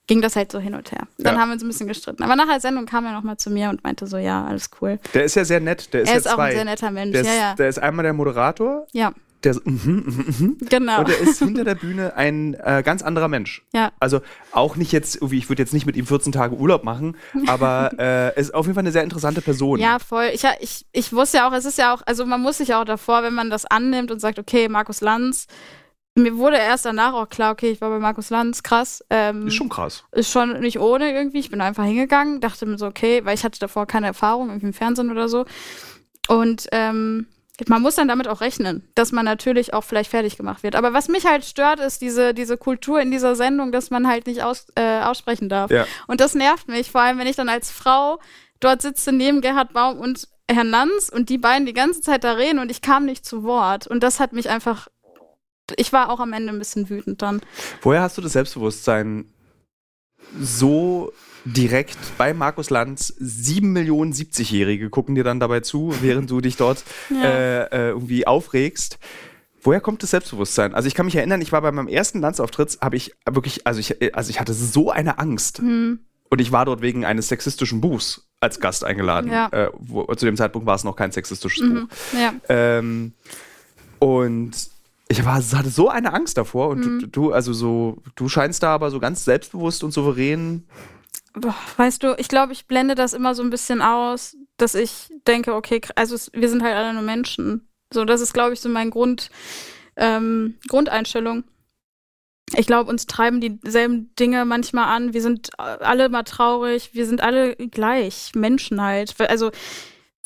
ging 0.06 0.20
das 0.22 0.34
halt 0.36 0.50
so 0.50 0.58
hin 0.58 0.74
und 0.74 0.92
her. 0.92 1.06
Dann 1.18 1.34
Ja. 1.34 1.40
haben 1.40 1.48
wir 1.50 1.54
uns 1.54 1.62
ein 1.62 1.68
bisschen 1.68 1.88
gestritten. 1.88 2.22
Aber 2.22 2.36
nach 2.36 2.46
der 2.46 2.60
Sendung 2.60 2.86
kam 2.86 3.04
er 3.06 3.12
nochmal 3.12 3.36
zu 3.36 3.50
mir 3.50 3.68
und 3.70 3.84
meinte 3.84 4.06
so, 4.06 4.16
ja, 4.18 4.44
alles 4.44 4.70
cool. 4.80 4.98
Der 5.14 5.24
ist 5.24 5.34
ja 5.36 5.44
sehr 5.44 5.60
nett. 5.60 5.92
Der 5.92 6.02
ist 6.02 6.08
er 6.08 6.12
ja 6.14 6.18
ist 6.18 6.28
auch 6.28 6.34
zwei. 6.34 6.44
ein 6.48 6.54
sehr 6.54 6.64
netter 6.64 6.90
Mensch. 6.90 7.12
der, 7.12 7.20
ist, 7.22 7.26
ja, 7.28 7.34
ja. 7.34 7.54
der 7.54 7.68
ist 7.68 7.78
einmal 7.78 8.02
der 8.02 8.12
Moderator, 8.14 8.86
ja, 8.92 9.12
der 9.44 9.52
ist, 9.52 9.66
mhm, 9.66 9.76
mhm, 9.84 10.34
mhm. 10.38 10.56
genau. 10.68 11.00
und 11.00 11.08
der 11.08 11.18
ist 11.18 11.38
hinter 11.38 11.64
der 11.64 11.74
Bühne 11.74 12.16
ein 12.16 12.54
äh, 12.54 12.82
ganz 12.84 13.02
anderer 13.02 13.28
Mensch. 13.28 13.64
ja. 13.74 13.92
Also 14.00 14.20
auch 14.52 14.76
nicht 14.76 14.92
jetzt, 14.92 15.16
irgendwie, 15.16 15.38
ich 15.38 15.48
würde 15.48 15.62
jetzt 15.62 15.74
nicht 15.74 15.86
mit 15.86 15.96
ihm 15.96 16.06
14 16.06 16.32
Tage 16.32 16.56
Urlaub 16.56 16.84
machen, 16.84 17.16
aber 17.46 17.90
äh, 17.98 18.38
ist 18.40 18.54
auf 18.54 18.66
jeden 18.66 18.74
Fall 18.74 18.82
eine 18.82 18.92
sehr 18.92 19.04
interessante 19.04 19.42
Person. 19.42 19.78
Ja, 19.78 19.98
voll. 19.98 20.30
Ich, 20.32 20.44
ich, 20.60 20.86
ich 20.92 21.12
wusste 21.12 21.38
ja 21.38 21.48
auch, 21.48 21.52
es 21.52 21.64
ist 21.64 21.78
ja 21.78 21.94
auch, 21.94 22.02
also 22.06 22.24
man 22.26 22.40
muss 22.40 22.58
sich 22.58 22.74
auch 22.74 22.84
davor, 22.84 23.22
wenn 23.22 23.34
man 23.34 23.50
das 23.50 23.66
annimmt 23.66 24.10
und 24.10 24.20
sagt, 24.20 24.38
okay, 24.38 24.68
Markus 24.68 25.00
Lanz, 25.00 25.46
mir 26.16 26.36
wurde 26.38 26.56
erst 26.56 26.86
danach 26.86 27.12
auch 27.12 27.28
klar, 27.28 27.52
okay, 27.52 27.70
ich 27.70 27.80
war 27.80 27.90
bei 27.90 27.98
Markus 27.98 28.30
Lanz, 28.30 28.62
krass. 28.62 29.04
Ähm, 29.10 29.46
Ist 29.46 29.54
schon 29.54 29.68
krass. 29.68 30.04
ist 30.12 30.30
schon 30.30 30.60
nicht 30.60 30.80
ohne 30.80 31.12
irgendwie. 31.12 31.38
Ich 31.38 31.50
bin 31.50 31.60
einfach 31.60 31.84
hingegangen, 31.84 32.40
dachte 32.40 32.64
mir 32.64 32.78
so, 32.78 32.86
okay, 32.86 33.24
weil 33.24 33.34
ich 33.34 33.44
hatte 33.44 33.58
davor 33.58 33.86
keine 33.86 34.06
Erfahrung, 34.06 34.48
irgendwie 34.48 34.68
im 34.68 34.72
Fernsehen 34.72 35.10
oder 35.10 35.28
so. 35.28 35.44
Und 36.28 36.68
ähm, 36.72 37.26
man 37.68 37.82
muss 37.82 37.94
dann 37.94 38.08
damit 38.08 38.28
auch 38.28 38.40
rechnen, 38.40 38.86
dass 38.94 39.12
man 39.12 39.24
natürlich 39.24 39.72
auch 39.72 39.82
vielleicht 39.82 40.10
fertig 40.10 40.36
gemacht 40.36 40.62
wird. 40.62 40.76
Aber 40.76 40.92
was 40.92 41.08
mich 41.08 41.26
halt 41.26 41.44
stört, 41.44 41.80
ist 41.80 42.02
diese, 42.02 42.34
diese 42.34 42.58
Kultur 42.58 43.00
in 43.00 43.10
dieser 43.10 43.34
Sendung, 43.34 43.72
dass 43.72 43.90
man 43.90 44.06
halt 44.06 44.26
nicht 44.26 44.42
aus, 44.42 44.66
äh, 44.74 45.00
aussprechen 45.00 45.48
darf. 45.48 45.70
Ja. 45.70 45.86
Und 46.06 46.20
das 46.20 46.34
nervt 46.34 46.68
mich, 46.68 46.90
vor 46.90 47.00
allem 47.00 47.18
wenn 47.18 47.26
ich 47.26 47.36
dann 47.36 47.48
als 47.48 47.70
Frau 47.70 48.20
dort 48.60 48.82
sitze 48.82 49.12
neben 49.12 49.40
Gerhard 49.40 49.72
Baum 49.72 49.98
und 49.98 50.28
Herrn 50.50 50.68
Lanz 50.68 51.08
und 51.08 51.28
die 51.28 51.38
beiden 51.38 51.66
die 51.66 51.72
ganze 51.72 52.00
Zeit 52.00 52.24
da 52.24 52.32
reden 52.32 52.58
und 52.58 52.70
ich 52.70 52.82
kam 52.82 53.04
nicht 53.04 53.24
zu 53.24 53.42
Wort. 53.42 53.86
Und 53.86 54.02
das 54.02 54.20
hat 54.20 54.32
mich 54.32 54.48
einfach. 54.48 54.88
Ich 55.76 55.92
war 55.92 56.10
auch 56.10 56.20
am 56.20 56.32
Ende 56.32 56.52
ein 56.52 56.58
bisschen 56.58 56.88
wütend 56.88 57.22
dann. 57.22 57.40
Woher 57.82 58.02
hast 58.02 58.16
du 58.16 58.22
das 58.22 58.34
Selbstbewusstsein 58.34 59.32
so 60.38 61.12
direkt 61.46 61.96
bei 62.18 62.34
Markus 62.34 62.70
Lanz? 62.70 63.14
Sieben 63.18 63.72
Millionen 63.72 64.12
70-Jährige 64.12 64.90
gucken 64.90 65.14
dir 65.14 65.24
dann 65.24 65.40
dabei 65.40 65.60
zu, 65.60 65.94
während 66.02 66.30
du 66.30 66.40
dich 66.40 66.56
dort 66.56 66.84
Ja. 67.10 67.22
äh, 67.24 67.62
äh, 67.64 67.88
irgendwie 67.90 68.26
aufregst. 68.26 68.98
Woher 69.62 69.80
kommt 69.80 70.02
das 70.02 70.10
Selbstbewusstsein? 70.10 70.74
Also 70.74 70.86
ich 70.86 70.94
kann 70.94 71.06
mich 71.06 71.16
erinnern, 71.16 71.40
ich 71.40 71.50
war 71.52 71.60
bei 71.62 71.72
meinem 71.72 71.88
ersten 71.88 72.20
Lanzauftritt, 72.20 72.78
habe 72.80 72.96
ich 72.96 73.14
wirklich, 73.28 73.66
also 73.66 73.80
ich, 73.80 74.14
also 74.14 74.30
ich 74.30 74.38
hatte 74.38 74.54
so 74.54 74.90
eine 74.90 75.18
Angst. 75.18 75.58
Hm. 75.58 76.00
Und 76.28 76.40
ich 76.40 76.50
war 76.52 76.64
dort 76.64 76.82
wegen 76.82 77.04
eines 77.04 77.28
sexistischen 77.28 77.80
Buchs 77.80 78.28
als 78.40 78.60
Gast 78.60 78.84
eingeladen. 78.84 79.30
Ja. 79.30 79.48
Äh, 79.52 79.70
wo, 79.78 80.04
zu 80.14 80.26
dem 80.26 80.36
Zeitpunkt 80.36 80.66
war 80.66 80.74
es 80.74 80.84
noch 80.84 80.96
kein 80.96 81.10
sexistisches 81.12 81.60
Buch. 81.68 81.74
Mhm. 81.82 81.88
Ja. 82.20 82.32
Ähm, 82.48 83.12
und 83.98 84.52
ich 85.08 85.24
war, 85.24 85.36
hatte 85.36 85.70
so 85.70 85.88
eine 85.88 86.12
Angst 86.12 86.36
davor. 86.36 86.68
Und 86.68 86.84
Mhm. 86.84 86.98
du, 87.00 87.06
du, 87.06 87.32
also 87.32 87.52
so, 87.52 87.98
du 88.16 88.28
scheinst 88.28 88.62
da 88.62 88.74
aber 88.74 88.90
so 88.90 88.98
ganz 89.00 89.24
selbstbewusst 89.24 89.84
und 89.84 89.92
souverän. 89.92 90.64
Weißt 91.76 92.02
du, 92.02 92.14
ich 92.18 92.28
glaube, 92.28 92.54
ich 92.54 92.66
blende 92.66 92.94
das 92.94 93.12
immer 93.12 93.34
so 93.34 93.42
ein 93.42 93.50
bisschen 93.50 93.82
aus, 93.82 94.36
dass 94.56 94.74
ich 94.74 95.08
denke, 95.26 95.54
okay, 95.54 95.82
also 95.94 96.16
wir 96.32 96.48
sind 96.48 96.62
halt 96.62 96.74
alle 96.74 96.94
nur 96.94 97.02
Menschen. 97.02 97.68
So, 97.92 98.06
das 98.06 98.22
ist, 98.22 98.32
glaube 98.32 98.54
ich, 98.54 98.60
so 98.60 98.70
mein 98.70 98.90
Grund, 98.90 99.30
ähm, 99.96 100.58
Grundeinstellung. 100.66 101.44
Ich 102.56 102.66
glaube, 102.66 102.88
uns 102.90 103.06
treiben 103.06 103.40
dieselben 103.40 104.14
Dinge 104.14 104.44
manchmal 104.46 104.84
an. 104.84 105.12
Wir 105.12 105.20
sind 105.20 105.50
äh, 105.58 105.62
alle 105.62 106.08
mal 106.08 106.22
traurig. 106.22 106.90
Wir 106.94 107.04
sind 107.04 107.22
alle 107.22 107.54
gleich. 107.56 108.32
Menschen 108.34 108.80
halt. 108.80 109.14
Also, 109.20 109.50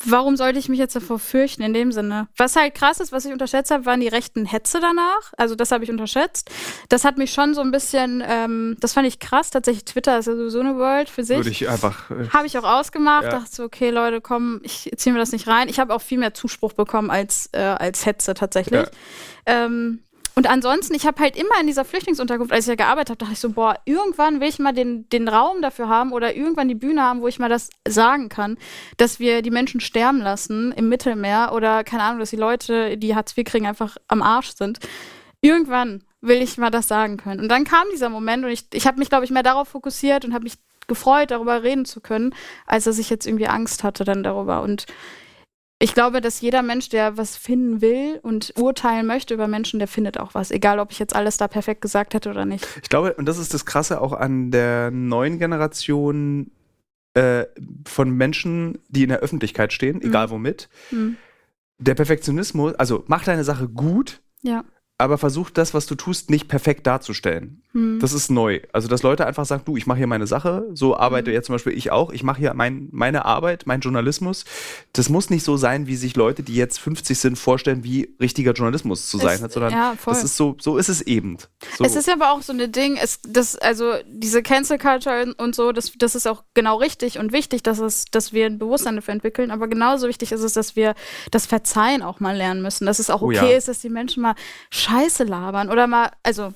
warum 0.05 0.35
sollte 0.37 0.59
ich 0.59 0.69
mich 0.69 0.79
jetzt 0.79 0.95
davor 0.95 1.19
fürchten 1.19 1.61
in 1.61 1.73
dem 1.73 1.91
Sinne? 1.91 2.27
Was 2.37 2.55
halt 2.55 2.75
krass 2.75 2.99
ist, 2.99 3.11
was 3.11 3.25
ich 3.25 3.31
unterschätzt 3.31 3.71
habe, 3.71 3.85
waren 3.85 3.99
die 3.99 4.07
rechten 4.07 4.45
Hetze 4.45 4.79
danach. 4.79 5.33
Also, 5.37 5.55
das 5.55 5.71
habe 5.71 5.83
ich 5.83 5.89
unterschätzt. 5.91 6.49
Das 6.89 7.03
hat 7.05 7.17
mich 7.17 7.31
schon 7.33 7.53
so 7.53 7.61
ein 7.61 7.71
bisschen, 7.71 8.23
ähm, 8.25 8.77
das 8.79 8.93
fand 8.93 9.07
ich 9.07 9.19
krass. 9.19 9.49
Tatsächlich, 9.49 9.85
Twitter 9.85 10.19
ist 10.19 10.25
ja 10.27 10.35
sowieso 10.35 10.59
eine 10.59 10.77
World 10.77 11.09
für 11.09 11.23
sich. 11.23 11.37
Würde 11.37 11.49
ich 11.49 11.69
einfach. 11.69 12.09
Äh, 12.11 12.29
Habe 12.29 12.47
ich 12.47 12.57
auch 12.57 12.63
ausgemacht, 12.63 13.23
Ja. 13.25 13.29
dachte 13.31 13.49
so, 13.53 13.63
okay, 13.63 13.89
Leute, 13.89 14.21
komm, 14.21 14.59
ich 14.63 14.91
ziehe 14.97 15.13
mir 15.13 15.19
das 15.19 15.31
nicht 15.31 15.47
rein. 15.47 15.69
Ich 15.69 15.79
habe 15.79 15.93
auch 15.93 16.01
viel 16.01 16.17
mehr 16.17 16.33
Zuspruch 16.33 16.73
bekommen 16.73 17.09
als, 17.11 17.49
äh, 17.53 17.59
als 17.59 18.05
Hetze 18.05 18.33
tatsächlich. 18.33 18.85
Ähm, 19.45 19.99
und 20.41 20.49
ansonsten, 20.49 20.95
ich 20.95 21.05
habe 21.05 21.21
halt 21.21 21.35
immer 21.35 21.59
in 21.61 21.67
dieser 21.67 21.85
Flüchtlingsunterkunft, 21.85 22.51
als 22.51 22.65
ich 22.65 22.69
ja 22.69 22.73
gearbeitet 22.73 23.09
habe, 23.09 23.17
dachte 23.19 23.33
ich 23.33 23.39
so, 23.39 23.51
boah, 23.51 23.77
irgendwann 23.85 24.41
will 24.41 24.49
ich 24.49 24.57
mal 24.57 24.71
den, 24.71 25.07
den 25.09 25.27
Raum 25.27 25.61
dafür 25.61 25.87
haben 25.87 26.13
oder 26.13 26.35
irgendwann 26.35 26.67
die 26.67 26.73
Bühne 26.73 27.03
haben, 27.03 27.21
wo 27.21 27.27
ich 27.27 27.37
mal 27.37 27.47
das 27.47 27.69
sagen 27.87 28.27
kann, 28.27 28.57
dass 28.97 29.19
wir 29.19 29.43
die 29.43 29.51
Menschen 29.51 29.81
sterben 29.81 30.19
lassen 30.19 30.71
im 30.71 30.89
Mittelmeer 30.89 31.51
oder 31.53 31.83
keine 31.83 32.01
Ahnung, 32.01 32.17
dass 32.17 32.31
die 32.31 32.37
Leute, 32.37 32.97
die 32.97 33.13
Hartz 33.13 33.37
IV 33.37 33.45
kriegen, 33.45 33.67
einfach 33.67 33.97
am 34.07 34.23
Arsch 34.23 34.55
sind. 34.55 34.79
Irgendwann 35.41 36.03
will 36.21 36.41
ich 36.41 36.57
mal 36.57 36.71
das 36.71 36.87
sagen 36.87 37.17
können. 37.17 37.41
Und 37.41 37.49
dann 37.49 37.63
kam 37.63 37.85
dieser 37.93 38.09
Moment 38.09 38.43
und 38.43 38.49
ich, 38.49 38.65
ich 38.73 38.87
habe 38.87 38.97
mich, 38.97 39.09
glaube 39.09 39.25
ich, 39.25 39.29
mehr 39.29 39.43
darauf 39.43 39.67
fokussiert 39.67 40.25
und 40.25 40.33
habe 40.33 40.45
mich 40.45 40.55
gefreut, 40.87 41.29
darüber 41.29 41.61
reden 41.61 41.85
zu 41.85 42.01
können, 42.01 42.33
als 42.65 42.85
dass 42.85 42.97
ich 42.97 43.11
jetzt 43.11 43.27
irgendwie 43.27 43.45
Angst 43.45 43.83
hatte 43.83 44.05
dann 44.05 44.23
darüber. 44.23 44.63
Und 44.63 44.87
ich 45.81 45.93
glaube, 45.93 46.21
dass 46.21 46.39
jeder 46.41 46.61
Mensch, 46.61 46.89
der 46.89 47.17
was 47.17 47.35
finden 47.35 47.81
will 47.81 48.19
und 48.23 48.53
urteilen 48.57 49.05
möchte 49.07 49.33
über 49.33 49.47
Menschen, 49.47 49.79
der 49.79 49.87
findet 49.87 50.19
auch 50.19 50.33
was. 50.33 50.51
Egal, 50.51 50.79
ob 50.79 50.91
ich 50.91 50.99
jetzt 50.99 51.15
alles 51.15 51.37
da 51.37 51.47
perfekt 51.47 51.81
gesagt 51.81 52.13
hätte 52.13 52.29
oder 52.29 52.45
nicht. 52.45 52.65
ich 52.81 52.89
glaube, 52.89 53.13
und 53.15 53.25
das 53.25 53.37
ist 53.37 53.53
das 53.53 53.65
Krasse 53.65 53.99
auch 54.01 54.13
an 54.13 54.51
der 54.51 54.91
neuen 54.91 55.39
Generation 55.39 56.51
äh, 57.13 57.45
von 57.85 58.09
Menschen, 58.11 58.77
die 58.87 59.03
in 59.03 59.09
der 59.09 59.19
Öffentlichkeit 59.19 59.73
stehen, 59.73 59.97
Mhm. 59.97 60.03
egal 60.09 60.29
womit. 60.29 60.69
Hm. 60.89 61.17
Der 61.77 61.95
Perfektionismus, 61.95 62.73
also 62.75 63.03
mach 63.07 63.23
deine 63.23 63.43
Sache 63.43 63.67
gut, 63.67 64.21
Ja. 64.43 64.63
aber 64.97 65.17
versuch 65.17 65.49
das, 65.49 65.73
was 65.73 65.87
du 65.87 65.95
tust, 65.95 66.29
nicht 66.29 66.47
perfekt 66.47 66.87
darzustellen. 66.87 67.60
Hm. 67.73 67.99
Das 67.99 68.11
ist 68.13 68.29
neu. 68.29 68.59
Also, 68.73 68.87
dass 68.87 69.01
Leute 69.03 69.25
einfach 69.25 69.45
sagen, 69.45 69.61
du, 69.65 69.77
ich 69.77 69.87
mache 69.87 69.97
hier 69.99 70.07
meine 70.07 70.27
Sache, 70.27 70.65
so 70.73 70.97
arbeite 70.97 71.29
Mhm. 71.29 71.35
jetzt 71.35 71.45
zum 71.45 71.55
Beispiel 71.55 71.73
ich 71.73 71.91
auch, 71.91 72.11
ich 72.11 72.23
mache 72.23 72.39
hier 72.39 72.53
mein, 72.53 72.89
meine 72.91 73.23
Arbeit, 73.25 73.65
meinen 73.65 73.81
Journalismus. 73.81 74.43
Das 74.93 75.07
muss 75.09 75.29
nicht 75.29 75.43
so 75.43 75.55
sein, 75.57 75.87
wie 75.87 75.95
sich 75.95 76.15
Leute, 76.15 76.43
die 76.43 76.55
jetzt 76.55 76.79
50 76.79 77.17
sind, 77.17 77.37
vorstellen, 77.37 77.83
wie 77.83 78.13
richtiger 78.19 78.51
Journalismus 78.53 79.07
zu 79.09 79.17
sein 79.17 79.35
Es- 79.37 79.41
hat, 79.43 79.51
sondern 79.53 79.71
ja, 79.71 79.93
das 80.05 80.23
ist 80.23 80.35
so, 80.37 80.55
so 80.59 80.77
ist 80.77 80.89
es 80.89 81.01
eben. 81.01 81.37
So, 81.77 81.83
Es 81.85 81.95
ist 81.95 82.09
aber 82.09 82.31
auch 82.31 82.41
so 82.41 82.51
ein 82.53 82.71
Ding, 82.71 82.97
es, 83.01 83.19
das, 83.27 83.55
also 83.57 83.93
diese 84.07 84.43
Cancel 84.43 84.77
Culture 84.77 85.33
und 85.37 85.55
so, 85.55 85.71
das, 85.71 85.93
das 85.97 86.15
ist 86.15 86.27
auch 86.27 86.43
genau 86.53 86.77
richtig 86.77 87.19
und 87.19 87.31
wichtig, 87.31 87.63
dass, 87.63 87.79
es, 87.79 88.05
dass 88.11 88.33
wir 88.33 88.47
ein 88.47 88.59
Bewusstsein 88.59 88.95
dafür 88.95 89.13
entwickeln. 89.13 89.49
Aber 89.51 89.67
genauso 89.67 90.07
wichtig 90.07 90.31
ist 90.31 90.41
es, 90.41 90.53
dass 90.53 90.75
wir 90.75 90.93
das 91.31 91.45
Verzeihen 91.45 92.01
auch 92.01 92.19
mal 92.19 92.35
lernen 92.35 92.61
müssen. 92.61 92.85
Dass 92.85 92.99
es 92.99 93.09
auch 93.09 93.21
Oh 93.21 93.27
okay 93.27 93.51
ja. 93.51 93.57
ist, 93.57 93.67
dass 93.69 93.79
die 93.79 93.89
Menschen 93.89 94.21
mal 94.23 94.35
Scheiße 94.71 95.23
labern 95.23 95.69
oder 95.69 95.87
mal, 95.87 96.11
also 96.23 96.53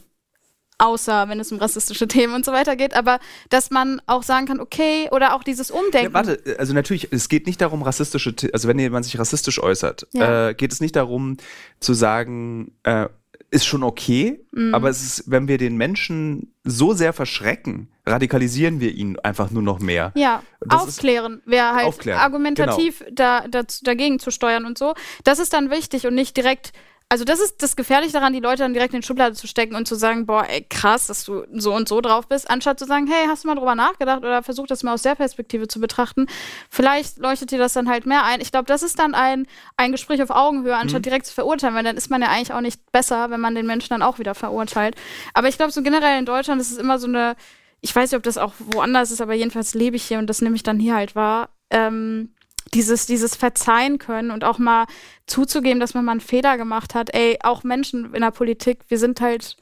außer 0.77 1.29
wenn 1.29 1.39
es 1.39 1.51
um 1.51 1.57
rassistische 1.59 2.07
Themen 2.07 2.33
und 2.33 2.45
so 2.45 2.51
weiter 2.51 2.75
geht, 2.75 2.95
aber 2.95 3.19
dass 3.49 3.71
man 3.71 4.01
auch 4.07 4.23
sagen 4.23 4.45
kann, 4.45 4.59
okay, 4.59 5.07
oder 5.11 5.35
auch 5.35 5.43
dieses 5.43 5.71
Umdenken. 5.71 6.11
Ja, 6.11 6.13
warte, 6.13 6.39
also 6.59 6.73
natürlich, 6.73 7.11
es 7.11 7.29
geht 7.29 7.45
nicht 7.47 7.61
darum, 7.61 7.81
rassistische, 7.81 8.33
also 8.53 8.67
wenn 8.67 8.79
jemand 8.79 9.05
sich 9.05 9.17
rassistisch 9.17 9.61
äußert, 9.61 10.07
Ja. 10.13 10.49
äh, 10.49 10.53
geht 10.53 10.71
es 10.73 10.81
nicht 10.81 10.95
darum 10.95 11.37
zu 11.79 11.93
sagen, 11.93 12.73
äh, 12.83 13.07
ist 13.51 13.65
schon 13.65 13.83
okay, 13.83 14.43
Mhm. 14.51 14.73
aber 14.73 14.89
es 14.89 15.01
ist, 15.03 15.31
wenn 15.31 15.47
wir 15.47 15.57
den 15.57 15.77
Menschen 15.77 16.53
so 16.63 16.93
sehr 16.93 17.13
verschrecken, 17.13 17.89
radikalisieren 18.05 18.79
wir 18.79 18.91
ihn 18.91 19.17
einfach 19.19 19.51
nur 19.51 19.61
noch 19.63 19.79
mehr. 19.79 20.11
Ja, 20.15 20.43
Das 20.59 20.81
aufklären, 20.81 21.41
wäre 21.45 21.73
halt 21.73 21.85
Aufklären, 21.85 22.17
genau. 22.17 22.25
argumentativ 22.25 23.03
da, 23.11 23.47
da, 23.47 23.61
dagegen 23.83 24.19
zu 24.19 24.31
steuern 24.31 24.65
und 24.65 24.77
so. 24.77 24.93
Das 25.23 25.39
ist 25.39 25.53
dann 25.53 25.69
wichtig 25.69 26.05
und 26.07 26.15
nicht 26.15 26.35
direkt 26.35 26.73
also 27.07 27.23
das 27.23 27.39
ist 27.39 27.61
das 27.61 27.75
Gefährliche 27.75 28.13
daran, 28.13 28.33
die 28.33 28.39
Leute 28.39 28.63
dann 28.63 28.73
direkt 28.73 28.93
in 28.95 29.01
die 29.01 29.05
Schublade 29.05 29.35
zu 29.35 29.45
stecken 29.45 29.75
und 29.75 29.87
zu 29.87 29.93
sagen, 29.93 30.25
boah, 30.25 30.45
ey, 30.49 30.65
krass, 30.67 31.05
dass 31.05 31.23
du 31.23 31.45
so 31.53 31.73
und 31.73 31.87
so 31.87 32.01
drauf 32.01 32.27
bist, 32.27 32.49
anstatt 32.49 32.79
zu 32.79 32.85
sagen, 32.85 33.05
hey, 33.07 33.27
hast 33.27 33.43
du 33.43 33.47
mal 33.47 33.55
drüber 33.55 33.75
nachgedacht 33.75 34.19
oder 34.19 34.41
versuch 34.41 34.65
das 34.65 34.81
mal 34.81 34.93
aus 34.93 35.03
der 35.03 35.13
Perspektive 35.13 35.67
zu 35.67 35.79
betrachten. 35.79 36.25
Vielleicht 36.69 37.19
leuchtet 37.19 37.51
dir 37.51 37.59
das 37.59 37.73
dann 37.73 37.89
halt 37.89 38.07
mehr 38.07 38.23
ein. 38.23 38.41
Ich 38.41 38.51
glaube, 38.51 38.65
das 38.65 38.81
ist 38.81 38.97
dann 38.97 39.13
ein, 39.13 39.45
ein 39.77 39.91
Gespräch 39.91 40.21
auf 40.23 40.31
Augenhöhe, 40.31 40.75
anstatt 40.75 41.01
mhm. 41.01 41.03
direkt 41.03 41.27
zu 41.27 41.33
verurteilen, 41.33 41.75
weil 41.75 41.83
dann 41.83 41.95
ist 41.95 42.09
man 42.09 42.21
ja 42.21 42.29
eigentlich 42.29 42.53
auch 42.53 42.61
nicht 42.61 42.91
besser, 42.91 43.29
wenn 43.29 43.39
man 43.39 43.53
den 43.53 43.67
Menschen 43.67 43.89
dann 43.89 44.01
auch 44.01 44.17
wieder 44.17 44.33
verurteilt. 44.33 44.95
Aber 45.35 45.47
ich 45.47 45.57
glaube, 45.57 45.71
so 45.71 45.83
generell 45.83 46.17
in 46.17 46.25
Deutschland 46.25 46.59
ist 46.59 46.71
es 46.71 46.77
immer 46.77 46.97
so 46.97 47.07
eine, 47.07 47.35
ich 47.81 47.95
weiß 47.95 48.11
nicht, 48.11 48.17
ob 48.17 48.23
das 48.23 48.39
auch 48.39 48.53
woanders 48.57 49.11
ist, 49.11 49.21
aber 49.21 49.35
jedenfalls 49.35 49.75
lebe 49.75 49.95
ich 49.95 50.03
hier 50.03 50.17
und 50.17 50.27
das 50.27 50.41
nehme 50.41 50.55
ich 50.55 50.63
dann 50.63 50.79
hier 50.79 50.95
halt 50.95 51.15
wahr. 51.15 51.49
Ähm, 51.69 52.34
dieses, 52.73 53.05
dieses 53.05 53.35
Verzeihen 53.35 53.99
können 53.99 54.31
und 54.31 54.43
auch 54.43 54.57
mal 54.57 54.85
zuzugeben, 55.27 55.79
dass 55.79 55.93
man 55.93 56.05
mal 56.05 56.13
einen 56.13 56.21
Fehler 56.21 56.57
gemacht 56.57 56.95
hat. 56.95 57.13
Ey, 57.13 57.37
auch 57.43 57.63
Menschen 57.63 58.13
in 58.13 58.21
der 58.21 58.31
Politik, 58.31 58.79
wir 58.87 58.97
sind 58.97 59.21
halt 59.21 59.57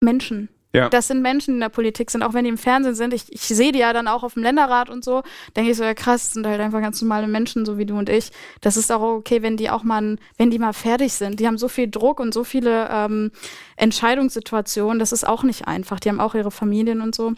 Menschen. 0.00 0.48
Ja. 0.74 0.88
Das 0.88 1.06
sind 1.06 1.22
Menschen, 1.22 1.52
die 1.52 1.56
in 1.58 1.60
der 1.60 1.68
Politik 1.68 2.10
sind, 2.10 2.24
auch 2.24 2.34
wenn 2.34 2.42
die 2.42 2.50
im 2.50 2.58
Fernsehen 2.58 2.96
sind. 2.96 3.14
Ich, 3.14 3.32
ich 3.32 3.42
sehe 3.42 3.70
die 3.70 3.78
ja 3.78 3.92
dann 3.92 4.08
auch 4.08 4.24
auf 4.24 4.34
dem 4.34 4.42
Länderrat 4.42 4.90
und 4.90 5.04
so. 5.04 5.22
Denke 5.54 5.70
ich 5.70 5.76
so, 5.76 5.84
ja 5.84 5.94
krass, 5.94 6.32
sind 6.32 6.44
halt 6.48 6.60
einfach 6.60 6.80
ganz 6.80 7.00
normale 7.00 7.28
Menschen, 7.28 7.64
so 7.64 7.78
wie 7.78 7.86
du 7.86 7.96
und 7.96 8.08
ich. 8.08 8.32
Das 8.60 8.76
ist 8.76 8.90
auch 8.90 9.00
okay, 9.00 9.40
wenn 9.40 9.56
die 9.56 9.70
auch 9.70 9.84
mal, 9.84 10.16
wenn 10.36 10.50
die 10.50 10.58
mal 10.58 10.72
fertig 10.72 11.12
sind. 11.12 11.38
Die 11.38 11.46
haben 11.46 11.58
so 11.58 11.68
viel 11.68 11.88
Druck 11.88 12.18
und 12.18 12.34
so 12.34 12.42
viele 12.42 12.88
ähm, 12.90 13.30
Entscheidungssituationen. 13.76 14.98
Das 14.98 15.12
ist 15.12 15.24
auch 15.24 15.44
nicht 15.44 15.68
einfach. 15.68 16.00
Die 16.00 16.08
haben 16.08 16.18
auch 16.18 16.34
ihre 16.34 16.50
Familien 16.50 17.02
und 17.02 17.14
so. 17.14 17.34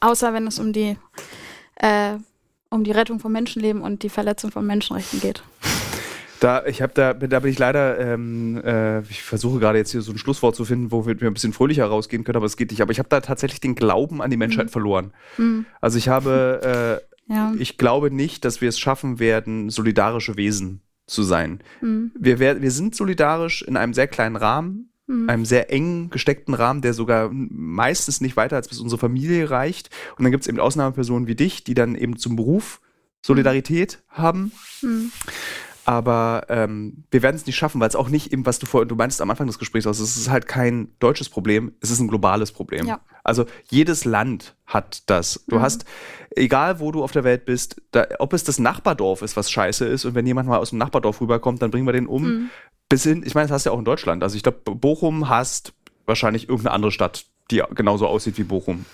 Außer 0.00 0.34
wenn 0.34 0.48
es 0.48 0.58
um 0.58 0.72
die 0.72 0.98
äh, 1.76 2.16
um 2.72 2.84
die 2.84 2.92
Rettung 2.92 3.20
von 3.20 3.32
Menschenleben 3.32 3.82
und 3.82 4.02
die 4.02 4.08
Verletzung 4.08 4.50
von 4.50 4.66
Menschenrechten 4.66 5.20
geht. 5.20 5.42
Da, 6.40 6.66
ich 6.66 6.82
habe 6.82 6.92
da, 6.92 7.14
da 7.14 7.38
bin 7.38 7.52
ich 7.52 7.58
leider, 7.60 8.00
ähm, 8.00 8.60
äh, 8.64 9.00
ich 9.02 9.22
versuche 9.22 9.60
gerade 9.60 9.78
jetzt 9.78 9.92
hier 9.92 10.02
so 10.02 10.10
ein 10.10 10.18
Schlusswort 10.18 10.56
zu 10.56 10.64
finden, 10.64 10.90
wo 10.90 11.06
wir 11.06 11.14
ein 11.14 11.34
bisschen 11.34 11.52
fröhlicher 11.52 11.86
rausgehen 11.86 12.24
können, 12.24 12.36
aber 12.36 12.46
es 12.46 12.56
geht 12.56 12.72
nicht. 12.72 12.82
Aber 12.82 12.90
ich 12.90 12.98
habe 12.98 13.08
da 13.08 13.20
tatsächlich 13.20 13.60
den 13.60 13.76
Glauben 13.76 14.20
an 14.20 14.28
die 14.28 14.36
Menschheit 14.36 14.66
mhm. 14.66 14.70
verloren. 14.70 15.12
Mhm. 15.38 15.66
Also 15.80 15.98
ich 15.98 16.08
habe, 16.08 17.00
äh, 17.28 17.32
ja. 17.32 17.54
ich 17.56 17.78
glaube 17.78 18.10
nicht, 18.10 18.44
dass 18.44 18.60
wir 18.60 18.68
es 18.68 18.80
schaffen 18.80 19.20
werden, 19.20 19.70
solidarische 19.70 20.36
Wesen 20.36 20.80
zu 21.06 21.22
sein. 21.22 21.60
Mhm. 21.80 22.10
Wir, 22.18 22.40
wir 22.40 22.70
sind 22.72 22.96
solidarisch 22.96 23.62
in 23.62 23.76
einem 23.76 23.94
sehr 23.94 24.08
kleinen 24.08 24.34
Rahmen, 24.34 24.91
mhm. 25.12 25.30
einem 25.30 25.44
sehr 25.44 25.72
eng 25.72 26.10
gesteckten 26.10 26.54
Rahmen, 26.54 26.82
der 26.82 26.94
sogar 26.94 27.30
meistens 27.32 28.20
nicht 28.20 28.36
weiter 28.36 28.56
als 28.56 28.68
bis 28.68 28.80
unsere 28.80 28.98
Familie 28.98 29.50
reicht. 29.50 29.90
Und 30.16 30.24
dann 30.24 30.32
gibt 30.32 30.42
es 30.42 30.48
eben 30.48 30.60
Ausnahmepersonen 30.60 31.26
wie 31.26 31.34
dich, 31.36 31.64
die 31.64 31.74
dann 31.74 31.94
eben 31.94 32.16
zum 32.16 32.36
Beruf 32.36 32.80
Solidarität 33.22 34.02
mhm. 34.10 34.22
haben. 34.22 34.52
Mhm. 34.82 35.12
Aber 35.84 36.46
ähm, 36.48 37.04
wir 37.10 37.22
werden 37.22 37.34
es 37.34 37.46
nicht 37.46 37.56
schaffen, 37.56 37.80
weil 37.80 37.88
es 37.88 37.96
auch 37.96 38.08
nicht 38.08 38.32
eben, 38.32 38.46
was 38.46 38.60
du 38.60 38.66
vorhin, 38.66 38.88
du 38.88 38.94
meinst 38.94 39.20
am 39.20 39.30
Anfang 39.30 39.48
des 39.48 39.58
Gesprächs 39.58 39.86
aus, 39.86 39.98
es 39.98 40.16
ist 40.16 40.30
halt 40.30 40.46
kein 40.46 40.92
deutsches 41.00 41.28
Problem, 41.28 41.72
es 41.80 41.90
ist 41.90 41.98
ein 41.98 42.06
globales 42.06 42.52
Problem. 42.52 42.86
Ja. 42.86 43.00
Also 43.24 43.46
jedes 43.68 44.04
Land 44.04 44.54
hat 44.64 45.02
das. 45.10 45.44
Du 45.48 45.56
mhm. 45.56 45.62
hast, 45.62 45.84
egal 46.36 46.78
wo 46.78 46.92
du 46.92 47.02
auf 47.02 47.10
der 47.10 47.24
Welt 47.24 47.46
bist, 47.46 47.82
da, 47.90 48.06
ob 48.20 48.32
es 48.32 48.44
das 48.44 48.60
Nachbardorf 48.60 49.22
ist, 49.22 49.36
was 49.36 49.50
scheiße 49.50 49.84
ist, 49.84 50.04
und 50.04 50.14
wenn 50.14 50.26
jemand 50.26 50.48
mal 50.48 50.58
aus 50.58 50.70
dem 50.70 50.78
Nachbardorf 50.78 51.20
rüberkommt, 51.20 51.60
dann 51.62 51.72
bringen 51.72 51.86
wir 51.86 51.92
den 51.92 52.06
um. 52.06 52.22
Mhm. 52.22 52.50
Bis 52.92 53.04
hin, 53.04 53.22
ich 53.24 53.34
meine, 53.34 53.46
das 53.46 53.54
hast 53.54 53.64
du 53.64 53.70
ja 53.70 53.74
auch 53.74 53.78
in 53.78 53.86
Deutschland. 53.86 54.22
Also 54.22 54.36
ich 54.36 54.42
glaube, 54.42 54.58
Bochum 54.74 55.30
hast 55.30 55.72
wahrscheinlich 56.04 56.50
irgendeine 56.50 56.74
andere 56.74 56.92
Stadt, 56.92 57.24
die 57.50 57.62
genauso 57.74 58.06
aussieht 58.06 58.36
wie 58.36 58.44
Bochum. 58.44 58.84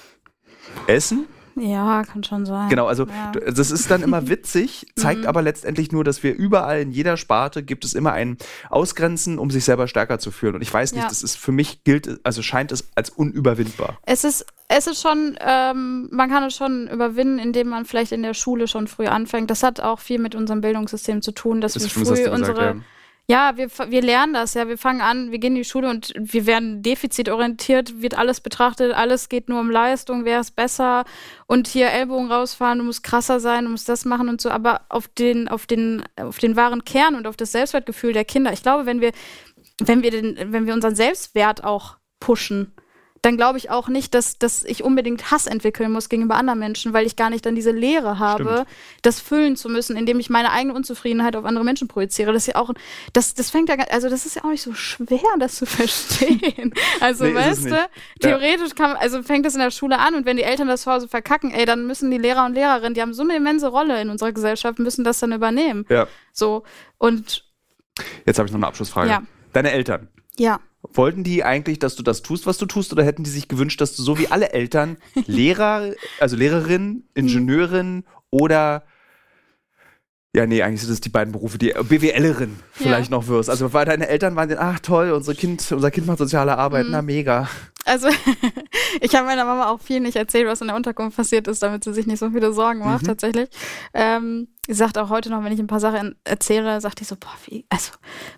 Essen? 0.87 1.27
Ja, 1.57 2.05
kann 2.05 2.23
schon 2.23 2.47
sein. 2.47 2.69
Genau, 2.69 2.87
also 2.87 3.07
ja. 3.07 3.33
das 3.33 3.73
ist 3.73 3.91
dann 3.91 4.03
immer 4.03 4.29
witzig, 4.29 4.87
zeigt 4.95 5.23
mhm. 5.23 5.27
aber 5.27 5.43
letztendlich 5.43 5.91
nur, 5.91 6.05
dass 6.05 6.23
wir 6.23 6.33
überall 6.33 6.83
in 6.83 6.93
jeder 6.93 7.17
Sparte 7.17 7.65
gibt 7.65 7.85
es 7.85 7.95
immer 7.95 8.13
ein 8.13 8.39
Ausgrenzen, 8.71 9.37
um 9.37 9.51
sich 9.51 9.65
selber 9.65 9.89
stärker 9.89 10.21
zu 10.21 10.31
fühlen. 10.31 10.55
Und 10.55 10.63
ich 10.63 10.73
weiß 10.73 10.93
nicht, 10.93 11.03
ja. 11.03 11.09
das 11.09 11.25
ist 11.25 11.37
für 11.37 11.51
mich 11.51 11.83
gilt, 11.83 12.21
also 12.23 12.41
scheint 12.41 12.71
es 12.71 12.89
als 12.95 13.11
unüberwindbar. 13.11 13.99
Es 14.07 14.23
ist, 14.23 14.47
es 14.69 14.87
ist 14.87 15.03
schon, 15.03 15.37
ähm, 15.41 16.09
man 16.13 16.31
kann 16.31 16.45
es 16.45 16.55
schon 16.55 16.87
überwinden, 16.87 17.41
indem 17.41 17.67
man 17.67 17.85
vielleicht 17.85 18.13
in 18.13 18.23
der 18.23 18.35
Schule 18.35 18.69
schon 18.69 18.87
früh 18.87 19.09
anfängt. 19.09 19.51
Das 19.51 19.65
hat 19.65 19.81
auch 19.81 19.99
viel 19.99 20.21
mit 20.21 20.37
unserem 20.37 20.61
Bildungssystem 20.61 21.21
zu 21.21 21.33
tun, 21.33 21.61
dass 21.61 21.73
das 21.73 21.83
wir 21.83 21.91
früh 21.91 22.29
unsere 22.29 22.55
gesagt, 22.55 22.77
ja 22.77 22.83
ja, 23.31 23.57
wir, 23.57 23.69
wir 23.69 24.01
lernen 24.01 24.33
das, 24.33 24.55
ja. 24.55 24.69
Wir 24.69 24.79
fangen 24.79 25.03
an, 25.03 25.31
wir 25.31 25.39
gehen 25.39 25.53
in 25.55 25.63
die 25.63 25.69
Schule 25.69 25.91
und 25.91 26.15
wir 26.17 26.47
werden 26.47 26.83
defizitorientiert, 26.83 28.01
wird 28.01 28.17
alles 28.17 28.41
betrachtet, 28.41 28.95
alles 28.95 29.29
geht 29.29 29.51
nur 29.51 29.61
um 29.61 29.71
Leistung, 29.71 30.25
wer 30.25 30.41
ist 30.41 30.57
besser 30.57 31.05
und 31.47 31.69
hier 31.69 31.91
Ellbogen 31.91 32.33
rausfahren, 32.33 32.79
du 32.79 32.85
musst 32.85 33.05
krasser 33.05 33.39
sein, 33.39 33.65
du 33.65 33.71
musst 33.71 33.89
das 33.89 34.07
machen 34.07 34.31
und 34.31 34.41
so. 34.41 34.51
Aber 34.51 34.81
auf 34.89 35.09
den, 35.09 35.47
auf 35.49 35.67
den, 35.67 36.05
auf 36.17 36.39
den 36.39 36.57
wahren 36.57 36.87
Kern 36.87 37.17
und 37.17 37.27
auf 37.27 37.37
das 37.37 37.53
Selbstwertgefühl 37.53 38.15
der 38.15 38.25
Kinder, 38.25 38.53
ich 38.53 38.63
glaube, 38.63 38.87
wenn 38.87 39.03
wir, 39.03 39.13
wenn 39.79 40.03
wir 40.03 40.11
den, 40.11 40.53
wenn 40.53 40.67
wir 40.67 40.73
unseren 40.73 40.95
Selbstwert 40.95 41.65
auch 41.65 41.99
pushen, 42.21 42.73
dann 43.23 43.37
glaube 43.37 43.59
ich 43.59 43.71
auch 43.71 43.89
nicht, 43.89 44.15
dass, 44.15 44.39
dass 44.39 44.63
ich 44.63 44.85
unbedingt 44.85 45.31
Hass 45.31 45.47
entwickeln 45.47 45.91
muss 45.91 46.09
gegenüber 46.09 46.37
anderen 46.37 46.59
Menschen, 46.59 46.93
weil 46.93 47.07
ich 47.07 47.17
gar 47.17 47.31
nicht 47.31 47.45
dann 47.45 47.55
diese 47.55 47.71
Lehre 47.71 48.19
habe, 48.19 48.45
Stimmt. 48.45 48.67
das 49.03 49.21
füllen 49.21 49.57
zu 49.57 49.69
müssen, 49.69 49.97
indem 49.97 50.21
ich 50.21 50.31
meine 50.31 50.53
eigene 50.53 50.75
Unzufriedenheit 50.75 51.37
auf 51.37 51.45
andere 51.45 51.65
Menschen 51.65 51.89
projiziere. 51.89 52.33
Das 52.33 52.43
ist 52.47 52.55
ja 52.55 52.61
auch, 52.61 52.71
das, 53.13 53.35
das 53.35 53.51
fängt 53.51 53.69
ja, 53.69 53.77
also 53.91 54.09
das 54.09 54.27
ist 54.27 54.37
ja 54.37 54.45
auch 54.45 54.51
nicht 54.51 54.63
so 54.63 54.75
schwer, 54.75 55.19
das 55.39 55.57
zu 55.57 55.67
verstehen. 55.67 56.73
Also, 57.01 57.25
nee, 57.25 57.35
weißt 57.35 57.71
du, 57.71 57.89
theoretisch 58.21 58.75
kann, 58.75 58.97
also 58.97 59.23
fängt 59.23 59.47
das 59.47 59.55
in 59.55 59.61
der 59.61 59.71
Schule 59.71 59.99
an 59.99 60.15
und 60.15 60.27
wenn 60.27 60.37
die 60.37 60.43
Eltern 60.45 60.69
das 60.69 60.83
zu 60.83 60.93
Hause 60.93 61.09
verkacken, 61.09 61.51
ey, 61.51 61.65
dann 61.65 61.87
müssen 61.87 62.11
die 62.11 62.19
Lehrer 62.19 62.47
und 62.47 62.55
Lehrerinnen, 62.55 62.95
die 62.95 63.03
haben 63.03 63.15
so 63.15 63.23
eine 63.23 63.37
immense 63.37 63.69
Rolle 63.69 64.01
in 64.01 64.11
unserer 64.11 64.33
Gesellschaft, 64.33 64.79
müssen 64.79 65.05
das 65.05 65.19
dann 65.19 65.33
übernehmen. 65.33 65.87
Ja. 65.89 66.07
So, 66.33 66.63
und. 66.99 67.45
Jetzt 68.27 68.39
habe 68.39 68.47
ich 68.47 68.53
noch 68.53 68.61
eine 68.61 68.69
Abschlussfrage. 68.69 69.11
Ja. 69.11 69.23
Deine 69.53 69.73
Eltern. 69.73 70.09
Ja. 70.39 70.61
Wollten 70.95 71.25
die 71.25 71.45
eigentlich, 71.45 71.79
dass 71.79 71.97
du 71.97 72.03
das 72.03 72.23
tust, 72.23 72.47
was 72.47 72.59
du 72.59 72.67
tust, 72.67 72.93
oder 72.93 73.05
hätten 73.05 73.25
die 73.25 73.31
sich 73.31 73.49
gewünscht, 73.49 73.81
dass 73.81 73.97
du 73.97 74.03
so 74.03 74.19
wie 74.19 74.29
alle 74.29 74.53
Eltern 74.53 74.97
Lehrer, 75.27 75.93
also 76.21 76.37
Lehrerin, 76.37 77.05
Ingenieurin 77.15 78.05
oder 78.31 78.85
ja, 80.35 80.47
nee, 80.47 80.63
eigentlich 80.63 80.83
sind 80.83 80.91
das 80.91 81.01
die 81.01 81.09
beiden 81.09 81.33
Berufe, 81.33 81.57
die 81.57 81.73
BWLerin 81.73 82.59
vielleicht 82.73 83.11
ja. 83.11 83.17
noch 83.17 83.29
wirst. 83.29 83.49
Also 83.49 83.73
weil 83.73 83.87
deine 83.87 84.09
Eltern 84.09 84.37
waren 84.37 84.49
dann, 84.49 84.59
ach 84.59 84.79
toll, 84.81 85.13
unser 85.13 85.35
Kind, 85.35 85.73
unser 85.73 85.91
Kind 85.91 86.07
macht 86.07 86.19
soziale 86.19 86.59
Arbeit, 86.59 86.87
mhm. 86.87 86.93
na 86.93 87.03
mega. 87.03 87.49
Also 87.87 88.09
ich 89.01 89.15
habe 89.15 89.27
meiner 89.27 89.47
Mama 89.47 89.71
auch 89.71 89.81
viel 89.81 90.01
nicht 90.01 90.17
erzählt, 90.17 90.47
was 90.47 90.61
in 90.61 90.67
der 90.67 90.77
Unterkunft 90.77 91.17
passiert 91.17 91.49
ist, 91.49 91.63
damit 91.63 91.85
sie 91.85 91.95
sich 91.95 92.07
nicht 92.07 92.19
so 92.19 92.31
viele 92.31 92.53
Sorgen 92.53 92.81
macht, 92.81 93.03
mhm. 93.03 93.07
tatsächlich. 93.07 93.49
Ähm, 93.95 94.49
sie 94.67 94.75
sagt 94.75 94.99
auch 94.99 95.09
heute 95.09 95.31
noch, 95.31 95.43
wenn 95.43 95.53
ich 95.53 95.61
ein 95.61 95.67
paar 95.67 95.81
Sachen 95.81 96.15
erzähle, 96.25 96.83
sagt 96.83 97.01
die 97.01 97.05
so, 97.05 97.17
boah, 97.17 97.35
wie, 97.47 97.65
also, 97.71 97.93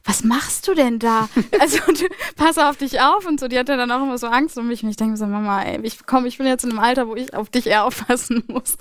was 0.05 0.23
machst 0.23 0.69
du 0.69 0.75
denn 0.75 1.01
da? 1.01 1.29
also, 1.61 1.79
du, 1.89 2.07
pass 2.37 2.57
auf 2.59 2.77
dich 2.77 3.01
auf 3.01 3.27
und 3.27 3.41
so. 3.41 3.49
Die 3.49 3.59
hat 3.59 3.69
ja 3.69 3.77
dann 3.77 3.91
auch 3.91 4.03
immer 4.03 4.19
so 4.19 4.29
Angst 4.29 4.57
um 4.57 4.69
mich. 4.69 4.85
Und 4.85 4.91
ich 4.91 4.97
denke 4.97 5.13
mir 5.13 5.17
so, 5.17 5.27
Mama, 5.27 5.65
ey, 5.65 5.81
ich 5.83 6.07
komm, 6.07 6.27
ich 6.27 6.39
bin 6.39 6.47
jetzt 6.47 6.63
in 6.63 6.71
einem 6.71 6.79
Alter, 6.79 7.09
wo 7.09 7.17
ich 7.17 7.35
auf 7.35 7.51
dich 7.51 7.67
eher 7.67 7.85
aufpassen 7.85 8.45
muss. 8.49 8.79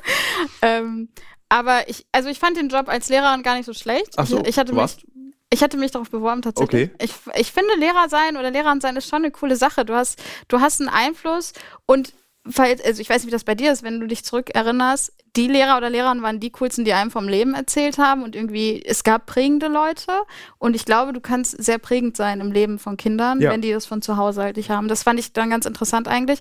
Ähm, 0.61 1.09
aber 1.49 1.89
ich, 1.89 2.05
also 2.11 2.29
ich 2.29 2.39
fand 2.39 2.57
den 2.57 2.69
Job 2.69 2.87
als 2.87 3.09
Lehrerin 3.09 3.43
gar 3.43 3.55
nicht 3.55 3.65
so 3.65 3.73
schlecht. 3.73 4.13
Ach 4.17 4.27
so, 4.27 4.39
ich, 4.41 4.49
ich 4.49 4.57
hatte 4.59 4.73
mich, 4.73 5.05
ich 5.49 5.63
hatte 5.63 5.77
mich 5.77 5.91
darauf 5.91 6.09
beworben 6.09 6.43
tatsächlich. 6.43 6.91
Okay. 6.93 7.03
Ich, 7.03 7.13
ich 7.39 7.51
finde 7.51 7.73
Lehrer 7.75 8.07
sein 8.07 8.37
oder 8.37 8.51
Lehrerin 8.51 8.81
sein 8.81 8.95
ist 8.95 9.09
schon 9.09 9.23
eine 9.23 9.31
coole 9.31 9.55
Sache. 9.55 9.83
Du 9.83 9.95
hast, 9.95 10.21
du 10.47 10.61
hast 10.61 10.79
einen 10.79 10.89
Einfluss 10.89 11.53
und 11.87 12.13
falls, 12.47 12.83
also 12.83 13.01
ich 13.01 13.09
weiß 13.09 13.23
nicht, 13.23 13.27
wie 13.27 13.35
das 13.35 13.43
bei 13.43 13.55
dir 13.55 13.71
ist, 13.71 13.83
wenn 13.83 13.99
du 13.99 14.07
dich 14.07 14.23
zurückerinnerst, 14.23 15.11
die 15.35 15.47
Lehrer 15.47 15.77
oder 15.77 15.89
Lehrerinnen 15.89 16.23
waren 16.23 16.39
die 16.39 16.51
coolsten, 16.51 16.85
die 16.85 16.93
einem 16.93 17.11
vom 17.11 17.27
Leben 17.27 17.53
erzählt 17.53 17.97
haben 17.97 18.23
und 18.23 18.35
irgendwie, 18.35 18.83
es 18.85 19.03
gab 19.03 19.25
prägende 19.25 19.67
Leute 19.67 20.21
und 20.57 20.75
ich 20.75 20.85
glaube, 20.85 21.13
du 21.13 21.19
kannst 21.19 21.61
sehr 21.61 21.79
prägend 21.79 22.15
sein 22.15 22.41
im 22.41 22.51
Leben 22.51 22.79
von 22.79 22.97
Kindern, 22.97 23.41
ja. 23.41 23.51
wenn 23.51 23.61
die 23.61 23.71
das 23.71 23.85
von 23.85 24.01
zu 24.01 24.17
Hause 24.17 24.43
halt 24.43 24.57
nicht 24.57 24.69
haben. 24.69 24.87
Das 24.87 25.03
fand 25.03 25.19
ich 25.19 25.33
dann 25.33 25.49
ganz 25.49 25.65
interessant 25.65 26.07
eigentlich. 26.07 26.39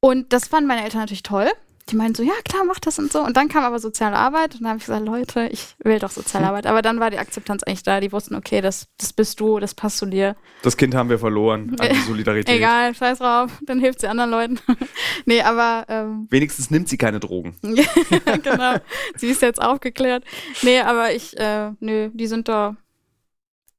Und 0.00 0.32
das 0.32 0.48
fanden 0.48 0.66
meine 0.66 0.82
Eltern 0.82 1.00
natürlich 1.00 1.22
toll 1.22 1.50
die 1.88 1.96
meinen 1.96 2.14
so, 2.14 2.22
ja 2.22 2.32
klar, 2.44 2.64
mach 2.64 2.78
das 2.78 2.98
und 2.98 3.12
so. 3.12 3.20
Und 3.20 3.36
dann 3.36 3.48
kam 3.48 3.64
aber 3.64 3.78
soziale 3.78 4.16
Arbeit 4.16 4.54
und 4.54 4.62
dann 4.62 4.70
habe 4.70 4.78
ich 4.78 4.84
gesagt, 4.84 5.04
Leute, 5.04 5.48
ich 5.48 5.74
will 5.82 5.98
doch 5.98 6.10
soziale 6.10 6.46
Arbeit. 6.46 6.66
Aber 6.66 6.80
dann 6.80 7.00
war 7.00 7.10
die 7.10 7.18
Akzeptanz 7.18 7.62
eigentlich 7.64 7.82
da. 7.82 8.00
Die 8.00 8.12
wussten, 8.12 8.34
okay, 8.34 8.60
das, 8.60 8.86
das 8.98 9.12
bist 9.12 9.40
du, 9.40 9.58
das 9.58 9.74
passt 9.74 9.98
zu 9.98 10.06
dir. 10.06 10.36
Das 10.62 10.76
Kind 10.76 10.94
haben 10.94 11.08
wir 11.08 11.18
verloren 11.18 11.76
an 11.78 11.88
die 11.92 12.00
Solidarität. 12.06 12.54
Egal, 12.54 12.94
scheiß 12.94 13.18
drauf, 13.18 13.50
dann 13.66 13.80
hilft 13.80 14.00
sie 14.00 14.06
anderen 14.06 14.30
Leuten. 14.30 14.60
nee, 15.26 15.42
aber. 15.42 15.84
Ähm, 15.88 16.26
Wenigstens 16.30 16.70
nimmt 16.70 16.88
sie 16.88 16.98
keine 16.98 17.20
Drogen. 17.20 17.56
genau, 17.62 18.76
sie 19.16 19.28
ist 19.28 19.42
jetzt 19.42 19.60
aufgeklärt. 19.60 20.24
Nee, 20.62 20.80
aber 20.80 21.12
ich, 21.14 21.36
äh, 21.38 21.72
nö, 21.80 22.10
die 22.12 22.26
sind 22.26 22.48
da. 22.48 22.76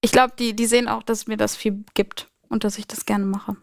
Ich 0.02 0.12
glaube, 0.12 0.34
die, 0.38 0.54
die 0.54 0.66
sehen 0.66 0.90
auch, 0.90 1.04
dass 1.04 1.28
mir 1.28 1.38
das 1.38 1.56
viel 1.56 1.86
gibt 1.94 2.28
und 2.50 2.66
dass 2.66 2.78
ich 2.78 2.86
das 2.86 3.06
gerne 3.06 3.26
mache. 3.26 3.56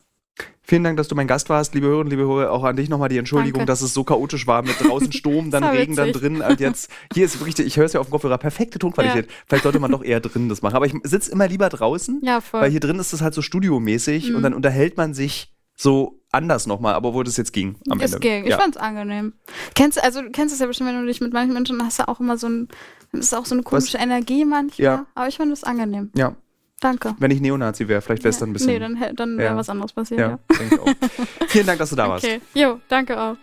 Vielen 0.71 0.85
Dank, 0.85 0.99
dass 0.99 1.09
du 1.09 1.17
mein 1.17 1.27
Gast 1.27 1.49
warst, 1.49 1.75
liebe 1.75 1.89
Hörerinnen, 1.89 2.13
liebe 2.13 2.23
Hörer. 2.23 2.53
Auch 2.53 2.63
an 2.63 2.77
dich 2.77 2.89
nochmal 2.89 3.09
die 3.09 3.19
Entschuldigung, 3.19 3.59
Danke. 3.59 3.73
dass 3.73 3.83
es 3.83 3.93
so 3.93 4.05
chaotisch 4.05 4.47
war 4.47 4.63
mit 4.63 4.81
draußen 4.81 5.11
Sturm, 5.11 5.51
dann 5.51 5.65
Regen, 5.65 5.97
dann 5.97 6.13
drin. 6.13 6.43
Und 6.43 6.61
jetzt, 6.61 6.89
hier 7.13 7.25
ist 7.25 7.41
wirklich, 7.41 7.59
ich 7.67 7.77
höre 7.77 7.87
es 7.87 7.93
ja 7.93 7.99
auf 7.99 8.07
dem 8.07 8.13
Kopfhörer, 8.13 8.39
perfekte 8.39 8.79
Tonqualität. 8.79 9.27
Ja. 9.27 9.33
Vielleicht 9.49 9.65
sollte 9.65 9.81
man 9.81 9.91
doch 9.91 10.05
eher 10.05 10.21
drin 10.21 10.49
das 10.49 10.63
machen. 10.63 10.77
Aber 10.77 10.87
ich 10.87 10.95
sitze 11.03 11.33
immer 11.33 11.49
lieber 11.49 11.71
draußen, 11.71 12.21
ja, 12.23 12.39
weil 12.53 12.71
hier 12.71 12.79
drin 12.79 13.01
ist 13.01 13.13
es 13.13 13.21
halt 13.21 13.35
so 13.35 13.43
studiomäßig 13.43 14.31
mhm. 14.31 14.37
und 14.37 14.43
dann 14.45 14.55
unterhält 14.55 14.97
man 14.97 15.13
sich 15.13 15.53
so 15.75 16.23
anders 16.31 16.69
nochmal, 16.69 16.95
aber 16.95 17.15
wo 17.15 17.25
das 17.25 17.37
jetzt 17.37 17.53
ging 17.53 17.75
am 17.89 17.99
es 17.99 18.13
Ende. 18.13 18.21
Ging. 18.21 18.45
Ich 18.45 18.51
ja. 18.51 18.59
fand 18.59 18.77
es 18.77 18.81
angenehm. 18.81 19.33
Kennst, 19.75 20.01
also, 20.01 20.23
du 20.23 20.31
kennst 20.31 20.55
es 20.55 20.61
ja 20.61 20.69
bestimmt, 20.69 20.91
wenn 20.91 21.01
du 21.01 21.07
dich 21.09 21.21
mit 21.21 21.33
manchen 21.33 21.53
Menschen 21.53 21.83
hast, 21.85 21.99
du 21.99 22.07
auch 22.07 22.21
immer 22.21 22.39
so 22.39 22.49
ein, 22.49 22.69
das 23.11 23.23
ist 23.23 23.35
auch 23.35 23.45
so 23.45 23.57
eine 23.57 23.65
komische 23.65 23.99
ja, 23.99 24.05
Energie 24.05 24.45
manchmal. 24.45 24.85
Ja. 24.85 25.07
Aber 25.17 25.27
ich 25.27 25.37
fand 25.37 25.53
es 25.53 25.65
angenehm. 25.65 26.13
Ja, 26.15 26.37
Danke. 26.81 27.15
Wenn 27.19 27.31
ich 27.31 27.41
Neonazi 27.43 27.87
wäre, 27.89 28.01
vielleicht 28.01 28.25
wäre 28.25 28.31
es 28.31 28.39
dann 28.39 28.51
ein 28.51 28.53
bisschen. 28.55 28.73
Nee, 28.73 28.79
dann, 28.79 28.99
dann 29.15 29.37
wäre 29.39 29.51
Ja. 29.53 29.57
was 29.57 29.69
anderes 29.69 29.93
passiert. 29.93 30.19
ja, 30.21 30.39
Ja. 30.51 30.95
Vielen 31.49 31.67
Dank, 31.67 31.79
dass 31.79 31.91
du 31.91 31.97
da 31.97 32.09
warst. 32.09 32.25
Okay. 32.25 32.41
Jo, 32.55 32.81
danke 32.89 33.21
auch. 33.21 33.37